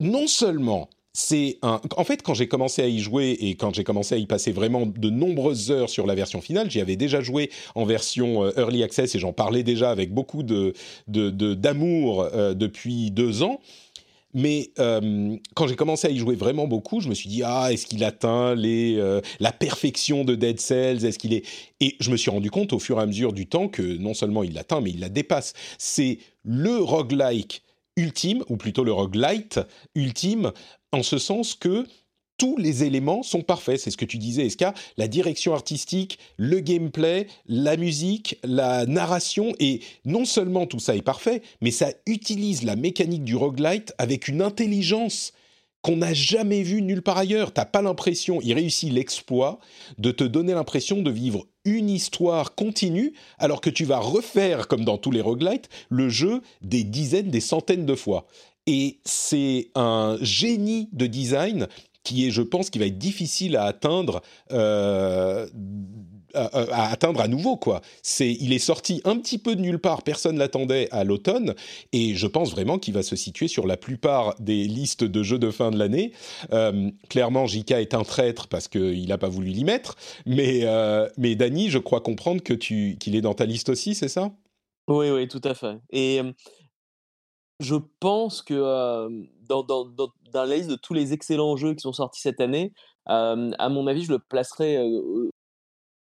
Non 0.00 0.26
seulement 0.26 0.90
c'est 1.14 1.58
un. 1.62 1.80
En 1.96 2.04
fait, 2.04 2.22
quand 2.22 2.32
j'ai 2.32 2.48
commencé 2.48 2.82
à 2.82 2.88
y 2.88 2.98
jouer 2.98 3.36
et 3.38 3.54
quand 3.54 3.74
j'ai 3.74 3.84
commencé 3.84 4.14
à 4.14 4.18
y 4.18 4.26
passer 4.26 4.50
vraiment 4.50 4.86
de 4.86 5.10
nombreuses 5.10 5.70
heures 5.70 5.90
sur 5.90 6.06
la 6.06 6.14
version 6.14 6.40
finale, 6.40 6.70
j'y 6.70 6.80
avais 6.80 6.96
déjà 6.96 7.20
joué 7.20 7.50
en 7.74 7.84
version 7.84 8.44
euh, 8.44 8.52
early 8.56 8.82
access 8.82 9.14
et 9.14 9.18
j'en 9.18 9.34
parlais 9.34 9.62
déjà 9.62 9.90
avec 9.90 10.12
beaucoup 10.12 10.42
de 10.42 10.72
d'amour 11.06 12.22
euh, 12.22 12.54
depuis 12.54 13.10
deux 13.10 13.42
ans. 13.42 13.60
Mais 14.34 14.70
euh, 14.78 15.36
quand 15.54 15.66
j'ai 15.66 15.76
commencé 15.76 16.06
à 16.06 16.10
y 16.10 16.18
jouer 16.18 16.34
vraiment 16.34 16.66
beaucoup, 16.66 17.00
je 17.00 17.08
me 17.08 17.14
suis 17.14 17.28
dit 17.28 17.42
ah 17.44 17.72
est-ce 17.72 17.86
qu'il 17.86 18.02
atteint 18.04 18.54
les 18.54 18.96
euh, 18.98 19.20
la 19.40 19.52
perfection 19.52 20.24
de 20.24 20.34
Dead 20.34 20.60
Cells? 20.60 21.04
Est-ce 21.04 21.18
qu'il 21.18 21.34
est 21.34 21.44
Et 21.80 21.96
je 22.00 22.10
me 22.10 22.16
suis 22.16 22.30
rendu 22.30 22.50
compte 22.50 22.72
au 22.72 22.78
fur 22.78 22.98
et 22.98 23.02
à 23.02 23.06
mesure 23.06 23.32
du 23.32 23.46
temps 23.46 23.68
que 23.68 23.82
non 23.82 24.14
seulement 24.14 24.42
il 24.42 24.54
l'atteint, 24.54 24.80
mais 24.80 24.90
il 24.90 25.00
la 25.00 25.08
dépasse. 25.08 25.52
C'est 25.78 26.18
le 26.44 26.76
roguelike 26.78 27.62
ultime, 27.96 28.42
ou 28.48 28.56
plutôt 28.56 28.84
le 28.84 28.92
roguelite 28.92 29.60
ultime, 29.94 30.52
en 30.92 31.02
ce 31.02 31.18
sens 31.18 31.54
que 31.54 31.84
tous 32.42 32.56
les 32.56 32.82
éléments 32.82 33.22
sont 33.22 33.42
parfaits. 33.42 33.78
C'est 33.78 33.92
ce 33.92 33.96
que 33.96 34.04
tu 34.04 34.18
disais, 34.18 34.44
Eska. 34.44 34.74
La 34.96 35.06
direction 35.06 35.54
artistique, 35.54 36.18
le 36.36 36.58
gameplay, 36.58 37.28
la 37.46 37.76
musique, 37.76 38.36
la 38.42 38.84
narration. 38.84 39.54
Et 39.60 39.78
non 40.04 40.24
seulement 40.24 40.66
tout 40.66 40.80
ça 40.80 40.96
est 40.96 41.02
parfait, 41.02 41.42
mais 41.60 41.70
ça 41.70 41.92
utilise 42.04 42.64
la 42.64 42.74
mécanique 42.74 43.22
du 43.22 43.36
roguelite 43.36 43.94
avec 43.96 44.26
une 44.26 44.42
intelligence 44.42 45.32
qu'on 45.82 45.98
n'a 45.98 46.14
jamais 46.14 46.62
vue 46.62 46.82
nulle 46.82 47.02
part 47.02 47.18
ailleurs. 47.18 47.52
T'as 47.52 47.64
pas 47.64 47.80
l'impression, 47.80 48.40
il 48.42 48.54
réussit 48.54 48.92
l'exploit 48.92 49.60
de 49.98 50.10
te 50.10 50.24
donner 50.24 50.52
l'impression 50.52 51.00
de 51.00 51.12
vivre 51.12 51.46
une 51.64 51.90
histoire 51.90 52.56
continue, 52.56 53.12
alors 53.38 53.60
que 53.60 53.70
tu 53.70 53.84
vas 53.84 54.00
refaire, 54.00 54.66
comme 54.66 54.84
dans 54.84 54.98
tous 54.98 55.12
les 55.12 55.20
roguelites, 55.20 55.68
le 55.90 56.08
jeu 56.08 56.42
des 56.60 56.82
dizaines, 56.82 57.30
des 57.30 57.40
centaines 57.40 57.86
de 57.86 57.94
fois. 57.94 58.26
Et 58.66 58.98
c'est 59.04 59.70
un 59.76 60.18
génie 60.20 60.88
de 60.92 61.06
design 61.06 61.68
qui 62.04 62.26
est, 62.26 62.30
je 62.30 62.42
pense, 62.42 62.70
qui 62.70 62.78
va 62.78 62.86
être 62.86 62.98
difficile 62.98 63.56
à 63.56 63.64
atteindre. 63.64 64.22
Euh, 64.50 65.46
à, 66.34 66.90
atteindre 66.90 67.20
à 67.20 67.28
nouveau 67.28 67.56
quoi. 67.56 67.80
C'est, 68.02 68.32
il 68.32 68.52
est 68.52 68.58
sorti 68.58 69.00
un 69.04 69.18
petit 69.18 69.38
peu 69.38 69.56
de 69.56 69.60
nulle 69.60 69.78
part, 69.78 70.02
personne 70.02 70.38
l'attendait 70.38 70.88
à 70.90 71.04
l'automne, 71.04 71.54
et 71.92 72.14
je 72.14 72.26
pense 72.26 72.52
vraiment 72.52 72.78
qu'il 72.78 72.94
va 72.94 73.02
se 73.02 73.16
situer 73.16 73.48
sur 73.48 73.66
la 73.66 73.76
plupart 73.76 74.34
des 74.40 74.64
listes 74.64 75.04
de 75.04 75.22
jeux 75.22 75.38
de 75.38 75.50
fin 75.50 75.70
de 75.70 75.78
l'année. 75.78 76.12
Euh, 76.52 76.90
clairement, 77.08 77.46
JK 77.46 77.72
est 77.72 77.94
un 77.94 78.02
traître 78.02 78.48
parce 78.48 78.68
qu'il 78.68 79.06
n'a 79.08 79.18
pas 79.18 79.28
voulu 79.28 79.50
l'y 79.50 79.64
mettre, 79.64 79.96
mais 80.26 80.60
euh, 80.64 81.08
mais 81.16 81.34
Dany, 81.34 81.70
je 81.70 81.78
crois 81.78 82.00
comprendre 82.00 82.42
que 82.42 82.54
tu 82.54 82.96
qu'il 82.98 83.16
est 83.16 83.20
dans 83.20 83.34
ta 83.34 83.46
liste 83.46 83.68
aussi, 83.68 83.94
c'est 83.94 84.08
ça? 84.08 84.32
Oui, 84.88 85.10
oui, 85.10 85.28
tout 85.28 85.40
à 85.44 85.54
fait. 85.54 85.78
Et 85.90 86.20
euh, 86.20 86.32
je 87.60 87.76
pense 88.00 88.42
que 88.42 89.08
dans, 89.48 89.62
dans, 89.62 89.84
dans, 89.84 90.08
dans, 90.32 90.44
la 90.44 90.56
liste 90.56 90.70
de 90.70 90.76
tous 90.76 90.94
les 90.94 91.12
excellents 91.12 91.56
jeux 91.56 91.74
qui 91.74 91.80
sont 91.80 91.92
sortis 91.92 92.20
cette 92.20 92.40
année, 92.40 92.72
euh, 93.08 93.50
à 93.58 93.68
mon 93.68 93.86
avis, 93.86 94.04
je 94.04 94.12
le 94.12 94.18
placerai. 94.18 94.76
Euh, 94.76 95.30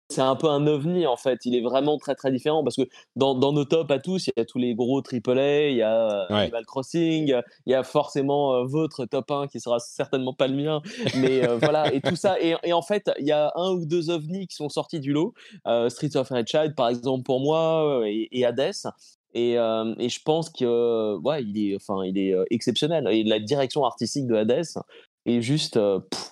c'est 0.09 0.21
un 0.21 0.35
peu 0.35 0.49
un 0.49 0.67
ovni 0.67 1.07
en 1.07 1.15
fait. 1.15 1.39
Il 1.45 1.55
est 1.55 1.61
vraiment 1.61 1.97
très 1.97 2.15
très 2.15 2.33
différent 2.33 2.65
parce 2.65 2.75
que 2.75 2.81
dans, 3.15 3.33
dans 3.33 3.53
nos 3.53 3.63
tops 3.63 3.89
à 3.89 3.97
tous, 3.97 4.27
il 4.27 4.33
y 4.35 4.41
a 4.41 4.45
tous 4.45 4.57
les 4.57 4.75
gros 4.75 4.99
AAA, 4.99 5.69
il 5.69 5.77
y 5.77 5.81
a 5.81 6.27
ouais. 6.29 6.35
Animal 6.35 6.65
Crossing, 6.65 7.33
il 7.65 7.71
y 7.71 7.73
a 7.73 7.83
forcément 7.83 8.65
votre 8.65 9.05
top 9.05 9.31
1 9.31 9.47
qui 9.47 9.61
sera 9.61 9.79
certainement 9.79 10.33
pas 10.33 10.49
le 10.49 10.57
mien, 10.57 10.81
mais 11.15 11.47
voilà 11.59 11.93
et 11.93 12.01
tout 12.01 12.17
ça. 12.17 12.41
Et, 12.41 12.57
et, 12.63 12.73
en 12.73 12.81
fait, 12.81 13.09
il 13.19 13.25
y 13.25 13.31
a 13.31 13.53
un 13.55 13.71
ou 13.71 13.85
deux 13.85 14.09
ovnis 14.09 14.47
qui 14.47 14.55
sont 14.57 14.67
sortis 14.67 14.99
du 14.99 15.13
lot. 15.13 15.33
Streets 15.87 16.17
of 16.17 16.27
Rage 16.27 16.47
Child 16.49 16.75
par 16.75 16.89
exemple 16.89 17.23
pour 17.23 17.39
moi 17.39 18.01
et, 18.05 18.27
et 18.33 18.45
Hades. 18.45 18.73
Et, 19.33 19.57
euh, 19.57 19.93
et, 19.99 20.09
je 20.09 20.21
pense 20.23 20.49
que 20.49 21.17
ouais, 21.17 21.43
il 21.43 21.71
est, 21.71 21.75
enfin, 21.75 22.03
il 22.05 22.17
est 22.17 22.33
exceptionnel. 22.49 23.07
Et 23.11 23.23
la 23.23 23.39
direction 23.39 23.85
artistique 23.85 24.27
de 24.27 24.35
Hades 24.35 24.65
est 25.25 25.41
juste, 25.41 25.79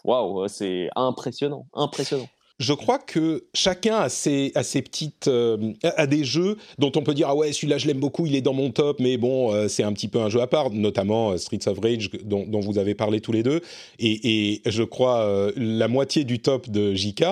waouh, 0.04 0.48
c'est 0.48 0.90
impressionnant, 0.96 1.66
impressionnant. 1.74 2.28
Je 2.60 2.74
crois 2.74 3.00
que 3.00 3.46
chacun 3.54 3.96
a 3.96 4.10
ses, 4.10 4.52
petites, 4.52 5.30
euh, 5.30 5.72
a 5.82 6.08
des 6.08 6.26
jeux 6.26 6.58
dont 6.78 6.92
on 6.98 7.02
peut 7.02 7.14
dire 7.14 7.30
ah 7.30 7.36
ouais 7.36 7.54
celui-là 7.54 7.78
je 7.78 7.88
l'aime 7.88 8.02
beaucoup, 8.02 8.26
il 8.26 8.36
est 8.36 8.42
dans 8.42 8.54
mon 8.54 8.70
top, 8.72 9.00
mais 9.00 9.16
bon 9.16 9.54
euh, 9.54 9.70
c'est 9.70 9.84
un 9.84 9.94
petit 9.94 10.10
peu 10.10 10.20
un 10.20 10.28
jeu 10.28 10.42
à 10.42 10.48
part, 10.48 10.70
notamment 10.70 11.38
Streets 11.38 11.68
of 11.68 11.80
Rage 11.80 12.12
dont, 12.26 12.46
dont, 12.46 12.60
vous 12.60 12.78
avez 12.78 12.96
parlé 12.96 13.22
tous 13.22 13.32
les 13.32 13.44
deux, 13.44 13.62
et, 13.98 14.52
et 14.52 14.62
je 14.66 14.84
crois 14.84 15.52
la 15.56 15.88
moitié 15.88 16.26
du 16.26 16.40
top 16.40 16.70
de 16.70 16.94
JK. 16.94 17.24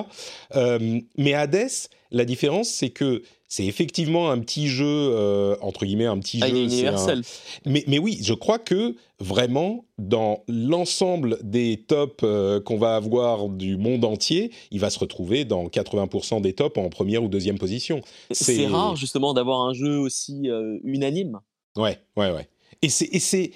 mais 1.18 1.34
Hades, 1.34 1.68
la 2.10 2.24
différence 2.24 2.70
c'est 2.70 2.90
que 2.90 3.22
c'est 3.48 3.64
effectivement 3.64 4.30
un 4.30 4.38
petit 4.40 4.68
jeu, 4.68 4.84
euh, 4.86 5.56
entre 5.62 5.86
guillemets, 5.86 6.04
un 6.06 6.18
petit 6.18 6.38
Ah, 6.42 6.48
jeu. 6.48 6.56
universel. 6.64 7.20
un- 7.20 7.70
Mais, 7.70 7.82
mais 7.86 7.98
oui, 7.98 8.18
je 8.22 8.34
crois 8.34 8.58
que 8.58 8.94
vraiment, 9.20 9.86
dans 9.98 10.44
l'ensemble 10.48 11.38
des 11.42 11.78
tops 11.88 12.22
euh, 12.24 12.60
qu'on 12.60 12.76
va 12.76 12.94
avoir 12.96 13.48
du 13.48 13.76
monde 13.78 14.04
entier, 14.04 14.52
il 14.70 14.80
va 14.80 14.90
se 14.90 14.98
retrouver 14.98 15.44
dans 15.46 15.66
80% 15.68 16.40
des 16.42 16.52
tops 16.52 16.76
en 16.78 16.90
première 16.90 17.24
ou 17.24 17.28
deuxième 17.28 17.58
position. 17.58 18.02
C'est- 18.30 18.66
rare 18.66 18.96
justement 18.96 19.32
d'avoir 19.34 19.60
un 19.62 19.72
jeu 19.72 19.96
aussi 19.98 20.50
euh, 20.50 20.78
unanime. 20.84 21.40
Ouais, 21.76 21.98
ouais, 22.16 22.30
ouais. 22.30 22.48
Et 22.82 22.88
c'est, 22.90 23.08
et 23.12 23.18
c'est 23.20 23.52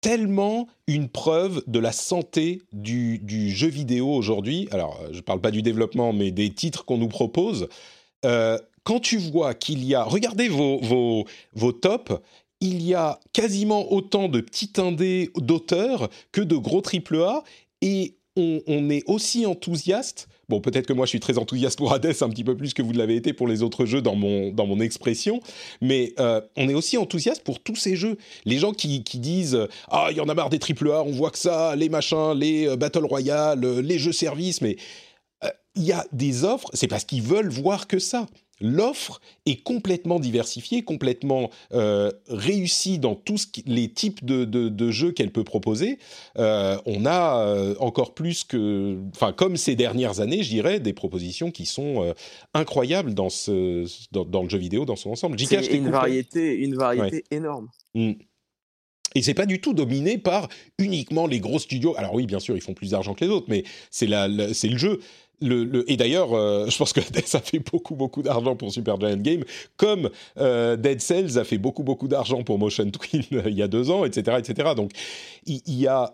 tellement 0.00 0.66
une 0.86 1.08
preuve 1.08 1.62
de 1.66 1.78
la 1.78 1.92
santé 1.92 2.62
du, 2.72 3.18
du 3.18 3.50
jeu 3.50 3.68
vidéo 3.68 4.08
aujourd'hui. 4.08 4.66
Alors, 4.70 4.98
je 5.10 5.16
ne 5.16 5.20
parle 5.20 5.40
pas 5.42 5.50
du 5.50 5.60
développement, 5.60 6.12
mais 6.14 6.30
des 6.30 6.50
titres 6.50 6.84
qu'on 6.86 6.96
nous 6.96 7.08
propose. 7.08 7.68
Euh, 8.24 8.58
quand 8.84 9.00
tu 9.00 9.18
vois 9.18 9.54
qu'il 9.54 9.84
y 9.84 9.94
a... 9.94 10.04
Regardez 10.04 10.48
vos, 10.48 10.80
vos, 10.80 11.24
vos 11.54 11.72
tops. 11.72 12.12
Il 12.60 12.82
y 12.82 12.94
a 12.94 13.18
quasiment 13.32 13.90
autant 13.92 14.28
de 14.28 14.40
petits 14.40 14.72
indés 14.78 15.30
d'auteurs 15.36 16.10
que 16.32 16.40
de 16.40 16.56
gros 16.56 16.82
AAA. 16.82 17.42
Et 17.82 18.16
on, 18.36 18.90
est 18.90 19.02
aussi 19.06 19.46
enthousiaste. 19.46 20.28
Bon, 20.48 20.60
peut-être 20.60 20.86
que 20.86 20.92
moi, 20.92 21.06
je 21.06 21.10
suis 21.10 21.20
très 21.20 21.38
enthousiaste 21.38 21.78
pour 21.78 21.92
Hades, 21.92 22.14
un 22.20 22.28
petit 22.28 22.44
peu 22.44 22.56
plus 22.56 22.74
que 22.74 22.82
vous 22.82 22.92
l'avez 22.92 23.16
été 23.16 23.32
pour 23.32 23.46
les 23.46 23.62
autres 23.62 23.86
jeux 23.86 24.02
dans 24.02 24.14
mon, 24.14 24.50
dans 24.50 24.66
mon 24.66 24.80
expression. 24.80 25.40
Mais 25.80 26.12
euh, 26.18 26.40
on 26.56 26.68
est 26.68 26.74
aussi 26.74 26.96
enthousiaste 26.96 27.44
pour 27.44 27.60
tous 27.60 27.76
ces 27.76 27.96
jeux. 27.96 28.16
Les 28.44 28.58
gens 28.58 28.72
qui, 28.72 29.00
disent 29.00 29.68
Ah, 29.88 30.08
il 30.10 30.16
y 30.16 30.20
en 30.20 30.28
a 30.28 30.34
marre 30.34 30.50
des 30.50 30.58
AAA, 30.58 31.02
on 31.02 31.12
voit 31.12 31.30
que 31.30 31.38
ça, 31.38 31.76
les 31.76 31.88
machins, 31.88 32.32
les 32.34 32.68
euh, 32.68 32.76
Battle 32.76 33.04
Royale, 33.04 33.64
euh, 33.64 33.80
les 33.80 33.98
jeux 33.98 34.12
services, 34.12 34.60
mais 34.60 34.76
il 35.76 35.84
y 35.84 35.92
a 35.92 36.04
des 36.12 36.44
offres, 36.44 36.68
c'est 36.74 36.88
parce 36.88 37.04
qu'ils 37.04 37.22
veulent 37.22 37.48
voir 37.48 37.86
que 37.86 37.98
ça. 37.98 38.26
L'offre 38.60 39.20
est 39.46 39.62
complètement 39.62 40.20
diversifiée, 40.20 40.82
complètement 40.82 41.50
euh, 41.72 42.10
réussie 42.28 42.98
dans 42.98 43.14
tous 43.14 43.50
les 43.66 43.92
types 43.92 44.24
de, 44.24 44.44
de- 44.44 44.68
de 44.68 44.90
jeux 44.90 45.12
qu'elle 45.12 45.30
peut 45.30 45.44
proposer. 45.44 45.98
Euh, 46.38 46.76
on 46.86 47.06
a 47.06 47.46
euh, 47.46 47.74
encore 47.80 48.14
plus 48.14 48.44
que, 48.44 48.98
enfin, 49.14 49.32
comme 49.32 49.56
ces 49.56 49.76
dernières 49.76 50.20
années, 50.20 50.42
je 50.42 50.50
dirais, 50.50 50.80
des 50.80 50.92
propositions 50.92 51.50
qui 51.50 51.66
sont 51.66 52.14
incroyables 52.54 53.14
dans, 53.14 53.30
ce, 53.30 53.86
dans, 54.12 54.24
dans 54.24 54.42
le 54.42 54.48
jeu 54.48 54.58
vidéo 54.58 54.84
dans 54.84 54.96
son 54.96 55.10
ensemble. 55.10 55.38
C'est 55.40 55.56
une 55.66 55.84
coupé. 55.84 55.90
variété, 55.90 56.54
une 56.58 56.76
variété 56.76 57.24
énorme. 57.30 57.68
Mm. 57.94 58.12
Et 59.16 59.22
c'est 59.22 59.34
pas 59.34 59.46
du 59.46 59.60
tout 59.60 59.72
dominé 59.74 60.18
par 60.18 60.48
uniquement 60.78 61.26
les 61.26 61.40
gros 61.40 61.58
studios. 61.58 61.94
Alors 61.96 62.14
oui, 62.14 62.26
bien 62.26 62.38
sûr, 62.38 62.56
ils 62.56 62.60
font 62.60 62.74
plus 62.74 62.90
d'argent 62.90 63.14
que 63.14 63.24
les 63.24 63.30
autres, 63.30 63.46
mais 63.48 63.64
c'est 63.90 64.06
le 64.06 64.78
jeu. 64.78 65.00
Et 65.42 65.96
d'ailleurs, 65.96 66.34
euh, 66.34 66.68
je 66.68 66.76
pense 66.76 66.92
que 66.92 67.00
ça 67.24 67.40
fait 67.40 67.58
beaucoup, 67.58 67.94
beaucoup 67.94 68.22
d'argent 68.22 68.56
pour 68.56 68.72
Supergiant 68.72 69.16
Game, 69.16 69.44
comme 69.76 70.10
euh, 70.38 70.76
Dead 70.76 71.00
Cells 71.00 71.38
a 71.38 71.44
fait 71.44 71.58
beaucoup, 71.58 71.82
beaucoup 71.82 72.08
d'argent 72.08 72.42
pour 72.42 72.58
Motion 72.58 72.90
Twin 72.90 73.22
euh, 73.32 73.42
il 73.46 73.56
y 73.56 73.62
a 73.62 73.68
deux 73.68 73.90
ans, 73.90 74.04
etc., 74.04 74.36
etc. 74.38 74.70
Donc, 74.76 74.92
il 75.46 75.62
y, 75.66 75.86
a 75.86 76.12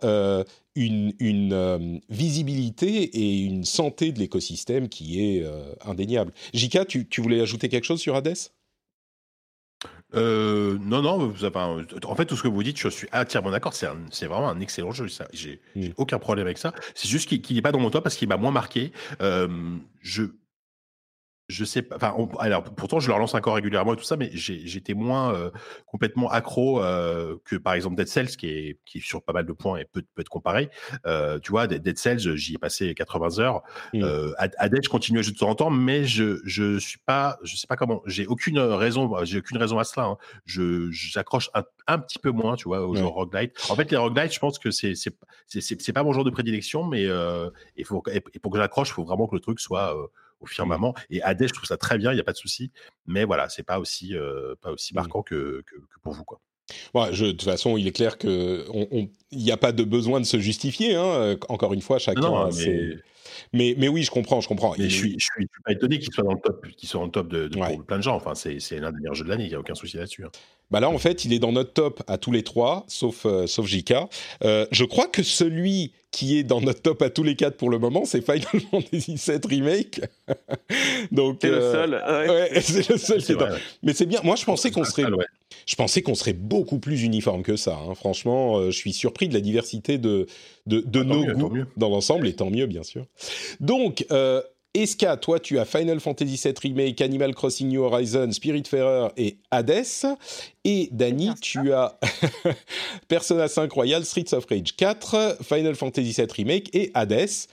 une, 0.77 2.01
visibilité 2.09 3.03
et 3.03 3.41
une 3.41 3.65
santé 3.65 4.13
de 4.13 4.19
l'écosystème 4.19 4.89
qui 4.89 5.21
est 5.21 5.45
indéniable. 5.85 6.33
Jika, 6.55 6.85
tu, 6.85 7.09
tu 7.09 7.21
voulais 7.21 7.41
ajouter 7.41 7.69
quelque 7.69 7.85
chose 7.85 8.01
sur 8.01 8.15
Hades? 8.15 8.37
Euh, 10.15 10.79
non, 10.81 11.03
non, 11.03 11.33
enfin, 11.45 11.85
en 12.05 12.15
fait, 12.15 12.25
tout 12.27 12.37
ce 12.37 12.43
que 12.43 12.49
vous 12.49 12.63
dites, 12.63 12.79
je 12.79 12.89
suis 12.89 13.09
entièrement 13.13 13.51
d'accord. 13.51 13.75
C'est 13.75 14.27
vraiment 14.27 14.49
un 14.49 14.61
excellent 14.61 14.93
jeu. 14.93 15.09
ça. 15.09 15.27
J'ai 15.33 15.61
j'ai 15.75 15.89
Mm. 15.91 15.93
aucun 15.97 16.19
problème 16.19 16.47
avec 16.47 16.59
ça. 16.59 16.73
C'est 16.95 17.09
juste 17.09 17.29
qu'il 17.41 17.57
n'est 17.57 17.63
pas 17.63 17.73
dans 17.73 17.81
mon 17.81 17.91
top 17.91 18.05
parce 18.05 18.17
qu'il 18.17 18.29
m'a 18.29 18.37
moins 18.37 18.53
marqué. 18.53 18.93
Euh, 19.21 19.49
je. 20.01 20.25
Je 21.49 21.65
sais 21.65 21.83
pas. 21.83 21.95
Enfin, 21.95 22.13
on- 22.19 22.27
alors 22.39 22.65
pourtant 22.65 22.99
je 22.99 23.07
le 23.07 23.15
relance 23.15 23.35
encore 23.35 23.55
régulièrement 23.55 23.95
et 23.95 23.97
tout 23.97 24.03
ça, 24.03 24.17
mais 24.17 24.31
j'étais 24.35 24.95
moins 24.95 25.33
euh, 25.33 25.51
complètement 25.87 26.29
accro 26.29 26.83
euh, 26.83 27.37
que 27.45 27.55
par 27.55 27.75
exemple 27.75 27.95
Dead 27.95 28.09
Cells 28.09 28.37
qui 28.37 28.49
est 28.49 28.79
qui 28.85 28.99
est 28.99 29.01
sur 29.01 29.23
pas 29.23 29.33
mal 29.33 29.47
de 29.47 29.53
points 29.53 29.79
et 29.79 29.85
peut 29.85 30.03
peut 30.15 30.23
être 30.23 30.29
comparé. 30.29 30.71
Euh, 31.07 31.39
tu 31.39 31.53
vois, 31.53 31.69
Dead 31.69 31.81
Dead 31.83 31.97
Cells, 31.99 32.35
j'y 32.37 32.55
ai 32.55 32.59
passé 32.59 32.95
80 32.95 33.39
heures. 33.39 33.63
Mm. 33.95 34.03
Euh, 34.03 34.33
Ad- 34.39 34.55
Hades, 34.59 34.81
je 34.83 34.89
continue 34.89 35.21
à 35.21 35.23
jouer 35.23 35.35
de 35.35 35.39
temps 35.39 35.49
en 35.51 35.55
temps, 35.55 35.71
mais 35.71 36.05
je 36.05 36.41
je 36.45 36.79
suis 36.79 36.99
pas, 36.99 37.39
je 37.45 37.55
sais 37.57 37.69
pas 37.69 37.77
comment. 37.77 38.03
J'ai 38.07 38.27
aucune 38.27 38.59
raison, 38.59 39.13
j'ai 39.25 39.39
aucune 39.39 39.59
raison 39.59 39.79
à 39.79 39.85
cela. 39.85 40.07
hein. 40.07 40.17
Je 40.47 40.91
j'accroche 40.91 41.51
un, 41.55 41.63
un 41.87 42.01
petit 42.01 42.19
peu 42.19 42.31
moins, 42.33 42.57
tu 42.57 42.65
vois, 42.65 42.85
au 42.85 42.91
Ouais. 42.95 42.99
genre 42.99 43.15
roguelite. 43.15 43.53
En 43.71 43.77
fait, 43.77 43.89
les 43.93 43.97
roguelites, 43.97 44.35
je 44.35 44.41
pense 44.41 44.59
que 44.59 44.73
c'est 44.73 44.95
c'est 44.97 45.93
pas 45.93 46.03
mon 46.03 46.13
genre 46.13 46.25
de 46.25 46.31
prédilection, 46.31 46.83
mais 46.85 47.07
euh, 47.07 47.51
il 47.77 47.85
faut 47.85 48.03
et 48.11 48.17
et 48.35 48.39
pour 48.41 48.51
que 48.51 48.59
j'accroche, 48.59 48.89
il 48.89 48.95
faut 48.95 49.05
vraiment 49.05 49.29
que 49.29 49.37
le 49.37 49.41
truc 49.41 49.61
soit 49.61 49.97
euh, 49.97 50.07
au 50.41 50.47
firmament. 50.47 50.95
Et 51.11 51.23
Hades, 51.23 51.47
je 51.49 51.53
trouve 51.53 51.67
ça 51.67 51.77
très 51.77 51.99
bien, 51.99 52.13
il 52.13 52.15
n'y 52.15 52.21
a 52.21 52.25
pas 52.25 52.33
de 52.33 52.37
souci. 52.37 52.71
Mais 53.07 53.25
voilà, 53.25 53.49
c'est 53.49 53.63
pas 53.63 53.79
aussi 53.81 54.15
euh, 54.17 54.55
pas 54.61 54.71
aussi 54.73 54.93
Mm. 54.93 54.97
marquant 54.97 55.23
que, 55.23 55.63
que, 55.67 55.77
que 55.77 56.01
pour 56.03 56.13
vous, 56.13 56.25
quoi. 56.25 56.41
Je, 57.13 57.27
de 57.27 57.31
toute 57.31 57.45
façon, 57.45 57.77
il 57.77 57.87
est 57.87 57.93
clair 57.93 58.19
que 58.19 58.65
on- 58.73 58.89
on- 58.91 59.09
il 59.31 59.39
n'y 59.39 59.53
a 59.53 59.57
pas 59.57 59.71
de 59.73 59.85
besoin 59.85 60.21
de 60.21 60.27
se 60.27 60.39
justifier. 60.41 60.97
hein. 60.97 61.37
Encore 61.49 61.73
une 61.73 61.81
fois, 61.83 61.99
chacun. 62.01 62.21
Non, 62.21 62.49
mais- 62.57 62.97
mais... 63.53 63.75
mais 63.79 63.89
oui, 63.89 64.03
je 64.03 64.11
comprends, 64.11 64.41
je 64.41 64.49
comprends. 64.49 64.75
Mais 64.79 64.85
Il- 64.87 64.91
je 64.91 64.97
suis, 64.97 65.15
je 65.19 65.25
suis, 65.33 65.47
pas 65.65 65.73
étonné 65.73 65.99
qu'il 66.01 66.13
soit 66.13 66.25
dans 66.25 66.33
le 66.33 66.41
top, 66.41 66.67
qu'il 66.77 66.89
soit 66.89 67.05
le 67.05 67.11
top 67.11 67.29
de, 67.29 67.47
de- 67.49 67.59
Ouais. 67.59 67.77
pour 67.77 67.85
plein 67.87 67.99
de 67.99 68.03
gens. 68.03 68.17
Enfin, 68.17 68.35
c'est 68.35 68.59
c'est 68.61 68.79
l'un 68.81 68.91
des 68.91 68.99
meilleurs 68.99 69.15
jeux 69.15 69.25
de 69.25 69.29
l'année, 69.31 69.45
il 69.45 69.49
n'y 69.51 69.55
a 69.55 69.61
aucun 69.61 69.75
souci 69.77 69.97
là-dessus. 69.97 70.25
hein. 70.25 70.31
Bah 70.71 70.81
là, 70.81 70.89
en 70.91 70.99
fait, 70.99 71.25
il 71.25 71.33
est 71.33 71.39
dans 71.39 71.53
notre 71.53 71.73
top 71.73 72.03
à 72.09 72.19
tous 72.19 72.33
les 72.33 72.43
trois, 72.43 72.85
sauf 72.89 73.25
euh, 73.25 73.47
sauf 73.47 73.67
JK. 73.67 73.95
Euh, 74.45 74.67
je 74.73 74.85
crois 74.85 75.07
que 75.07 75.23
celui 75.23 75.93
qui 76.11 76.39
est 76.39 76.43
dans 76.45 76.61
notre 76.61 76.83
top 76.83 77.03
à 77.03 77.11
tous 77.11 77.23
les 77.23 77.37
quatre 77.37 77.57
pour 77.57 77.71
le 77.71 77.79
moment, 77.79 78.05
c'est 78.05 78.21
Final 78.21 78.63
Fantasy 78.71 79.15
VII 79.29 79.39
Remake. 79.49 80.01
Donc 81.13 81.39
C'est 81.43 81.49
le 81.51 81.55
euh, 81.63 81.73
seul. 81.73 81.91
ouais. 81.93 82.51
Ouais, 82.55 82.61
c'est 82.61 82.89
le 82.89 82.97
seul 82.99 83.23
qui 83.23 83.33
est 83.33 83.35
dans- 83.37 83.47
vrai, 83.47 83.55
ouais. 83.55 83.61
Mais 83.83 83.93
c'est 83.93 84.07
bien. 84.07 84.21
Moi, 84.25 84.37
je 84.37 84.45
pensais 84.45 84.71
qu'on 84.71 84.85
serait 84.85 85.05
je 85.67 85.75
pensais 85.77 86.03
qu'on 86.03 86.15
serait 86.15 86.33
beaucoup 86.33 86.79
plus 86.79 87.03
uniforme 87.03 87.43
que 87.43 87.57
ça. 87.57 87.77
hein. 87.89 87.95
Franchement, 87.95 88.59
euh, 88.59 88.71
je 88.71 88.77
suis 88.77 88.93
surpris 88.93 89.29
de 89.29 89.35
la 89.35 89.41
diversité 89.41 89.99
de, 89.99 90.27
de, 90.67 90.81
de 90.81 91.01
Ah, 91.01 91.05
nos 91.05 91.25
mieux, 91.27 91.35
goûts 91.35 91.53
dans 91.77 91.89
l'ensemble, 91.89 92.27
et 92.29 92.33
tant 92.35 92.51
mieux, 92.51 92.67
bien 92.67 92.83
sûr. 92.83 93.05
Donc, 93.61 94.05
euh, 94.11 94.43
Eska, 94.77 95.17
toi, 95.17 95.41
tu 95.41 95.59
as 95.59 95.65
Final 95.65 96.01
Fantasy 96.01 96.39
VII 96.43 96.55
Remake, 96.63 97.01
Animal 97.01 97.35
Crossing 97.35 97.69
New 97.69 97.83
Horizons, 97.83 98.33
Spiritfarer 98.33 99.09
et 99.17 99.39
Hades. 99.51 99.85
Et 100.65 100.91
ça. 100.91 101.35
tu 101.41 101.73
as 101.73 101.99
Persona 103.09 103.49
5 103.49 103.73
Royal, 103.73 104.05
Streets 104.05 104.35
of 104.35 104.45
Rage 104.51 104.77
4, 104.77 105.39
Final 105.43 105.75
Fantasy 105.75 106.13
VII 106.13 106.27
Remake 106.37 106.71
et 106.75 106.91
Hades. 106.95 107.49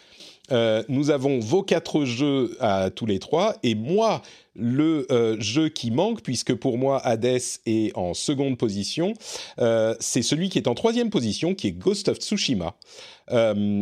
Euh, 0.52 0.84
nous 0.90 1.10
avons 1.10 1.40
vos 1.40 1.64
quatre 1.64 2.04
jeux 2.04 2.58
à 2.60 2.90
tous 2.90 3.06
les 3.06 3.18
trois 3.18 3.56
et 3.64 3.76
moi 3.76 4.22
le 4.56 5.08
euh, 5.10 5.40
jeu 5.40 5.70
qui 5.70 5.90
manque 5.90 6.22
puisque 6.22 6.54
pour 6.54 6.78
moi 6.78 7.00
Hades 7.00 7.40
est 7.66 7.96
en 7.98 8.14
seconde 8.14 8.58
position 8.58 9.14
euh, 9.60 9.96
c'est 10.02 10.22
celui 10.22 10.50
qui 10.50 10.58
est 10.58 10.68
en 10.68 10.76
troisième 10.76 11.10
position 11.10 11.56
qui 11.56 11.68
est 11.68 11.72
Ghost 11.72 12.10
of 12.10 12.18
Tsushima. 12.18 12.76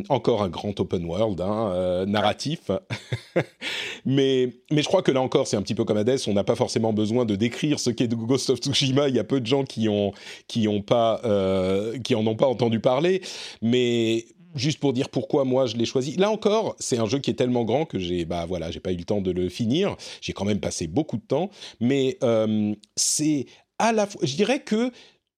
Encore 0.09 0.43
un 0.43 0.49
grand 0.49 0.80
open 0.80 1.03
world 1.03 1.41
hein, 1.41 2.05
narratif. 2.05 2.70
Mais 4.05 4.53
mais 4.70 4.84
je 4.84 4.88
crois 4.88 5.01
que 5.01 5.12
là 5.12 5.20
encore 5.20 5.47
c'est 5.47 5.57
un 5.57 5.64
petit 5.64 5.74
peu 5.74 5.84
comme 5.84 5.97
Hades 5.97 6.20
on 6.28 6.34
n'a 6.34 6.43
pas 6.43 6.55
forcément 6.55 6.93
besoin 6.93 7.26
de 7.26 7.36
décrire 7.36 7.80
ce 7.80 7.89
qu'est 7.89 8.07
Ghost 8.07 8.51
of 8.51 8.59
Tsushima. 8.59 9.09
Il 9.09 9.16
y 9.16 9.20
a 9.20 9.24
peu 9.24 9.41
de 9.41 9.47
gens 9.47 9.64
qui 9.64 9.89
ont 9.89 10.14
qui 10.47 10.68
ont 10.68 10.84
pas 10.84 11.22
qui 12.03 12.14
en 12.14 12.26
ont 12.28 12.36
pas 12.36 12.47
entendu 12.47 12.80
parler. 12.80 13.22
Mais 13.64 14.26
juste 14.56 14.80
pour 14.80 14.93
dire 14.93 15.10
pourquoi 15.10 15.45
moi 15.45 15.66
je 15.66 15.78
l'ai 15.78 15.86
choisi. 15.86 16.16
Là 16.18 16.32
encore, 16.32 16.76
c'est 16.80 16.97
un 16.97 17.06
jeu 17.06 17.20
qui 17.20 17.32
est 17.32 17.36
tellement 17.36 17.64
grand 17.64 17.86
que 17.86 17.99
j'ai 17.99 18.26
bah 18.26 18.45
voilà, 18.45 18.72
j'ai 18.72 18.80
pas 18.80 18.91
eu 18.91 18.97
le 18.97 19.04
temps 19.04 19.22
de 19.22 19.32
le 19.32 19.49
finir. 19.49 19.95
J'ai 20.22 20.34
quand 20.34 20.45
même 20.45 20.60
passé 20.60 20.88
beaucoup 20.88 21.18
de 21.18 21.26
temps, 21.26 21.49
mais 21.80 22.18
euh, 22.24 22.74
c'est 22.95 23.45
à 23.80 23.91
la 23.91 24.06
fois, 24.06 24.22
je 24.24 24.36
dirais 24.36 24.62
que 24.62 24.91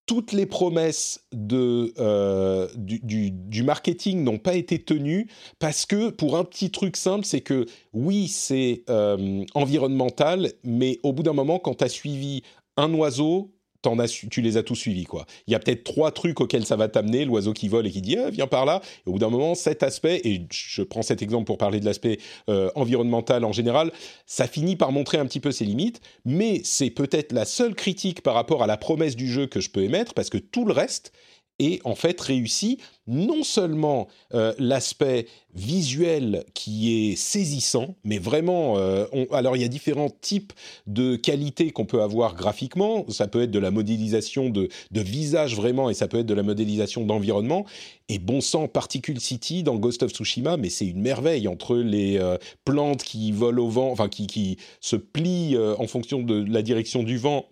toutes 0.05 0.33
les 0.33 0.45
promesses 0.45 1.23
de, 1.31 1.93
euh, 1.97 2.67
du, 2.75 3.63
marketing 3.63 4.23
n'ont 4.23 4.37
pas 4.37 4.55
été 4.55 4.79
tenues 4.79 5.29
parce 5.59 5.85
que 5.85 6.09
pour 6.09 6.37
un 6.37 6.43
petit 6.43 6.71
truc 6.71 6.97
simple, 6.97 7.25
c'est 7.25 7.41
que 7.41 7.65
oui, 7.93 8.27
c'est 8.27 8.83
euh, 8.89 9.45
environnemental, 9.53 10.51
mais 10.63 10.99
au 11.03 11.13
bout 11.13 11.23
d'un 11.23 11.33
moment, 11.33 11.57
quand 11.57 11.75
tu 11.75 11.83
as 11.85 11.89
suivi 11.89 12.43
un 12.75 12.93
oiseau, 12.93 13.52
as 13.99 14.07
tu 14.07 14.41
les 14.41 14.57
as 14.57 14.63
tous 14.63 14.75
suivis. 14.75 15.05
quoi. 15.05 15.25
Il 15.47 15.51
y 15.51 15.55
a 15.55 15.59
peut-être 15.59 15.83
trois 15.83 16.11
trucs 16.11 16.39
auxquels 16.41 16.65
ça 16.65 16.75
va 16.75 16.87
t'amener, 16.87 17.25
l'oiseau 17.25 17.53
qui 17.53 17.67
vole 17.67 17.87
et 17.87 17.91
qui 17.91 18.01
dit 18.01 18.17
ah, 18.17 18.29
viens 18.29 18.47
par 18.47 18.65
là. 18.65 18.81
Et 19.05 19.09
au 19.09 19.13
bout 19.13 19.19
d'un 19.19 19.29
moment, 19.29 19.55
cet 19.55 19.83
aspect, 19.83 20.21
et 20.23 20.45
je 20.51 20.81
prends 20.81 21.01
cet 21.01 21.21
exemple 21.21 21.45
pour 21.45 21.57
parler 21.57 21.79
de 21.79 21.85
l'aspect 21.85 22.19
euh, 22.49 22.69
environnemental 22.75 23.45
en 23.45 23.51
général, 23.51 23.91
ça 24.25 24.47
finit 24.47 24.75
par 24.75 24.91
montrer 24.91 25.17
un 25.17 25.25
petit 25.25 25.39
peu 25.39 25.51
ses 25.51 25.65
limites, 25.65 26.01
mais 26.25 26.61
c'est 26.63 26.89
peut-être 26.89 27.31
la 27.31 27.45
seule 27.45 27.75
critique 27.75 28.21
par 28.21 28.33
rapport 28.33 28.63
à 28.63 28.67
la 28.67 28.77
promesse 28.77 29.15
du 29.15 29.31
jeu 29.31 29.47
que 29.47 29.59
je 29.59 29.69
peux 29.69 29.83
émettre, 29.83 30.13
parce 30.13 30.29
que 30.29 30.37
tout 30.37 30.65
le 30.65 30.73
reste 30.73 31.11
et 31.59 31.79
en 31.83 31.95
fait 31.95 32.19
réussit 32.19 32.79
non 33.05 33.43
seulement 33.43 34.07
euh, 34.33 34.53
l'aspect 34.59 35.27
visuel 35.53 36.45
qui 36.53 37.11
est 37.11 37.15
saisissant, 37.15 37.95
mais 38.03 38.17
vraiment, 38.17 38.77
euh, 38.77 39.05
alors 39.31 39.55
il 39.57 39.61
y 39.61 39.65
a 39.65 39.67
différents 39.67 40.09
types 40.09 40.53
de 40.87 41.15
qualités 41.15 41.71
qu'on 41.71 41.85
peut 41.85 42.01
avoir 42.01 42.35
graphiquement, 42.35 43.05
ça 43.09 43.27
peut 43.27 43.43
être 43.43 43.51
de 43.51 43.59
la 43.59 43.71
modélisation 43.71 44.49
de, 44.49 44.69
de 44.91 45.01
visage 45.01 45.55
vraiment, 45.55 45.89
et 45.89 45.93
ça 45.93 46.07
peut 46.07 46.19
être 46.19 46.25
de 46.25 46.33
la 46.33 46.43
modélisation 46.43 47.05
d'environnement, 47.05 47.65
et 48.09 48.19
bon 48.19 48.41
sang, 48.41 48.67
Particle 48.67 49.19
City 49.19 49.63
dans 49.63 49.75
Ghost 49.75 50.03
of 50.03 50.11
Tsushima, 50.11 50.57
mais 50.57 50.69
c'est 50.69 50.87
une 50.87 51.01
merveille 51.01 51.47
entre 51.47 51.75
les 51.75 52.17
euh, 52.17 52.37
plantes 52.63 53.03
qui 53.03 53.31
volent 53.31 53.63
au 53.63 53.69
vent, 53.69 53.91
enfin 53.91 54.07
qui, 54.07 54.57
se 54.79 54.95
plient 54.95 55.57
en 55.57 55.87
fonction 55.87 56.21
de 56.21 56.43
la 56.43 56.61
direction 56.61 57.03
du 57.03 57.17
vent, 57.17 57.45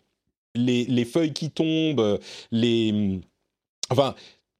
les, 0.55 0.85
les 0.85 1.05
feuilles 1.05 1.33
qui 1.33 1.49
tombent, 1.49 2.19
les 2.51 3.21
Enfin, 3.91 4.15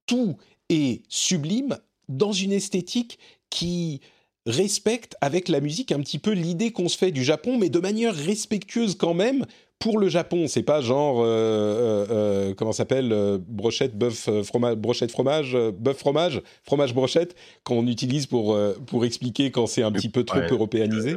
tout 0.06 0.36
est 0.68 1.02
sublime 1.08 1.76
dans 2.08 2.32
une 2.32 2.52
esthétique 2.52 3.18
qui 3.50 4.00
respecte 4.46 5.16
avec 5.20 5.48
la 5.48 5.60
musique 5.60 5.92
un 5.92 6.00
petit 6.00 6.18
peu 6.18 6.32
l'idée 6.32 6.70
qu'on 6.72 6.88
se 6.88 6.98
fait 6.98 7.12
du 7.12 7.24
Japon, 7.24 7.58
mais 7.58 7.68
de 7.68 7.78
manière 7.78 8.14
respectueuse 8.14 8.96
quand 8.96 9.14
même 9.14 9.46
pour 9.78 9.98
le 9.98 10.08
Japon. 10.08 10.46
C'est 10.48 10.62
pas 10.62 10.80
genre 10.80 11.20
euh, 11.20 11.26
euh, 11.26 12.06
euh 12.10 12.54
comment 12.54 12.72
s'appelle 12.72 13.12
euh, 13.12 13.38
brochette 13.40 13.96
bœuf 13.96 14.28
fromage 14.44 14.76
brochette 14.76 15.10
fromage 15.10 15.56
bœuf 15.78 15.96
fromage 15.96 16.42
fromage 16.64 16.94
brochette 16.94 17.34
qu'on 17.64 17.86
utilise 17.86 18.26
pour 18.26 18.58
pour 18.86 19.04
expliquer 19.04 19.50
quand 19.50 19.66
c'est 19.66 19.82
un 19.82 19.92
petit 19.92 20.08
peu 20.08 20.24
trop 20.24 20.40
européanisé. 20.50 21.16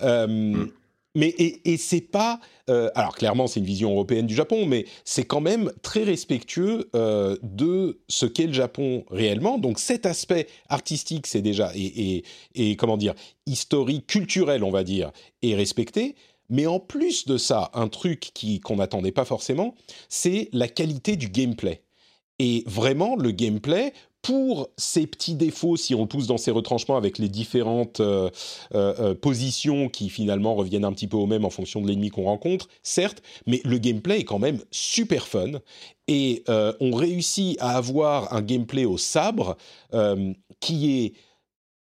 Mm 0.00 0.66
mais 1.14 1.34
et, 1.38 1.76
c'est 1.76 2.00
pas 2.00 2.40
euh, 2.70 2.90
alors 2.94 3.14
clairement 3.16 3.46
c'est 3.46 3.60
une 3.60 3.66
vision 3.66 3.90
européenne 3.90 4.26
du 4.26 4.34
Japon, 4.34 4.66
mais 4.66 4.86
c'est 5.04 5.24
quand 5.24 5.40
même 5.40 5.70
très 5.82 6.04
respectueux 6.04 6.88
euh, 6.94 7.36
de 7.42 8.00
ce 8.08 8.26
qu'est 8.26 8.46
le 8.46 8.52
Japon 8.52 9.04
réellement. 9.10 9.58
Donc 9.58 9.78
cet 9.78 10.06
aspect 10.06 10.46
artistique, 10.68 11.26
c'est 11.26 11.42
déjà 11.42 11.72
et, 11.74 12.24
et, 12.54 12.70
et, 12.70 12.76
comment 12.76 12.96
dire 12.96 13.14
historique, 13.46 14.06
culturel, 14.06 14.64
on 14.64 14.70
va 14.70 14.84
dire, 14.84 15.10
est 15.42 15.54
respecté. 15.54 16.14
Mais 16.48 16.66
en 16.66 16.80
plus 16.80 17.26
de 17.26 17.38
ça, 17.38 17.70
un 17.74 17.88
truc 17.88 18.30
qui 18.34 18.60
qu'on 18.60 18.76
n'attendait 18.76 19.12
pas 19.12 19.24
forcément, 19.24 19.74
c'est 20.08 20.48
la 20.52 20.68
qualité 20.68 21.16
du 21.16 21.28
gameplay. 21.28 21.82
Et 22.38 22.64
vraiment, 22.66 23.16
le 23.16 23.30
gameplay, 23.30 23.92
pour 24.22 24.70
ces 24.76 25.08
petits 25.08 25.34
défauts, 25.34 25.76
si 25.76 25.94
on 25.96 26.06
pousse 26.06 26.28
dans 26.28 26.38
ces 26.38 26.52
retranchements 26.52 26.96
avec 26.96 27.18
les 27.18 27.28
différentes 27.28 27.98
euh, 27.98 28.30
euh, 28.74 28.94
euh, 29.00 29.14
positions 29.14 29.88
qui 29.88 30.08
finalement 30.08 30.54
reviennent 30.54 30.84
un 30.84 30.92
petit 30.92 31.08
peu 31.08 31.16
au 31.16 31.26
même 31.26 31.44
en 31.44 31.50
fonction 31.50 31.80
de 31.80 31.88
l'ennemi 31.88 32.10
qu'on 32.10 32.24
rencontre, 32.24 32.68
certes, 32.84 33.20
mais 33.46 33.60
le 33.64 33.78
gameplay 33.78 34.20
est 34.20 34.24
quand 34.24 34.38
même 34.38 34.60
super 34.70 35.26
fun 35.26 35.60
et 36.08 36.44
on 36.48 36.94
réussit 36.94 37.56
à 37.60 37.76
avoir 37.76 38.34
un 38.34 38.42
gameplay 38.42 38.84
au 38.84 38.98
sabre 38.98 39.56
qui 40.60 40.98
est 40.98 41.12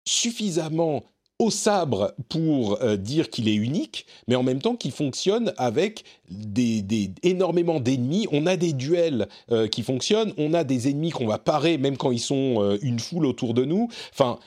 suffisamment 0.05 1.05
au 1.39 1.51
sabre 1.51 2.15
pour 2.29 2.83
euh, 2.83 2.97
dire 2.97 3.29
qu'il 3.29 3.49
est 3.49 3.55
unique, 3.55 4.07
mais 4.27 4.37
en 4.37 4.43
même 4.43 4.61
temps 4.61 4.77
qu'il 4.77 4.93
fonctionne 4.93 5.53
avec 5.59 6.05
des, 6.31 7.11
énormément 7.23 7.81
d'ennemis. 7.81 8.27
On 8.33 8.47
a 8.47 8.57
des 8.57 8.73
duels 8.73 9.29
euh, 9.51 9.69
qui 9.69 9.83
fonctionnent, 9.83 10.33
on 10.39 10.55
a 10.55 10.65
des 10.65 10.89
ennemis 10.89 11.11
qu'on 11.11 11.27
va 11.27 11.39
parer 11.39 11.79
même 11.79 11.97
quand 11.97 12.11
ils 12.11 12.21
sont 12.21 12.63
euh, 12.63 12.79
une 12.81 12.99
foule 12.99 13.27
autour 13.27 13.53
de 13.53 13.65
nous. 13.65 13.89
Enfin, 14.13 14.39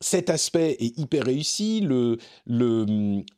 cet 0.00 0.28
aspect 0.28 0.76
est 0.78 0.98
hyper 0.98 1.24
réussi, 1.24 1.80
le, 1.80 2.18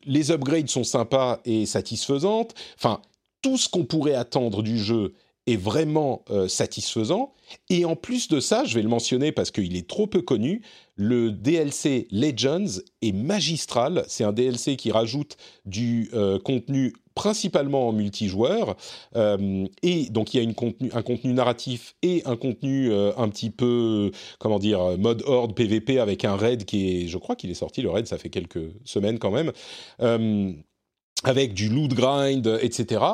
les 0.05 0.30
upgrades 0.32 0.68
sont 0.68 0.82
sympas 0.82 1.38
et 1.44 1.66
satisfaisantes. 1.66 2.55
Enfin, 2.76 3.01
tout 3.42 3.57
ce 3.57 3.68
qu'on 3.68 3.84
pourrait 3.84 4.14
attendre 4.14 4.62
du 4.62 4.76
jeu 4.76 5.14
est 5.49 5.57
vraiment 5.57 6.24
satisfaisant. 6.46 7.32
Et 7.70 7.84
en 7.84 7.96
plus 7.96 8.28
de 8.28 8.40
ça, 8.40 8.64
je 8.64 8.74
vais 8.74 8.82
le 8.82 8.88
mentionner 8.88 9.32
parce 9.32 9.51
qu'il 9.51 9.76
est 9.76 9.88
trop 9.88 10.07
peu 10.07 10.22
connu, 10.22 10.62
le 10.99 11.30
DLC 11.30 12.09
Legends 12.11 12.80
est 13.03 13.12
magistral. 13.12 14.05
C'est 14.09 14.24
un 14.24 14.32
DLC 14.32 14.76
qui 14.76 14.90
rajoute 14.90 15.36
du 15.64 16.11
euh, 16.12 16.38
contenu 16.40 16.92
principalement 17.14 17.88
en 17.88 17.92
multijoueur. 17.92 18.76
Euh, 19.16 19.64
et 19.82 20.11
donc 20.11 20.34
il 20.34 20.36
y 20.38 20.40
a 20.40 20.42
une 20.42 20.55
contenu, 20.55 20.90
un 20.92 21.03
contenu 21.03 21.32
narratif 21.32 21.94
et 22.03 22.22
un 22.26 22.36
contenu 22.36 22.90
euh, 22.90 23.12
un 23.16 23.28
petit 23.28 23.51
peu, 23.51 24.11
comment 24.38 24.59
dire, 24.59 24.99
mode 24.99 25.22
horde 25.24 25.55
PVP 25.55 26.01
avec 26.01 26.24
un 26.24 26.36
raid 26.36 26.64
qui 26.64 27.05
est, 27.05 27.09
je 27.09 27.18
crois 27.18 27.36
qu'il 27.36 27.51
est 27.51 27.55
sorti, 27.55 27.80
le 27.80 27.90
raid, 27.90 28.07
ça 28.07 28.18
fait 28.18 28.30
quelques 28.30 28.72
semaines 28.84 29.18
quand 29.18 29.30
même, 29.30 29.53
avec 31.24 31.55
du 31.55 31.68
loot 31.68 31.92
grind, 31.94 32.59
etc., 32.62 33.05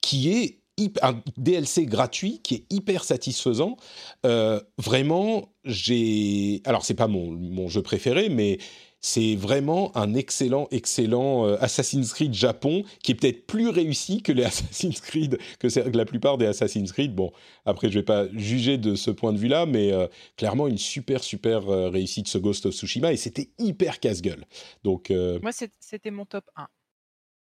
qui 0.00 0.30
est 0.30 0.61
un 1.02 1.20
DLC 1.36 1.86
gratuit 1.86 2.40
qui 2.42 2.54
est 2.54 2.64
hyper 2.70 3.04
satisfaisant. 3.04 3.76
Euh, 4.24 4.60
vraiment, 4.78 5.52
j'ai. 5.64 6.62
Alors, 6.64 6.84
c'est 6.84 6.94
pas 6.94 7.08
mon, 7.08 7.30
mon, 7.30 7.68
jeu 7.68 7.82
préféré, 7.82 8.28
mais 8.28 8.58
c'est 9.00 9.34
vraiment 9.34 9.94
un 9.96 10.14
excellent, 10.14 10.68
excellent 10.70 11.46
euh, 11.46 11.56
Assassin's 11.60 12.12
Creed 12.12 12.34
Japon 12.34 12.84
qui 13.02 13.12
est 13.12 13.14
peut-être 13.16 13.46
plus 13.46 13.68
réussi 13.68 14.22
que 14.22 14.32
les 14.32 14.44
Assassin's 14.44 15.00
Creed, 15.00 15.38
que, 15.58 15.96
la 15.96 16.04
plupart 16.04 16.38
des 16.38 16.46
Assassin's 16.46 16.92
Creed. 16.92 17.14
Bon, 17.14 17.32
après, 17.66 17.90
je 17.90 17.98
vais 17.98 18.04
pas 18.04 18.26
juger 18.32 18.78
de 18.78 18.94
ce 18.94 19.10
point 19.10 19.32
de 19.32 19.38
vue-là, 19.38 19.66
mais 19.66 19.92
euh, 19.92 20.06
clairement, 20.36 20.68
une 20.68 20.78
super, 20.78 21.22
super 21.22 21.66
réussite 21.66 22.28
ce 22.28 22.38
Ghost 22.38 22.66
of 22.66 22.74
Tsushima 22.74 23.12
et 23.12 23.16
c'était 23.16 23.50
hyper 23.58 24.00
casse-gueule. 24.00 24.46
Donc. 24.84 25.10
Moi, 25.10 25.52
c'était 25.80 26.10
mon 26.10 26.24
top 26.24 26.44
1. 26.56 26.66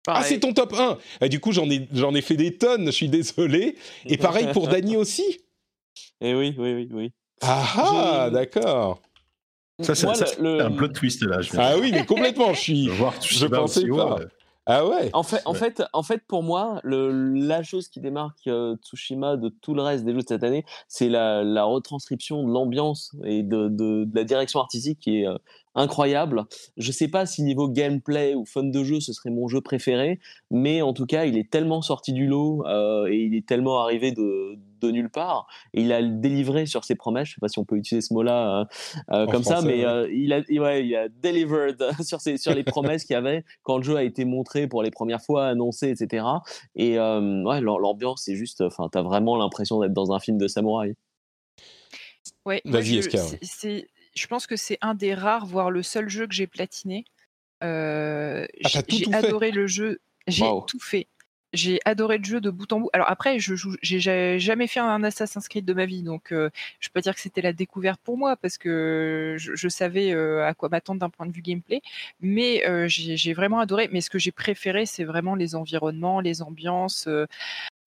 Ah, 0.08 0.22
c'est 0.22 0.40
ton 0.40 0.52
top 0.52 0.74
1 0.74 0.98
et 1.20 1.28
Du 1.28 1.40
coup, 1.40 1.52
j'en 1.52 1.68
ai, 1.70 1.88
j'en 1.92 2.14
ai 2.14 2.22
fait 2.22 2.36
des 2.36 2.56
tonnes, 2.56 2.86
je 2.86 2.90
suis 2.90 3.08
désolé. 3.08 3.76
Et 4.06 4.16
pareil 4.16 4.48
pour 4.52 4.68
Dany 4.68 4.96
aussi 4.96 5.40
Eh 6.20 6.34
oui, 6.34 6.54
oui, 6.58 6.74
oui, 6.74 6.88
oui. 6.92 7.12
Ah 7.42 7.64
ah, 7.76 8.30
d'accord. 8.30 9.00
Ça, 9.80 9.94
c'est 9.94 10.06
un 10.40 10.70
plot 10.72 10.88
twist 10.88 11.22
là. 11.22 11.38
ah 11.56 11.76
oui, 11.78 11.90
mais 11.92 12.04
complètement, 12.04 12.52
je 12.52 12.60
suis. 12.60 12.90
je 13.22 13.46
pensais 13.46 13.86
pas. 13.86 14.18
Ah 14.70 14.86
ouais. 14.86 15.08
En 15.14 15.22
fait, 15.22 15.40
en 15.46 15.54
fait, 15.54 15.82
en 15.94 16.02
fait, 16.02 16.20
pour 16.28 16.42
moi, 16.42 16.78
le, 16.84 17.10
la 17.10 17.62
chose 17.62 17.88
qui 17.88 18.00
démarque 18.00 18.46
euh, 18.48 18.76
Tsushima 18.82 19.38
de 19.38 19.48
tout 19.48 19.72
le 19.72 19.80
reste 19.80 20.04
des 20.04 20.12
jeux 20.12 20.20
de 20.20 20.28
cette 20.28 20.44
année, 20.44 20.66
c'est 20.88 21.08
la, 21.08 21.42
la, 21.42 21.64
retranscription 21.64 22.46
de 22.46 22.52
l'ambiance 22.52 23.16
et 23.24 23.42
de, 23.42 23.68
de, 23.68 24.04
de, 24.04 24.14
la 24.14 24.24
direction 24.24 24.60
artistique 24.60 25.00
qui 25.00 25.22
est 25.22 25.26
euh, 25.26 25.38
incroyable. 25.78 26.44
Je 26.76 26.92
sais 26.92 27.08
pas 27.08 27.24
si 27.24 27.42
niveau 27.42 27.68
gameplay 27.68 28.34
ou 28.34 28.44
fun 28.44 28.64
de 28.64 28.84
jeu, 28.84 29.00
ce 29.00 29.12
serait 29.12 29.30
mon 29.30 29.48
jeu 29.48 29.60
préféré, 29.60 30.18
mais 30.50 30.82
en 30.82 30.92
tout 30.92 31.06
cas, 31.06 31.24
il 31.24 31.38
est 31.38 31.48
tellement 31.48 31.82
sorti 31.82 32.12
du 32.12 32.26
lot 32.26 32.66
euh, 32.66 33.06
et 33.06 33.16
il 33.16 33.34
est 33.34 33.46
tellement 33.46 33.80
arrivé 33.80 34.12
de, 34.12 34.58
de, 34.80 34.90
nulle 34.90 35.08
part. 35.08 35.46
Et 35.72 35.82
il 35.82 35.92
a 35.92 36.02
délivré 36.02 36.66
sur 36.66 36.84
ses 36.84 36.96
promesses. 36.96 37.28
Je 37.28 37.34
sais 37.34 37.40
pas 37.40 37.48
si 37.48 37.58
on 37.58 37.64
peut 37.64 37.76
utiliser 37.76 38.06
ce 38.06 38.12
mot-là 38.12 38.60
euh, 38.60 38.64
euh 39.12 39.26
comme 39.26 39.44
ça, 39.44 39.62
mais 39.62 39.84
euh, 39.84 40.08
il 40.12 40.32
a, 40.32 40.40
ouais, 40.40 40.84
il 40.84 40.96
a 40.96 41.08
delivered 41.08 41.82
sur, 42.02 42.20
ses, 42.20 42.36
sur 42.36 42.54
les 42.54 42.64
promesses 42.64 43.04
qu'il 43.04 43.14
y 43.14 43.16
avait 43.16 43.44
quand 43.62 43.78
le 43.78 43.84
jeu 43.84 43.96
a 43.96 44.02
été 44.02 44.24
montré 44.24 44.66
pour 44.66 44.82
les 44.82 44.90
premières 44.90 45.22
fois, 45.22 45.46
annoncé, 45.46 45.90
etc. 45.90 46.26
Et 46.74 46.98
euh, 46.98 47.42
ouais, 47.44 47.60
l'ambiance, 47.60 48.22
c'est 48.24 48.34
juste, 48.34 48.60
enfin, 48.62 48.88
t'as 48.90 49.02
vraiment 49.02 49.36
l'impression 49.36 49.80
d'être 49.80 49.94
dans 49.94 50.12
un 50.12 50.18
film 50.18 50.38
de 50.38 50.48
samouraï. 50.48 50.94
Ouais, 52.44 52.62
Vas-y, 52.64 53.00
je 54.18 54.26
pense 54.26 54.46
que 54.46 54.56
c'est 54.56 54.78
un 54.80 54.94
des 54.94 55.14
rares, 55.14 55.46
voire 55.46 55.70
le 55.70 55.82
seul 55.82 56.08
jeu 56.08 56.26
que 56.26 56.34
j'ai 56.34 56.46
platiné. 56.46 57.04
Euh, 57.62 58.46
ah, 58.64 58.68
j'ai 58.88 59.14
adoré 59.14 59.50
le 59.50 59.66
jeu, 59.66 60.00
j'ai 60.26 60.44
tout 60.66 60.80
fait. 60.80 61.06
J'ai 61.54 61.80
adoré 61.86 62.18
le 62.18 62.24
jeu 62.24 62.42
de 62.42 62.50
bout 62.50 62.70
en 62.74 62.80
bout. 62.80 62.90
Alors 62.92 63.08
après, 63.08 63.38
je 63.38 63.54
j'ai 63.80 64.38
jamais 64.38 64.66
fait 64.66 64.80
un 64.80 65.02
Assassin's 65.02 65.48
Creed 65.48 65.64
de 65.64 65.72
ma 65.72 65.86
vie, 65.86 66.02
donc 66.02 66.30
euh, 66.30 66.50
je 66.78 66.88
peux 66.88 66.94
pas 66.94 67.00
dire 67.00 67.14
que 67.14 67.22
c'était 67.22 67.40
la 67.40 67.54
découverte 67.54 68.00
pour 68.04 68.18
moi 68.18 68.36
parce 68.36 68.58
que 68.58 69.36
je, 69.38 69.68
savais 69.68 70.12
euh, 70.12 70.46
à 70.46 70.52
quoi 70.52 70.68
m'attendre 70.68 71.00
d'un 71.00 71.08
point 71.08 71.24
de 71.24 71.32
vue 71.32 71.40
gameplay. 71.40 71.80
Mais 72.20 72.62
j'ai 72.88 73.32
vraiment 73.32 73.60
adoré. 73.60 73.88
Mais 73.92 74.02
ce 74.02 74.10
que 74.10 74.18
j'ai 74.18 74.32
préféré, 74.32 74.84
c'est 74.84 75.04
vraiment 75.04 75.34
les 75.34 75.54
environnements, 75.54 76.20
les 76.20 76.42
ambiances. 76.42 77.08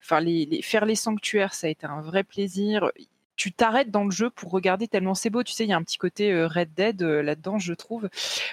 Enfin, 0.02 0.20
les, 0.20 0.60
faire 0.62 0.84
les 0.84 0.96
sanctuaires, 0.96 1.54
ça 1.54 1.68
a 1.68 1.70
été 1.70 1.86
un 1.86 2.00
vrai 2.00 2.24
plaisir 2.24 2.90
tu 3.36 3.52
t'arrêtes 3.52 3.90
dans 3.90 4.04
le 4.04 4.10
jeu 4.10 4.30
pour 4.30 4.50
regarder 4.50 4.88
tellement 4.88 5.14
c'est 5.14 5.30
beau. 5.30 5.42
Tu 5.42 5.52
sais, 5.52 5.64
il 5.64 5.70
y 5.70 5.72
a 5.72 5.76
un 5.76 5.82
petit 5.82 5.98
côté 5.98 6.32
euh, 6.32 6.46
Red 6.46 6.74
Dead 6.74 7.02
euh, 7.02 7.22
là-dedans, 7.22 7.58
je 7.58 7.74
trouve. 7.74 8.08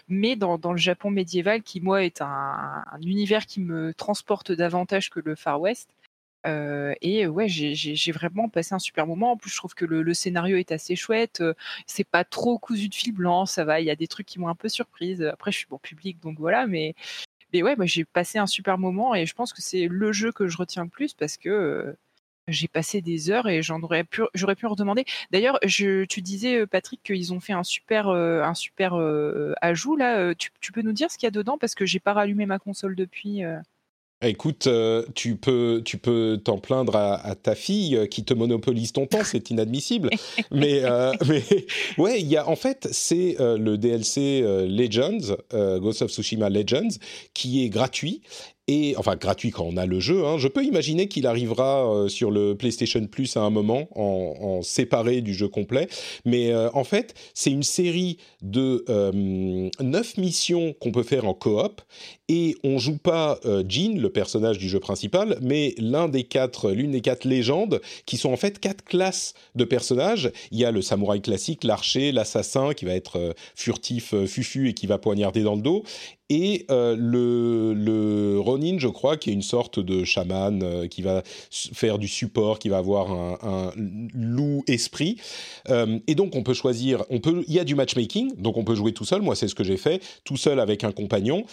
Mais 0.07 0.36
dans, 0.36 0.57
le 0.71 0.77
Japon 0.77 1.11
médiéval, 1.11 1.63
qui 1.63 1.82
moi 1.82 2.03
est 2.03 2.21
un, 2.21 2.84
univers 3.01 3.45
qui 3.45 3.61
me 3.61 3.93
transporte 3.93 4.51
davantage 4.51 5.09
que 5.09 5.19
le 5.19 5.36
Far 5.36 5.59
West. 5.61 5.89
Euh, 6.47 6.93
et 7.01 7.27
ouais, 7.27 7.49
j'ai 7.49 8.11
vraiment 8.13 8.49
passé 8.49 8.73
un 8.73 8.80
super 8.80 9.05
moment. 9.07 9.34
En 9.34 9.38
plus, 9.38 9.51
je 9.51 9.57
trouve 9.57 9.75
que 9.75 9.86
le, 9.86 10.13
scénario 10.13 10.57
est 10.57 10.71
assez 10.71 10.95
chouette. 10.95 11.43
c'est 11.86 12.07
pas 12.07 12.23
trop 12.23 12.57
cousu 12.57 12.89
de 12.89 12.95
fil 12.95 13.13
blanc, 13.13 13.45
ça 13.45 13.65
va. 13.65 13.82
Il 13.82 13.86
y 13.86 13.91
a 13.91 13.95
des 13.95 14.07
trucs 14.07 14.27
qui 14.27 14.39
m'ont 14.39 14.47
un 14.47 14.55
peu 14.55 14.69
surprise. 14.69 15.21
Après, 15.23 15.51
je 15.51 15.57
suis 15.57 15.67
bon 15.69 15.80
public, 15.80 16.19
donc 16.21 16.39
voilà. 16.39 16.65
Mais, 16.67 16.95
mais 17.53 17.63
ouais, 17.63 17.75
moi 17.75 17.86
j'ai 17.86 18.05
passé 18.05 18.39
un 18.39 18.47
super 18.47 18.77
moment 18.77 19.15
et 19.15 19.25
je 19.25 19.34
pense 19.36 19.53
que 19.53 19.61
c'est 19.61 19.88
le 19.88 20.11
jeu 20.11 20.32
que 20.32 20.47
je 20.47 20.57
retiens 20.57 20.84
le 20.84 20.89
plus 20.89 21.13
parce 21.13 21.38
que 21.38 21.95
j'ai 22.49 22.67
passé 22.67 23.01
des 23.01 23.29
heures 23.29 23.47
et 23.47 23.61
j'en 23.61 23.81
aurais 23.81 24.03
pu, 24.03 24.23
j'aurais 24.33 24.55
pu 24.55 24.65
en 24.65 24.69
redemander. 24.69 25.05
D'ailleurs, 25.31 25.59
tu 25.67 26.21
disais 26.21 26.65
Patrick 26.67 27.01
qu'ils 27.03 27.33
ont 27.33 27.39
fait 27.39 27.53
un 27.53 27.63
super, 27.63 28.09
un 28.09 28.53
super 28.53 28.93
ajout 29.61 29.95
là. 29.95 30.33
Tu, 30.35 30.71
peux 30.71 30.81
nous 30.81 30.93
dire 30.93 31.09
ce 31.11 31.17
qu'il 31.17 31.27
y 31.27 31.27
a 31.27 31.31
dedans? 31.31 31.57
Parce 31.57 31.75
que 31.75 31.85
j'ai 31.85 31.99
pas 31.99 32.13
rallumé 32.13 32.45
ma 32.45 32.59
console 32.59 32.95
depuis. 32.95 33.43
Écoute, 34.21 34.67
euh, 34.67 35.05
tu 35.15 35.37
peux, 35.37 35.81
tu 35.85 35.97
peux 35.97 36.41
t'en 36.43 36.57
plaindre 36.57 36.97
à, 36.97 37.35
ta 37.35 37.55
fille 37.55 37.95
euh, 37.95 38.05
qui 38.05 38.26
te 38.26 38.34
monopolise 38.34 38.91
ton 38.91 39.05
temps, 39.05 39.23
c'est 39.23 39.49
inadmissible. 39.49 40.09
mais, 40.51 40.81
euh, 40.84 41.13
mais 41.30 41.41
ouais, 41.97 42.19
il 42.19 42.27
y 42.27 42.35
a 42.35 42.45
en 42.49 42.57
fait 42.57 42.89
c'est 42.91 43.38
le 43.39 43.77
DLC 43.77 44.41
Legends, 44.67 45.35
Ghost 45.53 46.01
of 46.01 46.11
Tsushima 46.11 46.49
Legends, 46.49 46.97
qui 47.34 47.63
est 47.63 47.69
gratuit 47.69 48.21
et 48.69 48.95
enfin 48.97 49.15
gratuit 49.15 49.49
quand 49.49 49.65
on 49.65 49.77
a 49.77 49.87
le 49.87 49.99
jeu. 49.99 50.25
Hein. 50.25 50.37
Je 50.37 50.47
peux 50.47 50.63
imaginer 50.63 51.07
qu'il 51.07 51.25
arrivera 51.25 51.91
euh, 51.91 52.07
sur 52.07 52.29
le 52.29 52.55
PlayStation 52.55 53.03
Plus 53.07 53.35
à 53.35 53.41
un 53.41 53.49
moment 53.49 53.87
en, 53.95 54.61
séparé 54.61 55.21
du 55.21 55.33
jeu 55.33 55.47
complet. 55.47 55.87
Mais 56.23 56.51
euh, 56.51 56.69
en 56.73 56.83
fait, 56.83 57.15
c'est 57.33 57.49
une 57.49 57.63
série 57.63 58.17
de 58.43 58.85
euh, 58.89 59.69
neuf 59.81 60.17
missions 60.17 60.73
qu'on 60.79 60.91
peut 60.91 61.03
faire 61.03 61.25
en 61.25 61.33
coop 61.33 61.81
et 62.27 62.55
on 62.63 62.77
joue 62.77 62.99
pas 62.99 63.39
Jean, 63.67 63.99
le 63.99 64.09
personnage 64.09 64.59
du 64.59 64.69
jeu 64.69 64.79
principal, 64.79 65.39
mais 65.41 65.73
l'un 65.79 66.07
des 66.07 66.23
quatre, 66.23 66.71
l'une 66.71 66.91
des 66.91 67.01
quatre 67.01 67.25
légendes 67.25 67.81
qui 68.05 68.17
sont 68.17 68.31
en 68.31 68.37
fait 68.37 68.59
quatre 68.59 68.83
classes 68.83 69.33
de 69.55 69.63
personnages. 69.63 70.31
Il 70.51 70.59
y 70.59 70.65
a 70.65 70.69
le 70.69 70.83
samouraï 70.83 71.21
classique, 71.21 71.63
l'archer, 71.63 72.11
l'assassin 72.11 72.73
qui 72.75 72.85
va 72.85 72.93
être 72.93 73.33
furtif, 73.55 74.13
fufu 74.27 74.69
et 74.69 74.73
qui 74.73 74.85
va 74.85 74.99
poignarder 74.99 75.41
dans 75.41 75.55
le 75.55 75.61
dos, 75.61 75.83
et 76.30 76.68
euh, 76.69 76.95
le, 76.95 77.73
le, 77.73 78.39
Ronin, 78.39 78.77
je 78.77 78.88
crois, 78.88 79.18
qui 79.18 79.31
est 79.31 79.34
une 79.34 79.41
sorte 79.41 79.80
de 79.80 80.03
chaman 80.03 80.61
euh, 80.61 80.88
qui 80.88 81.01
va 81.01 81.23
faire 81.51 81.97
du 81.97 82.07
support, 82.07 82.60
qui 82.60 82.69
va 82.69 82.77
avoir 82.77 83.11
un, 83.11 83.72
loup 84.14 84.64
esprit. 84.68 85.18
Euh, 85.69 85.97
et 86.06 86.14
donc, 86.14 86.35
on 86.35 86.43
peut 86.43 86.53
choisir, 86.53 87.03
on 87.10 87.19
peut, 87.19 87.43
il 87.47 87.53
y 87.53 87.60
a 87.60 87.64
du 87.64 87.73
matchmaking, 87.73 88.35
donc 88.38 88.57
on 88.57 88.64
peut 88.64 88.76
jouer 88.76 88.93
tout 88.93 89.06
seul. 89.06 89.23
Moi, 89.23 89.35
c'est 89.35 89.47
ce 89.47 89.56
que 89.56 89.64
j'ai 89.64 89.77
fait, 89.77 90.03
tout 90.23 90.38
seul 90.38 90.60
avec 90.60 90.84
un 90.84 90.91
compagnon 90.91 91.43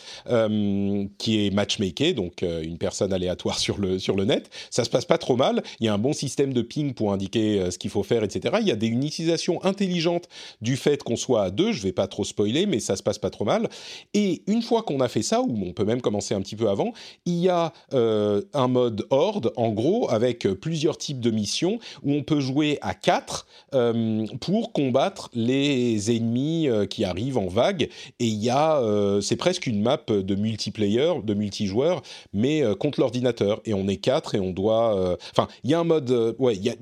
qui 1.19 1.47
est 1.47 1.51
matchmaké, 1.51 2.13
donc 2.13 2.43
une 2.43 2.79
personne 2.79 3.13
aléatoire 3.13 3.59
sur 3.67 3.79
le, 3.79 3.99
sur 3.99 4.15
le 4.15 4.25
net. 4.25 4.51
Ça 4.71 4.85
se 4.85 4.91
passe 4.91 5.05
pas 5.05 5.19
trop 5.19 5.37
mal. 5.37 5.63
Il 5.81 5.87
y 5.87 5.89
a 5.89 5.95
un 5.95 5.99
bon 5.99 6.13
système 6.13 6.53
de 6.53 6.63
ping 6.63 6.93
pour 6.93 7.13
indiquer 7.13 7.71
ce 7.71 7.79
qu'il 7.79 7.91
faut 7.91 8.03
faire, 8.03 8.23
etc. 8.23 8.57
Il 8.61 8.67
y 8.67 8.73
a 8.73 8.77
des, 8.77 8.89
une 8.89 9.05
utilisation 9.05 9.65
intelligente 9.65 10.29
du 10.61 10.77
fait 10.77 11.03
qu'on 11.03 11.17
soit 11.17 11.45
à 11.45 11.51
deux. 11.51 11.73
Je 11.73 11.83
vais 11.83 11.93
pas 11.93 12.07
trop 12.07 12.25
spoiler, 12.25 12.67
mais 12.67 12.81
ça 12.81 12.97
se 12.97 13.03
passe 13.03 13.19
pas 13.19 13.31
trop 13.31 13.45
mal. 13.45 13.69
Et 14.13 14.43
une 14.47 14.63
fois 14.67 14.83
qu'on 14.83 15.01
a 15.01 15.09
fait 15.09 15.23
ça, 15.23 15.41
ou 15.41 15.57
on 15.65 15.73
peut 15.73 15.85
même 15.85 16.01
commencer 16.01 16.35
un 16.35 16.41
petit 16.41 16.57
peu 16.57 16.69
avant, 16.69 16.93
il 17.25 17.39
y 17.39 17.49
a 17.49 17.73
euh, 17.95 18.43
un 18.53 18.69
mode 18.69 19.07
horde, 19.11 19.53
en 19.57 19.71
gros, 19.71 20.11
avec 20.11 20.47
plusieurs 20.61 20.99
types 20.99 21.21
de 21.21 21.31
missions 21.31 21.79
où 22.03 22.13
on 22.13 22.23
peut 22.23 22.41
jouer 22.41 22.79
à 22.83 22.95
4 22.95 23.47
euh, 23.75 24.27
pour 24.41 24.73
combattre 24.73 25.31
les 25.35 26.15
ennemis 26.15 26.69
euh, 26.69 26.87
qui 26.87 27.05
arrivent 27.05 27.39
en 27.39 27.47
vague. 27.47 27.89
Et 28.19 28.27
il 28.27 28.43
y 28.43 28.51
a, 28.51 28.81
c'est 29.23 29.37
presque 29.37 29.67
une 29.67 29.83
map 29.83 30.01
de 30.09 30.35
multiplayer, 30.35 31.15
de 31.23 31.35
multijoueur, 31.35 32.03
mais 32.33 32.63
contre 32.79 33.01
l'ordinateur. 33.01 33.61
Et 33.65 33.75
on 33.75 33.89
est 33.89 33.97
4 33.97 34.35
et 34.35 34.41
on 34.41 34.51
doit. 34.51 35.17
Enfin, 35.33 35.49
il 35.65 35.71
y 35.71 35.75
a 35.75 35.79
un 35.79 35.85
mode. 35.85 36.37
ouais, 36.39 36.57
il 36.57 36.65
y 36.65 36.71
a, 36.71 36.75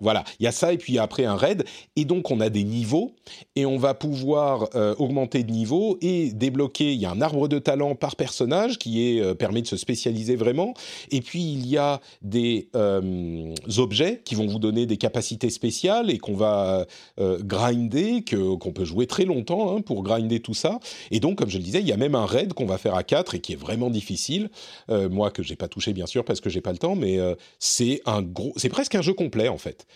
voilà, 0.00 0.24
il 0.38 0.44
y 0.44 0.46
a 0.46 0.52
ça 0.52 0.72
et 0.72 0.78
puis 0.78 0.98
après 0.98 1.24
un 1.24 1.36
raid. 1.36 1.64
Et 1.96 2.04
donc 2.04 2.30
on 2.30 2.40
a 2.40 2.50
des 2.50 2.64
niveaux 2.64 3.14
et 3.56 3.66
on 3.66 3.78
va 3.78 3.94
pouvoir 3.94 4.68
augmenter 4.98 5.42
de 5.42 5.50
niveau 5.50 5.98
et 6.00 6.32
débloquer 6.32 6.97
il 6.98 7.02
y 7.02 7.06
a 7.06 7.10
un 7.10 7.20
arbre 7.20 7.46
de 7.46 7.58
talent 7.58 7.94
par 7.94 8.16
personnage 8.16 8.78
qui 8.78 9.06
est, 9.06 9.20
euh, 9.20 9.34
permet 9.34 9.62
de 9.62 9.68
se 9.68 9.76
spécialiser 9.76 10.34
vraiment. 10.34 10.74
Et 11.10 11.20
puis, 11.20 11.42
il 11.42 11.66
y 11.66 11.76
a 11.76 12.00
des 12.22 12.68
euh, 12.74 13.54
objets 13.76 14.20
qui 14.24 14.34
vont 14.34 14.46
vous 14.46 14.58
donner 14.58 14.84
des 14.84 14.96
capacités 14.96 15.48
spéciales 15.48 16.10
et 16.10 16.18
qu'on 16.18 16.34
va 16.34 16.86
euh, 17.20 17.38
grinder, 17.40 18.24
qu'on 18.24 18.72
peut 18.72 18.84
jouer 18.84 19.06
très 19.06 19.24
longtemps 19.24 19.76
hein, 19.76 19.80
pour 19.80 20.02
grinder 20.02 20.40
tout 20.40 20.54
ça. 20.54 20.80
Et 21.12 21.20
donc, 21.20 21.38
comme 21.38 21.48
je 21.48 21.58
le 21.58 21.64
disais, 21.64 21.80
il 21.80 21.86
y 21.86 21.92
a 21.92 21.96
même 21.96 22.16
un 22.16 22.26
raid 22.26 22.52
qu'on 22.52 22.66
va 22.66 22.78
faire 22.78 22.96
à 22.96 23.04
4 23.04 23.36
et 23.36 23.40
qui 23.40 23.52
est 23.52 23.56
vraiment 23.56 23.90
difficile. 23.90 24.50
moi, 24.88 25.30
que 25.30 25.42
j'ai 25.42 25.56
pas 25.56 25.68
touché, 25.68 25.92
bien 25.92 26.06
sûr, 26.06 26.24
parce 26.24 26.40
que 26.40 26.50
j'ai 26.50 26.60
pas 26.60 26.72
le 26.72 26.78
temps, 26.78 26.96
mais 26.96 27.18
c'est 27.58 28.00
un 28.06 28.22
gros, 28.22 28.52
c'est 28.56 28.68
presque 28.68 28.94
un 28.96 29.02
jeu 29.02 29.14
complet, 29.14 29.48
en 29.48 29.58
fait. 29.58 29.86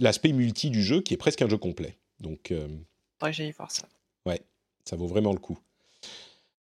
L'aspect 0.00 0.32
multi 0.32 0.70
du 0.70 0.82
jeu 0.82 1.00
qui 1.00 1.14
est 1.14 1.16
presque 1.16 1.42
un 1.42 1.48
jeu 1.48 1.58
complet. 1.58 1.96
Donc, 2.20 2.52
ouais, 3.22 3.32
j'ai 3.32 3.50
voir 3.52 3.70
ça. 3.70 3.84
Ouais, 4.26 4.40
ça 4.84 4.96
vaut 4.96 5.06
vraiment 5.06 5.32
le 5.32 5.38
coup. 5.38 5.58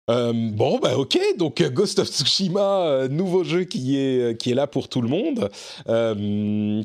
Euh, 0.09 0.33
bon, 0.33 0.79
bah 0.79 0.97
ok, 0.97 1.19
donc 1.37 1.61
euh, 1.61 1.69
Ghost 1.69 1.99
of 1.99 2.09
Tsushima, 2.09 2.87
euh, 2.87 3.09
nouveau 3.09 3.43
jeu 3.43 3.65
qui 3.65 3.99
est, 3.99 4.41
qui 4.41 4.53
est 4.53 4.55
là 4.55 4.69
pour 4.69 4.89
tout 4.89 5.03
le 5.03 5.09
monde. 5.09 5.51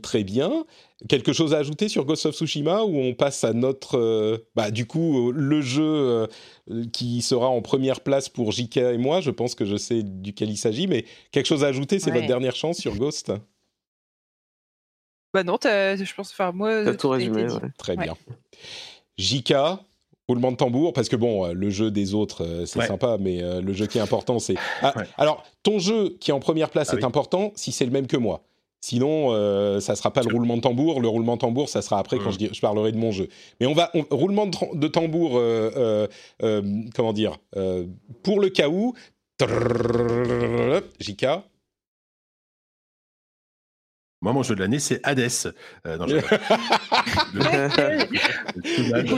très 0.01 0.23
bien. 0.23 0.65
Quelque 1.07 1.33
chose 1.33 1.53
à 1.55 1.57
ajouter 1.57 1.89
sur 1.89 2.05
Ghost 2.05 2.25
of 2.27 2.35
Tsushima 2.35 2.83
ou 2.83 2.95
on 2.97 3.13
passe 3.13 3.43
à 3.43 3.53
notre... 3.53 4.43
bah, 4.55 4.69
du 4.69 4.85
coup, 4.85 5.31
le 5.31 5.61
jeu 5.61 6.27
qui 6.93 7.21
sera 7.23 7.47
en 7.47 7.61
première 7.61 8.01
place 8.01 8.29
pour 8.29 8.51
JK 8.51 8.77
et 8.77 8.97
moi, 8.97 9.19
je 9.19 9.31
pense 9.31 9.55
que 9.55 9.65
je 9.65 9.77
sais 9.77 10.03
duquel 10.03 10.51
il 10.51 10.57
s'agit, 10.57 10.85
mais 10.85 11.05
quelque 11.31 11.47
chose 11.47 11.63
à 11.63 11.67
ajouter, 11.67 11.99
c'est 11.99 12.11
votre 12.11 12.27
dernière 12.27 12.55
chance 12.55 12.77
sur 12.77 12.95
Ghost? 12.95 13.31
Bah 15.33 15.43
non, 15.43 15.57
je 15.63 16.13
pense, 16.13 16.31
enfin 16.31 16.51
moi... 16.51 16.83
T'as 16.83 16.93
tout 16.93 17.09
résumé, 17.09 17.47
Très 17.79 17.95
bien. 17.95 18.15
JK, 19.17 19.53
roulement 20.27 20.51
de 20.51 20.57
tambour, 20.57 20.93
parce 20.93 21.09
que 21.09 21.15
bon, 21.15 21.45
euh, 21.45 21.53
le 21.53 21.69
jeu 21.69 21.91
des 21.91 22.13
autres, 22.13 22.43
euh, 22.43 22.65
c'est 22.65 22.81
sympa, 22.85 23.17
mais 23.19 23.41
euh, 23.41 23.61
le 23.61 23.73
jeu 23.73 23.87
qui 23.87 23.97
est 23.97 24.01
important, 24.01 24.39
c'est. 24.39 24.55
Ah, 24.81 24.93
alors, 25.17 25.43
ton 25.63 25.79
jeu 25.79 26.15
qui 26.19 26.31
est 26.31 26.33
en 26.33 26.39
première 26.39 26.69
place 26.69 26.89
ah 26.91 26.97
est 26.97 27.03
important 27.03 27.51
si 27.55 27.71
c'est 27.71 27.85
le 27.85 27.91
même 27.91 28.07
que 28.07 28.17
moi. 28.17 28.41
Sinon, 28.83 29.29
ça 29.79 29.95
sera 29.95 30.11
pas 30.11 30.23
le 30.23 30.33
roulement 30.33 30.57
de 30.57 30.61
tambour. 30.61 31.01
Le 31.01 31.07
roulement 31.07 31.35
de 31.35 31.41
tambour, 31.41 31.69
ça 31.69 31.83
sera 31.83 31.99
après 31.99 32.17
quand 32.17 32.31
mmh. 32.31 32.47
je, 32.49 32.53
je, 32.53 32.61
parlerai 32.61 32.91
de 32.91 32.97
mon 32.97 33.11
jeu. 33.11 33.27
Mais 33.59 33.67
on 33.67 33.73
va 33.73 33.91
roulement 34.09 34.47
de, 34.47 34.87
tambour, 34.87 35.39
comment 36.95 37.13
dire, 37.13 37.37
pour 38.23 38.39
le 38.39 38.49
cas 38.49 38.69
où. 38.69 38.95
JK. 40.99 41.25
Moi, 44.23 44.33
mon 44.33 44.43
jeu 44.43 44.53
de 44.53 44.59
l'année, 44.59 44.77
c'est 44.77 44.99
Hades. 45.03 45.31
Euh, 45.87 45.97
non, 45.97 46.05
je... 46.05 46.19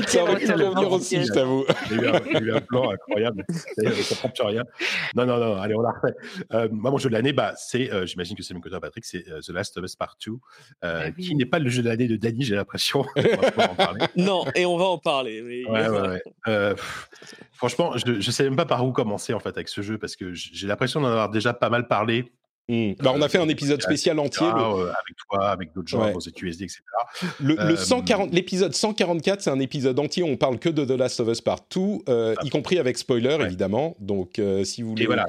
ça 0.07 0.23
aurait 0.23 0.37
pu 0.37 0.45
venir 0.45 0.91
aussi, 0.93 1.21
je 1.21 1.33
t'avoue. 1.33 1.65
Il 1.91 1.97
y 1.97 2.05
a 2.05 2.39
eu 2.39 2.51
un 2.53 2.61
plan 2.61 2.89
incroyable. 2.89 3.43
Ça 4.01 4.15
prend 4.15 4.29
plus 4.29 4.43
rien. 4.43 4.63
Non, 5.13 5.25
non, 5.25 5.37
non, 5.39 5.57
allez, 5.57 5.75
on 5.75 5.81
la 5.81 5.91
refait. 5.91 6.15
Euh, 6.53 6.69
moi, 6.71 6.89
mon 6.89 6.97
jeu 6.97 7.09
de 7.09 7.13
l'année, 7.15 7.33
bah, 7.33 7.53
c'est, 7.57 7.91
euh, 7.91 8.05
j'imagine 8.05 8.37
que 8.37 8.43
c'est 8.43 8.53
le 8.53 8.59
même 8.59 8.63
que 8.63 8.69
toi, 8.69 8.79
Patrick, 8.79 9.03
c'est 9.03 9.23
The 9.23 9.49
Last 9.49 9.77
of 9.77 9.83
Us 9.83 9.97
Part 9.97 10.15
2, 10.25 10.31
ah 10.83 11.11
qui 11.11 11.35
n'est 11.35 11.45
pas 11.45 11.59
le 11.59 11.69
jeu 11.69 11.83
de 11.83 11.89
l'année 11.89 12.07
de 12.07 12.15
Danny, 12.15 12.43
j'ai 12.43 12.55
l'impression. 12.55 13.05
non, 14.15 14.45
et 14.55 14.65
on 14.65 14.77
va 14.77 14.85
en 14.85 14.99
parler. 14.99 15.65
Ouais, 15.67 15.89
ouais, 15.89 16.21
ouais. 16.47 16.75
franchement, 17.51 17.97
je 17.97 18.09
ne 18.13 18.21
sais 18.21 18.45
même 18.45 18.55
pas 18.55 18.65
par 18.65 18.85
où 18.85 18.93
commencer, 18.93 19.33
en 19.33 19.41
fait, 19.41 19.49
avec 19.49 19.67
ce 19.67 19.81
jeu, 19.81 19.97
parce 19.97 20.15
que 20.15 20.33
j'ai 20.33 20.65
l'impression 20.65 21.01
d'en 21.01 21.09
avoir 21.09 21.29
déjà 21.29 21.53
pas 21.53 21.69
mal 21.69 21.89
parlé 21.89 22.31
Mmh. 22.69 22.93
Bah, 22.99 23.11
on 23.13 23.21
a 23.21 23.27
fait 23.27 23.39
un 23.39 23.49
épisode 23.49 23.81
spécial 23.81 24.17
entier. 24.19 24.45
Euh, 24.45 24.85
avec 24.85 25.17
toi, 25.29 25.49
avec 25.49 25.73
d'autres 25.73 25.89
gens, 25.89 26.05
ouais. 26.05 26.13
ZQSD, 26.19 26.63
etc. 26.63 26.81
Le, 27.41 27.75
140, 27.75 28.29
euh, 28.29 28.31
l'épisode 28.33 28.73
144, 28.73 29.41
c'est 29.41 29.49
un 29.49 29.59
épisode 29.59 29.99
entier 29.99 30.23
où 30.23 30.27
on 30.27 30.37
parle 30.37 30.59
que 30.59 30.69
de 30.69 30.85
The 30.85 30.97
Last 30.97 31.19
of 31.19 31.27
Us 31.27 31.41
Part 31.41 31.65
2, 31.75 31.81
euh, 32.07 32.35
y 32.43 32.49
compris 32.49 32.79
avec 32.79 32.97
spoiler, 32.97 33.37
évidemment. 33.41 33.97
Donc, 33.99 34.41
si 34.63 34.81
vous 34.81 34.91
voulez. 34.91 35.03
Et 35.03 35.07
voilà, 35.07 35.27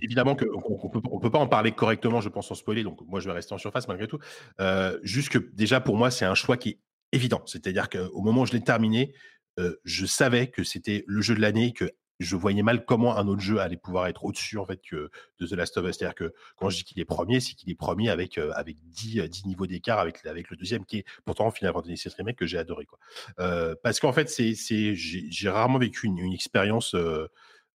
évidemment 0.00 0.34
qu'on 0.34 0.88
peut, 0.88 1.00
on 1.10 1.18
peut 1.18 1.30
pas 1.30 1.38
en 1.38 1.48
parler 1.48 1.72
correctement, 1.72 2.20
je 2.20 2.30
pense, 2.30 2.48
sans 2.48 2.54
spoiler. 2.54 2.82
Donc, 2.82 2.98
moi, 3.06 3.20
je 3.20 3.26
vais 3.26 3.34
rester 3.34 3.52
en 3.54 3.58
surface 3.58 3.86
malgré 3.86 4.06
tout. 4.06 4.18
juste 5.02 5.28
que, 5.28 5.38
déjà, 5.52 5.80
pour 5.80 5.96
moi, 5.96 6.10
c'est 6.10 6.24
un 6.24 6.34
choix 6.34 6.56
qui 6.56 6.70
est 6.70 6.78
évident. 7.12 7.42
C'est-à-dire 7.44 7.90
qu'au 7.90 8.22
moment 8.22 8.42
où 8.42 8.46
je 8.46 8.52
l'ai 8.52 8.62
terminé, 8.62 9.12
je 9.84 10.06
savais 10.06 10.46
que 10.46 10.64
c'était 10.64 11.04
le 11.06 11.20
jeu 11.20 11.34
de 11.34 11.40
l'année, 11.40 11.74
que 11.74 11.90
je 12.20 12.36
voyais 12.36 12.62
mal 12.62 12.84
comment 12.84 13.16
un 13.16 13.26
autre 13.26 13.40
jeu 13.40 13.58
allait 13.58 13.78
pouvoir 13.78 14.06
être 14.06 14.24
au-dessus 14.24 14.58
de 14.58 15.46
The 15.46 15.52
Last 15.52 15.76
of 15.78 15.88
Us. 15.88 15.96
C'est-à-dire 15.96 16.14
que 16.14 16.34
quand 16.56 16.68
je 16.68 16.76
dis 16.76 16.84
qu'il 16.84 17.00
est 17.00 17.06
premier, 17.06 17.40
c'est 17.40 17.54
qu'il 17.54 17.70
est 17.70 17.74
premier 17.74 18.10
avec 18.10 18.36
euh, 18.38 18.52
avec 18.54 18.76
10, 18.84 19.22
10 19.22 19.46
niveaux 19.46 19.66
d'écart 19.66 19.98
avec 19.98 20.22
le 20.22 20.56
deuxième 20.56 20.84
qui 20.84 20.98
est 20.98 21.04
pourtant 21.24 21.50
Final 21.50 21.72
Fantasy 21.72 21.94
VII 21.94 22.14
Remake 22.18 22.36
que 22.36 22.46
j'ai 22.46 22.58
adoré 22.58 22.84
quoi. 22.84 22.98
Euh, 23.40 23.74
parce 23.82 24.00
qu'en 24.00 24.12
fait 24.12 24.28
c'est 24.28 24.54
j'ai 24.94 25.50
rarement 25.50 25.78
vécu 25.78 26.06
une, 26.06 26.32
expérience 26.32 26.94
euh, 26.94 27.28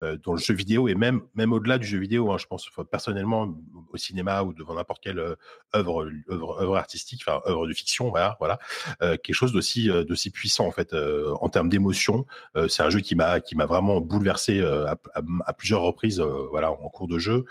euh, 0.03 0.17
dans 0.23 0.33
le 0.33 0.39
jeu 0.39 0.53
vidéo 0.53 0.89
et 0.89 0.95
même, 0.95 1.21
même 1.35 1.53
au-delà 1.53 1.77
du 1.77 1.87
jeu 1.87 1.97
vidéo, 1.97 2.31
hein, 2.31 2.37
je 2.37 2.45
pense 2.45 2.69
personnellement 2.91 3.55
au 3.93 3.97
cinéma 3.97 4.43
ou 4.43 4.53
devant 4.53 4.75
n'importe 4.75 5.01
quelle 5.01 5.19
euh, 5.19 5.35
œuvre, 5.73 6.09
œuvre, 6.29 6.61
œuvre, 6.61 6.75
artistique, 6.75 7.23
enfin 7.25 7.41
œuvre 7.47 7.65
de 7.65 7.73
fiction, 7.73 8.09
voilà, 8.09 8.35
voilà 8.39 8.59
euh, 9.01 9.15
quelque 9.15 9.35
chose 9.35 9.53
d'aussi 9.53 9.87
d'aussi 9.87 10.31
puissant 10.31 10.67
en 10.67 10.71
fait 10.71 10.93
en 10.93 11.47
termes 11.49 11.69
d'émotion. 11.69 12.25
c'est 12.67 12.83
un 12.83 12.89
jeu 12.89 12.99
qui 12.99 13.15
m'a 13.15 13.39
vraiment 13.65 14.01
bouleversé 14.01 14.61
à, 14.61 15.53
plusieurs 15.53 15.81
reprises, 15.81 16.19
voilà, 16.19 16.71
en 16.71 16.89
cours 16.89 17.07
de 17.07 17.17
jeu. 17.17 17.45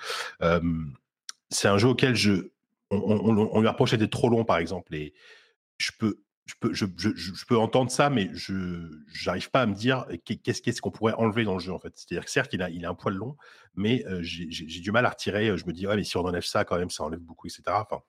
c'est 1.48 1.68
un 1.68 1.78
jeu 1.78 1.88
auquel 1.88 2.14
je 2.14 2.50
on, 2.90 2.98
on, 2.98 3.48
on 3.52 3.60
lui 3.60 3.68
reprochait 3.68 3.96
d'être 3.96 4.12
trop 4.12 4.28
long 4.28 4.44
par 4.44 4.58
exemple 4.58 4.94
et 4.94 5.14
je 5.78 5.90
peux 5.98 6.18
je 6.46 6.54
peux, 6.60 6.74
je, 6.74 6.84
je, 6.96 7.10
je, 7.14 7.46
peux 7.46 7.56
entendre 7.56 7.90
ça, 7.90 8.10
mais 8.10 8.28
je 8.34 8.90
n'arrive 9.24 9.50
pas 9.50 9.62
à 9.62 9.66
me 9.66 9.74
dire 9.74 10.06
qu'est-ce 10.24 10.60
qu'est-ce 10.60 10.82
qu'on 10.82 10.90
pourrait 10.90 11.14
enlever 11.14 11.44
dans 11.44 11.54
le 11.54 11.60
jeu 11.60 11.72
en 11.72 11.78
fait. 11.78 11.92
C'est-à-dire 11.94 12.24
que 12.26 12.30
certes, 12.30 12.52
il 12.52 12.60
a, 12.62 12.68
il 12.68 12.84
a 12.84 12.90
un 12.90 12.94
poil 12.94 13.14
long, 13.14 13.36
mais 13.74 14.04
euh, 14.06 14.18
j'ai 14.22 14.80
du 14.80 14.92
mal 14.92 15.06
à 15.06 15.10
retirer. 15.10 15.56
Je 15.56 15.64
me 15.66 15.72
dis, 15.72 15.86
ouais, 15.86 15.96
mais 15.96 16.04
si 16.04 16.16
on 16.18 16.24
enlève 16.24 16.44
ça, 16.44 16.64
quand 16.64 16.76
même, 16.76 16.90
ça 16.90 17.02
enlève 17.04 17.20
beaucoup, 17.20 17.46
etc. 17.46 17.62
Enfin, 17.68 18.02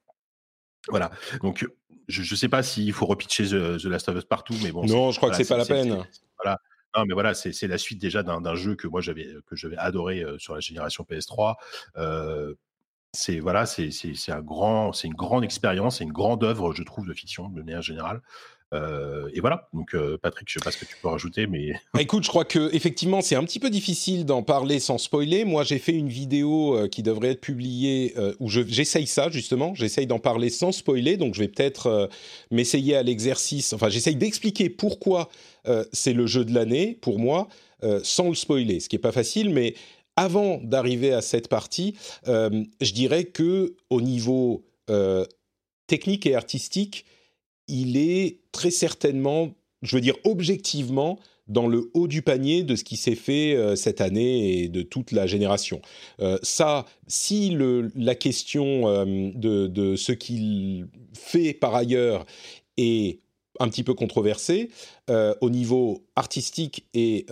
voilà. 0.90 1.12
Donc, 1.42 1.66
je 2.10 2.22
ne 2.22 2.38
sais 2.38 2.50
pas 2.50 2.62
s'il 2.62 2.92
faut 2.92 3.06
repitcher 3.06 3.46
The, 3.46 3.82
The, 3.82 3.86
Last 3.86 4.10
of 4.10 4.18
Us 4.18 4.26
partout, 4.26 4.56
mais 4.62 4.72
bon. 4.72 4.86
Non, 4.86 5.12
je 5.12 5.18
crois 5.18 5.30
que 5.30 5.38
c'est 5.38 5.48
pas 5.48 5.58
la 5.58 5.66
peine. 5.66 6.06
Voilà. 6.44 6.60
Non, 6.98 7.06
mais 7.06 7.14
voilà, 7.14 7.34
c'est 7.34 7.68
la 7.68 7.78
suite 7.78 8.00
déjà 8.00 8.22
d'un 8.22 8.56
jeu 8.56 8.76
que 8.76 8.88
moi 8.88 9.02
j'avais 9.02 9.28
que 9.48 9.56
j'avais 9.56 9.78
adoré 9.78 10.24
sur 10.38 10.54
la 10.54 10.60
génération 10.60 11.06
PS3. 11.10 11.56
C'est 13.16 13.40
voilà, 13.40 13.66
c'est 13.66 13.90
un 14.30 14.42
grand, 14.42 14.94
c'est 14.94 15.08
une 15.08 15.14
grande 15.14 15.44
expérience, 15.44 15.98
c'est 15.98 16.04
une 16.04 16.12
grande 16.12 16.44
œuvre, 16.44 16.74
je 16.74 16.84
trouve, 16.84 17.08
de 17.08 17.14
fiction 17.14 17.50
de 17.50 17.62
manière 17.62 17.82
générale. 17.82 18.22
Euh, 18.74 19.30
et 19.34 19.40
voilà. 19.40 19.68
Donc, 19.74 19.94
euh, 19.94 20.18
Patrick, 20.22 20.48
je 20.50 20.60
sais 20.60 20.64
pas 20.64 20.72
ce 20.72 20.78
que 20.78 20.86
tu 20.86 20.96
peux 21.02 21.08
rajouter, 21.08 21.48
mais. 21.48 21.74
Bah, 21.94 22.02
écoute, 22.02 22.24
je 22.24 22.30
crois 22.30 22.46
que 22.46 22.74
effectivement, 22.74 23.22
c'est 23.22 23.36
un 23.36 23.44
petit 23.44 23.60
peu 23.60 23.70
difficile 23.70 24.26
d'en 24.26 24.44
parler 24.44 24.80
sans 24.80 24.98
spoiler. 24.98 25.46
Moi, 25.46 25.64
j'ai 25.64 25.80
fait 25.80 25.94
une 25.94 26.10
vidéo 26.10 26.76
euh, 26.76 26.88
qui 26.88 27.04
devrait 27.04 27.32
être 27.32 27.42
publiée 27.42 28.16
où 28.40 28.50
j'essaye 28.50 29.08
ça 29.08 29.30
justement. 29.30 29.74
J'essaye 29.76 30.08
d'en 30.08 30.20
parler 30.20 30.50
sans 30.50 30.72
spoiler. 30.72 31.18
Donc, 31.18 31.36
je 31.36 31.40
vais 31.40 31.48
peut-être 31.48 32.10
m'essayer 32.52 32.96
à 32.96 33.04
l'exercice. 33.04 33.74
Enfin, 33.74 33.90
j'essaye 33.90 34.16
d'expliquer 34.16 34.70
pourquoi 34.70 35.30
c'est 35.92 36.14
le 36.14 36.28
jeu 36.28 36.46
de 36.46 36.54
l'année 36.54 36.98
pour 37.02 37.20
moi, 37.20 37.48
sans 38.04 38.30
le 38.30 38.36
spoiler, 38.36 38.80
ce 38.80 38.90
qui 38.90 38.96
est 38.96 39.00
pas 39.00 39.12
facile, 39.12 39.50
mais 39.50 39.76
avant 40.16 40.60
d'arriver 40.64 41.14
à 41.14 41.22
cette 41.22 41.48
partie, 41.48 41.96
je 42.26 42.94
dirais 42.94 43.26
que 43.26 43.76
au 43.90 44.02
niveau 44.02 44.66
technique 45.88 46.26
et 46.26 46.36
artistique, 46.36 47.06
il 47.68 47.98
est 47.98 48.40
très 48.52 48.72
certainement, 48.72 49.52
je 49.82 49.96
veux 49.96 50.02
dire 50.02 50.16
objectivement, 50.24 51.20
dans 51.48 51.68
le 51.68 51.92
haut 51.94 52.08
du 52.08 52.22
panier 52.22 52.64
de 52.64 52.76
ce 52.76 52.84
qui 52.84 52.98
s'est 52.98 53.16
fait 53.16 53.56
euh, 53.56 53.76
cette 53.76 54.02
année 54.02 54.64
et 54.64 54.68
de 54.68 54.82
toute 54.82 55.12
la 55.12 55.28
génération. 55.28 55.82
Euh, 56.20 56.40
ça, 56.42 56.86
si 57.08 57.56
la 57.96 58.16
question 58.16 58.88
euh, 58.88 59.32
de, 59.36 59.96
ce 59.96 60.12
qu'il 60.12 60.88
fait 61.14 61.54
par 61.54 61.76
ailleurs 61.76 62.26
est 62.78 63.20
un 63.60 63.68
petit 63.70 63.84
peu 63.84 63.94
controversée, 63.94 64.70
au 65.10 65.50
niveau 65.50 66.06
artistique 66.16 66.88
et 66.94 67.26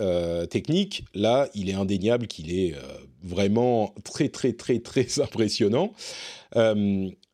technique, 0.50 1.04
là, 1.14 1.48
il 1.54 1.68
est 1.68 1.74
indéniable 1.74 2.26
qu'il 2.26 2.52
est 2.52 2.74
vraiment 3.22 3.94
très, 4.04 4.28
très, 4.28 4.52
très, 4.52 4.78
très 4.78 5.20
impressionnant. 5.22 5.92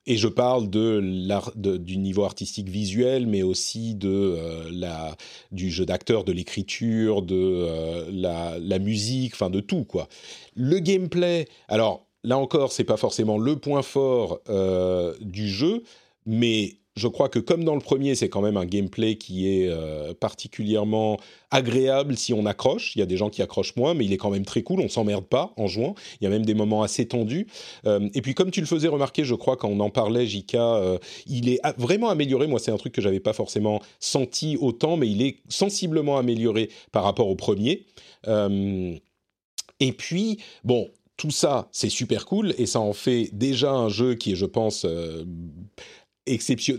Et 0.07 0.17
je 0.17 0.27
parle 0.27 0.69
de, 0.71 1.77
du 1.77 1.97
niveau 1.99 2.25
artistique 2.25 2.69
visuel, 2.69 3.29
mais 3.29 3.43
aussi 3.43 3.95
de 3.95 4.09
euh, 4.09 4.69
la, 4.73 5.15
du 5.53 5.71
jeu 5.71 5.87
d'acteur, 5.87 6.25
de 6.25 6.33
l'écriture, 6.33 7.23
de 7.23 7.37
euh, 7.37 8.11
la, 8.11 8.59
la, 8.59 8.79
musique, 8.81 9.35
enfin 9.35 9.51
de 9.51 9.61
tout 9.61 9.85
quoi. 9.85 10.09
Le 10.57 10.81
gameplay, 10.81 11.47
alors 11.69 12.07
là 12.25 12.39
encore, 12.39 12.73
c'est 12.73 12.83
pas 12.83 12.97
forcément 12.97 13.39
le 13.39 13.55
point 13.55 13.83
fort 13.83 14.41
euh, 14.49 15.15
du 15.21 15.49
jeu, 15.49 15.85
mais 16.27 16.80
je 17.01 17.09
crois 17.09 17.29
que 17.29 17.39
comme 17.39 17.65
dans 17.65 17.75
le 17.75 17.81
premier, 17.81 18.15
c'est 18.15 18.29
quand 18.29 18.43
même 18.43 18.57
un 18.57 18.67
gameplay 18.67 19.17
qui 19.17 19.49
est 19.49 19.69
euh, 19.69 20.13
particulièrement 20.13 21.19
agréable 21.51 22.17
si 22.17 22.33
on 22.35 22.45
accroche. 22.47 22.95
Il 22.95 22.99
y 22.99 23.03
a 23.03 23.07
des 23.07 23.17
gens 23.17 23.31
qui 23.31 23.43
accrochent 23.43 23.75
moins, 23.75 23.95
mais 23.95 24.05
il 24.05 24.13
est 24.13 24.19
quand 24.19 24.31
même 24.31 24.45
très 24.45 24.63
cool. 24.63 24.81
On 24.81 24.89
s'emmerde 24.89 25.25
pas 25.25 25.53
en 25.57 25.67
jouant. 25.67 25.95
Il 26.21 26.25
y 26.25 26.27
a 26.27 26.31
même 26.31 26.45
des 26.45 26.55
moments 26.55 26.83
assez 26.83 27.07
tendus. 27.07 27.47
Euh, 27.87 28.09
et 28.15 28.21
puis 28.21 28.35
comme 28.35 28.51
tu 28.51 28.61
le 28.61 28.67
faisais 28.67 28.89
remarquer, 28.89 29.25
je 29.25 29.35
crois 29.35 29.57
quand 29.57 29.69
on 29.69 29.81
en 29.81 29.91
parlait, 29.91 30.27
Jika, 30.27 30.75
euh, 30.77 30.99
il 31.27 31.49
est 31.49 31.61
vraiment 31.79 32.11
amélioré. 32.11 32.47
Moi, 32.47 32.61
c'est 32.61 32.71
un 32.71 32.77
truc 32.77 32.93
que 32.93 33.01
j'avais 33.01 33.21
pas 33.21 33.33
forcément 33.33 33.81
senti 33.99 34.59
autant, 34.61 34.97
mais 34.97 35.09
il 35.09 35.23
est 35.23 35.39
sensiblement 35.49 36.19
amélioré 36.19 36.69
par 36.93 37.03
rapport 37.03 37.29
au 37.29 37.35
premier. 37.35 37.87
et 38.29 39.93
puis, 39.93 40.39
bon, 40.63 40.91
tout 41.17 41.31
ça, 41.31 41.69
c'est 41.71 41.91
super 41.91 42.25
cool 42.25 42.55
et 42.57 42.65
ça 42.65 42.81
en 42.81 42.95
fait 42.95 43.29
déjà 43.33 43.73
un 43.73 43.91
jeu 43.91 44.15
qui 44.15 44.33
est, 44.33 44.37
je 44.37 44.47
pense, 44.47 44.87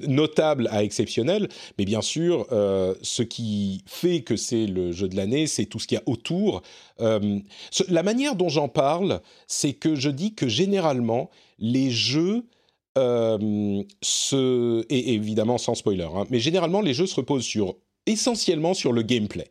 notable 0.07 0.67
à 0.71 0.83
exceptionnel, 0.83 1.49
mais 1.77 1.85
bien 1.85 2.01
sûr, 2.01 2.47
euh, 2.51 2.93
ce 3.01 3.23
qui 3.23 3.83
fait 3.85 4.21
que 4.21 4.35
c'est 4.35 4.65
le 4.65 4.91
jeu 4.91 5.07
de 5.07 5.15
l'année, 5.15 5.47
c'est 5.47 5.65
tout 5.65 5.79
ce 5.79 5.87
qu'il 5.87 5.97
y 5.97 5.99
a 5.99 6.03
autour. 6.05 6.61
Euh, 6.99 7.39
la 7.89 8.03
manière 8.03 8.35
dont 8.35 8.49
j'en 8.49 8.67
parle, 8.67 9.21
c'est 9.47 9.73
que 9.73 9.95
je 9.95 10.09
dis 10.09 10.33
que 10.33 10.47
généralement, 10.47 11.29
les 11.59 11.91
jeux 11.91 12.45
euh, 12.97 13.83
se... 14.01 14.85
Et 14.89 15.13
évidemment 15.13 15.57
sans 15.57 15.75
spoiler, 15.75 16.07
hein, 16.13 16.25
mais 16.29 16.39
généralement, 16.39 16.81
les 16.81 16.93
jeux 16.93 17.07
se 17.07 17.15
reposent 17.15 17.45
sur 17.45 17.75
essentiellement 18.05 18.73
sur 18.73 18.93
le 18.93 19.01
gameplay. 19.01 19.49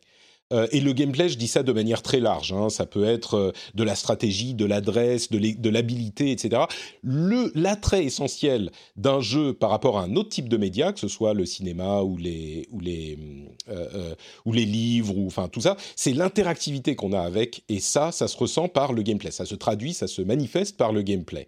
Euh, 0.51 0.67
et 0.71 0.79
le 0.79 0.93
gameplay, 0.93 1.29
je 1.29 1.37
dis 1.37 1.47
ça 1.47 1.63
de 1.63 1.71
manière 1.71 2.01
très 2.01 2.19
large. 2.19 2.53
Hein. 2.53 2.69
ça 2.69 2.85
peut 2.85 3.05
être 3.05 3.35
euh, 3.35 3.51
de 3.75 3.83
la 3.83 3.95
stratégie, 3.95 4.53
de 4.53 4.65
l'adresse, 4.65 5.29
de 5.31 5.69
l'habilité, 5.69 6.31
etc. 6.31 6.63
L'attrait 7.03 8.05
essentiel 8.05 8.71
d'un 8.95 9.19
jeu 9.19 9.53
par 9.53 9.69
rapport 9.69 9.99
à 9.99 10.03
un 10.03 10.15
autre 10.15 10.29
type 10.29 10.49
de 10.49 10.57
média, 10.57 10.93
que 10.93 10.99
ce 10.99 11.07
soit 11.07 11.33
le 11.33 11.45
cinéma 11.45 12.01
ou 12.01 12.17
les, 12.17 12.67
ou 12.71 12.79
les, 12.79 13.17
euh, 13.69 14.15
ou 14.45 14.53
les 14.53 14.65
livres, 14.65 15.17
ou 15.17 15.27
enfin 15.27 15.47
tout 15.47 15.61
ça, 15.61 15.77
c'est 15.95 16.13
l'interactivité 16.13 16.95
qu'on 16.95 17.13
a 17.13 17.21
avec. 17.21 17.63
Et 17.69 17.79
ça, 17.79 18.11
ça 18.11 18.27
se 18.27 18.37
ressent 18.37 18.67
par 18.67 18.93
le 18.93 19.01
gameplay. 19.01 19.31
Ça 19.31 19.45
se 19.45 19.55
traduit, 19.55 19.93
ça 19.93 20.07
se 20.07 20.21
manifeste 20.21 20.77
par 20.77 20.91
le 20.91 21.01
gameplay. 21.01 21.47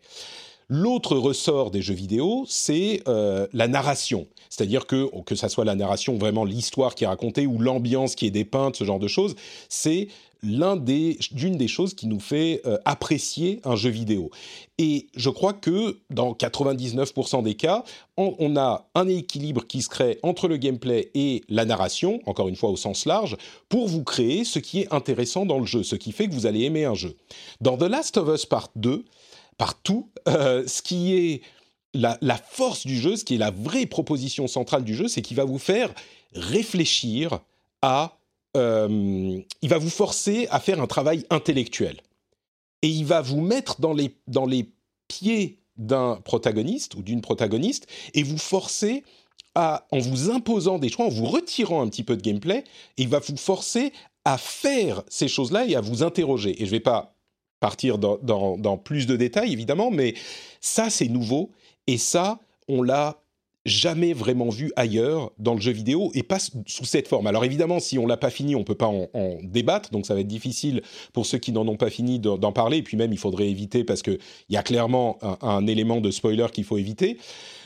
L'autre 0.70 1.18
ressort 1.18 1.72
des 1.72 1.82
jeux 1.82 1.94
vidéo, 1.94 2.46
c'est 2.48 3.04
la 3.06 3.68
narration. 3.68 4.28
C'est-à-dire 4.50 4.86
que, 4.86 5.10
que 5.24 5.36
ça 5.36 5.50
soit 5.50 5.66
la 5.66 5.76
narration, 5.76 6.18
vraiment 6.18 6.46
l'histoire 6.46 6.96
qui 6.96 7.04
est 7.04 7.08
racontée 7.08 7.48
ou 7.48 7.60
l'ambiance 7.60 8.16
qui 8.16 8.28
est 8.28 8.32
dépeinte, 8.32 8.76
ce 8.76 8.84
genre 8.84 9.00
de 9.00 9.08
choses, 9.08 9.36
c'est 9.68 10.10
l'un 10.44 10.76
des, 10.76 11.18
des 11.32 11.68
choses 11.68 11.94
qui 11.94 12.06
nous 12.06 12.20
fait 12.20 12.62
euh, 12.66 12.78
apprécier 12.86 13.62
un 13.64 13.76
jeu 13.76 13.90
vidéo. 13.90 14.30
Et 14.78 15.08
je 15.16 15.30
crois 15.30 15.54
que 15.54 16.00
dans 16.10 16.34
99% 16.34 17.44
des 17.44 17.56
cas, 17.56 17.84
on, 18.18 18.56
a 18.58 18.88
un 18.94 19.08
équilibre 19.08 19.66
qui 19.66 19.82
se 19.82 19.90
crée 19.90 20.20
entre 20.22 20.48
le 20.48 20.58
gameplay 20.58 21.10
et 21.16 21.44
la 21.48 21.66
narration, 21.66 22.20
encore 22.26 22.50
une 22.50 22.56
fois 22.56 22.70
au 22.70 22.76
sens 22.76 23.06
large, 23.06 23.38
pour 23.70 23.88
vous 23.88 24.04
créer 24.04 24.44
ce 24.44 24.60
qui 24.60 24.82
est 24.82 24.94
intéressant 24.94 25.46
dans 25.46 25.60
le 25.60 25.66
jeu, 25.66 25.84
ce 25.84 25.96
qui 25.96 26.12
fait 26.12 26.28
que 26.28 26.34
vous 26.34 26.46
allez 26.46 26.64
aimer 26.64 26.86
un 26.86 26.96
jeu. 26.96 27.16
Dans 27.62 27.78
The 27.78 27.84
Last 27.84 28.18
of 28.18 28.28
Us 28.28 28.46
Part 28.46 28.70
2, 28.76 29.06
partout, 29.58 30.10
euh, 30.28 30.66
ce 30.68 30.82
qui 30.82 31.16
est 31.16 31.42
la, 31.94 32.18
force 32.38 32.86
du 32.86 33.00
jeu, 33.00 33.16
ce 33.16 33.24
qui 33.24 33.36
est 33.36 33.40
la 33.40 33.52
vraie 33.52 33.86
proposition 33.86 34.48
centrale 34.48 34.84
du 34.84 34.96
jeu, 34.96 35.08
c'est 35.08 35.22
qu'il 35.22 35.38
va 35.38 35.46
vous 35.46 35.60
faire 35.60 35.94
réfléchir 36.34 37.40
à... 37.82 38.18
Euh, 38.56 39.40
il 39.62 39.70
va 39.70 39.78
vous 39.78 39.90
forcer 39.90 40.48
à 40.52 40.60
faire 40.60 40.82
un 40.82 40.88
travail 40.88 41.26
intellectuel. 41.30 42.02
Et 42.82 42.88
il 42.88 43.06
va 43.06 43.22
vous 43.22 43.42
mettre 43.42 43.82
dans 43.82 43.94
les, 43.94 44.16
dans 44.28 44.46
les 44.46 44.72
pieds 45.08 45.60
d'un 45.78 46.20
protagoniste 46.24 46.96
ou 46.96 47.02
d'une 47.02 47.22
protagoniste 47.22 47.88
et 48.14 48.24
vous 48.24 48.38
forcer 48.38 49.04
à, 49.56 49.88
en 49.92 50.00
vous 50.00 50.30
imposant 50.32 50.80
des 50.80 50.90
choix, 50.90 51.06
en 51.06 51.10
vous 51.10 51.26
retirant 51.26 51.82
un 51.82 51.88
petit 51.88 52.04
peu 52.04 52.16
de 52.16 52.22
gameplay, 52.22 52.64
il 52.98 53.08
va 53.08 53.20
vous 53.20 53.38
forcer 53.38 53.94
à 54.26 54.38
faire 54.38 55.04
ces 55.10 55.28
choses-là 55.28 55.66
et 55.68 55.76
à 55.76 55.82
vous 55.82 56.04
interroger. 56.04 56.52
Et 56.62 56.66
je 56.66 56.72
ne 56.72 56.78
vais 56.78 56.80
pas 56.80 57.16
partir 57.64 57.98
dans, 57.98 58.78
plus 58.78 59.08
de 59.08 59.16
détails, 59.16 59.54
évidemment, 59.54 59.90
mais 59.90 60.16
ça, 60.60 60.90
c'est 60.90 61.08
nouveau 61.08 61.50
et 61.88 61.98
ça, 61.98 62.40
on 62.68 62.82
l'a 62.82 63.22
jamais 63.64 64.12
vraiment 64.12 64.50
vu 64.50 64.74
ailleurs 64.76 65.32
dans 65.40 65.54
le 65.54 65.62
jeu 65.62 65.72
vidéo 65.72 66.12
et 66.14 66.24
pas 66.24 66.40
sous 66.40 66.84
cette 66.84 67.08
forme. 67.08 67.26
Alors 67.26 67.46
évidemment, 67.46 67.80
si 67.80 67.98
on 67.98 68.06
l'a 68.06 68.18
pas 68.18 68.32
fini, 68.32 68.54
on 68.54 68.66
peut 68.66 68.76
pas 68.76 68.88
en, 68.88 69.38
débattre, 69.44 69.92
donc 69.92 70.06
ça 70.06 70.14
va 70.14 70.20
être 70.20 70.28
difficile 70.28 70.82
pour 71.14 71.26
ceux 71.26 71.38
qui 71.38 71.54
n'en 71.54 71.66
ont 71.66 71.78
pas 71.78 71.90
fini 71.90 72.20
d'en 72.20 72.52
parler. 72.52 72.80
Et 72.80 72.84
puis 72.84 72.98
même, 72.98 73.14
il 73.14 73.18
faudrait 73.18 73.50
éviter 73.50 73.86
parce 73.86 74.02
que 74.02 74.12
il 74.50 74.54
y 74.54 74.58
a 74.58 74.64
clairement 74.64 75.18
un, 75.42 75.66
élément 75.66 76.02
de 76.02 76.12
spoiler 76.12 76.48
qu'il 76.52 76.66
faut 76.66 76.78
éviter. 76.78 77.18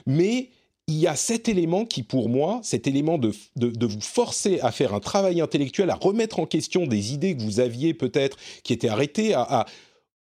Mais 0.05 0.49
il 0.85 0.97
y 0.97 1.07
a 1.07 1.15
cet 1.15 1.49
élément 1.49 1.85
qui, 1.85 2.03
pour 2.03 2.29
moi, 2.29 2.59
cet 2.61 2.85
élément 2.85 3.17
de, 3.17 3.33
de, 3.55 3.85
vous 3.85 3.99
forcer 3.99 4.59
à 4.61 4.71
faire 4.71 4.93
un 4.93 4.99
travail 4.99 5.41
intellectuel, 5.41 5.89
à 5.89 5.95
remettre 5.95 6.39
en 6.39 6.45
question 6.45 6.85
des 6.85 7.13
idées 7.13 7.35
que 7.35 7.41
vous 7.41 7.59
aviez 7.59 7.95
peut-être, 7.95 8.37
qui 8.63 8.73
étaient 8.73 8.87
arrêtées, 8.87 9.33
à 9.33 9.65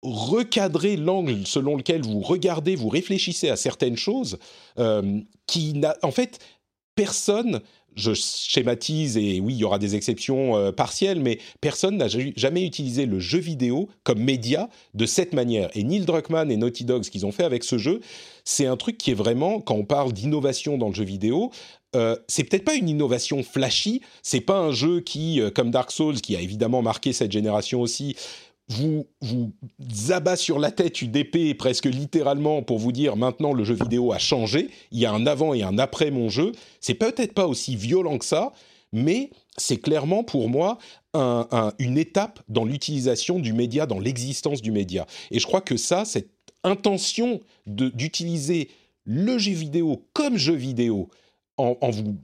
recadrer 0.04 0.98
l'angle 0.98 1.46
selon 1.46 1.78
lequel 1.78 2.02
vous 2.02 2.20
regardez, 2.20 2.76
vous 2.76 2.90
réfléchissez 2.90 3.50
à 3.50 3.56
certaines 3.56 3.98
choses, 3.98 4.38
euh, 4.78 5.20
qui 5.48 5.74
n'a, 5.74 5.96
en 6.04 6.12
fait, 6.12 6.40
personne, 6.96 7.62
je 7.96 8.14
schématise 8.14 9.18
et 9.18 9.40
oui, 9.40 9.54
il 9.54 9.60
y 9.60 9.64
aura 9.64 9.80
des 9.80 9.96
exceptions 9.96 10.58
euh, 10.58 10.72
partielles, 10.72 11.20
mais 11.20 11.40
personne 11.62 11.98
n'a 11.98 12.08
jamais 12.08 12.66
utilisé 12.66 13.06
le 13.06 13.20
jeu 13.20 13.40
vidéo 13.40 13.88
comme 14.04 14.20
média 14.20 14.70
de 14.94 15.06
cette 15.06 15.34
manière. 15.34 15.70
Et 15.76 15.84
Neil 15.84 16.06
Druckmann 16.06 16.52
et 16.52 16.58
Naughty 16.58 16.86
Dog, 16.86 17.04
ce 17.04 17.12
qu'ils 17.12 17.26
ont 17.26 17.32
fait 17.32 17.44
avec 17.44 17.64
ce 17.64 17.78
jeu, 17.78 18.02
c'est 18.44 18.66
un 18.66 18.78
truc 18.78 18.98
qui 18.98 19.12
est 19.12 19.16
vraiment, 19.16 19.62
quand 19.62 19.76
on 19.76 19.86
parle 19.86 20.12
d'innovation 20.12 20.78
dans 20.78 20.90
le 20.90 20.96
jeu 20.96 21.06
vidéo, 21.06 21.52
euh, 21.96 22.16
c'est 22.28 22.44
peut-être 22.44 22.66
pas 22.66 22.74
une 22.74 22.90
innovation 22.90 23.44
flashy, 23.44 24.02
c'est 24.24 24.42
pas 24.42 24.58
un 24.58 24.72
jeu 24.72 25.00
qui, 25.00 25.40
comme 25.54 25.70
Dark 25.70 25.92
Souls, 25.92 26.20
qui 26.20 26.36
a 26.36 26.42
évidemment 26.42 26.82
marqué 26.82 27.14
cette 27.14 27.32
génération 27.32 27.82
aussi, 27.82 28.16
vous 28.74 29.08
vous 29.22 29.52
abat 30.10 30.36
sur 30.36 30.60
la 30.60 30.72
tête 30.72 31.02
une 31.02 31.16
épée 31.16 31.54
presque 31.54 31.86
littéralement 31.86 32.62
pour 32.62 32.80
vous 32.80 32.92
dire 32.92 33.16
maintenant 33.16 33.54
le 33.54 33.64
jeu 33.64 33.76
vidéo 33.76 34.12
a 34.12 34.20
changé, 34.20 34.70
il 34.92 35.00
y 35.00 35.06
a 35.06 35.12
un 35.12 35.26
avant 35.26 35.54
et 35.54 35.64
un 35.64 35.78
après 35.78 36.12
mon 36.12 36.30
jeu. 36.30 36.52
C'est 36.82 36.94
peut-être 36.94 37.34
pas 37.34 37.48
aussi 37.48 37.76
violent 37.76 38.18
que 38.18 38.26
ça, 38.26 38.52
mais 38.92 39.32
c'est 39.58 39.78
clairement 39.78 40.24
pour 40.24 40.50
moi 40.50 40.78
une 41.80 41.98
étape 41.98 42.40
dans 42.48 42.66
l'utilisation 42.66 43.40
du 43.40 43.54
média, 43.54 43.86
dans 43.86 44.00
l'existence 44.00 44.62
du 44.62 44.72
média. 44.72 45.06
Et 45.32 45.40
je 45.40 45.46
crois 45.46 45.62
que 45.62 45.78
ça, 45.78 46.06
cette 46.06 46.30
intention 46.64 47.42
d'utiliser 47.68 48.70
le 49.06 49.38
jeu 49.38 49.52
vidéo 49.52 50.06
comme 50.14 50.38
jeu 50.38 50.56
vidéo, 50.56 51.10
en, 51.58 51.78
en 51.82 51.92
vous 51.92 52.18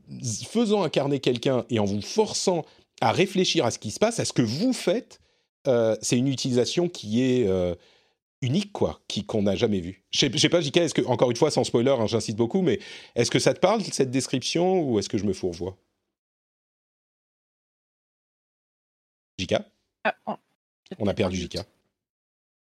faisant 0.47 0.81
incarner 0.83 1.19
quelqu'un 1.19 1.65
et 1.69 1.77
en 1.77 1.85
vous 1.85 2.01
forçant 2.01 2.65
à 3.01 3.11
réfléchir 3.11 3.65
à 3.65 3.71
ce 3.71 3.77
qui 3.77 3.91
se 3.91 3.99
passe, 3.99 4.19
à 4.19 4.25
ce 4.25 4.33
que 4.33 4.41
vous 4.41 4.73
faites, 4.73 5.19
c'est 5.65 6.17
une 6.17 6.27
utilisation 6.27 6.89
qui 6.89 7.21
est 7.21 7.47
unique, 8.41 8.71
quoi, 8.71 9.01
qui 9.07 9.25
qu'on 9.25 9.43
n'a 9.43 9.55
jamais 9.55 9.79
vu. 9.79 10.03
Je 10.11 10.19
sais, 10.19 10.37
sais 10.37 10.49
pas, 10.49 10.61
JK, 10.61 10.77
est-ce 10.77 10.93
que, 10.93 11.01
encore 11.05 11.29
une 11.29 11.37
fois, 11.37 11.51
sans 11.51 11.63
spoiler, 11.63 11.91
hein, 11.91 12.07
j'insiste 12.07 12.37
beaucoup, 12.37 12.61
mais 12.61 12.79
est-ce 13.15 13.31
que 13.31 13.39
ça 13.39 13.53
te 13.53 13.59
parle, 13.59 13.81
cette 13.83 14.11
description, 14.11 14.81
ou 14.81 14.99
est-ce 14.99 15.09
que 15.09 15.17
je 15.17 15.25
me 15.25 15.33
fourvoie? 15.33 15.77
JK 19.39 19.55
ah, 20.03 20.15
On 20.99 21.07
a 21.07 21.13
perdu 21.13 21.37
JK. 21.37 21.59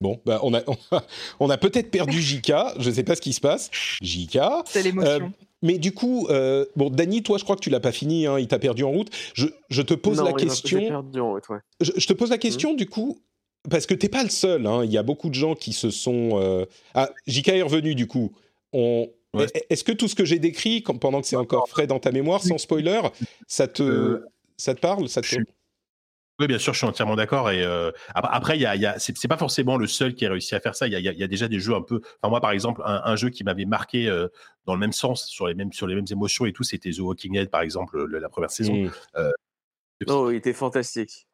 Bon, 0.00 0.20
bah 0.26 0.40
on 0.42 0.52
a, 0.52 0.62
on 1.40 1.48
a, 1.48 1.56
peut-être 1.56 1.90
perdu 1.90 2.20
JK, 2.20 2.52
je 2.78 2.90
ne 2.90 2.94
sais 2.94 3.02
pas 3.02 3.16
ce 3.16 3.20
qui 3.20 3.32
se 3.32 3.40
passe. 3.40 3.70
JK. 4.02 4.38
C'est 4.66 4.82
l'émotion. 4.82 5.32
Mais 5.66 5.78
du 5.78 5.92
coup, 5.92 6.28
euh, 6.30 6.64
bon, 6.76 6.90
Dany, 6.90 7.24
toi, 7.24 7.38
je 7.38 7.44
crois 7.44 7.56
que 7.56 7.60
tu 7.60 7.70
l'as 7.70 7.80
pas 7.80 7.90
fini, 7.90 8.26
hein, 8.26 8.38
il 8.38 8.46
t'a 8.46 8.60
perdu 8.60 8.84
en 8.84 8.90
route. 8.92 9.10
Je, 9.34 9.46
je 9.68 9.82
te 9.82 9.94
pose 9.94 10.22
la 10.22 10.32
question. 10.32 10.78
Perdu 10.78 11.20
en 11.20 11.32
route, 11.32 11.48
ouais. 11.48 11.58
je, 11.80 11.90
je, 11.96 12.06
te 12.06 12.12
pose 12.12 12.30
la 12.30 12.38
question, 12.38 12.74
mmh. 12.74 12.76
du 12.76 12.86
coup, 12.86 13.18
parce 13.68 13.84
que 13.86 13.94
t'es 13.94 14.08
pas 14.08 14.22
le 14.22 14.30
seul. 14.30 14.64
Hein. 14.64 14.84
Il 14.84 14.92
y 14.92 14.98
a 14.98 15.02
beaucoup 15.02 15.28
de 15.28 15.34
gens 15.34 15.56
qui 15.56 15.72
se 15.72 15.90
sont. 15.90 16.40
Euh... 16.40 16.64
Ah, 16.94 17.10
JK 17.26 17.48
est 17.48 17.62
revenu 17.62 17.96
du 17.96 18.06
coup. 18.06 18.32
On... 18.72 19.08
Est-ce 19.68 19.84
que 19.84 19.92
tout 19.92 20.08
ce 20.08 20.14
que 20.14 20.24
j'ai 20.24 20.38
décrit, 20.38 20.80
pendant 20.80 21.20
que 21.20 21.26
c'est 21.26 21.36
encore 21.36 21.68
frais 21.68 21.86
dans 21.86 21.98
ta 21.98 22.10
mémoire, 22.10 22.42
sans 22.42 22.56
spoiler, 22.56 23.00
ça 23.46 23.68
te, 23.68 23.82
euh, 23.82 24.24
ça 24.56 24.74
te 24.74 24.80
parle 24.80 25.10
ça 25.10 25.20
te... 25.20 25.36
Oui, 26.38 26.46
bien 26.46 26.58
sûr, 26.58 26.74
je 26.74 26.78
suis 26.78 26.86
entièrement 26.86 27.16
d'accord. 27.16 27.50
Et 27.50 27.62
euh, 27.62 27.90
après, 28.14 28.58
il 28.58 28.60
y 28.60 28.66
a, 28.66 28.76
y 28.76 28.84
a 28.84 28.98
c'est 28.98 29.28
pas 29.28 29.38
forcément 29.38 29.78
le 29.78 29.86
seul 29.86 30.14
qui 30.14 30.26
a 30.26 30.30
réussi 30.30 30.54
à 30.54 30.60
faire 30.60 30.74
ça. 30.74 30.86
Il 30.86 30.92
y 30.92 30.96
a, 30.96 31.00
y 31.00 31.22
a, 31.22 31.26
déjà 31.26 31.48
des 31.48 31.60
jeux 31.60 31.74
un 31.74 31.80
peu. 31.80 32.00
Enfin, 32.20 32.30
moi, 32.30 32.40
par 32.40 32.50
exemple, 32.50 32.82
un, 32.84 33.16
jeu 33.16 33.30
qui 33.30 33.42
m'avait 33.42 33.64
marqué 33.64 34.08
euh, 34.08 34.28
dans 34.66 34.74
le 34.74 34.80
même 34.80 34.92
sens, 34.92 35.26
sur 35.26 35.46
les 35.46 35.54
mêmes, 35.54 35.72
sur 35.72 35.86
les 35.86 35.94
mêmes 35.94 36.06
émotions 36.10 36.44
et 36.44 36.52
tout, 36.52 36.62
c'était 36.62 36.90
The 36.90 36.98
Walking 36.98 37.32
Dead, 37.32 37.48
par 37.48 37.62
exemple, 37.62 38.04
la 38.06 38.28
première 38.28 38.50
saison. 38.50 38.74
Mmh. 38.74 38.90
oh, 40.08 40.30
il 40.30 40.36
était 40.36 40.52
fantastique. 40.52 41.26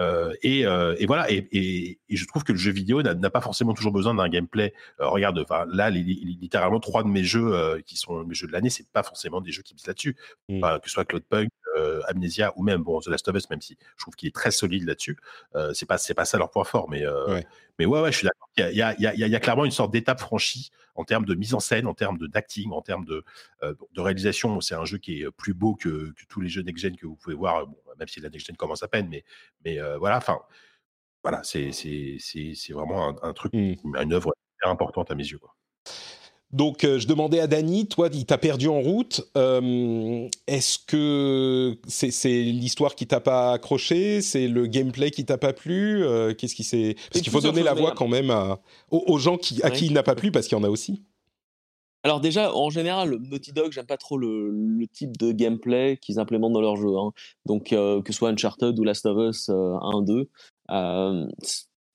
Euh, 0.00 0.32
et, 0.42 0.66
euh, 0.66 0.94
et, 0.98 1.06
voilà, 1.06 1.30
et, 1.30 1.46
et, 1.52 1.98
et, 2.08 2.16
je 2.16 2.26
trouve 2.26 2.42
que 2.42 2.52
le 2.52 2.58
jeu 2.58 2.72
vidéo 2.72 3.02
n'a 3.02 3.30
pas 3.30 3.40
forcément 3.40 3.74
toujours 3.74 3.92
besoin 3.92 4.14
d'un 4.14 4.28
gameplay. 4.28 4.72
Euh, 5.00 5.08
regarde, 5.08 5.44
là, 5.68 5.90
littéralement, 5.90 6.80
trois 6.80 7.02
de 7.02 7.08
mes 7.08 7.24
jeux 7.24 7.82
qui 7.84 7.96
sont 7.96 8.24
mes 8.24 8.34
jeux 8.34 8.46
de 8.46 8.52
l'année, 8.52 8.70
c'est 8.70 8.88
pas 8.88 9.02
forcément 9.02 9.40
des 9.40 9.52
jeux 9.52 9.62
qui 9.62 9.74
visent 9.74 9.86
là-dessus. 9.86 10.16
Mmh. 10.48 10.60
que 10.60 10.86
ce 10.88 10.90
soit 10.90 11.04
Cloudpunk, 11.04 11.50
Amnesia 12.08 12.52
ou 12.56 12.62
même 12.62 12.82
bon, 12.82 13.00
The 13.00 13.08
Last 13.08 13.28
of 13.28 13.36
Us, 13.36 13.50
même 13.50 13.60
si 13.60 13.76
je 13.96 14.02
trouve 14.02 14.14
qu'il 14.14 14.28
est 14.28 14.34
très 14.34 14.50
solide 14.50 14.84
là-dessus. 14.84 15.18
c'est 15.74 15.86
pas 15.86 15.98
c'est 15.98 16.14
pas 16.14 16.24
ça 16.24 16.38
leur 16.38 16.50
point 16.50 16.64
fort, 16.64 16.88
mais 16.88 17.06
ouais. 17.06 17.46
mais 17.78 17.86
ouais, 17.86 18.00
ouais, 18.00 18.12
je 18.12 18.18
suis 18.18 18.26
d'accord. 18.26 18.48
Il 18.56 18.76
y 18.76 18.82
a, 18.82 18.94
y, 19.00 19.06
a, 19.06 19.14
y 19.14 19.34
a, 19.34 19.40
clairement 19.40 19.64
une 19.64 19.70
sorte 19.70 19.92
d'étape 19.92 20.20
franchie 20.20 20.70
en 20.96 21.04
termes 21.04 21.24
de 21.24 21.34
mise 21.34 21.54
en 21.54 21.60
scène, 21.60 21.86
en 21.86 21.94
termes 21.94 22.18
d'acting, 22.28 22.72
en 22.72 22.82
termes 22.82 23.04
de, 23.04 23.24
de 23.62 24.00
réalisation. 24.00 24.60
C'est 24.60 24.74
un 24.74 24.84
jeu 24.84 24.98
qui 24.98 25.22
est 25.22 25.30
plus 25.30 25.54
beau 25.54 25.74
que, 25.74 26.12
que 26.12 26.24
tous 26.28 26.40
les 26.40 26.48
jeux 26.48 26.62
next-gen 26.62 26.96
que 26.96 27.06
vous 27.06 27.16
pouvez 27.16 27.36
voir. 27.36 27.66
Bon, 27.66 27.76
même 27.98 28.08
si 28.08 28.20
la 28.20 28.28
next-gen 28.28 28.56
commence 28.56 28.82
à 28.82 28.88
peine, 28.88 29.08
mais, 29.08 29.24
mais 29.64 29.78
voilà, 29.98 30.16
enfin, 30.16 30.40
voilà, 31.22 31.42
c'est 31.42 31.70
vraiment 32.70 33.22
un, 33.22 33.32
truc, 33.32 33.52
mmh. 33.52 33.74
une 34.00 34.12
œuvre 34.12 34.32
importante 34.62 35.10
à 35.10 35.14
mes 35.14 35.26
yeux. 35.26 35.38
Quoi. 35.38 35.54
Donc, 36.52 36.80
je 36.82 37.06
demandais 37.06 37.38
à 37.38 37.46
Dany, 37.46 37.86
toi, 37.86 38.08
il 38.12 38.26
t'a 38.26 38.38
perdu 38.38 38.68
en 38.68 38.80
route. 38.80 39.20
Est-ce 40.46 40.78
que 40.84 41.76
c'est 41.86 42.42
l'histoire 42.42 42.94
qui 42.94 43.06
t'a 43.06 43.20
pas 43.20 43.52
accroché? 43.52 44.20
C'est 44.20 44.48
le 44.48 44.66
gameplay 44.66 45.10
qui 45.10 45.24
t'a 45.24 45.38
pas 45.38 45.52
plu? 45.52 46.04
Qu'est-ce 46.36 46.56
qui 46.56 46.64
s'est 46.64 46.96
Parce 47.12 47.22
qu'il 47.22 47.32
faut 47.32 47.40
donner 47.40 47.62
la 47.62 47.74
voix 47.74 47.92
quand 47.92 48.08
même 48.08 48.34
aux, 48.90 49.18
gens 49.18 49.36
qui, 49.36 49.62
à 49.62 49.70
qui 49.70 49.86
il 49.86 49.92
n'a 49.92 50.02
pas 50.02 50.16
plu, 50.16 50.32
parce 50.32 50.48
qu'il 50.48 50.58
y 50.58 50.60
en 50.60 50.64
a 50.64 50.70
aussi. 50.70 51.04
Alors 52.02 52.20
déjà, 52.20 52.54
en 52.54 52.70
général, 52.70 53.18
Naughty 53.30 53.52
Dog, 53.52 53.72
j'aime 53.72 53.86
pas 53.86 53.98
trop 53.98 54.16
le, 54.16 54.86
type 54.92 55.16
de 55.18 55.32
gameplay 55.32 55.98
qu'ils 55.98 56.18
implémentent 56.18 56.54
dans 56.54 56.60
leur 56.60 56.76
jeu. 56.76 56.96
Hein. 56.96 57.12
Donc 57.44 57.72
euh, 57.72 58.00
que 58.00 58.12
ce 58.12 58.18
soit 58.18 58.30
Uncharted 58.30 58.78
ou 58.78 58.84
Last 58.84 59.04
of 59.04 59.18
Us 59.18 59.50
1-2, 59.50 60.26
euh, 60.70 61.26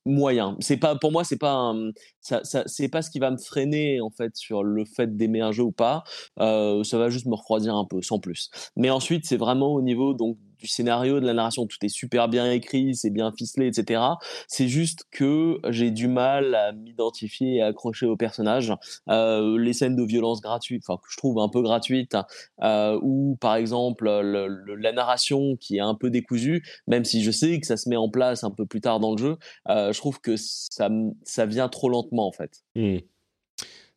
moyen. 0.06 0.56
C'est 0.60 0.78
pas 0.78 0.96
pour 0.96 1.12
moi, 1.12 1.24
c'est 1.24 1.38
pas 1.38 1.74
ça, 2.22 2.44
ça 2.44 2.64
c'est 2.68 2.90
pas 2.90 3.02
ce 3.02 3.10
qui 3.10 3.20
va 3.20 3.32
me 3.32 3.38
freiner 3.38 4.02
en 4.02 4.10
fait 4.10 4.36
sur 4.36 4.64
le 4.64 4.86
fait 4.86 5.16
d'aimer 5.18 5.42
un 5.42 5.52
jeu 5.52 5.64
ou 5.64 5.72
pas. 5.72 6.04
Euh, 6.40 6.84
ça 6.84 6.98
va 6.98 7.10
juste 7.10 7.26
me 7.26 7.36
refroidir 7.36 7.76
un 7.76 7.86
peu, 7.86 8.02
sans 8.02 8.20
plus. 8.20 8.50
Mais 8.76 8.90
ensuite, 8.90 9.26
c'est 9.26 9.38
vraiment 9.38 9.74
au 9.74 9.82
niveau 9.82 10.14
donc 10.14 10.38
du 10.66 10.72
scénario, 10.72 11.20
de 11.20 11.26
la 11.26 11.34
narration, 11.34 11.68
tout 11.68 11.78
est 11.84 11.90
super 11.90 12.28
bien 12.28 12.52
écrit, 12.52 12.96
c'est 12.96 13.12
bien 13.12 13.32
ficelé, 13.32 13.68
etc. 13.68 14.02
C'est 14.48 14.68
juste 14.68 15.06
que 15.12 15.60
j'ai 15.70 15.92
du 15.92 16.08
mal 16.08 16.56
à 16.56 16.72
m'identifier 16.72 17.58
et 17.58 17.62
accrocher 17.62 18.08
au 18.08 18.18
personnage. 18.18 18.74
Euh, 19.10 19.58
les 19.60 19.74
scènes 19.74 19.96
de 19.96 20.04
violence 20.04 20.42
gratuites, 20.42 20.84
enfin 20.88 20.98
que 20.98 21.08
je 21.12 21.18
trouve 21.18 21.40
un 21.40 21.50
peu 21.50 21.62
gratuites, 21.62 22.18
euh, 22.64 23.00
ou 23.04 23.38
par 23.40 23.56
exemple 23.56 24.10
la 24.10 24.92
narration 24.92 25.56
qui 25.58 25.78
est 25.78 25.82
un 25.82 25.96
peu 25.96 26.10
décousue, 26.10 26.64
même 26.88 27.06
si 27.06 27.24
je 27.24 27.32
sais 27.32 27.60
que 27.60 27.68
ça 27.68 27.78
se 27.78 27.88
met 27.88 27.98
en 27.98 28.10
place 28.10 28.44
un 28.44 28.52
peu 28.52 28.66
plus 28.66 28.82
tard 28.82 29.00
dans 29.00 29.12
le 29.12 29.18
jeu, 29.18 29.38
euh, 29.70 29.94
je 29.94 30.00
trouve 30.00 30.20
que 30.20 30.36
ça, 30.38 30.90
ça 31.24 31.46
vient 31.46 31.70
trop 31.70 31.90
lentement 31.90 32.28
en 32.28 32.32
fait. 32.32 32.64
Mmh. 32.76 32.98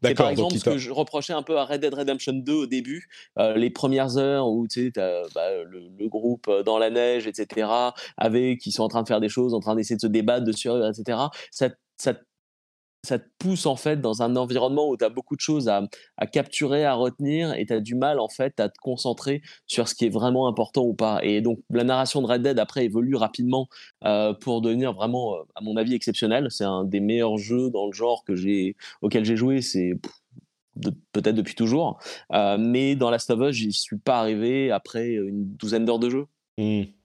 C'est 0.02 0.14
par 0.14 0.30
exemple 0.30 0.56
ce 0.56 0.64
que 0.64 0.78
je 0.78 0.90
reprochais 0.90 1.32
un 1.32 1.42
peu 1.42 1.58
à 1.58 1.64
Red 1.64 1.80
Dead 1.80 1.92
Redemption 1.92 2.32
2 2.32 2.52
au 2.52 2.66
début, 2.66 3.08
euh, 3.38 3.56
les 3.56 3.70
premières 3.70 4.16
heures 4.16 4.48
où 4.48 4.66
tu 4.68 4.92
sais, 4.94 5.26
bah, 5.34 5.48
le, 5.64 6.08
groupe 6.08 6.50
dans 6.64 6.78
la 6.78 6.90
neige, 6.90 7.26
etc., 7.26 7.68
avec 8.16 8.60
qui 8.60 8.72
sont 8.72 8.82
en 8.82 8.88
train 8.88 9.02
de 9.02 9.08
faire 9.08 9.20
des 9.20 9.28
choses, 9.28 9.54
en 9.54 9.60
train 9.60 9.74
d'essayer 9.74 9.96
de 9.96 10.00
se 10.00 10.06
débattre, 10.06 10.44
de 10.44 10.52
survivre, 10.52 10.88
etc. 10.88 11.18
Ça, 11.50 11.68
ça 11.98 12.14
ça 13.04 13.18
te 13.18 13.28
pousse 13.38 13.66
en 13.66 13.76
fait 13.76 14.00
dans 14.00 14.22
un 14.22 14.36
environnement 14.36 14.88
où 14.88 14.96
tu 14.96 15.04
as 15.04 15.08
beaucoup 15.08 15.36
de 15.36 15.40
choses 15.40 15.68
à, 15.68 15.86
capturer, 16.32 16.84
à 16.84 16.94
retenir 16.94 17.54
et 17.54 17.64
tu 17.66 17.72
as 17.72 17.80
du 17.80 17.94
mal 17.94 18.18
en 18.18 18.28
fait 18.28 18.58
à 18.60 18.68
te 18.68 18.78
concentrer 18.78 19.42
sur 19.66 19.88
ce 19.88 19.94
qui 19.94 20.06
est 20.06 20.10
vraiment 20.10 20.48
important 20.48 20.82
ou 20.82 20.94
pas. 20.94 21.20
Et 21.22 21.40
donc 21.40 21.60
la 21.70 21.84
narration 21.84 22.22
de 22.22 22.26
Red 22.26 22.42
Dead 22.42 22.58
après 22.58 22.84
évolue 22.84 23.16
rapidement 23.16 23.68
euh, 24.04 24.34
pour 24.34 24.60
devenir 24.60 24.92
vraiment, 24.92 25.36
euh, 25.36 25.42
à 25.54 25.60
mon 25.60 25.76
avis, 25.76 25.94
exceptionnel. 25.94 26.48
C'est 26.50 26.64
un 26.64 26.84
des 26.84 27.00
meilleurs 27.00 27.38
jeux 27.38 27.70
dans 27.70 27.86
le 27.86 27.92
genre 27.92 28.24
que 28.24 28.34
j'ai, 28.34 28.76
auquel 29.00 29.24
j'ai 29.24 29.36
joué. 29.36 29.62
C'est 29.62 29.92
peut-être 31.12 31.36
depuis 31.36 31.54
toujours. 31.54 31.98
Euh, 32.32 32.56
mais 32.58 32.96
dans 32.96 33.10
Last 33.10 33.30
of 33.30 33.40
Us, 33.40 33.56
j'y 33.56 33.72
suis 33.72 33.98
pas 33.98 34.18
arrivé 34.20 34.70
après 34.70 35.12
une 35.12 35.46
douzaine 35.56 35.84
d'heures 35.84 35.98
de 35.98 36.10
jeu. 36.10 36.26
Mmh. 36.58 36.97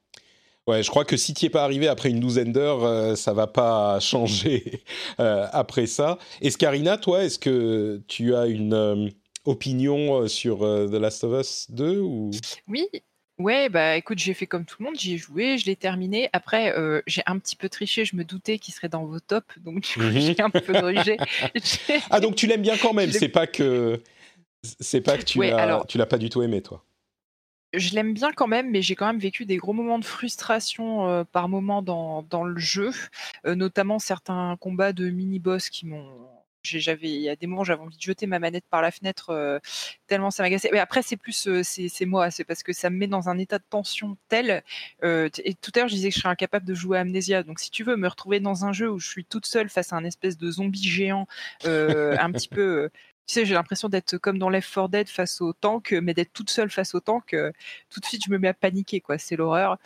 Ouais, 0.65 0.81
je 0.81 0.89
crois 0.89 1.03
que 1.03 1.17
si 1.17 1.33
tu 1.33 1.43
n'y 1.43 1.47
es 1.47 1.49
pas 1.49 1.63
arrivé 1.63 1.87
après 1.89 2.09
une 2.09 2.21
douzaine 2.21 2.53
d'heures, 2.53 2.83
euh, 2.85 3.15
ça 3.15 3.33
va 3.33 3.47
pas 3.47 3.99
changer 3.99 4.83
euh, 5.19 5.45
après 5.51 5.87
ça. 5.87 6.17
Escarina, 6.41 6.97
toi, 6.97 7.23
est-ce 7.23 7.37
que 7.37 8.01
tu 8.07 8.33
as 8.33 8.47
une 8.47 8.73
euh, 8.73 9.09
opinion 9.43 10.27
sur 10.27 10.59
The 10.59 10.93
Last 10.93 11.23
of 11.25 11.41
Us 11.41 11.67
2 11.69 11.99
ou... 11.99 12.31
Oui, 12.67 12.87
Ouais, 13.39 13.67
bah 13.67 13.97
écoute, 13.97 14.19
j'ai 14.19 14.35
fait 14.35 14.45
comme 14.45 14.63
tout 14.63 14.75
le 14.79 14.85
monde, 14.85 14.95
j'y 14.95 15.15
ai 15.15 15.17
joué, 15.17 15.57
je 15.57 15.65
l'ai 15.65 15.75
terminé. 15.75 16.29
Après, 16.33 16.71
j'ai 17.07 17.23
un 17.25 17.39
petit 17.39 17.55
peu 17.55 17.67
triché, 17.67 18.05
je 18.05 18.15
me 18.15 18.23
doutais 18.23 18.59
qu'il 18.59 18.75
serait 18.75 18.89
dans 18.89 19.05
vos 19.05 19.19
tops, 19.19 19.57
donc 19.57 19.91
mmh 19.97 20.19
j'ai 20.19 20.39
un 20.39 20.51
peu 20.51 20.61
corrigé. 20.61 21.17
ah, 22.11 22.19
donc 22.19 22.35
tu 22.35 22.45
l'aimes 22.45 22.61
bien 22.61 22.77
quand 22.77 22.93
même, 22.93 23.11
c'est 23.11 23.29
pas 23.29 23.47
que 23.47 23.99
c'est 24.61 25.01
pas 25.01 25.17
que 25.17 25.23
tu 25.23 25.39
tu 25.87 25.97
l'as 25.97 26.05
pas 26.05 26.19
du 26.19 26.29
tout 26.29 26.43
aimé, 26.43 26.61
toi 26.61 26.85
je 27.73 27.95
l'aime 27.95 28.13
bien 28.13 28.31
quand 28.31 28.47
même, 28.47 28.69
mais 28.69 28.81
j'ai 28.81 28.95
quand 28.95 29.07
même 29.07 29.19
vécu 29.19 29.45
des 29.45 29.57
gros 29.57 29.73
moments 29.73 29.99
de 29.99 30.05
frustration 30.05 31.07
euh, 31.09 31.23
par 31.23 31.49
moment 31.49 31.81
dans, 31.81 32.43
le 32.43 32.59
jeu, 32.59 32.91
euh, 33.45 33.55
notamment 33.55 33.99
certains 33.99 34.57
combats 34.59 34.93
de 34.93 35.09
mini-boss 35.09 35.69
qui 35.69 35.87
m'ont. 35.87 36.29
J'avais, 36.65 37.09
il 37.09 37.19
y 37.19 37.27
a 37.27 37.35
des 37.35 37.45
moments, 37.45 37.65
j'avais 37.65 37.81
envie 37.81 37.97
de 37.97 38.01
jeter 38.01 38.25
ma 38.25 38.39
manette 38.39 38.63
par 38.69 38.81
la 38.81 38.89
fenêtre 38.89 39.31
euh, 39.31 39.59
tellement 40.07 40.31
ça 40.31 40.43
m'agaçait. 40.43 40.69
Mais 40.71 40.79
après, 40.79 41.01
c'est 41.01 41.17
plus, 41.17 41.49
c'est 41.61 42.05
moi, 42.05 42.31
c'est 42.31 42.45
parce 42.45 42.63
que 42.63 42.71
ça 42.71 42.89
me 42.89 42.95
met 42.95 43.07
dans 43.07 43.27
un 43.27 43.37
état 43.37 43.59
de 43.59 43.65
tension 43.69 44.15
tel. 44.29 44.63
et 45.03 45.53
tout 45.61 45.71
à 45.75 45.79
l'heure, 45.79 45.89
je 45.89 45.95
disais 45.95 46.07
que 46.07 46.15
je 46.15 46.21
serais 46.21 46.29
incapable 46.29 46.65
de 46.65 46.73
jouer 46.73 46.99
à 46.99 47.01
Amnesia. 47.01 47.43
Donc, 47.43 47.59
si 47.59 47.69
tu 47.69 47.83
veux 47.83 47.97
me 47.97 48.07
retrouver 48.07 48.39
dans 48.39 48.63
un 48.63 48.71
jeu 48.71 48.89
où 48.89 48.97
je 48.97 49.09
suis 49.09 49.25
toute 49.25 49.45
seule 49.45 49.67
face 49.67 49.91
à 49.91 49.97
un 49.97 50.05
espèce 50.05 50.37
de 50.37 50.49
zombie 50.51 50.87
géant, 50.87 51.27
un 51.65 52.31
petit 52.31 52.47
peu 52.47 52.89
tu 53.27 53.33
sais, 53.35 53.45
j'ai 53.45 53.53
l'impression 53.53 53.89
d'être 53.89 54.17
comme 54.17 54.37
dans 54.37 54.49
Left 54.49 54.73
4 54.73 54.89
Dead 54.89 55.09
face 55.09 55.41
au 55.41 55.53
tank, 55.53 55.93
mais 56.01 56.13
d'être 56.13 56.33
toute 56.33 56.49
seule 56.49 56.69
face 56.69 56.93
au 56.93 56.99
tank, 56.99 57.33
euh, 57.33 57.51
tout 57.89 57.99
de 57.99 58.05
suite 58.05 58.23
je 58.25 58.31
me 58.31 58.37
mets 58.37 58.49
à 58.49 58.53
paniquer, 58.53 58.99
quoi. 59.01 59.17
C'est 59.17 59.35
l'horreur. 59.35 59.77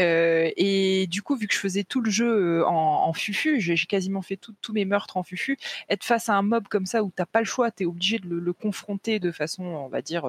Euh, 0.00 0.50
et 0.56 1.06
du 1.06 1.22
coup, 1.22 1.36
vu 1.36 1.46
que 1.46 1.54
je 1.54 1.58
faisais 1.58 1.84
tout 1.84 2.00
le 2.00 2.10
jeu 2.10 2.60
euh, 2.60 2.66
en, 2.66 3.12
fufu, 3.12 3.60
j'ai 3.60 3.76
quasiment 3.76 4.22
fait 4.22 4.36
tous 4.36 4.72
mes 4.72 4.84
meurtres 4.84 5.16
en 5.16 5.22
fufu. 5.22 5.56
Être 5.88 6.04
face 6.04 6.28
à 6.28 6.34
un 6.34 6.42
mob 6.42 6.68
comme 6.68 6.86
ça 6.86 7.04
où 7.04 7.12
t'as 7.14 7.26
pas 7.26 7.40
le 7.40 7.46
choix, 7.46 7.70
t'es 7.70 7.84
obligé 7.84 8.18
de 8.18 8.28
le, 8.28 8.52
confronter 8.52 9.20
de 9.20 9.30
façon, 9.32 9.64
on 9.64 9.88
va 9.88 10.02
dire, 10.02 10.26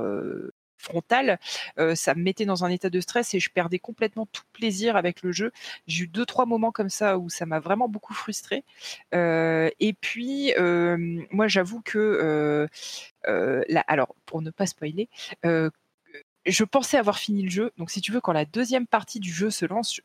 frontale, 0.82 1.40
euh, 1.80 1.96
ça 1.96 2.16
me 2.16 2.24
mettait 2.24 2.46
dans 2.46 2.66
un 2.66 2.70
état 2.70 2.90
de 2.90 3.00
stress 3.00 3.34
et 3.34 3.40
je 3.40 3.50
perdais 3.50 3.80
complètement 3.80 4.26
tout 4.26 4.44
plaisir 4.54 4.96
avec 4.96 5.22
le 5.24 5.32
jeu. 5.32 5.52
J'ai 5.88 6.06
eu 6.06 6.08
deux 6.08 6.26
trois 6.26 6.46
moments 6.46 6.72
comme 6.72 6.90
ça 6.90 7.18
où 7.18 7.30
ça 7.30 7.46
m'a 7.46 7.60
vraiment 7.60 7.88
beaucoup 7.88 8.14
frustré. 8.14 8.64
Euh, 9.14 9.70
et 9.80 9.94
puis 9.94 10.54
euh, 10.58 10.98
moi 11.32 11.48
j'avoue 11.48 11.82
que 11.82 12.68
là, 13.26 13.84
alors 13.88 14.16
pour 14.26 14.42
ne 14.42 14.52
pas 14.52 14.66
spoiler, 14.66 15.10
je 16.46 16.64
pensais 16.64 16.98
avoir 16.98 17.20
fini 17.20 17.44
le 17.44 17.50
jeu. 17.50 17.72
Donc 17.78 17.92
si 17.92 18.02
tu 18.02 18.12
veux, 18.12 18.22
quand 18.22 18.34
la 18.34 18.46
deuxième 18.46 18.88
partie 18.88 19.20
du 19.20 19.32
jeu 19.32 19.50
se 19.50 19.66
lance, 19.66 20.02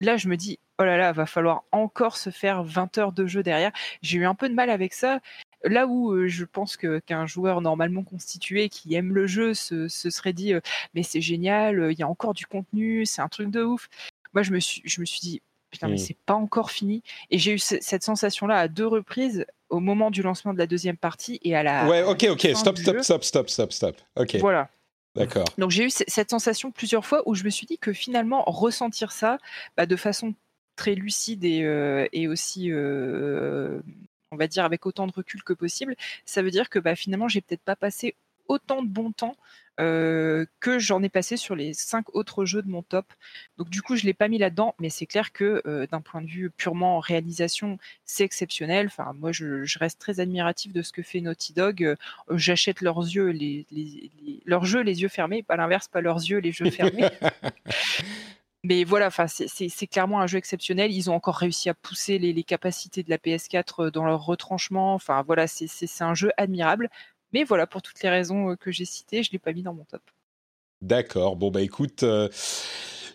là 0.00 0.16
je 0.16 0.28
me 0.28 0.36
dis 0.36 0.58
oh 0.78 0.84
là 0.84 0.96
là, 0.96 1.12
va 1.12 1.26
falloir 1.26 1.64
encore 1.72 2.16
se 2.16 2.30
faire 2.30 2.64
20 2.64 2.98
heures 2.98 3.12
de 3.12 3.26
jeu 3.26 3.42
derrière. 3.42 3.72
J'ai 4.02 4.18
eu 4.18 4.26
un 4.26 4.34
peu 4.34 4.48
de 4.48 4.54
mal 4.54 4.70
avec 4.70 4.94
ça. 4.94 5.20
Là 5.64 5.86
où 5.86 6.26
je 6.26 6.44
pense 6.44 6.76
que 6.76 7.00
qu'un 7.00 7.26
joueur 7.26 7.60
normalement 7.60 8.02
constitué 8.02 8.68
qui 8.68 8.94
aime 8.94 9.12
le 9.14 9.26
jeu 9.26 9.52
se, 9.54 9.88
serait 9.88 10.32
dit 10.32 10.54
mais 10.94 11.02
c'est 11.02 11.20
génial, 11.20 11.88
il 11.92 11.98
y 11.98 12.02
a 12.02 12.08
encore 12.08 12.34
du 12.34 12.46
contenu, 12.46 13.04
c'est 13.06 13.20
un 13.22 13.28
truc 13.28 13.50
de 13.50 13.62
ouf. 13.62 13.88
moi, 14.32 14.42
je 14.42 14.52
me 14.52 14.60
suis, 14.60 14.80
je 14.84 15.00
me 15.00 15.04
suis 15.06 15.20
dit, 15.20 15.42
putain, 15.70 15.88
mais 15.88 15.94
Mm. 15.94 15.98
c'est 15.98 16.16
pas 16.24 16.34
encore 16.34 16.70
fini. 16.70 17.02
Et 17.30 17.38
j'ai 17.38 17.52
eu 17.54 17.58
ce- 17.58 17.76
cette 17.80 18.04
sensation-là 18.04 18.56
à 18.58 18.68
deux 18.68 18.86
reprises 18.86 19.44
au 19.70 19.80
moment 19.80 20.10
du 20.10 20.22
lancement 20.22 20.52
de 20.54 20.58
la 20.58 20.66
deuxième 20.66 20.96
partie 20.96 21.38
et 21.42 21.54
à 21.56 21.62
la. 21.62 21.88
ouais, 21.88 22.02
ok, 22.04 22.26
ok, 22.30 22.40
stop, 22.54 22.78
stop, 22.78 23.00
stop, 23.02 23.24
stop, 23.24 23.48
stop, 23.50 23.72
stop. 23.72 23.96
Ok, 24.16 24.36
Voilà. 24.36 24.68
d'accord. 25.16 25.44
Donc 25.58 25.70
j'ai 25.72 25.84
eu 25.84 25.90
cette 25.90 26.30
sensation 26.30 26.70
plusieurs 26.70 27.04
fois 27.04 27.22
où 27.26 27.34
je 27.34 27.44
me 27.44 27.50
suis 27.50 27.66
dit 27.66 27.76
que 27.78 27.92
finalement 27.92 28.44
ressentir 28.46 29.10
ça 29.12 29.38
bah, 29.76 29.86
de 29.86 29.96
façon 29.96 30.34
très 30.76 30.94
lucide 30.94 31.44
et, 31.44 31.62
euh, 31.64 32.06
et 32.12 32.26
aussi 32.28 32.70
euh, 32.72 33.80
on 34.30 34.36
va 34.36 34.46
dire 34.46 34.64
avec 34.64 34.86
autant 34.86 35.06
de 35.06 35.12
recul 35.12 35.42
que 35.42 35.52
possible, 35.52 35.96
ça 36.24 36.42
veut 36.42 36.50
dire 36.50 36.70
que 36.70 36.78
bah, 36.78 36.94
finalement 36.94 37.28
j'ai 37.28 37.40
peut-être 37.40 37.62
pas 37.62 37.76
passé 37.76 38.14
autant 38.48 38.82
de 38.82 38.88
bon 38.88 39.12
temps 39.12 39.36
euh, 39.78 40.44
que 40.58 40.78
j'en 40.78 41.02
ai 41.02 41.08
passé 41.08 41.38
sur 41.38 41.54
les 41.54 41.72
cinq 41.72 42.14
autres 42.14 42.44
jeux 42.44 42.60
de 42.60 42.68
mon 42.68 42.82
top. 42.82 43.06
Donc 43.56 43.70
du 43.70 43.80
coup 43.80 43.96
je 43.96 44.04
l'ai 44.04 44.12
pas 44.12 44.28
mis 44.28 44.36
là-dedans, 44.36 44.74
mais 44.78 44.90
c'est 44.90 45.06
clair 45.06 45.32
que 45.32 45.62
euh, 45.66 45.86
d'un 45.86 46.00
point 46.00 46.20
de 46.20 46.26
vue 46.26 46.50
purement 46.50 46.98
réalisation, 46.98 47.78
c'est 48.04 48.24
exceptionnel. 48.24 48.86
Enfin 48.86 49.14
moi 49.18 49.32
je, 49.32 49.78
reste 49.78 49.98
très 49.98 50.20
admiratif 50.20 50.72
de 50.72 50.82
ce 50.82 50.92
que 50.92 51.02
fait 51.02 51.20
Naughty 51.20 51.54
Dog. 51.54 51.82
Euh, 51.84 51.96
J'achète 52.30 52.82
leurs 52.82 53.00
yeux, 53.00 53.28
les, 53.28 53.66
leurs 54.44 54.64
jeux 54.64 54.82
les 54.82 55.00
yeux 55.00 55.08
fermés, 55.08 55.42
pas 55.42 55.56
l'inverse, 55.56 55.88
pas 55.88 56.02
leurs 56.02 56.18
yeux 56.18 56.38
les 56.38 56.50
yeux 56.50 56.70
fermés. 56.70 57.08
Mais 58.62 58.84
voilà, 58.84 59.10
c'est- 59.26 59.86
clairement 59.86 60.20
un 60.20 60.26
jeu 60.26 60.36
exceptionnel. 60.38 60.92
Ils 60.92 61.08
ont 61.10 61.14
encore 61.14 61.36
réussi 61.36 61.68
à 61.70 61.74
pousser 61.74 62.18
les, 62.18 62.42
capacités 62.44 63.02
de 63.02 63.10
la 63.10 63.16
PS4 63.18 63.90
dans 63.90 64.04
leur 64.04 64.24
retranchement. 64.26 64.94
Enfin, 64.94 65.22
voilà, 65.22 65.46
c'est- 65.46 66.02
un 66.02 66.14
jeu 66.14 66.30
admirable. 66.36 66.90
Mais 67.32 67.44
voilà, 67.44 67.66
pour 67.66 67.80
toutes 67.82 68.02
les 68.02 68.10
raisons 68.10 68.50
euh, 68.50 68.56
que 68.56 68.70
j'ai 68.70 68.84
citées, 68.84 69.22
je 69.22 69.30
l'ai 69.32 69.38
pas 69.38 69.52
mis 69.52 69.62
dans 69.62 69.72
mon 69.74 69.84
top. 69.84 70.02
D'accord. 70.82 71.36
Bon 71.36 71.50
bah 71.50 71.60
écoute, 71.62 72.02
euh, 72.02 72.28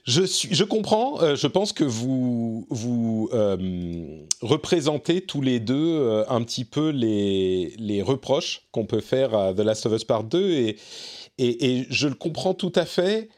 je 0.05 0.22
suis, 0.23 0.53
je 0.53 0.63
comprends. 0.63 1.22
euh, 1.22 1.35
je 1.35 1.47
pense 1.47 1.73
que 1.73 1.84
vous 1.84 2.67
vous 2.69 3.30
euh, 3.34 4.23
représentez 4.41 5.22
tous 5.22 5.41
les 5.41 5.59
deux 5.59 5.97
euh, 5.99 6.23
un 6.30 6.43
petit 6.43 6.63
peu 6.65 6.89
les 6.89 7.73
les 7.77 8.01
reproches 8.03 8.67
qu'on 8.72 8.85
peut 8.85 9.01
faire 9.01 9.34
à 9.35 9.53
The 9.53 9.59
Last 9.59 9.85
of 9.88 9.93
Us 9.93 10.03
Part 10.03 10.23
2 10.26 10.51
et 10.51 10.77
et, 11.38 11.80
et 11.80 11.88
je 11.89 12.07
le 12.07 12.15
comprends 12.15 12.53
tout 12.53 12.72
à 12.76 12.85
fait. 12.85 13.30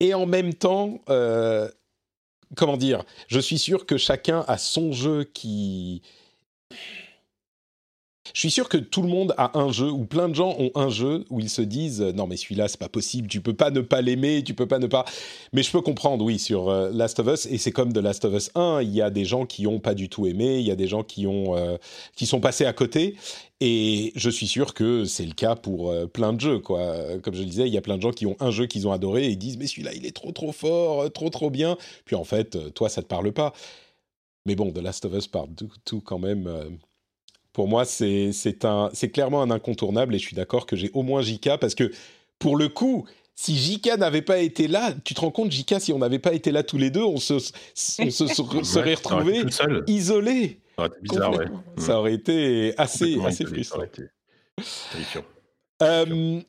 Et 0.00 0.14
en 0.14 0.26
même 0.26 0.54
temps, 0.54 1.00
euh, 1.08 1.70
comment 2.56 2.76
dire, 2.76 3.04
je 3.28 3.40
suis 3.40 3.58
sûr 3.58 3.86
que 3.86 3.96
chacun 3.96 4.44
a 4.48 4.58
son 4.58 4.92
jeu 4.92 5.24
qui 5.24 6.02
je 8.34 8.40
suis 8.40 8.50
sûr 8.50 8.68
que 8.68 8.76
tout 8.76 9.02
le 9.02 9.08
monde 9.08 9.34
a 9.36 9.58
un 9.58 9.72
jeu, 9.72 9.90
ou 9.90 10.04
plein 10.04 10.28
de 10.28 10.34
gens 10.34 10.56
ont 10.58 10.70
un 10.74 10.88
jeu 10.88 11.24
où 11.30 11.40
ils 11.40 11.50
se 11.50 11.62
disent 11.62 12.00
euh, 12.00 12.12
non 12.12 12.26
mais 12.26 12.36
celui-là 12.36 12.68
c'est 12.68 12.80
pas 12.80 12.88
possible, 12.88 13.28
tu 13.28 13.40
peux 13.40 13.54
pas 13.54 13.70
ne 13.70 13.80
pas 13.80 14.00
l'aimer, 14.00 14.42
tu 14.42 14.54
peux 14.54 14.66
pas 14.66 14.78
ne 14.78 14.86
pas. 14.86 15.04
Mais 15.52 15.62
je 15.62 15.70
peux 15.70 15.80
comprendre, 15.80 16.24
oui, 16.24 16.38
sur 16.38 16.68
euh, 16.68 16.90
Last 16.92 17.18
of 17.20 17.28
Us 17.28 17.46
et 17.46 17.58
c'est 17.58 17.72
comme 17.72 17.92
de 17.92 18.00
Last 18.00 18.24
of 18.24 18.34
Us 18.34 18.50
1, 18.54 18.82
il 18.82 18.94
y 18.94 19.02
a 19.02 19.10
des 19.10 19.24
gens 19.24 19.46
qui 19.46 19.66
ont 19.66 19.80
pas 19.80 19.94
du 19.94 20.08
tout 20.08 20.26
aimé, 20.26 20.58
il 20.58 20.66
y 20.66 20.70
a 20.70 20.76
des 20.76 20.88
gens 20.88 21.02
qui 21.02 21.26
ont 21.26 21.56
euh, 21.56 21.76
qui 22.14 22.26
sont 22.26 22.40
passés 22.40 22.66
à 22.66 22.72
côté. 22.72 23.16
Et 23.60 24.12
je 24.16 24.28
suis 24.28 24.46
sûr 24.46 24.74
que 24.74 25.06
c'est 25.06 25.24
le 25.24 25.32
cas 25.32 25.56
pour 25.56 25.94
plein 26.08 26.34
de 26.34 26.40
jeux, 26.40 26.58
quoi. 26.58 26.94
Comme 27.22 27.34
je 27.34 27.40
le 27.40 27.46
disais, 27.46 27.66
il 27.66 27.72
y 27.72 27.78
a 27.78 27.80
plein 27.80 27.96
de 27.96 28.02
gens 28.02 28.10
qui 28.10 28.26
ont 28.26 28.36
un 28.38 28.50
jeu 28.50 28.66
qu'ils 28.66 28.86
ont 28.86 28.92
adoré 28.92 29.24
et 29.24 29.30
ils 29.30 29.38
disent 29.38 29.56
mais 29.56 29.66
celui-là 29.66 29.94
il 29.94 30.04
est 30.04 30.14
trop 30.14 30.30
trop 30.30 30.52
fort, 30.52 31.10
trop 31.10 31.30
trop 31.30 31.48
bien. 31.48 31.78
Puis 32.04 32.16
en 32.16 32.24
fait, 32.24 32.74
toi 32.74 32.90
ça 32.90 33.00
te 33.02 33.06
parle 33.06 33.32
pas. 33.32 33.54
Mais 34.44 34.56
bon, 34.56 34.70
The 34.72 34.78
Last 34.78 35.06
of 35.06 35.14
Us 35.14 35.26
Part 35.26 35.48
2 35.48 35.68
tout 35.86 36.02
quand 36.02 36.18
même. 36.18 36.78
Pour 37.56 37.68
moi, 37.68 37.86
c'est 37.86 39.10
clairement 39.14 39.40
un 39.40 39.50
incontournable 39.50 40.14
et 40.14 40.18
je 40.18 40.26
suis 40.26 40.36
d'accord 40.36 40.66
que 40.66 40.76
j'ai 40.76 40.90
au 40.92 41.02
moins 41.02 41.22
JK 41.22 41.56
parce 41.58 41.74
que 41.74 41.90
pour 42.38 42.54
le 42.54 42.68
coup, 42.68 43.06
si 43.34 43.56
JK 43.56 43.96
n'avait 43.96 44.20
pas 44.20 44.40
été 44.40 44.68
là, 44.68 44.92
tu 45.04 45.14
te 45.14 45.20
rends 45.22 45.30
compte, 45.30 45.50
JK, 45.50 45.80
si 45.80 45.90
on 45.94 45.98
n'avait 45.98 46.18
pas 46.18 46.34
été 46.34 46.52
là 46.52 46.62
tous 46.62 46.76
les 46.76 46.90
deux, 46.90 47.02
on 47.02 47.16
se, 47.16 47.32
on 47.32 48.10
se 48.10 48.26
serait 48.62 48.92
retrouvés 48.92 49.42
isolés. 49.86 50.60
Ça 50.76 50.82
aurait 50.82 50.88
été 50.88 51.00
bizarre, 51.00 51.34
ouais. 51.34 51.46
Ça 51.78 51.98
aurait 51.98 52.12
été 52.12 52.74
assez, 52.76 53.18
assez 53.24 53.46
frustrant. 53.46 53.84
Euh, 55.82 56.40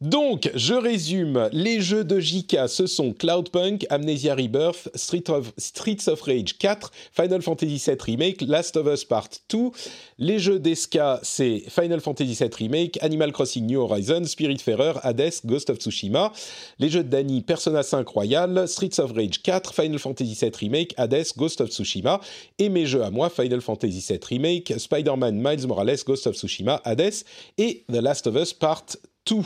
donc, 0.00 0.50
je 0.54 0.74
résume. 0.74 1.48
Les 1.52 1.80
jeux 1.80 2.02
de 2.02 2.18
JK, 2.18 2.68
ce 2.68 2.86
sont 2.86 3.12
Cloudpunk, 3.12 3.86
Amnesia 3.90 4.34
Rebirth, 4.34 4.88
Streets 4.96 6.08
of 6.08 6.20
Rage 6.20 6.58
4, 6.58 6.90
Final 7.12 7.42
Fantasy 7.42 7.80
VII 7.86 7.96
Remake, 8.00 8.40
Last 8.42 8.76
of 8.76 8.88
Us 8.92 9.04
Part 9.04 9.28
2. 9.50 9.70
Les 10.18 10.40
jeux 10.40 10.58
d'Eska, 10.58 11.20
c'est 11.22 11.62
Final 11.68 12.00
Fantasy 12.00 12.34
VII 12.34 12.50
Remake, 12.58 12.98
Animal 13.02 13.30
Crossing 13.30 13.66
New 13.66 13.80
Horizons, 13.80 14.24
Spiritfarer, 14.24 14.94
Hades, 15.04 15.40
Ghost 15.46 15.70
of 15.70 15.78
Tsushima. 15.78 16.32
Les 16.80 16.88
jeux 16.88 17.04
de 17.04 17.08
Dany, 17.08 17.42
Persona 17.42 17.84
5 17.84 18.06
Royal, 18.08 18.66
Streets 18.66 18.98
of 18.98 19.12
Rage 19.12 19.42
4, 19.42 19.74
Final 19.74 20.00
Fantasy 20.00 20.36
VII 20.40 20.50
Remake, 20.60 20.94
Hades, 20.98 21.32
Ghost 21.36 21.60
of 21.60 21.70
Tsushima. 21.70 22.20
Et 22.58 22.68
mes 22.68 22.86
jeux 22.86 23.04
à 23.04 23.10
moi, 23.10 23.30
Final 23.30 23.60
Fantasy 23.60 24.04
VII 24.06 24.20
Remake, 24.28 24.74
Spider-Man 24.76 25.36
Miles 25.40 25.68
Morales, 25.68 25.98
Ghost 26.04 26.26
of 26.26 26.34
Tsushima, 26.34 26.82
Hades 26.84 27.24
et 27.58 27.84
The 27.88 28.02
Last 28.02 28.26
of 28.26 28.34
Us 28.34 28.52
Part 28.52 28.96
2. 29.26 29.36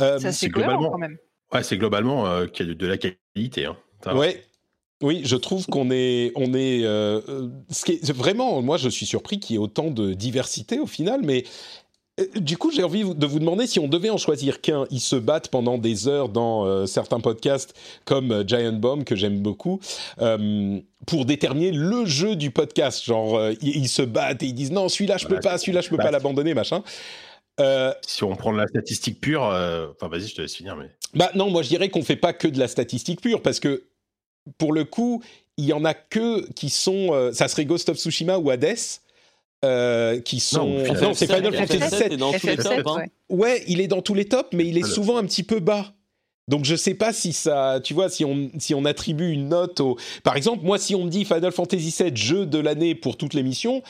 Euh, 0.00 0.18
Ça, 0.18 0.32
c'est 0.32 0.48
globalement- 0.48 0.90
quand 0.90 0.98
même. 0.98 1.16
Ouais, 1.52 1.62
c'est 1.62 1.78
globalement 1.78 2.26
euh, 2.26 2.46
de, 2.46 2.72
de 2.72 2.86
la 2.86 2.98
qualité. 2.98 3.66
Hein. 3.66 3.76
Ouais. 4.14 4.42
Oui, 5.02 5.22
je 5.24 5.36
trouve 5.36 5.66
qu'on 5.66 5.90
est, 5.90 6.32
on 6.36 6.54
est, 6.54 6.82
euh, 6.84 7.20
ce 7.70 7.84
qui 7.84 7.92
est 7.92 8.12
vraiment, 8.12 8.62
moi, 8.62 8.78
je 8.78 8.88
suis 8.88 9.04
surpris 9.04 9.38
qu'il 9.38 9.54
y 9.54 9.56
ait 9.56 9.62
autant 9.62 9.90
de 9.90 10.14
diversité 10.14 10.80
au 10.80 10.86
final, 10.86 11.20
mais 11.22 11.44
euh, 12.18 12.24
du 12.36 12.56
coup, 12.56 12.70
j'ai 12.70 12.82
envie 12.82 13.02
de 13.02 13.26
vous 13.26 13.38
demander 13.38 13.66
si 13.66 13.78
on 13.78 13.88
devait 13.88 14.08
en 14.08 14.16
choisir 14.16 14.62
qu'un. 14.62 14.86
Ils 14.90 15.00
se 15.00 15.16
battent 15.16 15.48
pendant 15.48 15.76
des 15.76 16.08
heures 16.08 16.30
dans 16.30 16.64
euh, 16.64 16.86
certains 16.86 17.20
podcasts 17.20 17.74
comme 18.06 18.42
Giant 18.48 18.72
Bomb 18.72 19.04
que 19.04 19.14
j'aime 19.14 19.40
beaucoup 19.40 19.80
euh, 20.22 20.80
pour 21.06 21.26
déterminer 21.26 21.72
le 21.72 22.06
jeu 22.06 22.34
du 22.34 22.50
podcast. 22.50 23.04
Genre, 23.04 23.36
euh, 23.36 23.52
ils, 23.60 23.88
se 23.88 24.00
battent 24.00 24.42
et 24.42 24.46
ils 24.46 24.54
disent 24.54 24.72
non, 24.72 24.88
celui-là 24.88 25.18
je 25.18 25.26
peux 25.26 25.34
Voilà, 25.34 25.50
pas, 25.50 25.58
celui-là 25.58 25.82
je 25.82 25.90
peux 25.90 25.98
pas 25.98 26.10
l'abandonner, 26.10 26.54
machin. 26.54 26.82
Euh, 27.60 27.92
Si 28.06 28.22
on 28.24 28.36
prend 28.36 28.52
la 28.52 28.66
statistique 28.66 29.20
pure, 29.20 29.44
euh, 29.46 29.88
enfin 29.92 30.08
vas-y, 30.08 30.28
je 30.28 30.34
te 30.34 30.42
laisse 30.42 30.54
finir, 30.54 30.76
mais 30.76 30.90
Bah 31.14 31.30
non, 31.34 31.50
moi 31.50 31.62
je 31.62 31.68
dirais 31.68 31.88
qu'on 31.88 32.02
fait 32.02 32.16
pas 32.16 32.32
que 32.32 32.48
de 32.48 32.58
la 32.58 32.68
statistique 32.68 33.20
pure 33.20 33.42
parce 33.42 33.60
que 33.60 33.84
pour 34.58 34.72
le 34.72 34.84
coup, 34.84 35.22
il 35.56 35.64
y 35.64 35.72
en 35.72 35.84
a 35.84 35.94
que 35.94 36.50
qui 36.52 36.68
sont, 36.70 37.12
euh, 37.14 37.32
ça 37.32 37.48
serait 37.48 37.64
Ghost 37.64 37.88
of 37.88 37.96
Tsushima 37.98 38.38
ou 38.38 38.50
Hades. 38.50 38.76
euh, 39.64 40.20
qui 40.20 40.38
sont 40.38 40.78
Final 40.84 41.02
non, 41.02 41.14
c'est 41.14 41.26
Final 41.26 41.52
FF7 41.52 41.66
Fantasy 41.78 41.96
VII. 42.04 42.12
est 42.12 42.16
dans 42.18 42.32
tous 42.32 42.46
les 42.46 42.56
FF7, 42.56 42.62
tops. 42.62 42.90
hein. 42.90 42.96
ouais. 42.96 43.10
Ouais, 43.36 43.64
il 43.66 43.80
est 43.80 43.88
dans 43.88 44.02
tous 44.02 44.14
les 44.14 44.26
tops, 44.26 44.50
mais 44.52 44.66
il 44.66 44.76
est 44.76 44.82
Alors. 44.84 44.94
souvent 44.94 45.16
un 45.16 45.24
petit 45.24 45.42
peu 45.42 45.60
bas. 45.60 45.92
Donc 46.48 46.64
je 46.64 46.76
sais 46.76 46.94
pas 46.94 47.12
si 47.12 47.32
ça, 47.32 47.80
tu 47.82 47.92
vois, 47.94 48.08
si 48.08 48.24
on 48.24 48.50
si 48.58 48.72
on 48.74 48.84
attribue 48.84 49.32
une 49.32 49.48
note 49.48 49.80
au, 49.80 49.96
par 50.22 50.36
exemple, 50.36 50.62
moi 50.64 50.78
si 50.78 50.94
on 50.94 51.04
me 51.04 51.10
dit 51.10 51.24
Final 51.24 51.50
Fantasy 51.50 51.92
VII 52.04 52.14
jeu 52.14 52.46
de 52.46 52.58
l'année 52.58 52.94
pour 52.94 53.16
toute 53.16 53.34
l'émission, 53.34 53.82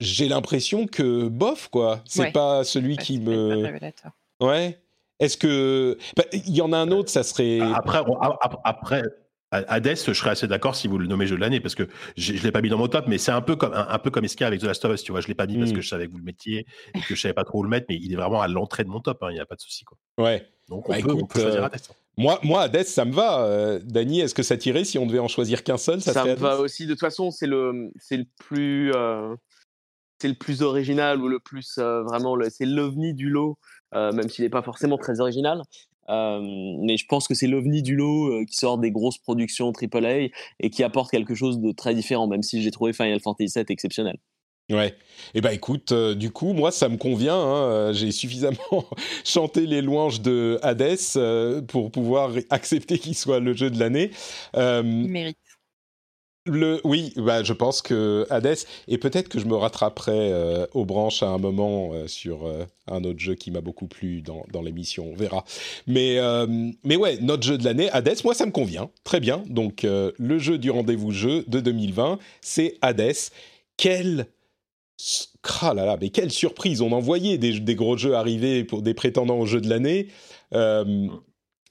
j'ai 0.00 0.28
l'impression 0.28 0.86
que 0.86 1.28
bof 1.28 1.68
quoi, 1.68 2.00
c'est 2.06 2.20
Ouais. 2.22 2.32
pas 2.32 2.64
celui 2.64 2.96
Ouais, 2.96 3.02
qui 3.02 3.14
c'est 3.18 3.24
pas 3.24 3.30
hyper 3.32 3.56
me, 3.58 3.62
révélateur. 3.64 4.12
ouais. 4.40 4.78
Est-ce 5.18 5.36
que 5.36 5.98
bah, 6.16 6.24
il 6.32 6.54
y 6.56 6.62
en 6.62 6.72
a 6.72 6.78
un 6.78 6.90
autre, 6.92 7.10
ça 7.10 7.22
serait 7.22 7.60
après, 7.60 8.00
on- 8.06 8.16
après 8.64 9.02
Hades, 9.52 9.96
je 10.06 10.12
serais 10.12 10.30
assez 10.30 10.46
d'accord 10.46 10.76
si 10.76 10.86
vous 10.86 10.96
le 10.96 11.06
nommez 11.08 11.26
jeu 11.26 11.34
de 11.36 11.40
l'année 11.40 11.58
parce 11.60 11.74
que 11.74 11.88
je 12.16 12.32
l'ai 12.34 12.52
pas 12.52 12.62
mis 12.62 12.68
dans 12.68 12.78
mon 12.78 12.86
top, 12.86 13.06
mais 13.08 13.18
c'est 13.18 13.32
un 13.32 13.42
peu 13.42 13.56
comme 13.56 13.74
un, 13.74 13.86
un 13.90 13.98
peu 13.98 14.10
comme 14.10 14.24
Eska 14.24 14.46
avec 14.46 14.60
The 14.60 14.64
Last 14.64 14.84
of 14.84 14.94
Us, 14.94 15.02
tu 15.02 15.10
vois, 15.12 15.20
je 15.20 15.26
l'ai 15.28 15.34
pas 15.34 15.46
mis 15.46 15.58
parce 15.58 15.72
Mm. 15.72 15.74
que 15.74 15.80
je 15.82 15.88
savais 15.88 16.06
que 16.06 16.12
vous 16.12 16.18
le 16.18 16.24
mettiez 16.24 16.66
et 16.94 17.00
que 17.00 17.14
je 17.16 17.20
savais 17.20 17.34
pas 17.34 17.42
trop 17.44 17.58
où 17.58 17.62
le 17.64 17.68
mettre, 17.68 17.86
mais 17.88 17.96
il 18.00 18.12
est 18.12 18.16
vraiment 18.16 18.40
à 18.40 18.46
l'entrée 18.48 18.84
de 18.84 18.88
mon 18.88 19.00
top, 19.00 19.22
hein, 19.22 19.26
il 19.30 19.34
n'y 19.34 19.40
a 19.40 19.46
pas 19.46 19.56
de 19.56 19.60
souci 19.60 19.84
quoi. 19.84 19.98
ouais. 20.18 20.46
Donc 20.68 20.88
on, 20.88 20.92
Bah, 20.92 20.98
peut, 21.02 21.10
on 21.10 21.16
écoute, 21.18 21.30
peut 21.32 21.40
choisir 21.40 21.64
euh, 21.64 21.66
Hades. 21.66 21.80
hein. 21.90 21.94
Moi, 22.16 22.38
moi, 22.44 22.62
Hades, 22.62 22.84
ça 22.86 23.04
me 23.04 23.12
va. 23.12 23.44
Euh, 23.44 23.80
Dany, 23.82 24.20
est-ce 24.20 24.34
que 24.36 24.44
ça 24.44 24.56
tirait 24.56 24.84
si 24.84 24.98
on 24.98 25.06
devait 25.06 25.18
en 25.18 25.26
choisir 25.26 25.64
qu'un 25.64 25.78
seul 25.78 26.00
Ça, 26.00 26.24
me 26.24 26.34
va 26.34 26.60
aussi. 26.60 26.84
De 26.86 26.92
toute 26.92 27.00
façon, 27.00 27.32
c'est 27.32 27.48
le, 27.48 27.90
c'est 27.98 28.16
le 28.18 28.26
plus, 28.38 28.92
euh, 28.94 29.34
c'est 30.20 30.28
le 30.28 30.34
plus 30.34 30.62
original 30.62 31.20
ou 31.20 31.28
le 31.28 31.38
plus 31.40 31.76
euh, 31.78 32.02
vraiment, 32.02 32.36
le- 32.36 32.50
c'est 32.50 32.66
l'ovni 32.66 33.14
du 33.14 33.28
lot, 33.30 33.58
euh, 33.94 34.12
même 34.12 34.28
s'il 34.28 34.44
n'est 34.44 34.50
pas 34.50 34.62
forcément 34.62 34.98
très 34.98 35.20
original. 35.20 35.62
Euh, 36.08 36.40
mais 36.80 36.96
je 36.96 37.06
pense 37.06 37.28
que 37.28 37.34
c'est 37.34 37.46
l'ovni 37.46 37.82
du 37.82 37.94
lot 37.94 38.32
euh, 38.32 38.44
qui 38.44 38.56
sort 38.56 38.78
des 38.78 38.90
grosses 38.90 39.18
productions 39.18 39.72
AAA 39.72 40.28
et 40.58 40.70
qui 40.70 40.82
apporte 40.82 41.10
quelque 41.10 41.34
chose 41.36 41.60
de 41.60 41.70
très 41.72 41.94
différent, 41.94 42.26
même 42.26 42.42
si 42.42 42.62
j'ai 42.62 42.70
trouvé 42.72 42.92
Final 42.92 43.20
Fantasy 43.20 43.52
VII 43.54 43.64
exceptionnel. 43.68 44.16
Ouais. 44.70 44.94
Eh 45.34 45.40
ben, 45.40 45.50
écoute, 45.50 45.90
euh, 45.92 46.14
du 46.14 46.30
coup, 46.30 46.52
moi, 46.52 46.70
ça 46.70 46.88
me 46.88 46.96
convient. 46.96 47.34
hein, 47.36 47.64
euh, 47.70 47.92
J'ai 47.92 48.12
suffisamment 48.12 48.56
chanté 49.24 49.66
les 49.66 49.82
louanges 49.82 50.20
de 50.20 50.58
Hades 50.62 50.96
euh, 51.16 51.60
pour 51.62 51.90
pouvoir 51.90 52.30
accepter 52.50 52.98
qu'il 52.98 53.16
soit 53.16 53.40
le 53.40 53.52
jeu 53.52 53.70
de 53.70 53.78
l'année. 53.80 54.10
Euh, 54.56 54.82
Il 54.84 55.10
mérite. 55.10 55.36
Le, 56.46 56.80
oui, 56.84 57.12
bah, 57.16 57.42
je 57.42 57.52
pense 57.52 57.82
que 57.82 58.26
Hades, 58.30 58.56
et 58.88 58.96
peut-être 58.96 59.28
que 59.28 59.38
je 59.38 59.44
me 59.44 59.56
rattraperai 59.56 60.32
euh, 60.32 60.66
aux 60.72 60.86
branches 60.86 61.22
à 61.22 61.28
un 61.28 61.36
moment 61.36 61.90
euh, 61.92 62.06
sur 62.06 62.46
euh, 62.46 62.64
un 62.86 63.04
autre 63.04 63.18
jeu 63.18 63.34
qui 63.34 63.50
m'a 63.50 63.60
beaucoup 63.60 63.86
plu 63.86 64.22
dans, 64.22 64.46
dans 64.50 64.62
l'émission, 64.62 65.10
on 65.12 65.14
verra. 65.14 65.44
Mais, 65.86 66.18
mais 66.82 66.96
ouais, 66.96 67.18
notre 67.20 67.42
jeu 67.42 67.58
de 67.58 67.64
l'année, 67.64 67.90
Hades, 67.90 68.24
moi 68.24 68.34
ça 68.34 68.46
me 68.46 68.52
convient, 68.52 68.90
très 69.04 69.20
bien. 69.20 69.42
Donc 69.48 69.82
le 69.84 70.38
jeu 70.38 70.56
du 70.56 70.70
rendez-vous 70.70 71.12
jeu 71.12 71.44
de 71.46 71.60
2020, 71.60 72.18
c'est 72.40 72.78
Hades. 72.80 73.12
Quelle... 73.76 74.26
Ah 75.62 75.72
là 75.72 75.86
là, 75.86 75.96
mais 76.00 76.10
quelle 76.10 76.30
surprise 76.30 76.82
On 76.82 76.92
en 76.92 77.00
voyait 77.00 77.38
des, 77.38 77.60
des 77.60 77.74
gros 77.74 77.96
jeux 77.96 78.14
arriver 78.14 78.64
pour 78.64 78.82
des 78.82 78.92
prétendants 78.92 79.38
au 79.38 79.46
jeu 79.46 79.60
de 79.60 79.68
l'année. 79.68 80.08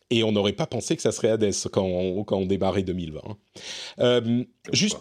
Et 0.09 0.23
on 0.23 0.31
n'aurait 0.31 0.53
pas 0.53 0.67
pensé 0.67 0.95
que 0.95 1.01
ça 1.01 1.11
serait 1.11 1.29
Hades 1.29 1.53
quand 1.71 1.83
on, 1.83 2.23
quand 2.23 2.37
on 2.37 2.45
démarrait 2.45 2.83
2020. 2.83 3.21
Euh, 3.99 4.43
juste, 4.71 4.99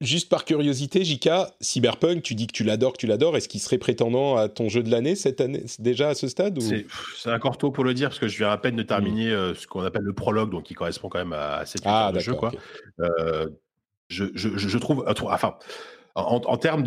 juste 0.00 0.28
par 0.28 0.44
curiosité, 0.44 1.04
Jika, 1.04 1.54
Cyberpunk, 1.60 2.22
tu 2.22 2.34
dis 2.34 2.46
que 2.46 2.52
tu 2.52 2.64
l'adores, 2.64 2.92
que 2.92 2.98
tu 2.98 3.06
l'adores. 3.06 3.36
Est-ce 3.36 3.48
qu'il 3.48 3.60
serait 3.60 3.78
prétendant 3.78 4.36
à 4.36 4.48
ton 4.48 4.68
jeu 4.68 4.82
de 4.82 4.90
l'année 4.90 5.16
cette 5.16 5.40
année, 5.40 5.64
déjà 5.78 6.10
à 6.10 6.14
ce 6.14 6.28
stade 6.28 6.58
C'est 6.60 7.32
encore 7.32 7.58
tôt 7.58 7.70
pour 7.70 7.84
le 7.84 7.94
dire 7.94 8.08
parce 8.08 8.18
que 8.18 8.28
je 8.28 8.38
viens 8.38 8.50
à 8.50 8.58
peine 8.58 8.76
de 8.76 8.82
terminer 8.82 9.30
hmm. 9.30 9.34
euh, 9.34 9.54
ce 9.54 9.66
qu'on 9.66 9.82
appelle 9.82 10.02
le 10.02 10.14
prologue, 10.14 10.50
donc 10.50 10.64
qui 10.64 10.74
correspond 10.74 11.08
quand 11.08 11.18
même 11.18 11.32
à, 11.32 11.64
cette 11.66 11.82
ah, 11.84 12.12
de 12.12 12.20
jeu. 12.20 12.34
Quoi. 12.34 12.52
Euh, 13.00 13.48
je, 14.08 14.26
je, 14.34 14.56
je, 14.56 14.78
trouve, 14.78 15.04
enfin, 15.06 15.56
en, 16.14 16.56
termes 16.58 16.82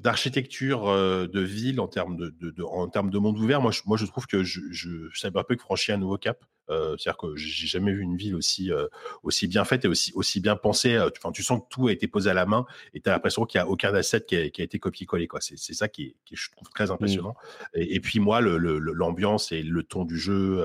d'architecture 0.00 0.88
euh, 0.88 1.26
de, 1.26 1.40
ville, 1.40 1.80
en 1.80 1.88
termes 1.88 2.16
de, 2.16 2.34
de, 2.40 2.62
en 2.62 2.88
termes 2.88 3.10
de 3.10 3.18
monde 3.18 3.38
ouvert, 3.38 3.60
moi 3.60 3.70
je, 3.70 3.82
moi 3.84 3.96
je 3.96 4.06
trouve 4.06 4.26
que 4.26 4.42
je, 4.42 4.60
je 4.70 5.08
Cyberpunk 5.14 5.60
franchit 5.60 5.92
un 5.92 5.98
nouveau 5.98 6.16
cap. 6.16 6.42
Euh, 6.70 6.96
c'est-à-dire 6.96 7.18
que 7.18 7.36
j'ai 7.36 7.66
jamais 7.66 7.92
vu 7.92 8.02
une 8.02 8.16
ville 8.16 8.34
aussi 8.34 8.72
euh, 8.72 8.86
aussi 9.22 9.48
bien 9.48 9.64
faite 9.64 9.84
et 9.84 9.88
aussi 9.88 10.12
aussi 10.14 10.40
bien 10.40 10.56
pensée. 10.56 10.94
Euh, 10.94 11.10
enfin, 11.18 11.32
tu 11.32 11.42
sens 11.42 11.60
que 11.60 11.66
tout 11.70 11.88
a 11.88 11.92
été 11.92 12.06
posé 12.06 12.30
à 12.30 12.34
la 12.34 12.46
main 12.46 12.66
et 12.94 13.00
tu 13.00 13.08
as 13.08 13.12
l'impression 13.12 13.44
qu'il 13.44 13.58
y 13.58 13.62
a 13.62 13.68
aucun 13.68 13.92
asset 13.94 14.22
qui 14.22 14.36
a, 14.36 14.48
qui 14.50 14.60
a 14.60 14.64
été 14.64 14.78
copié-collé. 14.78 15.28
C'est, 15.40 15.74
ça 15.74 15.88
qui 15.88 16.02
est, 16.04 16.16
qui 16.24 16.36
je 16.36 16.50
trouve 16.50 16.68
très 16.70 16.86
mmh. 16.86 16.90
impressionnant. 16.92 17.34
Et, 17.74 18.00
puis 18.00 18.20
moi, 18.20 18.40
le, 18.40 18.56
l'ambiance 18.56 19.52
et 19.52 19.62
le 19.62 19.82
ton 19.82 20.04
du 20.04 20.18
jeu, 20.18 20.64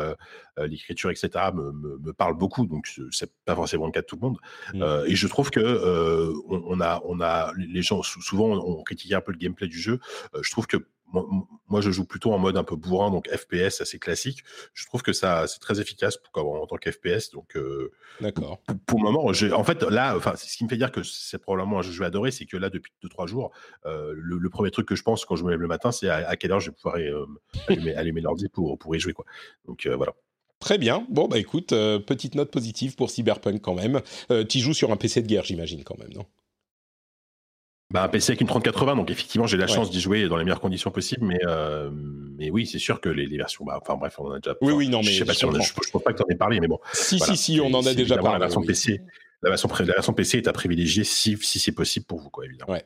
l'écriture, 0.57 1.09
etc. 1.09 1.29
Me, 1.53 1.71
me, 1.71 1.97
me, 1.97 2.13
parle 2.13 2.37
beaucoup. 2.37 2.65
Donc 2.65 2.87
c'est 3.11 3.31
pas 3.45 3.55
forcément 3.55 3.85
le 3.85 3.91
cas 3.91 4.01
de 4.01 4.05
tout 4.05 4.17
le 4.17 4.21
monde. 4.21 4.37
Mmh. 4.73 5.07
et 5.07 5.15
je 5.15 5.27
trouve 5.27 5.49
que 5.49 6.33
on, 6.47 6.79
a 6.81 7.01
on 7.05 7.21
a 7.21 7.53
les 7.57 7.81
gens 7.81 8.01
souvent 8.03 8.49
on 8.49 8.83
critiqué 8.83 9.15
un 9.15 9.21
peu 9.21 9.31
le 9.31 9.37
gameplay 9.37 9.67
du 9.67 9.79
jeu. 9.79 9.99
je 10.39 10.51
trouve 10.51 10.67
que 10.67 10.77
moi, 11.13 11.81
je 11.81 11.91
joue 11.91 12.05
plutôt 12.05 12.34
en 12.34 12.38
mode 12.38 12.57
un 12.57 12.63
peu 12.63 12.75
bourrin, 12.75 13.11
donc 13.11 13.27
FPS 13.29 13.81
assez 13.81 13.99
classique. 13.99 14.43
Je 14.73 14.85
trouve 14.85 15.01
que 15.01 15.13
ça, 15.13 15.47
c'est 15.47 15.59
très 15.59 15.79
efficace 15.79 16.17
pour, 16.17 16.45
en 16.45 16.65
tant 16.65 16.77
qu'FPS. 16.77 17.31
Donc, 17.31 17.55
euh, 17.55 17.91
d'accord. 18.21 18.61
Pour, 18.85 18.99
le 19.03 19.11
moment, 19.11 19.25
en 19.25 19.63
fait, 19.63 19.84
là, 19.84 20.15
enfin, 20.15 20.35
ce 20.35 20.57
qui 20.57 20.63
me 20.63 20.69
fait 20.69 20.77
dire 20.77 20.91
que 20.91 21.03
c'est 21.03 21.38
probablement 21.38 21.79
un 21.79 21.81
jeu 21.81 21.89
que 21.89 21.95
je 21.95 21.99
vais 21.99 22.05
adorer, 22.05 22.31
c'est 22.31 22.45
que 22.45 22.57
là, 22.57 22.69
depuis 22.69 22.91
2-3 23.03 23.27
jours, 23.27 23.51
euh, 23.85 24.13
le, 24.15 24.49
premier 24.49 24.71
truc 24.71 24.88
que 24.88 24.95
je 24.95 25.03
pense 25.03 25.25
quand 25.25 25.35
je 25.35 25.43
me 25.43 25.51
lève 25.51 25.59
le 25.59 25.67
matin, 25.67 25.91
c'est 25.91 26.09
à, 26.09 26.35
quelle 26.35 26.51
heure 26.51 26.59
je 26.59 26.71
vais 26.71 26.75
pouvoir 26.75 26.97
euh, 26.97 27.25
allumer, 27.95 28.21
l'ordi 28.21 28.47
pour, 28.49 28.77
pour 28.77 28.95
y 28.95 28.99
jouer, 28.99 29.13
quoi. 29.13 29.25
Donc, 29.65 29.88
voilà. 29.88 30.13
Très 30.59 30.79
bien. 30.79 31.05
Bon, 31.09 31.27
bah 31.27 31.38
écoute, 31.38 31.69
petite 31.69 32.34
note 32.34 32.49
positive 32.49 32.95
pour 32.95 33.11
Cyberpunk 33.11 33.61
quand 33.61 33.75
même. 33.75 34.01
tu 34.49 34.57
joues 34.57 34.73
sur 34.73 34.91
un 34.91 34.97
PC 34.97 35.21
de 35.21 35.27
guerre, 35.27 35.43
j'imagine, 35.43 35.84
quand 35.84 35.99
même, 35.99 36.11
non? 36.13 36.25
Bah, 37.89 38.03
un 38.03 38.09
PC 38.09 38.31
avec 38.31 38.41
une 38.41 38.47
3080, 38.47 38.97
donc 38.97 39.09
effectivement, 39.09 39.47
j'ai 39.47 39.55
la 39.55 39.68
chance 39.68 39.89
d'y 39.89 40.01
jouer 40.01 40.27
dans 40.27 40.35
les 40.35 40.43
meilleures 40.43 40.59
conditions 40.59 40.91
possibles, 40.91 41.26
mais, 41.26 41.39
euh, 41.45 41.89
mais 42.38 42.49
oui, 42.49 42.68
c'est 42.68 42.80
sûr 42.80 42.99
que 42.99 43.07
les, 43.07 43.26
les, 43.26 43.38
versions, 43.38 43.64
bah, 43.64 43.80
enfin 43.81 43.95
bref, 43.95 44.15
on 44.19 44.26
en 44.26 44.31
a 44.31 44.39
déjà. 44.39 44.55
Oui, 44.61 44.73
oui, 44.73 44.89
non, 44.89 44.99
mais. 44.99 45.05
Je 45.05 45.19
sais 45.19 45.26
pas 45.26 45.34
si 45.34 45.45
on 45.45 45.53
je, 45.53 45.73
pense 45.73 46.03
pas 46.03 46.11
que 46.11 46.18
tu 46.18 46.23
en 46.23 46.27
aies 46.27 46.35
parlé, 46.35 46.59
mais 46.59 46.68
bon. 46.68 46.80
Si, 46.91 47.18
si, 47.19 47.38
si, 47.38 47.61
on 47.61 47.73
en 47.73 47.85
a 47.85 47.93
déjà 47.93 48.18
parlé. 48.18 48.34
La 48.34 48.39
version, 48.39 48.61
PC, 48.61 49.01
la, 49.41 49.49
version, 49.49 49.69
la 49.80 49.85
version 49.85 50.14
PC 50.14 50.39
est 50.39 50.47
à 50.47 50.53
privilégier 50.53 51.05
si, 51.05 51.38
si 51.38 51.59
c'est 51.59 51.72
possible 51.72 52.05
pour 52.05 52.19
vous, 52.19 52.30
quoi, 52.30 52.45
évidemment. 52.45 52.73
Ouais. 52.73 52.85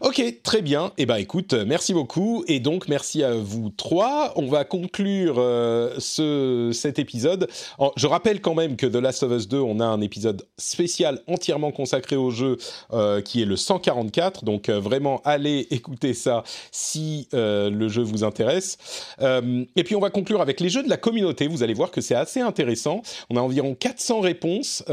Ok, 0.00 0.22
très 0.42 0.62
bien. 0.62 0.92
Eh 0.96 1.06
ben, 1.06 1.16
écoute, 1.16 1.52
merci 1.52 1.92
beaucoup 1.92 2.44
et 2.46 2.60
donc 2.60 2.88
merci 2.88 3.24
à 3.24 3.34
vous 3.34 3.70
trois. 3.70 4.32
On 4.36 4.46
va 4.46 4.64
conclure 4.64 5.34
euh, 5.38 5.94
ce, 5.98 6.70
cet 6.72 6.98
épisode. 6.98 7.48
je 7.96 8.06
rappelle 8.06 8.40
quand 8.40 8.54
même 8.54 8.76
que 8.76 8.86
The 8.86 8.96
Last 8.96 9.24
of 9.24 9.32
Us 9.32 9.48
2, 9.48 9.58
on 9.58 9.80
a 9.80 9.84
un 9.84 10.00
épisode 10.00 10.46
spécial 10.56 11.20
entièrement 11.26 11.72
consacré 11.72 12.16
au 12.16 12.30
jeu 12.30 12.56
euh, 12.92 13.20
qui 13.20 13.42
est 13.42 13.44
le 13.44 13.56
144. 13.56 14.44
Donc 14.44 14.68
euh, 14.68 14.78
vraiment, 14.78 15.20
allez 15.24 15.66
écouter 15.70 16.14
ça 16.14 16.44
si 16.70 17.28
le 17.32 17.88
jeu 17.88 18.02
vous 18.02 18.24
intéresse. 18.24 18.78
et 19.20 19.84
puis 19.84 19.96
on 19.96 20.00
va 20.00 20.10
conclure 20.10 20.40
avec 20.40 20.60
les 20.60 20.68
jeux 20.68 20.82
de 20.82 20.88
la 20.88 20.96
communauté. 20.96 21.48
Vous 21.48 21.62
allez 21.62 21.74
voir 21.74 21.90
que 21.90 22.00
c'est 22.00 22.14
assez 22.14 22.40
intéressant. 22.40 23.02
On 23.28 23.36
a 23.36 23.40
environ 23.40 23.74
400 23.74 24.20
réponses 24.20 24.84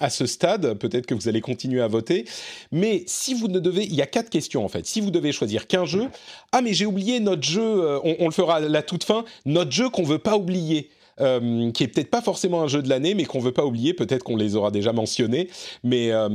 à 0.00 0.10
ce 0.10 0.26
stade. 0.26 0.74
Peut-être 0.74 1.06
que 1.06 1.14
vous 1.14 1.28
allez 1.28 1.40
continuer 1.40 1.80
à 1.80 1.88
voter. 1.88 2.26
Mais 2.70 3.04
si 3.06 3.34
vous 3.34 3.48
ne 3.48 3.58
devez 3.58 3.93
il 3.94 3.98
y 3.98 4.02
a 4.02 4.06
quatre 4.06 4.28
questions 4.28 4.64
en 4.64 4.68
fait. 4.68 4.84
Si 4.86 5.00
vous 5.00 5.12
devez 5.12 5.30
choisir 5.30 5.68
qu'un 5.68 5.84
jeu, 5.84 6.08
ah 6.50 6.60
mais 6.60 6.74
j'ai 6.74 6.84
oublié 6.84 7.20
notre 7.20 7.44
jeu, 7.44 7.62
euh, 7.62 8.00
on, 8.18 8.26
le 8.26 8.32
fera 8.32 8.56
à 8.56 8.60
la 8.60 8.82
toute 8.82 9.04
fin, 9.04 9.24
notre 9.46 9.70
jeu 9.70 9.88
qu'on 9.88 10.02
veut 10.02 10.18
pas 10.18 10.36
oublier. 10.36 10.90
Euh, 11.20 11.70
qui 11.70 11.84
est 11.84 11.86
peut-être 11.86 12.10
pas 12.10 12.22
forcément 12.22 12.62
un 12.62 12.66
jeu 12.66 12.82
de 12.82 12.88
l'année, 12.88 13.14
mais 13.14 13.24
qu'on 13.24 13.38
veut 13.38 13.52
pas 13.52 13.64
oublier. 13.64 13.94
Peut-être 13.94 14.24
qu'on 14.24 14.34
les 14.36 14.56
aura 14.56 14.72
déjà 14.72 14.92
mentionnés, 14.92 15.48
mais 15.84 16.10
euh, 16.10 16.28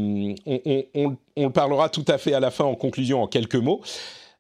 on, 0.46 1.18
le 1.36 1.50
parlera 1.50 1.90
tout 1.90 2.06
à 2.08 2.18
fait 2.18 2.34
à 2.34 2.40
la 2.40 2.50
fin 2.50 2.64
en 2.64 2.76
conclusion 2.76 3.22
en 3.22 3.28
quelques 3.28 3.58
mots. 3.58 3.82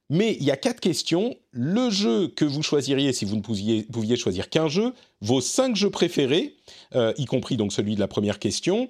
Mais 0.10 0.38
il 0.40 0.46
y 0.46 0.52
a 0.52 0.56
quatre 0.56 0.80
questions. 0.80 1.36
Le 1.52 1.90
jeu 1.90 2.30
que 2.30 2.46
vous 2.46 2.64
choisiriez 2.64 3.12
si 3.12 3.26
vous 3.26 3.36
ne 3.36 3.42
pouviez, 3.42 3.84
pouviez 3.92 4.16
choisir 4.16 4.50
qu'un 4.50 4.70
jeu, 4.70 4.94
vos 5.20 5.42
cinq 5.42 5.76
jeux 5.76 5.90
préférés, 5.90 6.56
y 6.96 7.26
compris 7.26 7.58
donc 7.58 7.74
celui 7.74 7.96
de 7.96 8.00
la 8.00 8.08
première 8.08 8.40
question 8.40 8.88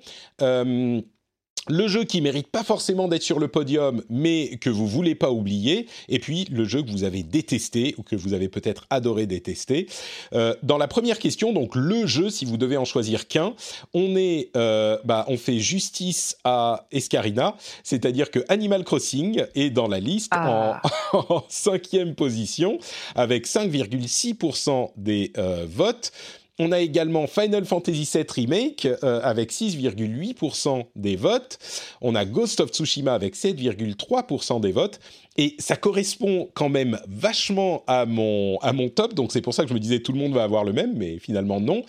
le 1.69 1.87
jeu 1.87 2.03
qui 2.03 2.21
mérite 2.21 2.47
pas 2.47 2.63
forcément 2.63 3.07
d'être 3.07 3.23
sur 3.23 3.39
le 3.39 3.47
podium, 3.47 4.01
mais 4.09 4.57
que 4.57 4.69
vous 4.69 4.87
voulez 4.87 5.15
pas 5.15 5.31
oublier, 5.31 5.87
et 6.09 6.19
puis 6.19 6.45
le 6.51 6.65
jeu 6.65 6.81
que 6.81 6.89
vous 6.89 7.03
avez 7.03 7.23
détesté 7.23 7.95
ou 7.97 8.03
que 8.03 8.15
vous 8.15 8.33
avez 8.33 8.49
peut-être 8.49 8.85
adoré 8.89 9.27
détester. 9.27 9.87
Euh, 10.33 10.55
dans 10.63 10.77
la 10.77 10.87
première 10.87 11.19
question, 11.19 11.53
donc 11.53 11.75
le 11.75 12.07
jeu, 12.07 12.29
si 12.29 12.45
vous 12.45 12.57
devez 12.57 12.77
en 12.77 12.85
choisir 12.85 13.27
qu'un, 13.27 13.53
on 13.93 14.15
est, 14.15 14.49
euh, 14.57 14.97
bah, 15.05 15.25
on 15.27 15.37
fait 15.37 15.59
justice 15.59 16.37
à 16.43 16.87
Escarina, 16.91 17.55
c'est-à-dire 17.83 18.31
que 18.31 18.39
Animal 18.49 18.83
Crossing 18.83 19.43
est 19.55 19.69
dans 19.69 19.87
la 19.87 19.99
liste 19.99 20.33
en, 20.33 20.75
ah. 20.81 20.81
cinquième 21.49 22.15
position 22.15 22.79
avec 23.15 23.47
5,6% 23.47 24.91
des 24.97 25.31
euh, 25.37 25.65
votes. 25.69 26.11
On 26.59 26.73
a 26.73 26.79
également 26.79 27.25
Final 27.25 27.63
Fantasy 27.65 28.07
VII 28.13 28.25
Remake 28.29 28.85
euh, 28.85 29.21
avec 29.23 29.51
6,8% 29.51 30.85
des 30.95 31.15
votes. 31.15 31.57
On 32.01 32.15
a 32.15 32.25
Ghost 32.25 32.59
of 32.59 32.69
Tsushima 32.69 33.13
avec 33.13 33.35
7,3% 33.35 34.59
des 34.59 34.73
votes. 34.73 34.99
Et 35.37 35.55
ça 35.57 35.77
correspond 35.77 36.49
quand 36.53 36.67
même 36.67 36.99
vachement 37.07 37.83
à 37.87 38.05
mon, 38.05 38.57
top. 38.93 39.13
Donc 39.13 39.31
c'est 39.31 39.41
pour 39.41 39.53
ça 39.53 39.63
que 39.63 39.69
je 39.69 39.73
me 39.73 39.79
disais 39.79 40.01
tout 40.01 40.11
le 40.11 40.19
monde 40.19 40.33
va 40.33 40.43
avoir 40.43 40.65
le 40.65 40.73
même, 40.73 40.93
mais 40.97 41.17
finalement 41.17 41.61
non. 41.61 41.83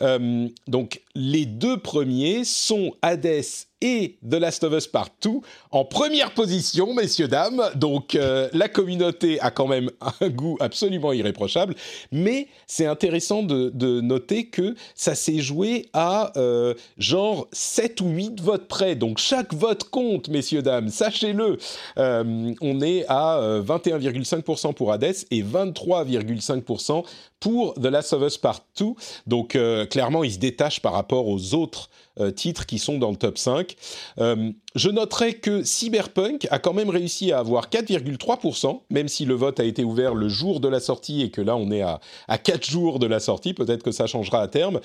Euh, 0.00 0.46
donc 0.68 1.00
les 1.14 1.44
deux 1.44 1.78
premiers 1.78 2.44
sont 2.44 2.94
Hades 3.02 3.44
et 3.82 4.18
The 4.28 4.34
Last 4.34 4.64
of 4.64 4.72
Us 4.72 4.86
Partout 4.86 5.42
en 5.70 5.84
première 5.84 6.32
position, 6.32 6.94
messieurs, 6.94 7.28
dames. 7.28 7.62
Donc 7.74 8.14
euh, 8.14 8.48
la 8.52 8.68
communauté 8.68 9.40
a 9.40 9.50
quand 9.50 9.66
même 9.66 9.90
un 10.20 10.28
goût 10.28 10.56
absolument 10.60 11.12
irréprochable. 11.12 11.74
Mais 12.12 12.46
c'est 12.66 12.86
intéressant 12.86 13.42
de, 13.42 13.72
noter 14.00 14.46
que 14.46 14.74
ça 14.94 15.14
s'est 15.14 15.40
joué 15.40 15.88
à 15.92 16.32
euh, 16.36 16.74
genre 16.96 17.48
7 17.52 18.00
ou 18.00 18.08
8 18.08 18.40
votes 18.40 18.68
près. 18.68 18.94
Donc 18.94 19.18
chaque 19.18 19.52
vote 19.52 19.84
compte, 19.84 20.28
messieurs, 20.28 20.62
dames. 20.62 20.88
Sachez-le. 20.88 21.58
Euh, 21.98 22.54
on 22.60 22.80
est 22.80 23.04
à 23.08 23.60
21,5% 23.60 24.74
pour 24.74 24.92
Hades 24.92 25.14
et 25.30 25.42
23,5% 25.42 27.04
pour 27.40 27.74
The 27.74 27.86
Last 27.86 28.12
of 28.12 28.22
Us 28.22 28.38
Partout. 28.38 28.96
Donc 29.26 29.58
clairement, 29.90 30.22
il 30.22 30.32
se 30.32 30.38
détache 30.38 30.80
par 30.80 30.92
rapport 30.92 31.01
aux 31.10 31.54
autres 31.54 31.90
euh, 32.20 32.30
titres 32.30 32.66
qui 32.66 32.78
sont 32.78 32.98
dans 32.98 33.10
le 33.10 33.16
top 33.16 33.38
5. 33.38 33.76
Euh, 34.18 34.52
je 34.74 34.90
noterai 34.90 35.34
que 35.34 35.62
Cyberpunk 35.62 36.46
a 36.50 36.58
quand 36.58 36.74
même 36.74 36.90
réussi 36.90 37.32
à 37.32 37.38
avoir 37.38 37.68
4,3%, 37.68 38.80
même 38.90 39.08
si 39.08 39.24
le 39.24 39.34
vote 39.34 39.60
a 39.60 39.64
été 39.64 39.84
ouvert 39.84 40.14
le 40.14 40.28
jour 40.28 40.60
de 40.60 40.68
la 40.68 40.80
sortie 40.80 41.22
et 41.22 41.30
que 41.30 41.40
là 41.40 41.56
on 41.56 41.70
est 41.70 41.82
à, 41.82 42.00
à 42.28 42.38
4 42.38 42.68
jours 42.68 42.98
de 42.98 43.06
la 43.06 43.20
sortie, 43.20 43.54
peut-être 43.54 43.82
que 43.82 43.92
ça 43.92 44.06
changera 44.06 44.40
à 44.42 44.48
terme. 44.48 44.80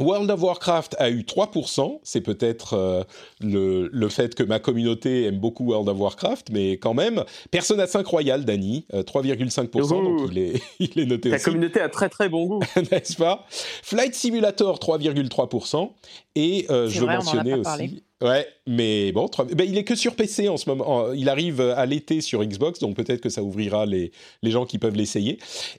Euh, 0.00 0.04
World 0.04 0.30
of 0.30 0.42
Warcraft 0.42 0.96
a 0.98 1.10
eu 1.10 1.22
3%, 1.22 2.00
c'est 2.02 2.20
peut-être 2.20 2.74
euh, 2.74 3.04
le, 3.40 3.88
le, 3.92 4.08
fait 4.08 4.34
que 4.34 4.42
ma 4.42 4.58
communauté 4.58 5.24
aime 5.24 5.38
beaucoup 5.38 5.64
World 5.64 5.88
of 5.88 5.98
Warcraft, 5.98 6.50
mais 6.50 6.72
quand 6.72 6.94
même, 6.94 7.24
Persona 7.50 7.86
5 7.86 8.06
Royal, 8.06 8.44
Dany, 8.44 8.86
3,5%, 8.92 9.88
donc 9.88 10.30
il 10.30 10.38
est, 10.38 10.62
il 10.78 10.98
est 10.98 11.06
noté 11.06 11.30
Ta 11.30 11.38
communauté 11.38 11.80
a 11.80 11.88
très 11.88 12.08
très 12.08 12.28
bon 12.28 12.46
goût. 12.46 12.60
N'est-ce 12.90 13.16
pas? 13.16 13.46
Flight 13.50 14.14
Simulator, 14.14 14.78
3,3%, 14.78 15.90
et 16.34 16.66
euh, 16.70 16.88
je 16.88 17.00
vrai, 17.00 17.16
mentionnais 17.16 17.54
aussi... 17.54 18.02
Ouais, 18.22 18.46
mais 18.68 19.10
bon, 19.10 19.28
il 19.58 19.76
est 19.76 19.82
que 19.82 19.96
sur 19.96 20.14
PC 20.14 20.48
en 20.48 20.56
ce 20.56 20.70
moment. 20.70 21.12
Il 21.12 21.28
arrive 21.28 21.60
à 21.60 21.84
l'été 21.86 22.20
sur 22.20 22.44
Xbox, 22.44 22.78
donc 22.78 22.94
peut-être 22.94 23.20
que 23.20 23.28
ça 23.28 23.42
ouvrira 23.42 23.84
les, 23.84 24.12
les 24.42 24.50
gens 24.52 24.64
qui 24.64 24.78
peuvent 24.78 24.94
l'essayer. 24.94 25.38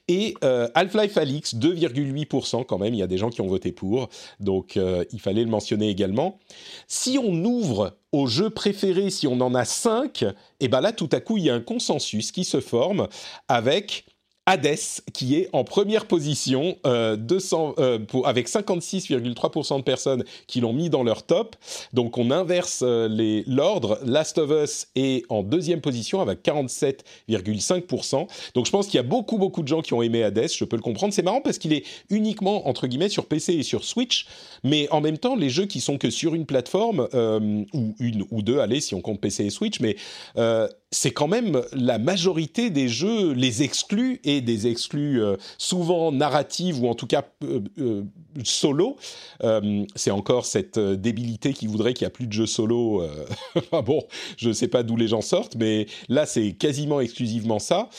Et 0.09 0.33
euh, 0.43 0.67
Half-Life 0.75 1.15
Alix, 1.15 1.55
2,8% 1.55 2.65
quand 2.65 2.77
même. 2.77 2.93
Il 2.93 2.97
y 2.97 3.03
a 3.03 3.07
des 3.07 3.17
gens 3.17 3.29
qui 3.29 3.39
ont 3.39 3.47
voté 3.47 3.71
pour, 3.71 4.09
donc 4.41 4.75
euh, 4.75 5.05
il 5.13 5.21
fallait 5.21 5.45
le 5.45 5.49
mentionner 5.49 5.89
également. 5.89 6.37
Si 6.87 7.17
on 7.17 7.45
ouvre 7.45 7.95
aux 8.11 8.27
jeux 8.27 8.49
préférés, 8.49 9.09
si 9.09 9.25
on 9.25 9.39
en 9.39 9.55
a 9.55 9.63
5, 9.63 10.25
et 10.59 10.67
ben 10.67 10.81
là 10.81 10.91
tout 10.91 11.09
à 11.13 11.21
coup 11.21 11.37
il 11.37 11.45
y 11.45 11.49
a 11.49 11.55
un 11.55 11.61
consensus 11.61 12.33
qui 12.33 12.43
se 12.43 12.59
forme 12.59 13.07
avec 13.47 14.05
Hades, 14.45 14.77
qui 15.13 15.35
est 15.35 15.49
en 15.53 15.63
première 15.63 16.05
position, 16.05 16.77
euh, 16.85 17.15
200, 17.15 17.75
euh, 17.77 17.99
pour, 17.99 18.27
avec 18.27 18.49
56,3% 18.49 19.77
de 19.77 19.83
personnes 19.83 20.23
qui 20.47 20.59
l'ont 20.59 20.73
mis 20.73 20.89
dans 20.89 21.03
leur 21.03 21.23
top. 21.23 21.55
Donc 21.93 22.17
on 22.17 22.29
inverse 22.29 22.81
euh, 22.83 23.43
l'ordre. 23.47 23.99
Last 24.05 24.37
of 24.37 24.51
Us 24.51 24.87
est 24.95 25.25
en 25.29 25.43
deuxième 25.43 25.81
position 25.81 26.21
avec 26.21 26.43
47,5%. 26.43 28.27
Donc 28.53 28.65
je 28.65 28.71
pense 28.71 28.87
qu'il 28.87 28.95
y 28.95 28.99
a 28.99 29.03
beaucoup, 29.03 29.37
beaucoup 29.37 29.63
de 29.63 29.67
gens 29.67 29.81
qui 29.81 29.93
ont 29.93 30.01
aimé 30.01 30.23
Hades, 30.23 30.51
je 30.51 30.65
peux 30.65 30.75
le 30.75 30.81
comprendre. 30.81 31.13
C'est 31.13 31.23
marrant 31.23 31.41
parce 31.41 31.57
qu'il 31.57 31.73
est 31.73 31.85
uniquement, 32.09 32.67
entre 32.67 32.87
guillemets, 32.87 33.09
sur 33.09 33.25
PC 33.25 33.53
et 33.53 33.63
sur 33.63 33.83
Switch, 33.83 34.27
mais 34.63 34.89
en 34.91 35.01
même 35.01 35.17
temps, 35.17 35.35
les 35.35 35.49
jeux 35.49 35.65
qui 35.65 35.81
sont 35.81 35.97
que 35.97 36.09
sur 36.09 36.35
une 36.35 36.45
plateforme, 36.45 37.07
euh, 37.13 37.63
ou 37.73 37.95
une 37.99 38.25
ou 38.31 38.41
deux, 38.41 38.59
allez, 38.59 38.81
si 38.81 38.95
on 38.95 39.01
compte 39.01 39.19
PC 39.19 39.45
et 39.45 39.49
Switch, 39.49 39.79
mais 39.79 39.95
euh, 40.37 40.67
c'est 40.93 41.11
quand 41.11 41.27
même 41.27 41.61
la 41.73 41.97
majorité 41.97 42.69
des 42.69 42.87
jeux, 42.87 43.33
les 43.33 43.63
exclus 43.63 44.21
et 44.23 44.41
des 44.41 44.67
exclus 44.67 45.21
euh, 45.21 45.35
souvent 45.57 46.11
narratives 46.11 46.81
ou 46.81 46.87
en 46.87 46.93
tout 46.93 47.07
cas 47.07 47.25
euh, 47.43 47.61
euh, 47.79 48.03
solo. 48.43 48.97
C'est 49.95 50.11
encore 50.11 50.45
cette 50.45 50.79
débilité 50.79 51.53
qui 51.53 51.67
voudrait 51.67 51.93
qu'il 51.93 52.05
n'y 52.05 52.07
a 52.07 52.11
plus 52.11 52.27
de 52.27 52.33
jeux 52.33 52.45
solo. 52.45 53.03
enfin 53.55 53.81
bon, 53.81 54.03
je 54.37 54.49
ne 54.49 54.53
sais 54.53 54.67
pas 54.67 54.83
d'où 54.83 54.95
les 54.95 55.07
gens 55.07 55.21
sortent, 55.21 55.55
mais 55.55 55.87
là 56.07 56.25
c'est 56.25 56.53
quasiment 56.53 57.01
exclusivement 57.01 57.59
ça. 57.59 57.89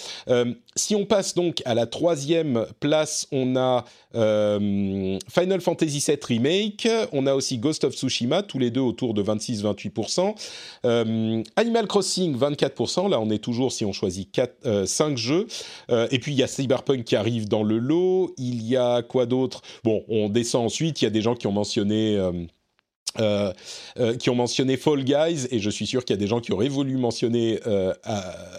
Si 0.77 0.97
on 0.97 1.07
passe 1.07 1.35
donc 1.35 1.63
à 1.67 1.75
la 1.75 1.87
troisième 1.87 2.67
place, 2.81 3.29
on 3.31 3.55
a 3.55 3.85
euh, 4.17 5.19
Final 5.29 5.61
Fantasy 5.61 6.05
VII 6.05 6.19
Remake, 6.21 6.89
on 7.13 7.29
a 7.29 7.35
aussi 7.35 7.59
Ghost 7.59 7.85
of 7.85 7.95
Tsushima, 7.95 8.43
tous 8.43 8.59
les 8.59 8.73
deux 8.73 8.81
autour 8.81 9.15
de 9.15 9.23
26-28%. 9.23 10.35
Euh, 10.85 11.43
Animal 11.55 11.87
Crossing, 11.87 12.37
24%. 12.37 13.09
Là, 13.09 13.21
on 13.21 13.31
est 13.31 13.39
toujours, 13.39 13.71
si 13.71 13.85
on 13.85 13.93
choisit 13.93 14.33
4, 14.33 14.67
euh, 14.67 14.85
5 14.87 15.17
jeux. 15.17 15.47
Et 16.11 16.19
puis, 16.19 16.33
il 16.33 16.39
y 16.39 16.43
a 16.43 16.49
Cyberpunk 16.49 17.05
qui 17.05 17.15
arrive 17.15 17.49
dans 17.49 17.63
le 17.63 17.79
lot. 17.79 18.35
Il 18.37 18.67
y 18.67 18.77
a 18.77 19.03
quoi 19.03 19.27
d'autre? 19.27 19.63
Bon, 19.85 20.03
on 20.09 20.29
descend 20.29 20.67
ensuite. 20.67 21.03
Il 21.03 21.05
y 21.05 21.09
a 21.09 21.11
des 21.11 21.23
gens 21.23 21.37
qui 21.37 21.47
ont 21.47 21.53
mentionné... 21.53 22.19
euh, 23.20 23.52
euh, 23.98 24.16
qui 24.16 24.28
ont 24.28 24.35
mentionné 24.35 24.76
Fall 24.76 25.05
Guys 25.05 25.47
et 25.52 25.60
je 25.60 25.70
suis 25.70 25.86
sûr 25.86 26.05
qu'il 26.05 26.14
y 26.14 26.18
a 26.18 26.20
des 26.20 26.26
gens 26.26 26.40
qui 26.40 26.52
auraient 26.52 26.68
voulu 26.68 26.97
mentionner 26.97 27.60
euh, 27.64 27.94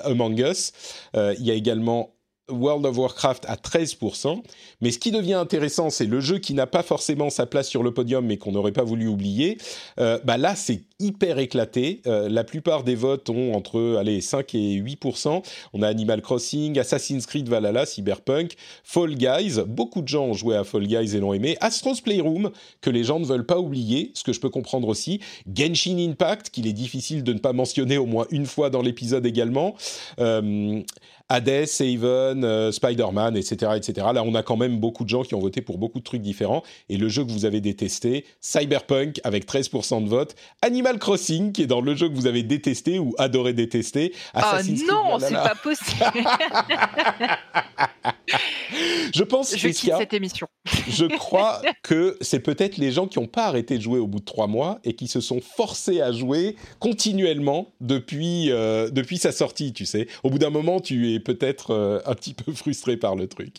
Among 0.04 0.40
Us. 0.40 0.72
Euh, 1.18 1.36
il 1.38 1.46
y 1.46 1.52
a 1.52 1.56
également 1.56 2.15
World 2.52 2.86
of 2.86 2.98
Warcraft 2.98 3.46
à 3.48 3.56
13%. 3.56 4.42
Mais 4.82 4.92
ce 4.92 5.00
qui 5.00 5.12
devient 5.12 5.34
intéressant, 5.34 5.90
c'est 5.90 6.06
le 6.06 6.20
jeu 6.20 6.38
qui 6.38 6.54
n'a 6.54 6.68
pas 6.68 6.84
forcément 6.84 7.30
sa 7.30 7.46
place 7.46 7.68
sur 7.68 7.82
le 7.82 7.94
podium, 7.94 8.26
mais 8.26 8.38
qu'on 8.38 8.52
n'aurait 8.52 8.72
pas 8.72 8.84
voulu 8.84 9.08
oublier. 9.08 9.58
Euh, 10.00 10.20
bah 10.24 10.38
là, 10.38 10.56
c'est 10.56 10.84
hyper 11.00 11.40
éclaté. 11.40 12.02
Euh, 12.08 12.30
la 12.30 12.44
plupart 12.44 12.84
des 12.84 12.96
votes 12.96 13.30
ont 13.30 13.54
entre 13.54 13.98
allez, 14.00 14.22
5 14.22 14.54
et 14.56 14.82
8%. 14.82 15.44
On 15.74 15.82
a 15.82 15.88
Animal 15.88 16.22
Crossing, 16.22 16.78
Assassin's 16.78 17.26
Creed 17.26 17.50
Valhalla, 17.50 17.86
Cyberpunk, 17.86 18.56
Fall 18.84 19.16
Guys. 19.16 19.62
Beaucoup 19.66 20.02
de 20.02 20.08
gens 20.08 20.26
ont 20.26 20.34
joué 20.34 20.56
à 20.56 20.64
Fall 20.64 20.88
Guys 20.88 21.16
et 21.16 21.20
l'ont 21.20 21.34
aimé. 21.34 21.58
Astro's 21.62 22.02
Playroom, 22.02 22.52
que 22.82 22.90
les 22.90 23.04
gens 23.04 23.20
ne 23.20 23.26
veulent 23.26 23.46
pas 23.46 23.60
oublier, 23.60 24.12
ce 24.14 24.24
que 24.24 24.34
je 24.34 24.40
peux 24.40 24.50
comprendre 24.50 24.88
aussi. 24.88 25.20
Genshin 25.52 25.98
Impact, 25.98 26.50
qu'il 26.50 26.68
est 26.68 26.74
difficile 26.74 27.24
de 27.24 27.34
ne 27.34 27.40
pas 27.40 27.54
mentionner 27.54 27.98
au 27.98 28.06
moins 28.06 28.28
une 28.30 28.46
fois 28.46 28.70
dans 28.70 28.82
l'épisode 28.82 29.26
également. 29.26 29.76
Euh, 30.20 30.82
Hades, 31.30 31.68
Haven, 31.80 32.44
euh, 32.44 32.72
Spider-Man, 32.72 33.36
etc., 33.36 33.72
etc. 33.76 34.08
Là, 34.14 34.24
on 34.24 34.36
a 34.36 34.44
quand 34.44 34.58
même 34.58 34.80
beaucoup 34.80 35.04
de 35.04 35.10
gens 35.10 35.24
qui 35.24 35.34
ont 35.36 35.40
voté 35.40 35.62
pour 35.62 35.78
beaucoup 35.78 36.00
de 36.00 36.04
trucs 36.04 36.22
différents. 36.22 36.64
Et 36.90 36.98
le 36.98 37.10
jeu 37.10 37.26
que 37.26 37.32
vous 37.32 37.46
avez 37.46 37.62
détesté, 37.62 38.26
Cyberpunk 38.42 39.20
avec 39.24 39.48
13% 39.48 40.04
de 40.04 40.10
vote, 40.10 40.36
Animal 40.62 41.00
Crossing 41.00 41.52
qui 41.52 41.64
est 41.64 41.68
dans 41.68 41.82
le 41.82 41.96
jeu 41.96 42.10
que 42.10 42.14
vous 42.16 42.28
avez 42.28 42.44
détesté 42.44 43.00
ou 43.00 43.14
adoré 43.18 43.54
détester, 43.54 44.14
Ah 44.34 44.56
Assassin's 44.56 44.84
non, 44.88 45.18
c'est 45.20 45.34
pas 45.34 45.56
possible. 45.56 46.02
Je 49.14 49.24
pense, 49.24 49.56
Je 49.56 49.68
quitte 49.70 49.94
cette 49.98 50.14
émission. 50.14 50.48
je 50.90 51.06
crois 51.06 51.62
que 51.84 52.18
c'est 52.22 52.40
peut-être 52.40 52.78
les 52.78 52.92
gens 52.92 53.08
qui 53.08 53.20
n'ont 53.20 53.28
pas 53.28 53.46
arrêté 53.46 53.78
de 53.78 53.82
jouer 53.82 54.00
au 54.00 54.08
bout 54.08 54.20
de 54.20 54.26
trois 54.26 54.48
mois 54.48 54.80
et 54.84 54.94
qui 54.94 55.08
se 55.08 55.22
sont 55.22 55.40
forcés 55.42 56.02
à 56.02 56.12
jouer 56.12 56.56
continuellement 56.80 57.74
depuis, 57.80 58.52
euh, 58.52 58.90
depuis 58.90 59.18
sa 59.18 59.32
sortie, 59.32 59.74
tu 59.74 59.86
sais. 59.86 60.08
Au 60.24 60.30
bout 60.30 60.40
d'un 60.40 60.50
moment, 60.50 60.80
tu 60.80 61.14
es 61.14 61.15
peut-être 61.20 61.72
euh, 61.72 62.02
un 62.06 62.16
petit 62.16 62.34
peu 62.34 62.52
frustré 62.54 62.98
par 62.98 63.16
le 63.16 63.28
truc. 63.28 63.58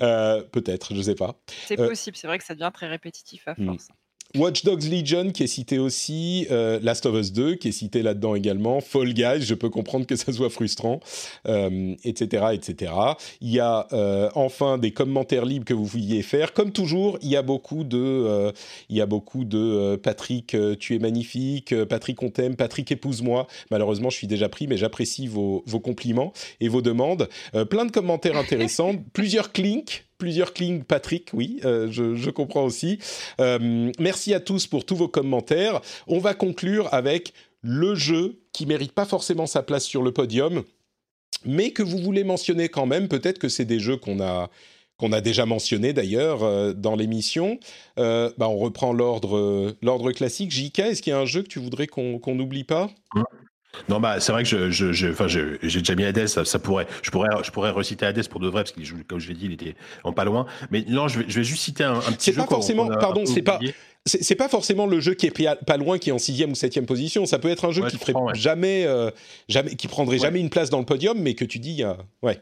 Euh, 0.00 0.42
peut-être, 0.42 0.94
je 0.94 1.02
sais 1.02 1.14
pas. 1.14 1.40
C'est 1.66 1.78
Euh, 1.78 1.88
possible, 1.88 2.16
c'est 2.16 2.26
vrai 2.26 2.38
que 2.38 2.44
ça 2.44 2.54
devient 2.54 2.70
très 2.74 2.88
répétitif 2.88 3.46
à 3.48 3.54
Hmm. 3.54 3.66
force. 3.66 3.88
Watch 4.36 4.64
Dogs 4.64 4.82
Legion 4.90 5.30
qui 5.30 5.44
est 5.44 5.48
cité 5.48 5.78
aussi, 5.78 6.48
euh, 6.50 6.80
Last 6.82 7.06
of 7.06 7.14
Us 7.14 7.32
2 7.32 7.54
qui 7.54 7.68
est 7.68 7.72
cité 7.72 8.02
là-dedans 8.02 8.34
également, 8.34 8.80
Fall 8.80 9.14
Guys, 9.14 9.42
je 9.42 9.54
peux 9.54 9.70
comprendre 9.70 10.06
que 10.06 10.16
ça 10.16 10.32
soit 10.32 10.50
frustrant, 10.50 10.98
euh, 11.46 11.94
etc., 12.02 12.46
etc. 12.52 12.92
Il 13.40 13.52
y 13.52 13.60
a 13.60 13.86
euh, 13.92 14.28
enfin 14.34 14.76
des 14.78 14.90
commentaires 14.90 15.44
libres 15.44 15.64
que 15.64 15.74
vous 15.74 15.84
vouliez 15.84 16.22
faire. 16.22 16.52
Comme 16.52 16.72
toujours, 16.72 17.16
il 17.22 17.28
y 17.28 17.36
a 17.36 17.42
beaucoup 17.42 17.84
de, 17.84 17.96
euh, 17.96 18.50
il 18.88 18.96
y 18.96 19.00
a 19.00 19.06
beaucoup 19.06 19.44
de 19.44 19.58
euh, 19.58 19.96
Patrick, 19.96 20.54
euh, 20.54 20.74
tu 20.74 20.96
es 20.96 20.98
magnifique, 20.98 21.72
Patrick 21.84 22.20
on 22.20 22.30
t'aime, 22.30 22.56
Patrick 22.56 22.90
épouse-moi. 22.90 23.46
Malheureusement, 23.70 24.10
je 24.10 24.16
suis 24.16 24.26
déjà 24.26 24.48
pris, 24.48 24.66
mais 24.66 24.76
j'apprécie 24.76 25.28
vos, 25.28 25.62
vos 25.66 25.80
compliments 25.80 26.32
et 26.60 26.68
vos 26.68 26.82
demandes. 26.82 27.28
Plein 27.70 27.84
de 27.84 27.92
commentaires 27.92 28.36
intéressants, 28.36 28.94
plusieurs 29.12 29.52
clinks. 29.52 30.04
Plusieurs 30.18 30.52
clinks, 30.52 30.84
Patrick, 30.84 31.30
oui, 31.32 31.60
euh, 31.64 31.88
je, 31.90 32.30
comprends 32.30 32.64
aussi. 32.64 32.98
Euh, 33.40 33.90
merci 33.98 34.32
à 34.32 34.40
tous 34.40 34.66
pour 34.66 34.84
tous 34.84 34.94
vos 34.94 35.08
commentaires. 35.08 35.80
On 36.06 36.18
va 36.18 36.34
conclure 36.34 36.92
avec 36.92 37.32
le 37.62 37.94
jeu 37.94 38.40
qui 38.52 38.66
mérite 38.66 38.92
pas 38.92 39.06
forcément 39.06 39.46
sa 39.46 39.62
place 39.62 39.84
sur 39.84 40.02
le 40.02 40.12
podium, 40.12 40.62
mais 41.44 41.72
que 41.72 41.82
vous 41.82 41.98
voulez 41.98 42.22
mentionner 42.22 42.68
quand 42.68 42.86
même. 42.86 43.08
Peut-être 43.08 43.38
que 43.38 43.48
c'est 43.48 43.64
des 43.64 43.80
jeux 43.80 43.96
qu'on 43.96 44.20
a 44.20 44.50
qu'on 44.96 45.10
a 45.10 45.20
déjà 45.20 45.44
mentionné 45.44 45.92
d'ailleurs 45.92 46.44
euh, 46.44 46.72
dans 46.72 46.94
l'émission. 46.94 47.58
Bah, 47.96 48.32
on 48.48 48.58
reprend 48.58 48.92
l'ordre 48.92 50.12
classique. 50.12 50.52
JK, 50.52 50.78
est-ce 50.78 51.02
qu'il 51.02 51.10
y 51.10 51.14
a 51.14 51.18
un 51.18 51.26
jeu 51.26 51.42
que 51.42 51.48
tu 51.48 51.58
voudrais 51.58 51.88
qu'on 51.88 52.34
n'oublie 52.34 52.62
pas? 52.62 52.88
Non, 53.88 54.00
bah, 54.00 54.20
c'est 54.20 54.32
vrai 54.32 54.42
que 54.42 54.48
je, 54.48 54.70
je, 54.70 54.92
je- 54.92 55.08
enfin, 55.08 55.26
j'ai 55.28 55.58
déjà 55.62 55.94
mis 55.94 56.04
Hades, 56.04 56.26
ça, 56.26 56.44
ça 56.44 56.58
pourrait, 56.58 56.86
je 57.02 57.10
pourrais, 57.10 57.28
je 57.42 57.50
pourrais 57.50 57.70
reciter 57.70 58.06
Hades 58.06 58.28
pour 58.28 58.40
de 58.40 58.48
vrai, 58.48 58.62
parce 58.62 58.72
qu'il 58.72 58.84
joue, 58.84 58.96
comme 59.08 59.18
je 59.20 59.28
l'ai 59.28 59.34
dit, 59.34 59.46
il 59.46 59.52
était 59.52 59.74
en 60.04 60.12
pas 60.12 60.24
loin. 60.24 60.46
Mais 60.70 60.84
non, 60.88 61.08
je 61.08 61.20
vais, 61.20 61.24
je 61.28 61.34
vais 61.36 61.44
juste 61.44 61.62
citer 61.62 61.84
un, 61.84 61.94
un 61.94 62.00
petit 62.12 62.16
C'est 62.18 62.32
jeu. 62.32 62.36
pas 62.40 62.46
qu'on- 62.46 62.54
forcément- 62.56 62.88
a 62.90 62.96
pardon, 62.98 63.26
c'est 63.26 63.42
pas- 63.42 63.58
c'est 64.06 64.22
c'est 64.22 64.34
pas 64.34 64.48
forcément 64.48 64.86
le 64.86 65.00
jeu 65.00 65.14
qui 65.14 65.26
est 65.26 65.30
pas 65.44 65.56
pas 65.56 65.76
loin, 65.78 65.98
qui 65.98 66.10
est 66.10 66.12
en 66.12 66.18
sixième 66.18 66.50
ou 66.52 66.54
septième 66.54 66.84
position. 66.86 67.24
Ça 67.26 67.38
peut 67.38 67.48
être 67.48 67.64
un 67.64 67.70
jeu 67.72 67.82
Ouais, 67.82 67.90
qui 67.90 67.96
ferait 67.96 68.12
ouais. 68.14 68.34
jamais, 68.34 68.84
euh, 68.86 69.10
jamais, 69.48 69.74
qui 69.76 69.88
prendrait 69.88 70.16
Ouais. 70.16 70.22
jamais 70.22 70.40
une 70.40 70.50
place 70.50 70.68
dans 70.70 70.78
le 70.78 70.84
podium, 70.84 71.18
mais 71.18 71.34
que 71.34 71.44
tu 71.44 71.58
dis, 71.58 71.82
a- 71.82 71.96
ouais. 72.22 72.38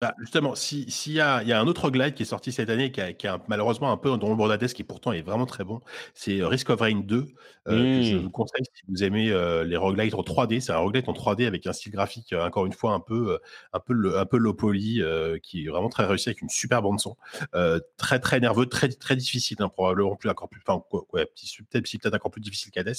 Bah, 0.00 0.14
justement, 0.20 0.54
si- 0.54 0.88
s'il 0.88 1.14
y, 1.14 1.20
a, 1.20 1.42
il 1.42 1.48
y 1.48 1.52
a 1.52 1.58
un 1.60 1.66
autre 1.66 1.90
glide 1.90 2.14
qui 2.14 2.22
est 2.22 2.26
sorti 2.26 2.52
cette 2.52 2.70
année, 2.70 2.92
qui 2.92 3.00
a, 3.00 3.12
qui 3.12 3.26
a 3.26 3.42
malheureusement 3.48 3.90
un 3.90 3.96
peu 3.96 4.16
dans 4.16 4.28
le 4.28 4.36
bord 4.36 4.46
d'Hades, 4.48 4.68
qui 4.72 4.84
pourtant 4.84 5.10
est 5.10 5.22
vraiment 5.22 5.44
très 5.44 5.64
bon, 5.64 5.80
c'est 6.14 6.40
euh, 6.40 6.46
Risk 6.46 6.70
of 6.70 6.80
Rain 6.80 7.00
2, 7.04 7.26
euh, 7.66 7.98
que 7.98 8.02
je 8.04 8.14
Mm. 8.16 8.20
vous 8.20 8.30
conseille 8.30 8.62
si 8.72 8.82
vous 8.88 9.02
aimez 9.02 9.30
euh, 9.32 9.64
les 9.64 9.76
roguelites 9.76 10.14
en 10.14 10.22
3D. 10.22 10.60
C'est 10.60 10.70
un 10.70 10.76
roguelite 10.78 11.08
en 11.08 11.14
3D 11.14 11.46
avec 11.48 11.66
un 11.66 11.72
style 11.72 11.90
graphique, 11.90 12.32
euh, 12.32 12.46
encore 12.46 12.64
une 12.64 12.72
fois, 12.72 12.92
un 12.92 13.00
peu, 13.00 13.40
un 13.72 13.80
peu, 13.80 13.92
le- 13.92 14.16
un 14.18 14.24
peu 14.24 14.36
low 14.36 14.54
poly, 14.54 15.02
qui 15.42 15.66
est 15.66 15.68
vraiment 15.68 15.88
très 15.88 16.04
réussi 16.06 16.28
avec 16.28 16.42
une 16.42 16.48
super 16.48 16.80
bande 16.80 17.00
son. 17.00 17.16
Euh, 17.56 17.80
très, 17.96 18.20
très 18.20 18.38
nerveux, 18.38 18.66
très, 18.66 18.88
très 18.90 19.16
difficile, 19.16 19.56
hein, 19.60 19.68
probablement 19.68 20.14
plus, 20.14 20.30
encore 20.30 20.48
plus, 20.48 20.60
enfin, 20.64 20.80
quoi, 20.88 21.06
ouais, 21.12 21.26
peut-être 21.26 22.14
encore 22.14 22.30
plus 22.30 22.40
difficile 22.40 22.70
qu'Hades. 22.70 22.94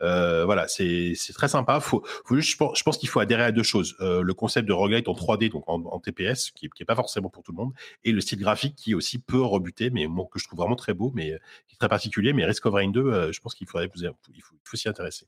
Voilà, 0.00 0.68
c'est 0.68 1.14
très 1.34 1.48
sympa. 1.48 1.80
Faut, 1.80 2.02
faut 2.26 2.36
juste, 2.36 2.58
je 2.74 2.82
pense, 2.82 2.98
qu'il 2.98 3.08
faut 3.08 3.20
adhérer 3.20 3.44
à 3.44 3.52
deux 3.52 3.62
choses. 3.62 3.96
Le 4.00 4.32
concept 4.34 4.68
de 4.68 4.74
roguelite 4.74 5.08
en 5.08 5.14
3D, 5.14 5.48
donc 5.50 5.64
en, 5.66 5.82
en 5.86 5.98
TPS, 5.98 6.41
qui 6.50 6.68
n'est 6.78 6.86
pas 6.86 6.96
forcément 6.96 7.28
pour 7.28 7.42
tout 7.42 7.52
le 7.52 7.56
monde, 7.56 7.72
et 8.04 8.12
le 8.12 8.20
style 8.20 8.38
graphique 8.38 8.74
qui 8.76 8.94
aussi 8.94 9.18
peut 9.18 9.42
rebuter, 9.42 9.90
mais 9.90 10.06
que 10.32 10.38
je 10.38 10.46
trouve 10.46 10.58
vraiment 10.58 10.76
très 10.76 10.94
beau, 10.94 11.12
mais 11.14 11.32
euh, 11.32 11.38
qui 11.68 11.74
est 11.74 11.78
très 11.78 11.88
particulier. 11.88 12.32
Mais 12.32 12.44
Risk 12.44 12.64
of 12.66 12.74
Rain 12.74 12.90
2, 12.90 13.00
euh, 13.00 13.32
je 13.32 13.40
pense 13.40 13.54
qu'il 13.54 13.66
faudrait 13.66 13.88
vous, 13.94 14.04
il 14.04 14.42
faut, 14.42 14.76
s'y 14.76 14.88
intéresser. 14.88 15.26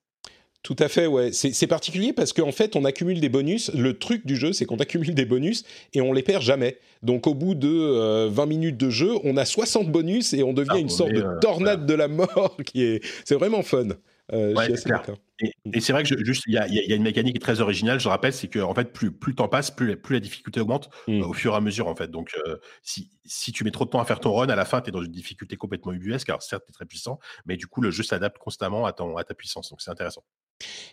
Tout 0.63 0.77
à 0.79 0.89
fait, 0.89 1.07
ouais. 1.07 1.31
C'est 1.33 1.67
particulier 1.67 2.15
parce 2.15 2.33
qu'en 2.33 2.51
fait, 2.51 2.75
on 2.75 2.87
accumule 2.87 3.21
des 3.21 3.29
bonus. 3.29 3.71
Le 3.75 3.99
truc 3.99 4.25
du 4.25 4.35
jeu, 4.35 4.55
c'est 4.55 4.65
qu'on 4.65 4.79
accumule 4.79 5.15
des 5.15 5.27
bonus 5.27 5.63
et 5.93 6.01
on 6.01 6.11
les 6.11 6.23
perd 6.23 6.43
jamais. 6.43 6.79
Donc, 7.03 7.27
au 7.27 7.35
bout 7.35 7.55
de 7.55 7.69
euh, 7.69 8.31
20 8.33 8.47
minutes 8.47 8.79
de 8.79 8.89
jeu, 8.89 9.13
on 9.25 9.37
a 9.37 9.45
60 9.45 9.93
bonus 9.93 10.33
et 10.33 10.43
on 10.43 10.55
devient 10.55 10.71
Ah, 10.73 10.79
une 10.79 10.89
sorte 10.89 11.11
est, 11.11 11.17
de 11.17 11.23
euh, 11.23 11.39
tornade 11.39 11.85
de 11.85 11.93
la 11.93 12.09
mort 12.09 12.57
qui 12.65 12.83
est. 12.83 13.05
C'est 13.27 13.35
vraiment 13.35 13.63
fun. 13.63 13.89
Euh, 14.33 14.53
je 14.53 14.57
Ouais, 14.57 14.65
suis 14.65 14.73
assez 14.75 14.89
d'accord. 14.89 15.19
Et, 15.41 15.53
et 15.73 15.81
c'est 15.81 15.93
vrai 15.93 16.03
que 16.03 16.09
je- 16.09 16.25
juste, 16.25 16.45
il 16.47 16.55
y 16.55 16.59
a, 16.59 16.67
y 16.69 16.93
a- 16.93 16.95
une 16.97 17.03
mécanique 17.03 17.39
très 17.41 17.61
originale. 17.61 18.01
Je 18.01 18.09
rappelle, 18.09 18.33
c'est 18.33 18.49
que 18.49 18.61
en 18.61 18.73
fait, 18.75 18.93
plus, 18.93 19.11
plus 19.11 19.33
le 19.33 19.37
temps 19.37 19.49
passe, 19.49 19.71
plus, 19.71 19.97
plus 19.97 20.15
la 20.15 20.21
difficulté 20.21 20.61
augmente 20.61 20.89
Mm. 21.09 21.21
euh, 21.21 21.27
au 21.27 21.33
fur 21.35 21.53
et 21.53 21.57
à 21.57 21.61
mesure, 21.61 21.89
en 21.89 21.95
fait. 21.95 22.11
Donc, 22.11 22.31
euh, 22.47 22.57
si, 22.83 23.11
si 23.27 23.53
tu 23.53 23.65
mets 23.65 23.71
trop 23.71 23.85
de 23.85 23.91
temps 23.91 24.01
à 24.01 24.05
faire 24.05 24.21
ton 24.21 24.33
run, 24.33 24.49
à 24.49 24.57
la 24.57 24.65
fin, 24.65 24.81
tu 24.81 24.89
es 24.89 24.93
dans 24.93 25.03
une 25.03 25.13
difficulté 25.13 25.57
complètement 25.57 25.93
ubuesque. 25.93 26.29
Alors, 26.31 26.43
certes, 26.43 26.63
tu 26.67 26.71
es 26.71 26.73
très 26.73 26.87
puissant, 26.87 27.19
mais 27.45 27.57
du 27.57 27.67
coup, 27.67 27.81
le 27.83 27.91
jeu 27.91 28.03
s'adapte 28.03 28.39
constamment 28.39 28.87
à, 28.87 28.93
ton, 28.93 29.17
à 29.17 29.25
ta 29.25 29.35
puissance. 29.35 29.69
Donc, 29.71 29.83
c'est 29.83 29.91
intéressant. 29.91 30.25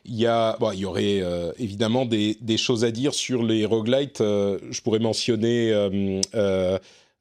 Il 0.03 0.15
y, 0.15 0.25
a, 0.25 0.57
bon, 0.59 0.71
il 0.71 0.79
y 0.79 0.85
aurait 0.85 1.21
euh, 1.21 1.51
évidemment 1.59 2.05
des, 2.05 2.35
des 2.41 2.57
choses 2.57 2.83
à 2.83 2.91
dire 2.91 3.13
sur 3.13 3.43
les 3.43 3.65
roguelites. 3.65 4.19
Euh, 4.21 4.57
je 4.71 4.81
pourrais 4.81 4.99
mentionner. 4.99 5.71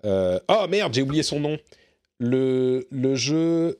Ah 0.03 0.66
merde, 0.69 0.95
j'ai 0.95 1.03
oublié 1.03 1.23
son 1.23 1.39
nom. 1.41 1.59
Le, 2.19 2.87
le 2.91 3.15
jeu. 3.15 3.78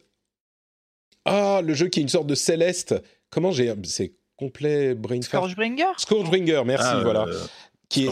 Ah, 1.25 1.61
le 1.65 1.75
jeu 1.75 1.89
qui 1.89 2.01
est 2.01 2.03
une 2.03 2.09
sorte 2.09 2.27
de 2.27 2.35
céleste. 2.35 2.95
Comment 3.31 3.53
j'ai. 3.53 3.73
C'est 3.85 4.13
complet 4.37 4.95
brain. 4.95 5.21
Scourgebringer? 5.23 5.85
Scourgebringer, 5.99 6.63
merci, 6.65 6.87
Ah, 6.89 7.03
euh, 7.05 7.47
est, 7.97 8.09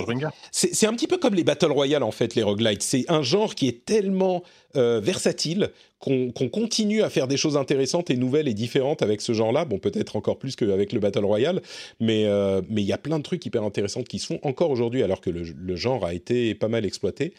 c'est 0.51 0.87
un 0.87 0.93
petit 0.93 1.07
peu 1.07 1.19
comme 1.19 1.35
les 1.35 1.45
battle 1.45 1.73
royale 1.73 2.03
en 2.03 2.11
fait, 2.11 2.35
les 2.35 2.43
roguelites. 2.43 2.83
C'est 2.83 3.05
un 3.09 3.23
genre 3.23 3.55
qui 3.55 3.69
est 3.69 3.85
tellement 3.85 4.43
euh, 4.77 5.01
versatile 5.01 5.71
qu'on 5.99 6.31
continue 6.31 7.03
à 7.03 7.11
faire 7.11 7.27
des 7.27 7.37
choses 7.37 7.57
intéressantes 7.57 8.09
et 8.11 8.17
nouvelles 8.17 8.47
et 8.47 8.55
différentes 8.55 9.03
avec 9.03 9.21
ce 9.21 9.33
genre-là. 9.33 9.65
Bon, 9.65 9.79
peut-être 9.79 10.15
encore 10.15 10.39
plus 10.39 10.55
qu'avec 10.55 10.93
le 10.93 11.01
battle 11.01 11.25
royale, 11.25 11.61
mais 12.01 12.27
euh, 12.27 12.63
mais 12.69 12.83
il 12.83 12.87
y 12.87 12.93
a 12.93 12.99
plein 12.99 13.19
de 13.19 13.25
trucs 13.25 13.45
hyper 13.47 13.65
intéressants 13.65 14.03
qui 14.03 14.19
se 14.19 14.27
font 14.27 14.39
encore 14.43 14.71
aujourd'hui, 14.71 15.03
alors 15.03 15.21
que 15.21 15.31
le, 15.31 15.77
genre 15.77 16.05
a 16.05 16.15
été 16.15 16.55
pas 16.55 16.69
mal 16.69 16.85
exploité. 16.85 17.35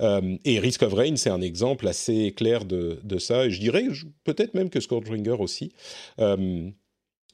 Euh, 0.00 0.36
et 0.44 0.58
Risk 0.58 0.82
of 0.82 0.92
Rain, 0.92 1.16
c'est 1.16 1.30
un 1.30 1.40
exemple 1.40 1.88
assez 1.88 2.32
clair 2.32 2.64
de, 2.64 2.98
de 3.02 3.18
ça. 3.18 3.46
Et 3.46 3.50
je 3.50 3.60
dirais 3.60 3.86
peut-être 4.24 4.54
même 4.54 4.68
que 4.68 4.80
Scourgebringer 4.80 5.36
aussi. 5.38 5.72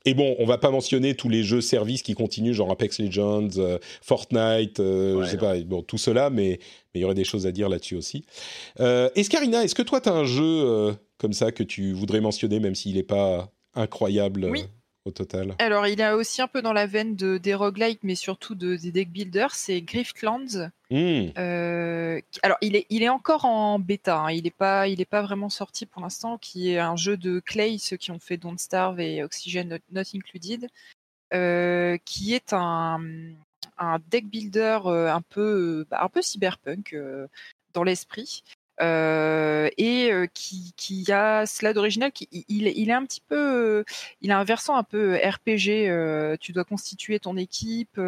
Et 0.08 0.14
bon, 0.14 0.34
on 0.38 0.46
va 0.46 0.56
pas 0.56 0.70
mentionner 0.70 1.14
tous 1.14 1.28
les 1.28 1.42
jeux 1.42 1.60
services 1.60 2.00
qui 2.00 2.14
continuent, 2.14 2.54
genre 2.54 2.70
Apex 2.70 2.98
Legends, 2.98 3.50
euh, 3.58 3.78
Fortnite, 4.00 4.80
euh, 4.80 5.22
je 5.22 5.28
sais 5.28 5.36
pas, 5.36 5.58
bon, 5.60 5.82
tout 5.82 5.98
cela, 5.98 6.30
mais 6.30 6.60
il 6.94 7.02
y 7.02 7.04
aurait 7.04 7.14
des 7.14 7.24
choses 7.24 7.46
à 7.46 7.52
dire 7.52 7.68
là-dessus 7.68 7.94
aussi. 7.94 8.24
Euh, 8.80 9.10
Escarina, 9.16 9.64
est-ce 9.64 9.74
que 9.74 9.82
toi, 9.82 10.00
tu 10.00 10.08
as 10.08 10.14
un 10.14 10.24
jeu 10.24 10.42
euh, 10.42 10.92
comme 11.18 11.34
ça 11.34 11.52
que 11.52 11.62
tu 11.62 11.92
voudrais 11.92 12.22
mentionner, 12.22 12.58
même 12.58 12.74
s'il 12.74 12.94
n'est 12.94 13.02
pas 13.02 13.52
incroyable 13.74 14.48
oui 14.50 14.64
total 15.10 15.54
Alors, 15.58 15.86
il 15.86 16.00
est 16.00 16.10
aussi 16.12 16.42
un 16.42 16.48
peu 16.48 16.62
dans 16.62 16.72
la 16.72 16.86
veine 16.86 17.16
de, 17.16 17.38
des 17.38 17.54
roguelikes, 17.54 18.02
mais 18.02 18.14
surtout 18.14 18.54
de, 18.54 18.76
des 18.76 18.92
deck 18.92 19.10
builders, 19.10 19.54
c'est 19.54 19.80
Griftlands. 19.80 20.70
Mmh. 20.90 21.28
Euh, 21.38 22.20
alors, 22.42 22.58
il 22.60 22.76
est, 22.76 22.86
il 22.90 23.02
est 23.02 23.08
encore 23.08 23.44
en 23.44 23.78
bêta, 23.78 24.20
hein. 24.20 24.30
il 24.30 24.44
n'est 24.44 24.50
pas, 24.50 24.88
il 24.88 25.00
est 25.00 25.06
pas 25.06 25.22
vraiment 25.22 25.48
sorti 25.48 25.86
pour 25.86 26.02
l'instant, 26.02 26.38
qui 26.38 26.72
est 26.72 26.78
un 26.78 26.96
jeu 26.96 27.16
de 27.16 27.40
Clay, 27.40 27.78
ceux 27.78 27.96
qui 27.96 28.10
ont 28.10 28.18
fait 28.18 28.36
Don't 28.36 28.58
Starve 28.58 29.00
et 29.00 29.22
Oxygen 29.22 29.78
Not, 29.90 30.02
Included, 30.14 30.68
euh, 31.34 31.98
qui 32.04 32.34
est 32.34 32.52
un, 32.52 33.00
un 33.76 33.98
deck 34.10 34.26
builder 34.26 34.78
euh, 34.86 35.12
un 35.12 35.22
peu, 35.22 35.86
bah, 35.90 35.98
un 36.02 36.08
peu 36.08 36.22
cyberpunk 36.22 36.96
dans 37.74 37.82
l'esprit. 37.82 38.42
Euh, 38.80 39.68
et 39.76 40.12
euh, 40.12 40.26
qui, 40.32 40.72
qui, 40.76 41.10
a 41.10 41.46
cela 41.46 41.72
d'original. 41.72 42.12
Il, 42.32 42.44
il, 42.48 42.90
est 42.90 42.92
un 42.92 43.04
petit 43.04 43.20
peu, 43.20 43.36
euh, 43.36 43.84
il 44.20 44.30
a 44.30 44.38
un 44.38 44.44
versant 44.44 44.76
un 44.76 44.82
peu 44.84 45.16
RPG. 45.16 46.38
tu 46.40 46.52
dois 46.52 46.64
constituer 46.64 47.18
ton 47.18 47.36
équipe, 47.36 48.00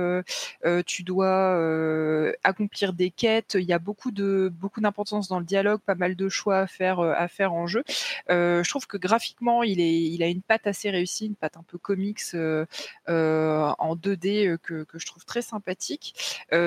tu 0.86 1.02
dois 1.02 2.34
accomplir 2.44 2.92
des 2.92 3.10
quêtes. 3.10 3.56
Il 3.58 3.64
y 3.66 3.72
a 3.72 3.78
beaucoup 3.78 4.10
de 4.10 4.52
beaucoup 4.52 4.80
d'importance 4.80 5.28
dans 5.28 5.38
le 5.38 5.44
dialogue, 5.44 5.80
pas 5.80 5.94
mal 5.94 6.16
de 6.16 6.28
choix 6.28 6.58
à 6.58 6.66
faire 6.66 7.00
à 7.00 7.28
faire 7.28 7.52
en 7.52 7.66
jeu. 7.66 7.82
je 8.28 8.68
trouve 8.68 8.86
que 8.86 8.96
graphiquement, 8.96 9.62
il 9.62 9.80
est, 9.80 10.02
il 10.02 10.22
a 10.22 10.26
une 10.28 10.42
patte 10.42 10.66
assez 10.66 10.90
réussie, 10.90 11.26
une 11.26 11.36
patte 11.36 11.56
un 11.56 11.64
peu 11.64 11.78
comics 11.78 12.20
en 12.34 13.96
2D 13.96 14.58
que, 14.58 14.84
que, 14.84 14.98
je 14.98 15.06
trouve 15.06 15.24
très 15.24 15.42
sympathique. 15.42 16.14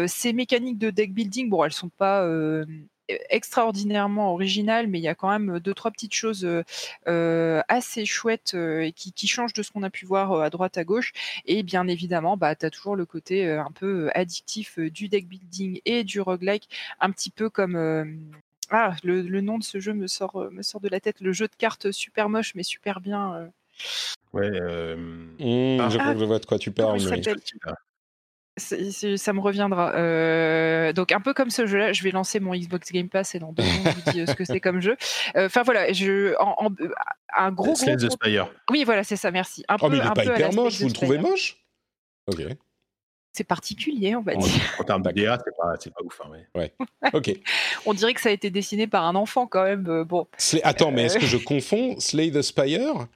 ces 0.07 0.33
mécaniques 0.33 0.77
de 0.77 0.89
deck 0.89 1.13
building, 1.13 1.49
bon, 1.49 1.63
elles 1.63 1.73
sont 1.73 1.89
pas 1.89 2.27
extraordinairement 3.29 4.33
original, 4.33 4.87
mais 4.87 4.99
il 4.99 5.01
y 5.01 5.07
a 5.07 5.15
quand 5.15 5.29
même 5.29 5.59
deux 5.59 5.73
trois 5.73 5.91
petites 5.91 6.13
choses 6.13 6.47
euh, 7.07 7.61
assez 7.67 8.05
chouettes 8.05 8.53
et 8.53 8.93
qui, 8.95 9.11
qui, 9.13 9.27
changent 9.27 9.53
de 9.53 9.63
ce 9.63 9.71
qu'on 9.71 9.83
a 9.83 9.89
pu 9.89 10.05
voir 10.05 10.41
à 10.41 10.49
droite 10.49 10.77
à 10.77 10.83
gauche. 10.83 11.11
Et 11.45 11.63
bien 11.63 11.87
évidemment, 11.87 12.37
bah, 12.37 12.55
tu 12.55 12.65
as 12.65 12.69
toujours 12.69 12.95
le 12.95 13.05
côté 13.05 13.49
un 13.49 13.71
peu 13.71 14.09
addictif 14.13 14.79
du 14.79 15.09
deck 15.09 15.27
building 15.27 15.81
et 15.85 16.03
du 16.03 16.21
roguelike, 16.21 16.69
un 16.99 17.11
petit 17.11 17.29
peu 17.29 17.49
comme 17.49 18.31
ah, 18.69 18.95
le, 19.03 19.21
le, 19.21 19.41
nom 19.41 19.57
de 19.57 19.63
ce 19.63 19.79
jeu 19.79 19.93
me 19.93 20.07
sort, 20.07 20.49
me 20.51 20.61
sort 20.61 20.81
de 20.81 20.89
la 20.89 20.99
tête, 20.99 21.19
le 21.21 21.33
jeu 21.33 21.47
de 21.47 21.55
cartes 21.57 21.91
super 21.91 22.29
moche 22.29 22.55
mais 22.55 22.63
super 22.63 23.01
bien. 23.01 23.51
Ouais. 24.33 24.49
Mmh, 24.49 25.79
ah, 25.79 25.89
je 25.89 25.97
crois 25.97 26.13
que 26.13 26.19
je 26.19 26.25
vois 26.25 26.39
de 26.39 26.45
quoi 26.45 26.59
tu 26.59 26.71
parles. 26.71 26.99
Mais 28.71 29.17
ça 29.17 29.33
me 29.33 29.39
reviendra. 29.39 29.93
Euh, 29.95 30.93
donc 30.93 31.11
un 31.11 31.19
peu 31.19 31.33
comme 31.33 31.49
ce 31.49 31.65
jeu-là, 31.65 31.91
je 31.91 32.03
vais 32.03 32.11
lancer 32.11 32.39
mon 32.39 32.53
Xbox 32.53 32.91
Game 32.91 33.09
Pass 33.09 33.33
et 33.33 33.39
dans 33.39 33.51
deux 33.51 33.63
je 33.85 33.89
vous 33.89 34.11
dis 34.11 34.21
euh, 34.21 34.25
ce 34.27 34.35
que 34.35 34.45
c'est 34.45 34.59
comme 34.59 34.79
jeu. 34.79 34.95
Euh, 35.35 35.47
enfin 35.47 35.63
voilà, 35.63 35.91
je, 35.91 36.35
en, 36.39 36.69
un 37.35 37.51
gros. 37.51 37.75
Slay 37.75 37.95
the 37.95 38.11
Spire. 38.11 38.53
Oui, 38.69 38.83
voilà, 38.83 39.03
c'est 39.03 39.15
ça. 39.15 39.31
Merci. 39.31 39.63
Un 39.67 39.77
oh, 39.81 39.89
mais 39.89 39.97
il 39.97 40.03
n'est 40.03 40.11
pas 40.11 40.23
hyper 40.23 40.53
moche. 40.53 40.79
Vous 40.79 40.87
le 40.87 40.93
trouvez 40.93 41.17
moche? 41.17 41.65
Ok. 42.27 42.43
C'est 43.35 43.43
particulier, 43.43 44.15
on 44.15 44.21
va 44.21 44.35
dire. 44.35 44.61
En, 44.77 44.83
termes 44.83 45.01
d'ADA, 45.01 45.39
c'est 45.79 45.91
pas, 45.91 45.99
pas 45.99 46.05
ouf. 46.05 46.21
Hein, 46.23 46.37
ouais. 46.53 46.75
Ok. 47.13 47.35
on 47.87 47.95
dirait 47.95 48.13
que 48.13 48.21
ça 48.21 48.29
a 48.29 48.31
été 48.31 48.51
dessiné 48.51 48.85
par 48.85 49.05
un 49.05 49.15
enfant 49.15 49.47
quand 49.47 49.63
même. 49.63 50.03
bon. 50.03 50.27
Attends, 50.61 50.91
mais 50.91 51.05
est-ce 51.05 51.17
que 51.17 51.25
je 51.25 51.37
confonds 51.37 51.99
Slay 51.99 52.29
the 52.29 52.43
Spire? 52.43 53.07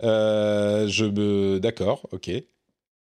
Je 0.00 1.04
me. 1.04 1.58
D'accord. 1.58 2.06
Ok. 2.12 2.30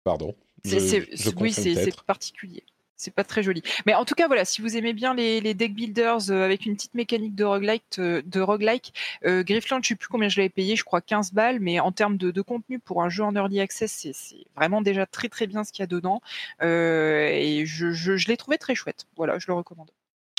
Pardon 0.03 0.33
oui, 0.65 1.53
c'est 1.53 2.03
particulier. 2.05 2.63
C'est 2.97 3.13
pas 3.13 3.23
très 3.23 3.43
joli. 3.43 3.61
Mais 3.85 3.93
en 3.93 4.05
tout 4.05 4.15
cas, 4.15 4.25
voilà, 4.25 4.43
si 4.43 4.61
vous 4.61 4.75
aimez 4.75 4.91
bien 4.91 5.13
les, 5.13 5.53
deck 5.53 5.75
builders 5.75 6.31
euh, 6.31 6.43
avec 6.43 6.65
une 6.65 6.75
petite 6.75 6.95
mécanique 6.95 7.35
de 7.35 7.43
roguelike, 7.43 7.83
euh, 7.99 8.23
de 8.25 8.41
roguelike 8.41 8.91
euh, 9.23 9.43
Griffland, 9.43 9.83
je 9.83 9.89
sais 9.89 9.95
plus 9.95 10.07
combien 10.07 10.29
je 10.29 10.37
l'avais 10.37 10.49
payé, 10.49 10.75
je 10.75 10.83
crois 10.83 10.99
15 10.99 11.31
balles, 11.31 11.59
mais 11.59 11.79
en 11.79 11.91
termes 11.91 12.17
de, 12.17 12.41
contenu 12.41 12.79
pour 12.79 13.03
un 13.03 13.09
jeu 13.09 13.23
en 13.23 13.35
early 13.35 13.59
access, 13.59 14.07
c'est 14.13 14.45
vraiment 14.55 14.81
déjà 14.81 15.05
très 15.05 15.29
très 15.29 15.45
bien 15.45 15.63
ce 15.63 15.71
qu'il 15.71 15.81
y 15.81 15.83
a 15.83 15.87
dedans. 15.87 16.21
et 16.61 17.63
je, 17.67 17.91
je 17.91 18.27
l'ai 18.27 18.37
trouvé 18.37 18.57
très 18.57 18.73
chouette. 18.73 19.05
Voilà, 19.15 19.37
je 19.37 19.45
le 19.47 19.53
recommande. 19.53 19.91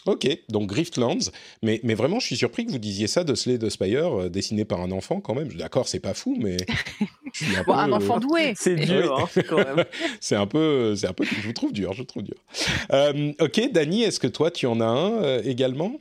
Ok, 0.09 0.27
donc 0.49 0.69
Griftlands, 0.71 1.31
mais, 1.63 1.81
mais 1.85 1.93
vraiment, 1.93 2.19
je 2.19 2.25
suis 2.25 2.37
surpris 2.39 2.65
que 2.65 2.71
vous 2.71 2.79
disiez 2.79 3.07
ça 3.09 3.25
de 3.25 3.35
Slay 3.35 3.59
the 3.59 3.69
Spire, 3.69 4.21
euh, 4.21 4.29
dessiné 4.31 4.65
par 4.65 4.81
un 4.81 4.91
enfant 4.91 5.21
quand 5.21 5.35
même. 5.35 5.53
D'accord, 5.53 5.87
c'est 5.87 6.01
pas 6.01 6.15
fou, 6.15 6.35
mais. 6.39 6.57
un, 7.69 7.93
enfant 7.93 8.19
doué 8.19 8.55
C'est 8.57 8.77
dur, 8.77 9.19
hein, 9.19 9.43
quand 9.47 9.59
même. 9.59 9.85
c'est 10.21 10.35
un 10.35 10.47
peu. 10.47 10.97
C'est 10.97 11.09
un 11.09 11.13
peu. 11.13 11.27
Je 11.27 11.47
vous 11.47 11.53
trouve 11.53 11.75
dur, 11.75 11.93
je 11.93 11.99
vous 11.99 12.07
trouve 12.07 12.23
dur. 12.23 12.43
Euh, 12.91 13.35
ok, 13.39 13.71
Dany, 13.71 14.03
est-ce 14.03 14.19
que 14.19 14.27
toi, 14.27 14.51
tu 14.51 14.65
en 14.65 14.81
as 14.81 14.87
un 14.87 15.23
euh, 15.23 15.43
également? 15.45 15.93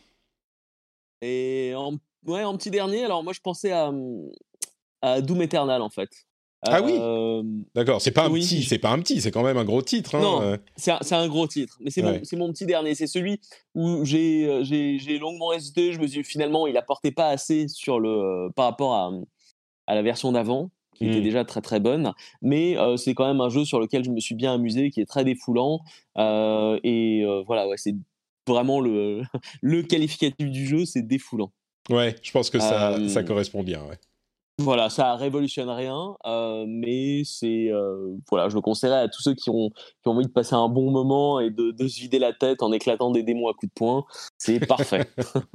Et 1.22 1.74
en, 1.76 1.98
ouais, 2.28 2.46
en 2.46 2.56
petit 2.56 2.72
dernier, 2.72 3.04
alors 3.04 3.26
moi, 3.26 3.34
je 3.34 3.42
pensais 3.42 3.74
à, 3.74 3.92
à 5.02 5.20
Doom 5.20 5.42
Eternal, 5.42 5.82
en 5.82 5.90
fait. 5.90 6.12
Ah 6.64 6.82
oui 6.82 6.94
euh, 7.00 7.44
D'accord, 7.76 8.02
c'est 8.02 8.12
pas 8.12 8.26
un 8.26 8.32
petit, 8.32 8.64
c'est 8.64 8.80
pas 8.80 8.90
un 8.90 9.00
petit, 9.00 9.22
c'est 9.22 9.32
quand 9.32 9.44
même 9.44 9.58
un 9.58 9.64
gros 9.64 9.82
titre. 9.82 10.16
Hein, 10.16 10.22
non, 10.22 10.42
euh. 10.42 10.58
c'est 10.76 10.92
un, 10.92 11.20
un, 11.20 11.28
gros 11.28 11.48
titre, 11.48 11.78
mais 11.82 11.92
c'est 11.92 12.02
mon, 12.02 12.20
mon, 12.34 12.52
petit 12.52 12.66
dernier. 12.66 12.96
C'est 12.96 13.08
celui 13.08 13.40
où 13.76 14.02
euh, 14.02 14.64
j'ai 14.64 15.20
longuement 15.20 15.54
hésité. 15.54 15.94
Je 15.94 16.00
me 16.00 16.08
suis 16.08 16.24
finalement, 16.24 16.66
il 16.66 16.76
apportait 16.78 17.12
pas 17.12 17.28
assez 17.28 17.68
sur 17.68 18.00
le, 18.00 18.50
par 18.56 18.66
rapport 18.66 18.96
à, 18.96 19.12
à 19.86 19.96
la 19.96 20.02
version 20.02 20.32
d'avant, 20.32 20.72
qui 20.96 21.06
était 21.06 21.20
mmh. 21.20 21.24
déjà 21.24 21.46
très 21.46 21.62
très 21.62 21.80
bonne. 21.80 22.12
Mais 22.42 22.76
c'est 22.98 23.14
quand 23.14 23.28
même 23.28 23.42
un 23.42 23.50
jeu 23.50 23.64
sur 23.64 23.80
lequel 23.80 24.04
je 24.04 24.10
me 24.10 24.20
suis 24.20 24.36
bien 24.36 24.56
amusé, 24.56 24.90
qui 24.90 25.00
est 25.00 25.06
très 25.06 25.24
défoulant. 25.24 25.82
et 26.18 27.24
voilà, 27.46 27.68
ouais, 27.68 27.78
c'est 27.78 27.96
vraiment 28.48 28.80
le, 28.80 29.22
le 29.62 29.84
qualificatif 29.84 30.50
du 30.50 30.66
jeu, 30.66 30.86
c'est 30.86 31.04
défoulant. 31.04 31.52
Ouais, 31.90 32.16
je 32.22 32.32
pense 32.32 32.50
que 32.50 32.60
ça, 32.60 32.98
ça 33.08 33.24
correspond 33.24 33.64
bien. 33.64 33.82
Ouais. 33.84 33.98
Voilà, 34.60 34.90
ça 34.90 35.16
révolutionne 35.16 35.70
rien, 35.70 36.16
euh, 36.26 36.66
mais 36.68 37.22
c'est 37.24 37.72
euh, 37.72 38.16
voilà, 38.28 38.50
je 38.50 38.56
le 38.56 38.62
conseillerais 38.62 39.02
à 39.02 39.08
tous 39.08 39.22
ceux 39.22 39.36
qui 39.36 39.52
ont 39.52 39.70
qui 39.70 40.08
ont 40.08 40.14
envie 40.14 40.26
de 40.26 40.32
passer 40.32 40.56
un 40.56 40.68
bon 40.68 40.90
moment 40.90 41.40
et 41.40 41.52
de, 41.52 41.70
de 41.70 41.88
se 41.88 42.00
vider 42.00 42.18
la 42.18 42.34
tête 42.34 42.64
en 42.64 42.72
éclatant 42.72 43.12
des 43.12 43.22
démons 43.22 43.50
à 43.50 43.54
coups 43.54 43.70
de 43.70 43.74
poing, 43.76 44.06
c'est 44.40 44.60
parfait. 44.66 45.06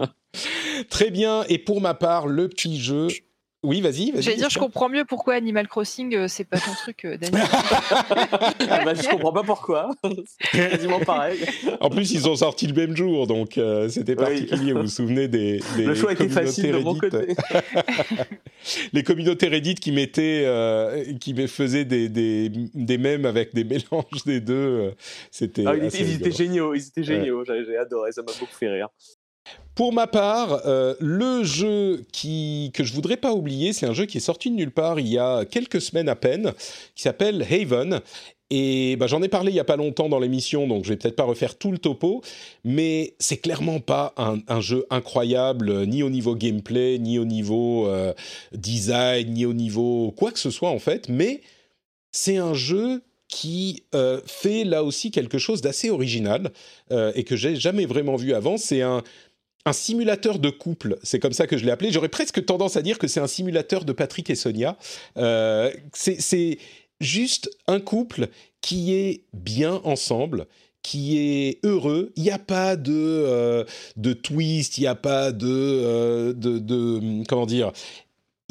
Très 0.89 1.11
bien. 1.11 1.43
Et 1.49 1.59
pour 1.59 1.81
ma 1.81 1.95
part, 1.95 2.29
le 2.29 2.49
petit 2.49 2.79
jeu 2.79 3.09
oui, 3.65 3.81
vas-y. 3.81 4.11
Vas 4.11 4.21
J'allais 4.21 4.39
dire, 4.39 4.51
je 4.51 4.59
comprends 4.59 4.89
mieux 4.89 5.05
pourquoi 5.05 5.35
Animal 5.35 5.69
Crossing, 5.69 6.17
euh, 6.17 6.27
c'est 6.27 6.43
pas 6.43 6.59
ton 6.59 6.73
truc, 6.73 7.05
euh, 7.05 7.17
Daniel. 7.17 7.45
ah 7.53 8.85
bah, 8.85 8.95
je 8.95 9.09
comprends 9.09 9.33
pas 9.33 9.45
pourquoi. 9.45 9.91
c'est 10.53 10.71
quasiment 10.71 10.99
pareil. 10.99 11.39
En 11.81 11.89
plus, 11.89 12.11
ils 12.11 12.29
ont 12.29 12.35
sorti 12.35 12.67
le 12.67 12.75
même 12.75 12.97
jour, 12.97 13.29
donc 13.29 13.59
euh, 13.59 13.89
c'était 13.89 14.17
particulier. 14.17 14.73
Vous 14.73 14.83
vous 14.83 14.87
souvenez 14.89 15.29
des, 15.29 15.61
des 15.77 15.85
Le 15.85 15.95
choix 15.95 16.13
était 16.13 16.29
facile 16.29 16.73
de 16.73 16.79
mon 16.79 16.97
côté. 16.97 17.37
Les 18.93 19.05
communautés 19.05 19.47
Reddit 19.47 19.77
qui 19.77 19.93
mettaient, 19.93 20.45
qui 21.21 21.35
faisaient 21.47 21.85
des, 21.85 22.09
des, 22.09 22.49
des 22.49 22.99
mèmes 22.99 23.27
avec 23.27 23.55
des 23.55 23.65
mélanges 23.65 24.25
des 24.27 24.41
deux. 24.41 24.93
c'était. 25.31 25.65
Ah, 25.67 25.77
ils, 25.77 26.15
étaient 26.15 26.33
géniaux, 26.33 26.75
ils 26.75 26.87
étaient 26.89 27.05
géniaux. 27.05 27.45
J'ai 27.45 27.77
adoré, 27.77 28.11
ça 28.11 28.23
m'a 28.23 28.33
beaucoup 28.33 28.55
fait 28.55 28.71
rire. 28.71 28.89
Pour 29.75 29.95
ma 29.95 30.07
part, 30.07 30.67
euh, 30.67 30.95
le 31.01 31.45
jeu 31.45 32.05
que 32.13 32.85
je 32.85 32.93
voudrais 32.93 33.17
pas 33.17 33.33
oublier, 33.33 33.73
c'est 33.73 33.87
un 33.87 33.95
jeu 33.95 34.05
qui 34.05 34.19
est 34.19 34.21
sorti 34.21 34.51
de 34.51 34.55
nulle 34.55 34.71
part 34.71 35.01
il 35.01 35.09
y 35.09 35.19
a 35.19 35.47
quelques 35.47 35.81
semaines 35.81 36.11
à 36.11 36.17
peine, 36.17 36.53
qui 36.95 37.03
s'appelle 37.03 37.47
Haven. 37.51 38.01
Et 38.51 38.97
bah, 38.97 39.07
j'en 39.07 39.23
ai 39.23 39.29
parlé 39.29 39.51
il 39.51 39.55
y 39.55 39.61
a 39.61 39.65
pas 39.65 39.77
longtemps 39.77 40.11
dans 40.11 40.19
l'émission, 40.19 40.67
donc 40.67 40.85
je 40.85 40.91
vais 40.91 40.97
peut-être 40.97 41.17
pas 41.17 41.25
refaire 41.25 41.57
tout 41.57 41.73
le 41.73 41.79
topo, 41.79 42.21
mais 42.65 43.15
c'est 43.19 43.39
clairement 43.39 43.81
pas 43.81 44.13
un, 44.19 44.61
jeu 44.61 44.85
incroyable, 44.91 45.87
ni 45.87 46.03
au 46.03 46.11
niveau 46.11 46.35
gameplay, 46.35 46.99
ni 46.99 47.19
au 47.19 47.25
niveau 47.25 47.87
euh, 47.87 48.13
design, 48.53 49.33
ni 49.33 49.47
au 49.47 49.55
niveau 49.55 50.13
quoi 50.15 50.33
que 50.33 50.39
ce 50.39 50.51
soit 50.51 50.69
en 50.69 50.79
fait. 50.79 51.09
Mais 51.09 51.41
c'est 52.11 52.37
un 52.37 52.53
jeu 52.53 53.03
qui 53.27 53.85
euh, 53.95 54.21
fait 54.27 54.65
là 54.65 54.85
aussi 54.85 55.11
quelque 55.11 55.39
chose 55.39 55.63
d'assez 55.63 55.89
original 55.89 56.53
et 57.15 57.25
que 57.25 57.37
j'ai 57.37 57.57
jamais 57.57 57.87
vraiment 57.87 58.17
vu 58.17 58.35
avant. 58.35 58.59
C'est 58.59 58.83
un 58.83 59.03
un 59.65 59.73
simulateur 59.73 60.39
de 60.39 60.51
couple, 60.51 60.99
c'est 61.03 61.21
comme 61.21 61.33
ça 61.33 61.47
que 61.47 61.57
je 61.57 61.65
l'ai 61.65 61.71
appelé. 61.71 61.93
J'aurais 61.93 62.09
presque 62.09 62.45
tendance 62.45 62.77
à 62.77 62.83
dire 62.83 62.99
que 62.99 63.07
c'est 63.07 63.21
un 63.21 63.27
simulateur 63.27 63.85
de 63.85 63.93
Patrick 63.93 64.29
et 64.31 64.35
Sonia. 64.35 64.77
Euh, 65.17 65.73
c'est 65.93 66.59
juste 67.01 67.51
un 67.67 67.81
couple 67.81 68.29
qui 68.61 68.95
est 68.95 69.25
bien 69.33 69.81
ensemble, 69.85 70.47
qui 70.83 71.19
est 71.19 71.61
heureux. 71.65 72.13
Il 72.17 72.25
n'y 72.25 72.31
a 72.31 72.39
pas 72.39 72.77
de, 72.77 72.93
euh, 72.93 73.65
de 73.97 74.13
twist, 74.13 74.79
il 74.79 74.83
n'y 74.83 74.87
a 74.89 74.95
pas 74.97 75.31
euh, 75.31 76.33
de, 76.33 76.59
de, 76.59 77.25
comment 77.29 77.47
dire, 77.47 77.73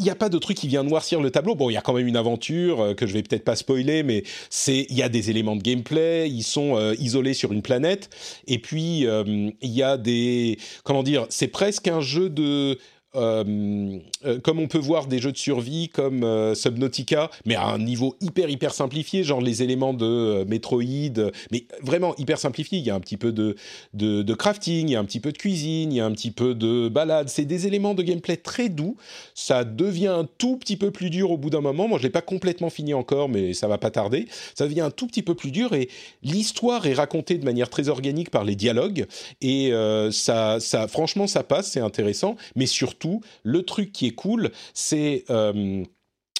il 0.02 0.06
n'y 0.06 0.10
a 0.10 0.16
pas 0.16 0.30
de 0.30 0.38
truc 0.40 0.58
qui 0.58 0.68
vient 0.68 0.84
noircir 0.84 1.22
le 1.22 1.30
tableau. 1.30 1.54
Bon, 1.54 1.70
il 1.70 1.74
y 1.74 1.78
a 1.78 1.82
quand 1.82 1.94
même 1.94 2.08
une 2.08 2.18
aventure 2.18 2.82
euh, 2.82 2.94
que 2.96 3.06
je 3.06 3.14
vais 3.14 3.22
peut-être 3.22 3.44
pas 3.44 3.56
spoiler, 3.56 4.02
mais 4.02 4.24
c'est 4.50 4.88
il 4.90 4.98
y 4.98 5.04
a 5.04 5.10
des 5.10 5.30
éléments 5.30 5.56
de 5.56 5.62
gameplay. 5.62 6.28
Ils 6.28 6.44
sont 6.44 6.76
euh, 6.76 6.96
isolés 6.98 7.36
sur 7.36 7.52
une 7.52 7.62
planète, 7.62 8.10
et 8.48 8.58
puis 8.58 9.06
euh, 9.06 9.24
il 9.62 9.72
y 9.72 9.84
a 9.84 9.98
des 9.98 10.58
comment 10.84 11.04
dire. 11.04 11.28
C'est 11.30 11.48
presque 11.48 11.88
un 11.88 12.02
jeu 12.02 12.30
de 12.30 12.80
euh, 13.14 14.00
euh, 14.26 14.40
comme 14.40 14.60
on 14.60 14.68
peut 14.68 14.78
voir 14.78 15.08
des 15.08 15.20
jeux 15.20 15.34
de 15.34 15.38
survie 15.38 15.90
comme 15.90 16.24
euh, 16.24 16.56
Subnautica, 16.56 17.30
mais 17.46 17.56
à 17.56 17.66
un 17.66 17.78
niveau 17.78 18.16
hyper 18.22 18.50
hyper 18.50 18.74
simplifié, 18.74 19.26
genre 19.26 19.42
les 19.42 19.64
éléments 19.64 19.94
de 19.94 20.46
Metroid, 20.46 21.32
mais 21.52 21.66
vraiment 21.82 22.16
hyper 22.18 22.38
simplifié. 22.38 22.80
Il 22.80 22.86
y 22.86 22.90
a 22.90 22.96
un 22.96 23.02
petit 23.02 23.18
peu 23.18 23.34
de, 23.34 23.56
de, 23.94 24.22
de, 24.22 24.34
crafting, 24.34 24.88
il 24.88 24.94
y 24.94 24.96
a 24.96 25.00
un 25.00 25.06
petit 25.06 25.20
peu 25.20 25.34
de 25.34 25.38
cuisine, 25.38 25.92
il 25.92 25.98
y 25.98 26.00
a 26.00 26.06
un 26.06 26.12
petit 26.12 26.32
peu 26.32 26.56
de 26.56 26.88
balade. 26.88 27.28
C'est 27.28 27.44
des 27.44 27.68
éléments 27.68 27.94
de 27.94 28.04
gameplay 28.04 28.38
très 28.38 28.70
doux. 28.70 28.96
Ça 29.36 29.66
devient 29.66 30.08
un 30.08 30.28
tout 30.38 30.56
petit 30.56 30.78
peu 30.78 30.92
plus 30.92 31.10
dur 31.10 31.32
au 31.32 31.38
bout 31.38 31.50
d'un 31.50 31.62
moment. 31.62 31.90
Moi, 31.90 31.98
je 31.98 32.04
l'ai 32.04 32.10
pas 32.10 32.22
complètement 32.22 32.70
fini 32.70 32.94
encore, 32.94 33.28
mais 33.28 33.54
ça 33.54 33.68
va 33.68 33.78
pas 33.78 33.92
tarder. 33.92 34.28
Ça 34.56 34.66
devient 34.66 34.82
un 34.82 34.92
tout 34.92 35.08
petit 35.08 35.22
peu 35.22 35.36
plus 35.36 35.52
dur 35.52 35.74
et 35.74 35.90
l'histoire 36.24 36.86
est 36.86 36.94
racontée 36.94 37.38
de 37.38 37.44
manière 37.44 37.70
très 37.70 37.90
organique 37.90 38.30
par 38.30 38.46
les 38.46 38.56
dialogues 38.56 39.06
et 39.42 39.72
ça, 40.12 40.60
ça, 40.60 40.88
franchement, 40.88 41.28
ça 41.28 41.44
passe, 41.44 41.72
c'est 41.72 41.80
intéressant, 41.80 42.36
mais 42.56 42.66
surtout 42.66 43.01
le 43.44 43.64
truc 43.64 43.92
qui 43.92 44.08
est 44.08 44.16
cool, 44.16 44.52
c'est 44.74 45.26
euh, 45.30 45.84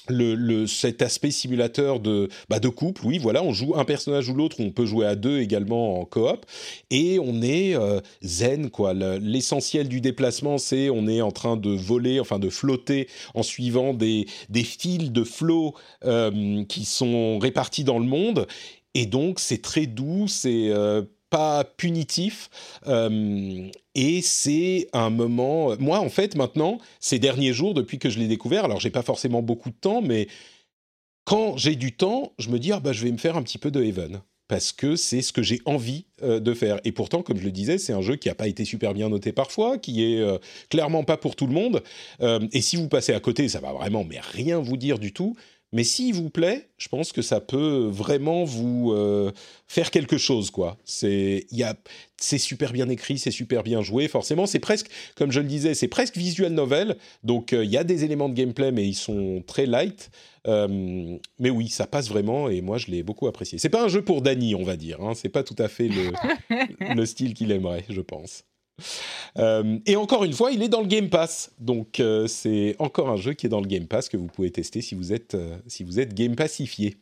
le, 0.08 0.66
cet 0.66 1.02
aspect 1.02 1.30
simulateur 1.30 2.00
de, 2.00 2.28
bah 2.48 2.58
de 2.58 2.68
couple, 2.68 3.02
oui, 3.04 3.18
voilà, 3.18 3.42
on 3.42 3.52
joue 3.52 3.74
un 3.76 3.84
personnage 3.84 4.28
ou 4.28 4.34
l'autre, 4.34 4.56
on 4.60 4.70
peut 4.70 4.86
jouer 4.86 5.06
à 5.06 5.14
deux 5.14 5.40
également 5.40 6.00
en 6.00 6.04
coop, 6.04 6.44
et 6.90 7.18
on 7.18 7.42
est 7.42 7.74
euh, 7.76 8.00
zen, 8.22 8.70
quoi. 8.70 8.94
L'essentiel 8.94 9.88
du 9.88 10.00
déplacement, 10.00 10.58
c'est 10.58 10.90
on 10.90 11.06
est 11.06 11.20
en 11.20 11.30
train 11.30 11.56
de 11.56 11.70
voler, 11.70 12.20
enfin 12.20 12.38
de 12.38 12.50
flotter 12.50 13.08
en 13.34 13.42
suivant 13.42 13.94
des, 13.94 14.26
des 14.48 14.64
fils 14.64 15.12
de 15.12 15.24
flot 15.24 15.74
euh, 16.04 16.64
qui 16.64 16.84
sont 16.84 17.38
répartis 17.38 17.84
dans 17.84 17.98
le 17.98 18.06
monde, 18.06 18.46
et 18.94 19.06
donc 19.06 19.40
c'est 19.40 19.62
très 19.62 19.86
doux, 19.86 20.26
c'est 20.28 20.70
pas 21.32 21.64
punitif. 21.64 22.50
Euh, 22.86 23.68
et 23.94 24.20
c'est 24.20 24.86
un 24.92 25.08
moment. 25.08 25.74
Moi, 25.78 25.98
en 25.98 26.10
fait, 26.10 26.36
maintenant, 26.36 26.78
ces 27.00 27.18
derniers 27.18 27.54
jours, 27.54 27.72
depuis 27.72 27.98
que 27.98 28.10
je 28.10 28.18
l'ai 28.18 28.28
découvert, 28.28 28.66
alors 28.66 28.80
j'ai 28.80 28.90
pas 28.90 29.02
forcément 29.02 29.40
beaucoup 29.40 29.70
de 29.70 29.74
temps, 29.74 30.02
mais 30.02 30.28
quand 31.24 31.56
j'ai 31.56 31.74
du 31.74 31.92
temps, 31.92 32.34
je 32.38 32.50
me 32.50 32.58
dis 32.58 32.70
ah 32.70 32.80
bah 32.80 32.92
je 32.92 33.02
vais 33.02 33.10
me 33.10 33.16
faire 33.16 33.38
un 33.38 33.42
petit 33.42 33.58
peu 33.58 33.70
de 33.70 33.82
Heaven 33.82 34.20
parce 34.46 34.72
que 34.72 34.96
c'est 34.96 35.22
ce 35.22 35.32
que 35.32 35.42
j'ai 35.42 35.60
envie 35.64 36.04
euh, 36.22 36.38
de 36.38 36.52
faire. 36.52 36.80
Et 36.84 36.92
pourtant, 36.92 37.22
comme 37.22 37.38
je 37.38 37.44
le 37.44 37.52
disais, 37.52 37.78
c'est 37.78 37.94
un 37.94 38.02
jeu 38.02 38.16
qui 38.16 38.28
n'a 38.28 38.34
pas 38.34 38.48
été 38.48 38.66
super 38.66 38.92
bien 38.92 39.08
noté 39.08 39.32
parfois, 39.32 39.78
qui 39.78 40.04
est 40.04 40.20
euh, 40.20 40.36
clairement 40.68 41.04
pas 41.04 41.16
pour 41.16 41.34
tout 41.34 41.46
le 41.46 41.54
monde. 41.54 41.82
et 42.20 42.60
si 42.60 42.76
vous 42.76 42.88
passez 42.88 43.14
à 43.14 43.20
côté, 43.20 43.48
ça 43.48 43.60
va 43.60 43.72
vraiment 43.72 44.04
mais 44.04 44.20
rien 44.20 44.58
vous 44.58 44.76
dire 44.76 44.98
du 44.98 45.14
tout. 45.14 45.34
Mais 45.72 45.84
s'il 45.84 46.14
vous 46.14 46.28
plaît, 46.28 46.68
je 46.76 46.88
pense 46.88 47.12
que 47.12 47.22
ça 47.22 47.40
peut 47.40 47.88
vraiment 47.90 48.44
vous 48.44 48.92
euh, 48.92 49.32
faire 49.66 49.90
quelque 49.90 50.18
chose, 50.18 50.50
quoi. 50.50 50.76
C'est, 50.84 51.46
il 51.50 51.58
y 51.58 51.62
a, 51.62 51.74
c'est 52.18 52.36
super 52.36 52.72
bien 52.72 52.90
écrit, 52.90 53.18
c'est 53.18 53.30
super 53.30 53.62
bien 53.62 53.80
joué. 53.80 54.06
Forcément, 54.06 54.44
c'est 54.44 54.58
presque, 54.58 54.88
comme 55.16 55.32
je 55.32 55.40
le 55.40 55.46
disais, 55.46 55.72
c'est 55.72 55.88
presque 55.88 56.18
visual 56.18 56.52
novel. 56.52 56.96
Donc, 57.24 57.54
euh, 57.54 57.64
il 57.64 57.70
y 57.70 57.78
a 57.78 57.84
des 57.84 58.04
éléments 58.04 58.28
de 58.28 58.34
gameplay, 58.34 58.70
mais 58.70 58.86
ils 58.86 58.94
sont 58.94 59.42
très 59.46 59.64
light. 59.64 60.10
Euh, 60.46 61.16
mais 61.38 61.50
oui, 61.50 61.68
ça 61.68 61.86
passe 61.86 62.08
vraiment, 62.08 62.50
et 62.50 62.60
moi, 62.60 62.76
je 62.76 62.88
l'ai 62.88 63.02
beaucoup 63.02 63.26
apprécié. 63.26 63.58
C'est 63.58 63.70
pas 63.70 63.82
un 63.82 63.88
jeu 63.88 64.02
pour 64.02 64.20
Danny, 64.20 64.54
on 64.54 64.64
va 64.64 64.76
dire. 64.76 65.00
Hein. 65.00 65.14
C'est 65.14 65.30
pas 65.30 65.42
tout 65.42 65.56
à 65.58 65.68
fait 65.68 65.88
le, 65.88 66.12
le 66.94 67.06
style 67.06 67.32
qu'il 67.32 67.50
aimerait, 67.50 67.84
je 67.88 68.00
pense. 68.02 68.44
Euh, 69.38 69.78
et 69.86 69.96
encore 69.96 70.24
une 70.24 70.32
fois, 70.32 70.52
il 70.52 70.62
est 70.62 70.68
dans 70.68 70.80
le 70.80 70.86
Game 70.86 71.08
Pass. 71.08 71.52
Donc, 71.58 72.00
euh, 72.00 72.26
c'est 72.26 72.76
encore 72.78 73.08
un 73.08 73.16
jeu 73.16 73.32
qui 73.32 73.46
est 73.46 73.48
dans 73.48 73.60
le 73.60 73.66
Game 73.66 73.86
Pass 73.86 74.08
que 74.08 74.16
vous 74.16 74.26
pouvez 74.26 74.50
tester 74.50 74.82
si 74.82 74.94
vous 74.94 75.12
êtes, 75.12 75.34
euh, 75.34 75.56
si 75.66 75.84
vous 75.84 76.00
êtes 76.00 76.14
Game 76.14 76.36
Passifié. 76.36 76.96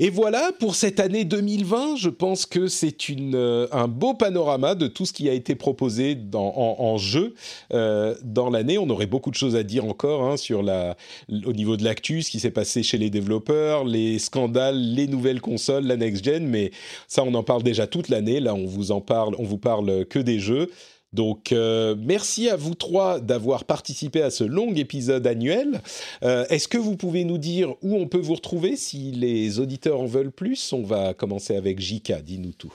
Et 0.00 0.10
voilà 0.10 0.52
pour 0.60 0.76
cette 0.76 1.00
année 1.00 1.24
2020. 1.24 1.96
Je 1.96 2.08
pense 2.08 2.46
que 2.46 2.68
c'est 2.68 3.08
une, 3.08 3.34
euh, 3.34 3.66
un 3.72 3.88
beau 3.88 4.14
panorama 4.14 4.76
de 4.76 4.86
tout 4.86 5.04
ce 5.04 5.12
qui 5.12 5.28
a 5.28 5.32
été 5.32 5.56
proposé 5.56 6.14
dans, 6.14 6.54
en, 6.56 6.98
jeu 6.98 7.34
euh, 7.72 8.14
dans 8.22 8.48
l'année. 8.48 8.78
On 8.78 8.88
aurait 8.90 9.08
beaucoup 9.08 9.32
de 9.32 9.34
choses 9.34 9.56
à 9.56 9.64
dire 9.64 9.84
encore 9.84 10.22
hein, 10.22 10.36
sur 10.36 10.62
la, 10.62 10.96
au 11.28 11.52
niveau 11.52 11.76
de 11.76 11.82
l'actu, 11.82 12.22
ce 12.22 12.30
qui 12.30 12.38
s'est 12.38 12.52
passé 12.52 12.84
chez 12.84 12.96
les 12.96 13.10
développeurs, 13.10 13.84
les 13.84 14.20
scandales, 14.20 14.78
les 14.78 15.08
nouvelles 15.08 15.40
consoles, 15.40 15.84
la 15.84 15.96
next 15.96 16.24
gen. 16.24 16.46
Mais 16.46 16.70
ça, 17.08 17.24
on 17.24 17.34
en 17.34 17.42
parle 17.42 17.64
déjà 17.64 17.88
toute 17.88 18.08
l'année. 18.08 18.38
Là, 18.38 18.54
on 18.54 18.66
vous 18.66 18.92
en 18.92 19.00
parle, 19.00 19.34
on 19.40 19.44
vous 19.44 19.58
parle 19.58 20.04
que 20.04 20.20
des 20.20 20.38
jeux. 20.38 20.70
Donc, 21.12 21.52
euh, 21.52 21.96
merci 21.98 22.48
à 22.48 22.56
vous 22.56 22.74
trois 22.74 23.20
d'avoir 23.20 23.64
participé 23.64 24.22
à 24.22 24.30
ce 24.30 24.44
long 24.44 24.74
épisode 24.74 25.26
annuel. 25.26 25.80
Euh, 26.22 26.44
est-ce 26.50 26.68
que 26.68 26.78
vous 26.78 26.96
pouvez 26.96 27.24
nous 27.24 27.38
dire 27.38 27.74
où 27.82 27.96
on 27.96 28.06
peut 28.06 28.18
vous 28.18 28.34
retrouver 28.34 28.76
si 28.76 29.12
les 29.12 29.58
auditeurs 29.58 30.00
en 30.00 30.06
veulent 30.06 30.32
plus? 30.32 30.72
On 30.72 30.82
va 30.82 31.14
commencer 31.14 31.56
avec 31.56 31.80
Jika, 31.80 32.20
dis-nous 32.20 32.52
tout. 32.52 32.74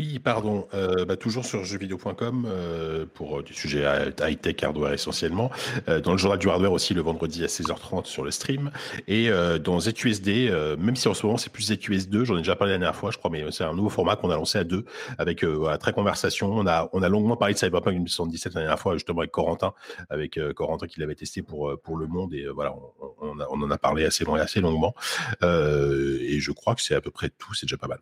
Oui, 0.00 0.18
pardon. 0.18 0.66
Euh, 0.72 1.04
bah, 1.04 1.18
toujours 1.18 1.44
sur 1.44 1.62
jeuxvideo.com 1.62 2.48
euh, 2.48 3.04
pour 3.12 3.40
euh, 3.40 3.42
du 3.42 3.52
sujet 3.52 3.84
high-tech, 4.18 4.62
hardware 4.62 4.94
essentiellement. 4.94 5.50
dans 5.86 6.12
le 6.12 6.16
journal 6.16 6.38
du 6.38 6.48
hardware 6.48 6.72
aussi 6.72 6.94
le 6.94 7.02
vendredi 7.02 7.44
à 7.44 7.48
16h30 7.48 8.06
sur 8.06 8.24
le 8.24 8.30
stream. 8.30 8.70
Et 9.08 9.28
dans 9.62 9.78
ZQSD, 9.78 10.76
même 10.78 10.96
si 10.96 11.06
en 11.06 11.12
ce 11.12 11.26
moment 11.26 11.36
c'est 11.36 11.52
plus 11.52 11.70
ZQS2, 11.70 12.24
j'en 12.24 12.36
ai 12.36 12.38
déjà 12.38 12.56
parlé 12.56 12.72
la 12.72 12.78
dernière 12.78 12.96
fois, 12.96 13.10
je 13.10 13.18
crois, 13.18 13.30
mais 13.30 13.44
c'est 13.50 13.64
un 13.64 13.74
nouveau 13.74 13.90
format 13.90 14.16
qu'on 14.16 14.30
a 14.30 14.36
lancé 14.36 14.56
à 14.58 14.64
deux 14.64 14.86
avec 15.18 15.44
très 15.80 15.92
conversation. 15.92 16.50
On 16.50 16.66
a, 16.66 16.88
on 16.94 17.02
a 17.02 17.08
longuement 17.10 17.36
parlé 17.36 17.52
de 17.52 17.58
Cyberpunk 17.58 17.96
2077 17.96 18.54
la 18.54 18.60
dernière 18.62 18.78
fois, 18.78 18.94
justement 18.94 19.20
avec 19.20 19.32
Corentin, 19.32 19.74
avec 20.08 20.40
Corentin 20.54 20.86
qui 20.86 21.00
l'avait 21.00 21.14
testé 21.14 21.42
pour, 21.42 21.78
pour 21.82 21.98
Le 21.98 22.06
Monde. 22.06 22.32
Et 22.32 22.46
voilà, 22.46 22.74
on, 23.20 23.36
on, 23.38 23.62
en 23.62 23.70
a 23.70 23.78
parlé 23.78 24.06
assez, 24.06 24.24
long, 24.24 24.34
assez 24.34 24.60
longuement. 24.60 24.94
et 25.42 26.40
je 26.40 26.52
crois 26.52 26.74
que 26.74 26.80
c'est 26.80 26.94
à 26.94 27.02
peu 27.02 27.10
près 27.10 27.28
tout, 27.28 27.52
c'est 27.52 27.66
déjà 27.66 27.76
pas 27.76 27.88
mal. 27.88 28.00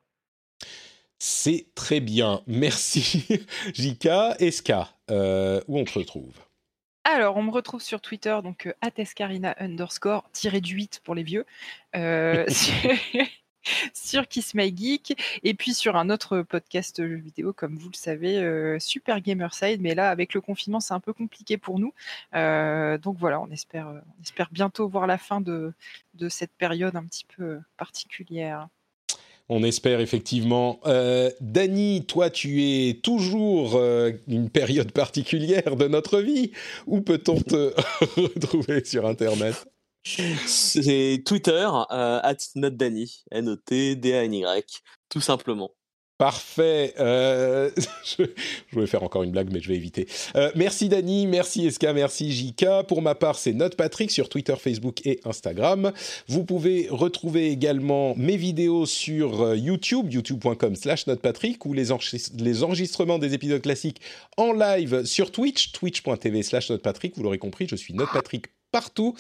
C'est 1.19 1.66
très 1.74 2.01
bien. 2.01 2.43
Merci. 2.47 3.27
Jika, 3.74 4.36
Eska, 4.39 4.89
euh, 5.11 5.61
où 5.66 5.78
on 5.78 5.85
te 5.85 5.99
retrouve? 5.99 6.35
Alors, 7.05 7.36
on 7.36 7.43
me 7.43 7.51
retrouve 7.51 7.82
sur 7.82 8.01
Twitter, 8.01 8.39
donc 8.43 8.66
euh, 8.66 8.73
atescarina 8.82 9.57
underscore, 9.59 10.28
tiré 10.32 10.61
du 10.61 10.74
8 10.74 11.01
pour 11.03 11.15
les 11.15 11.23
vieux, 11.23 11.47
euh, 11.97 12.45
sur, 13.95 14.28
Kiss 14.28 14.55
My 14.55 14.74
Geek, 14.77 15.19
et 15.43 15.55
puis 15.55 15.74
sur 15.74 15.97
un 15.97 16.11
autre 16.11 16.43
podcast 16.43 17.01
vidéo, 17.01 17.53
comme 17.53 17.78
vous 17.78 17.89
le 17.89 17.97
savez, 17.97 18.78
Super 18.78 19.20
Gamerside, 19.20 19.81
mais 19.81 19.95
là, 19.95 20.11
avec 20.11 20.35
le 20.35 20.40
confinement, 20.40 20.81
c'est 20.81 20.95
un 20.95 21.01
peu 21.01 21.12
compliqué 21.12 21.57
pour 21.57 21.81
nous. 21.81 21.93
donc 22.32 23.16
voilà, 23.19 23.40
on 23.40 23.51
espère, 23.51 23.89
on 23.89 24.23
espère 24.23 24.51
bientôt 24.53 24.86
voir 24.89 25.07
la 25.07 25.19
fin 25.19 25.40
de, 25.40 25.73
de 26.15 26.28
cette 26.28 26.53
période 26.53 26.95
un 26.95 27.05
petit 27.05 27.24
peu 27.24 27.59
particulière. 27.77 28.69
On 29.50 29.62
espère 29.62 30.00
effectivement. 30.00 30.78
Euh, 30.86 31.30
Dany, 31.40 32.04
toi, 32.06 32.28
tu 32.28 32.62
es 32.62 33.00
toujours 33.02 33.76
euh, 33.76 34.12
une 34.26 34.50
période 34.50 34.92
particulière 34.92 35.76
de 35.76 35.88
notre 35.88 36.20
vie. 36.20 36.52
Où 36.86 37.00
peut-on 37.00 37.40
te 37.40 37.72
retrouver 38.20 38.84
sur 38.84 39.06
Internet? 39.06 39.66
C'est 40.04 41.22
Twitter, 41.24 41.68
euh, 41.90 42.20
at 42.22 42.36
notdany, 42.54 43.24
tout 45.08 45.20
simplement. 45.20 45.70
Parfait. 46.19 46.95
Euh, 46.99 47.70
je, 48.19 48.24
voulais 48.73 48.89
faire 48.89 49.05
encore 49.05 49.23
une 49.23 49.31
blague, 49.31 49.53
mais 49.53 49.61
je 49.61 49.69
vais 49.69 49.77
éviter. 49.77 50.09
Euh, 50.35 50.51
merci 50.57 50.89
Dani, 50.89 51.28
merci 51.28 51.65
Eska, 51.65 51.93
merci 51.93 52.32
Jika. 52.32 52.82
Pour 52.82 53.03
ma 53.03 53.15
part, 53.15 53.39
c'est 53.39 53.53
Note 53.53 53.77
Patrick 53.77 54.11
sur 54.11 54.28
Twitter, 54.28 54.57
Facebook 54.59 55.07
et 55.07 55.20
Instagram. 55.24 55.93
Vous 56.27 56.45
pouvez 56.45 56.89
retrouver 56.90 57.53
également 57.53 58.16
mes 58.16 58.36
vidéos 58.36 58.85
sur 58.85 59.43
euh, 59.43 59.57
YouTube, 59.57 60.12
youtube.com 60.12 60.74
slash 60.74 61.07
notepatrick, 61.07 61.65
ou 61.65 61.73
les, 61.73 61.86
les 62.39 62.62
enregistrements 62.65 63.20
des 63.20 63.35
épisodes 63.35 63.62
classiques 63.62 64.01
en 64.36 64.53
live 64.53 65.05
sur 65.05 65.31
Twitch, 65.31 65.70
twitch.tv 65.70 66.43
slash 66.43 66.69
notepatrick. 66.69 67.16
Vous 67.16 67.23
l'aurez 67.23 67.39
compris, 67.39 67.69
je 67.70 67.77
suis 67.77 67.95
Note 67.95 68.11
Patrick 68.12 68.47
partout. 68.73 69.15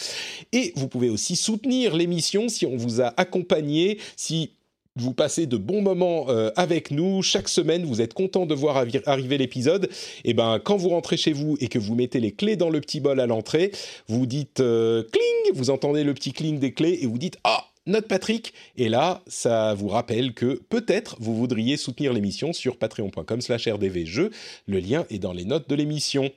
Et 0.52 0.72
vous 0.76 0.88
pouvez 0.88 1.10
aussi 1.10 1.36
soutenir 1.36 1.94
l'émission 1.94 2.48
si 2.48 2.66
on 2.66 2.76
vous 2.76 3.00
a 3.00 3.14
accompagné, 3.16 3.98
si 4.16 4.57
vous 5.00 5.12
passez 5.12 5.46
de 5.46 5.56
bons 5.56 5.82
moments 5.82 6.26
euh, 6.28 6.50
avec 6.56 6.90
nous 6.90 7.22
chaque 7.22 7.48
semaine. 7.48 7.84
Vous 7.84 8.00
êtes 8.00 8.14
content 8.14 8.46
de 8.46 8.54
voir 8.54 8.84
arriver 9.06 9.38
l'épisode. 9.38 9.84
Et 10.24 10.30
eh 10.30 10.34
ben, 10.34 10.58
quand 10.62 10.76
vous 10.76 10.90
rentrez 10.90 11.16
chez 11.16 11.32
vous 11.32 11.56
et 11.60 11.68
que 11.68 11.78
vous 11.78 11.94
mettez 11.94 12.20
les 12.20 12.32
clés 12.32 12.56
dans 12.56 12.70
le 12.70 12.80
petit 12.80 13.00
bol 13.00 13.20
à 13.20 13.26
l'entrée, 13.26 13.72
vous 14.08 14.26
dites 14.26 14.60
euh, 14.60 15.02
cling, 15.10 15.54
vous 15.54 15.70
entendez 15.70 16.04
le 16.04 16.14
petit 16.14 16.32
cling 16.32 16.58
des 16.58 16.72
clés 16.72 16.98
et 17.02 17.06
vous 17.06 17.18
dites 17.18 17.38
ah 17.44 17.64
notre 17.88 18.06
Patrick. 18.06 18.54
Et 18.76 18.88
là, 18.88 19.22
ça 19.26 19.74
vous 19.74 19.88
rappelle 19.88 20.32
que 20.32 20.60
peut-être 20.68 21.16
vous 21.18 21.34
voudriez 21.34 21.76
soutenir 21.76 22.12
l'émission 22.12 22.52
sur 22.52 22.76
patreon.com 22.76 23.40
slash 23.40 23.66
rdvjeux. 23.68 24.30
Le 24.66 24.78
lien 24.78 25.04
est 25.10 25.18
dans 25.18 25.32
les 25.32 25.44
notes 25.44 25.68
de 25.68 25.74
l'émission. 25.74 26.30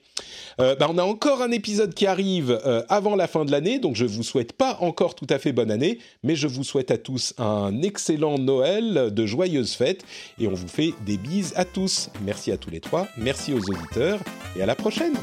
Euh, 0.59 0.75
bah, 0.75 0.87
on 0.89 0.97
a 0.97 1.03
encore 1.03 1.41
un 1.41 1.51
épisode 1.51 1.93
qui 1.93 2.07
arrive 2.07 2.59
euh, 2.65 2.83
avant 2.89 3.15
la 3.15 3.27
fin 3.27 3.45
de 3.45 3.51
l'année, 3.51 3.79
donc 3.79 3.95
je 3.95 4.05
vous 4.05 4.23
souhaite 4.23 4.53
pas 4.53 4.77
encore 4.81 5.15
tout 5.15 5.27
à 5.29 5.39
fait 5.39 5.51
bonne 5.51 5.71
année, 5.71 5.99
mais 6.23 6.35
je 6.35 6.47
vous 6.47 6.63
souhaite 6.63 6.91
à 6.91 6.97
tous 6.97 7.33
un 7.37 7.81
excellent 7.81 8.37
Noël, 8.37 9.13
de 9.13 9.25
joyeuses 9.25 9.73
fêtes, 9.73 10.03
et 10.39 10.47
on 10.47 10.53
vous 10.53 10.67
fait 10.67 10.93
des 11.05 11.17
bises 11.17 11.53
à 11.55 11.65
tous. 11.65 12.09
Merci 12.23 12.51
à 12.51 12.57
tous 12.57 12.69
les 12.69 12.79
trois, 12.79 13.07
merci 13.17 13.53
aux 13.53 13.59
auditeurs, 13.59 14.19
et 14.57 14.61
à 14.61 14.65
la 14.65 14.75
prochaine. 14.75 15.13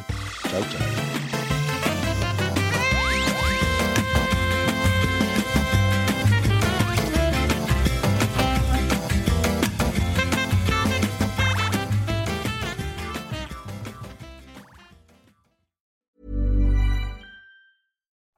Ciao, 0.51 0.63
ciao. 0.63 1.58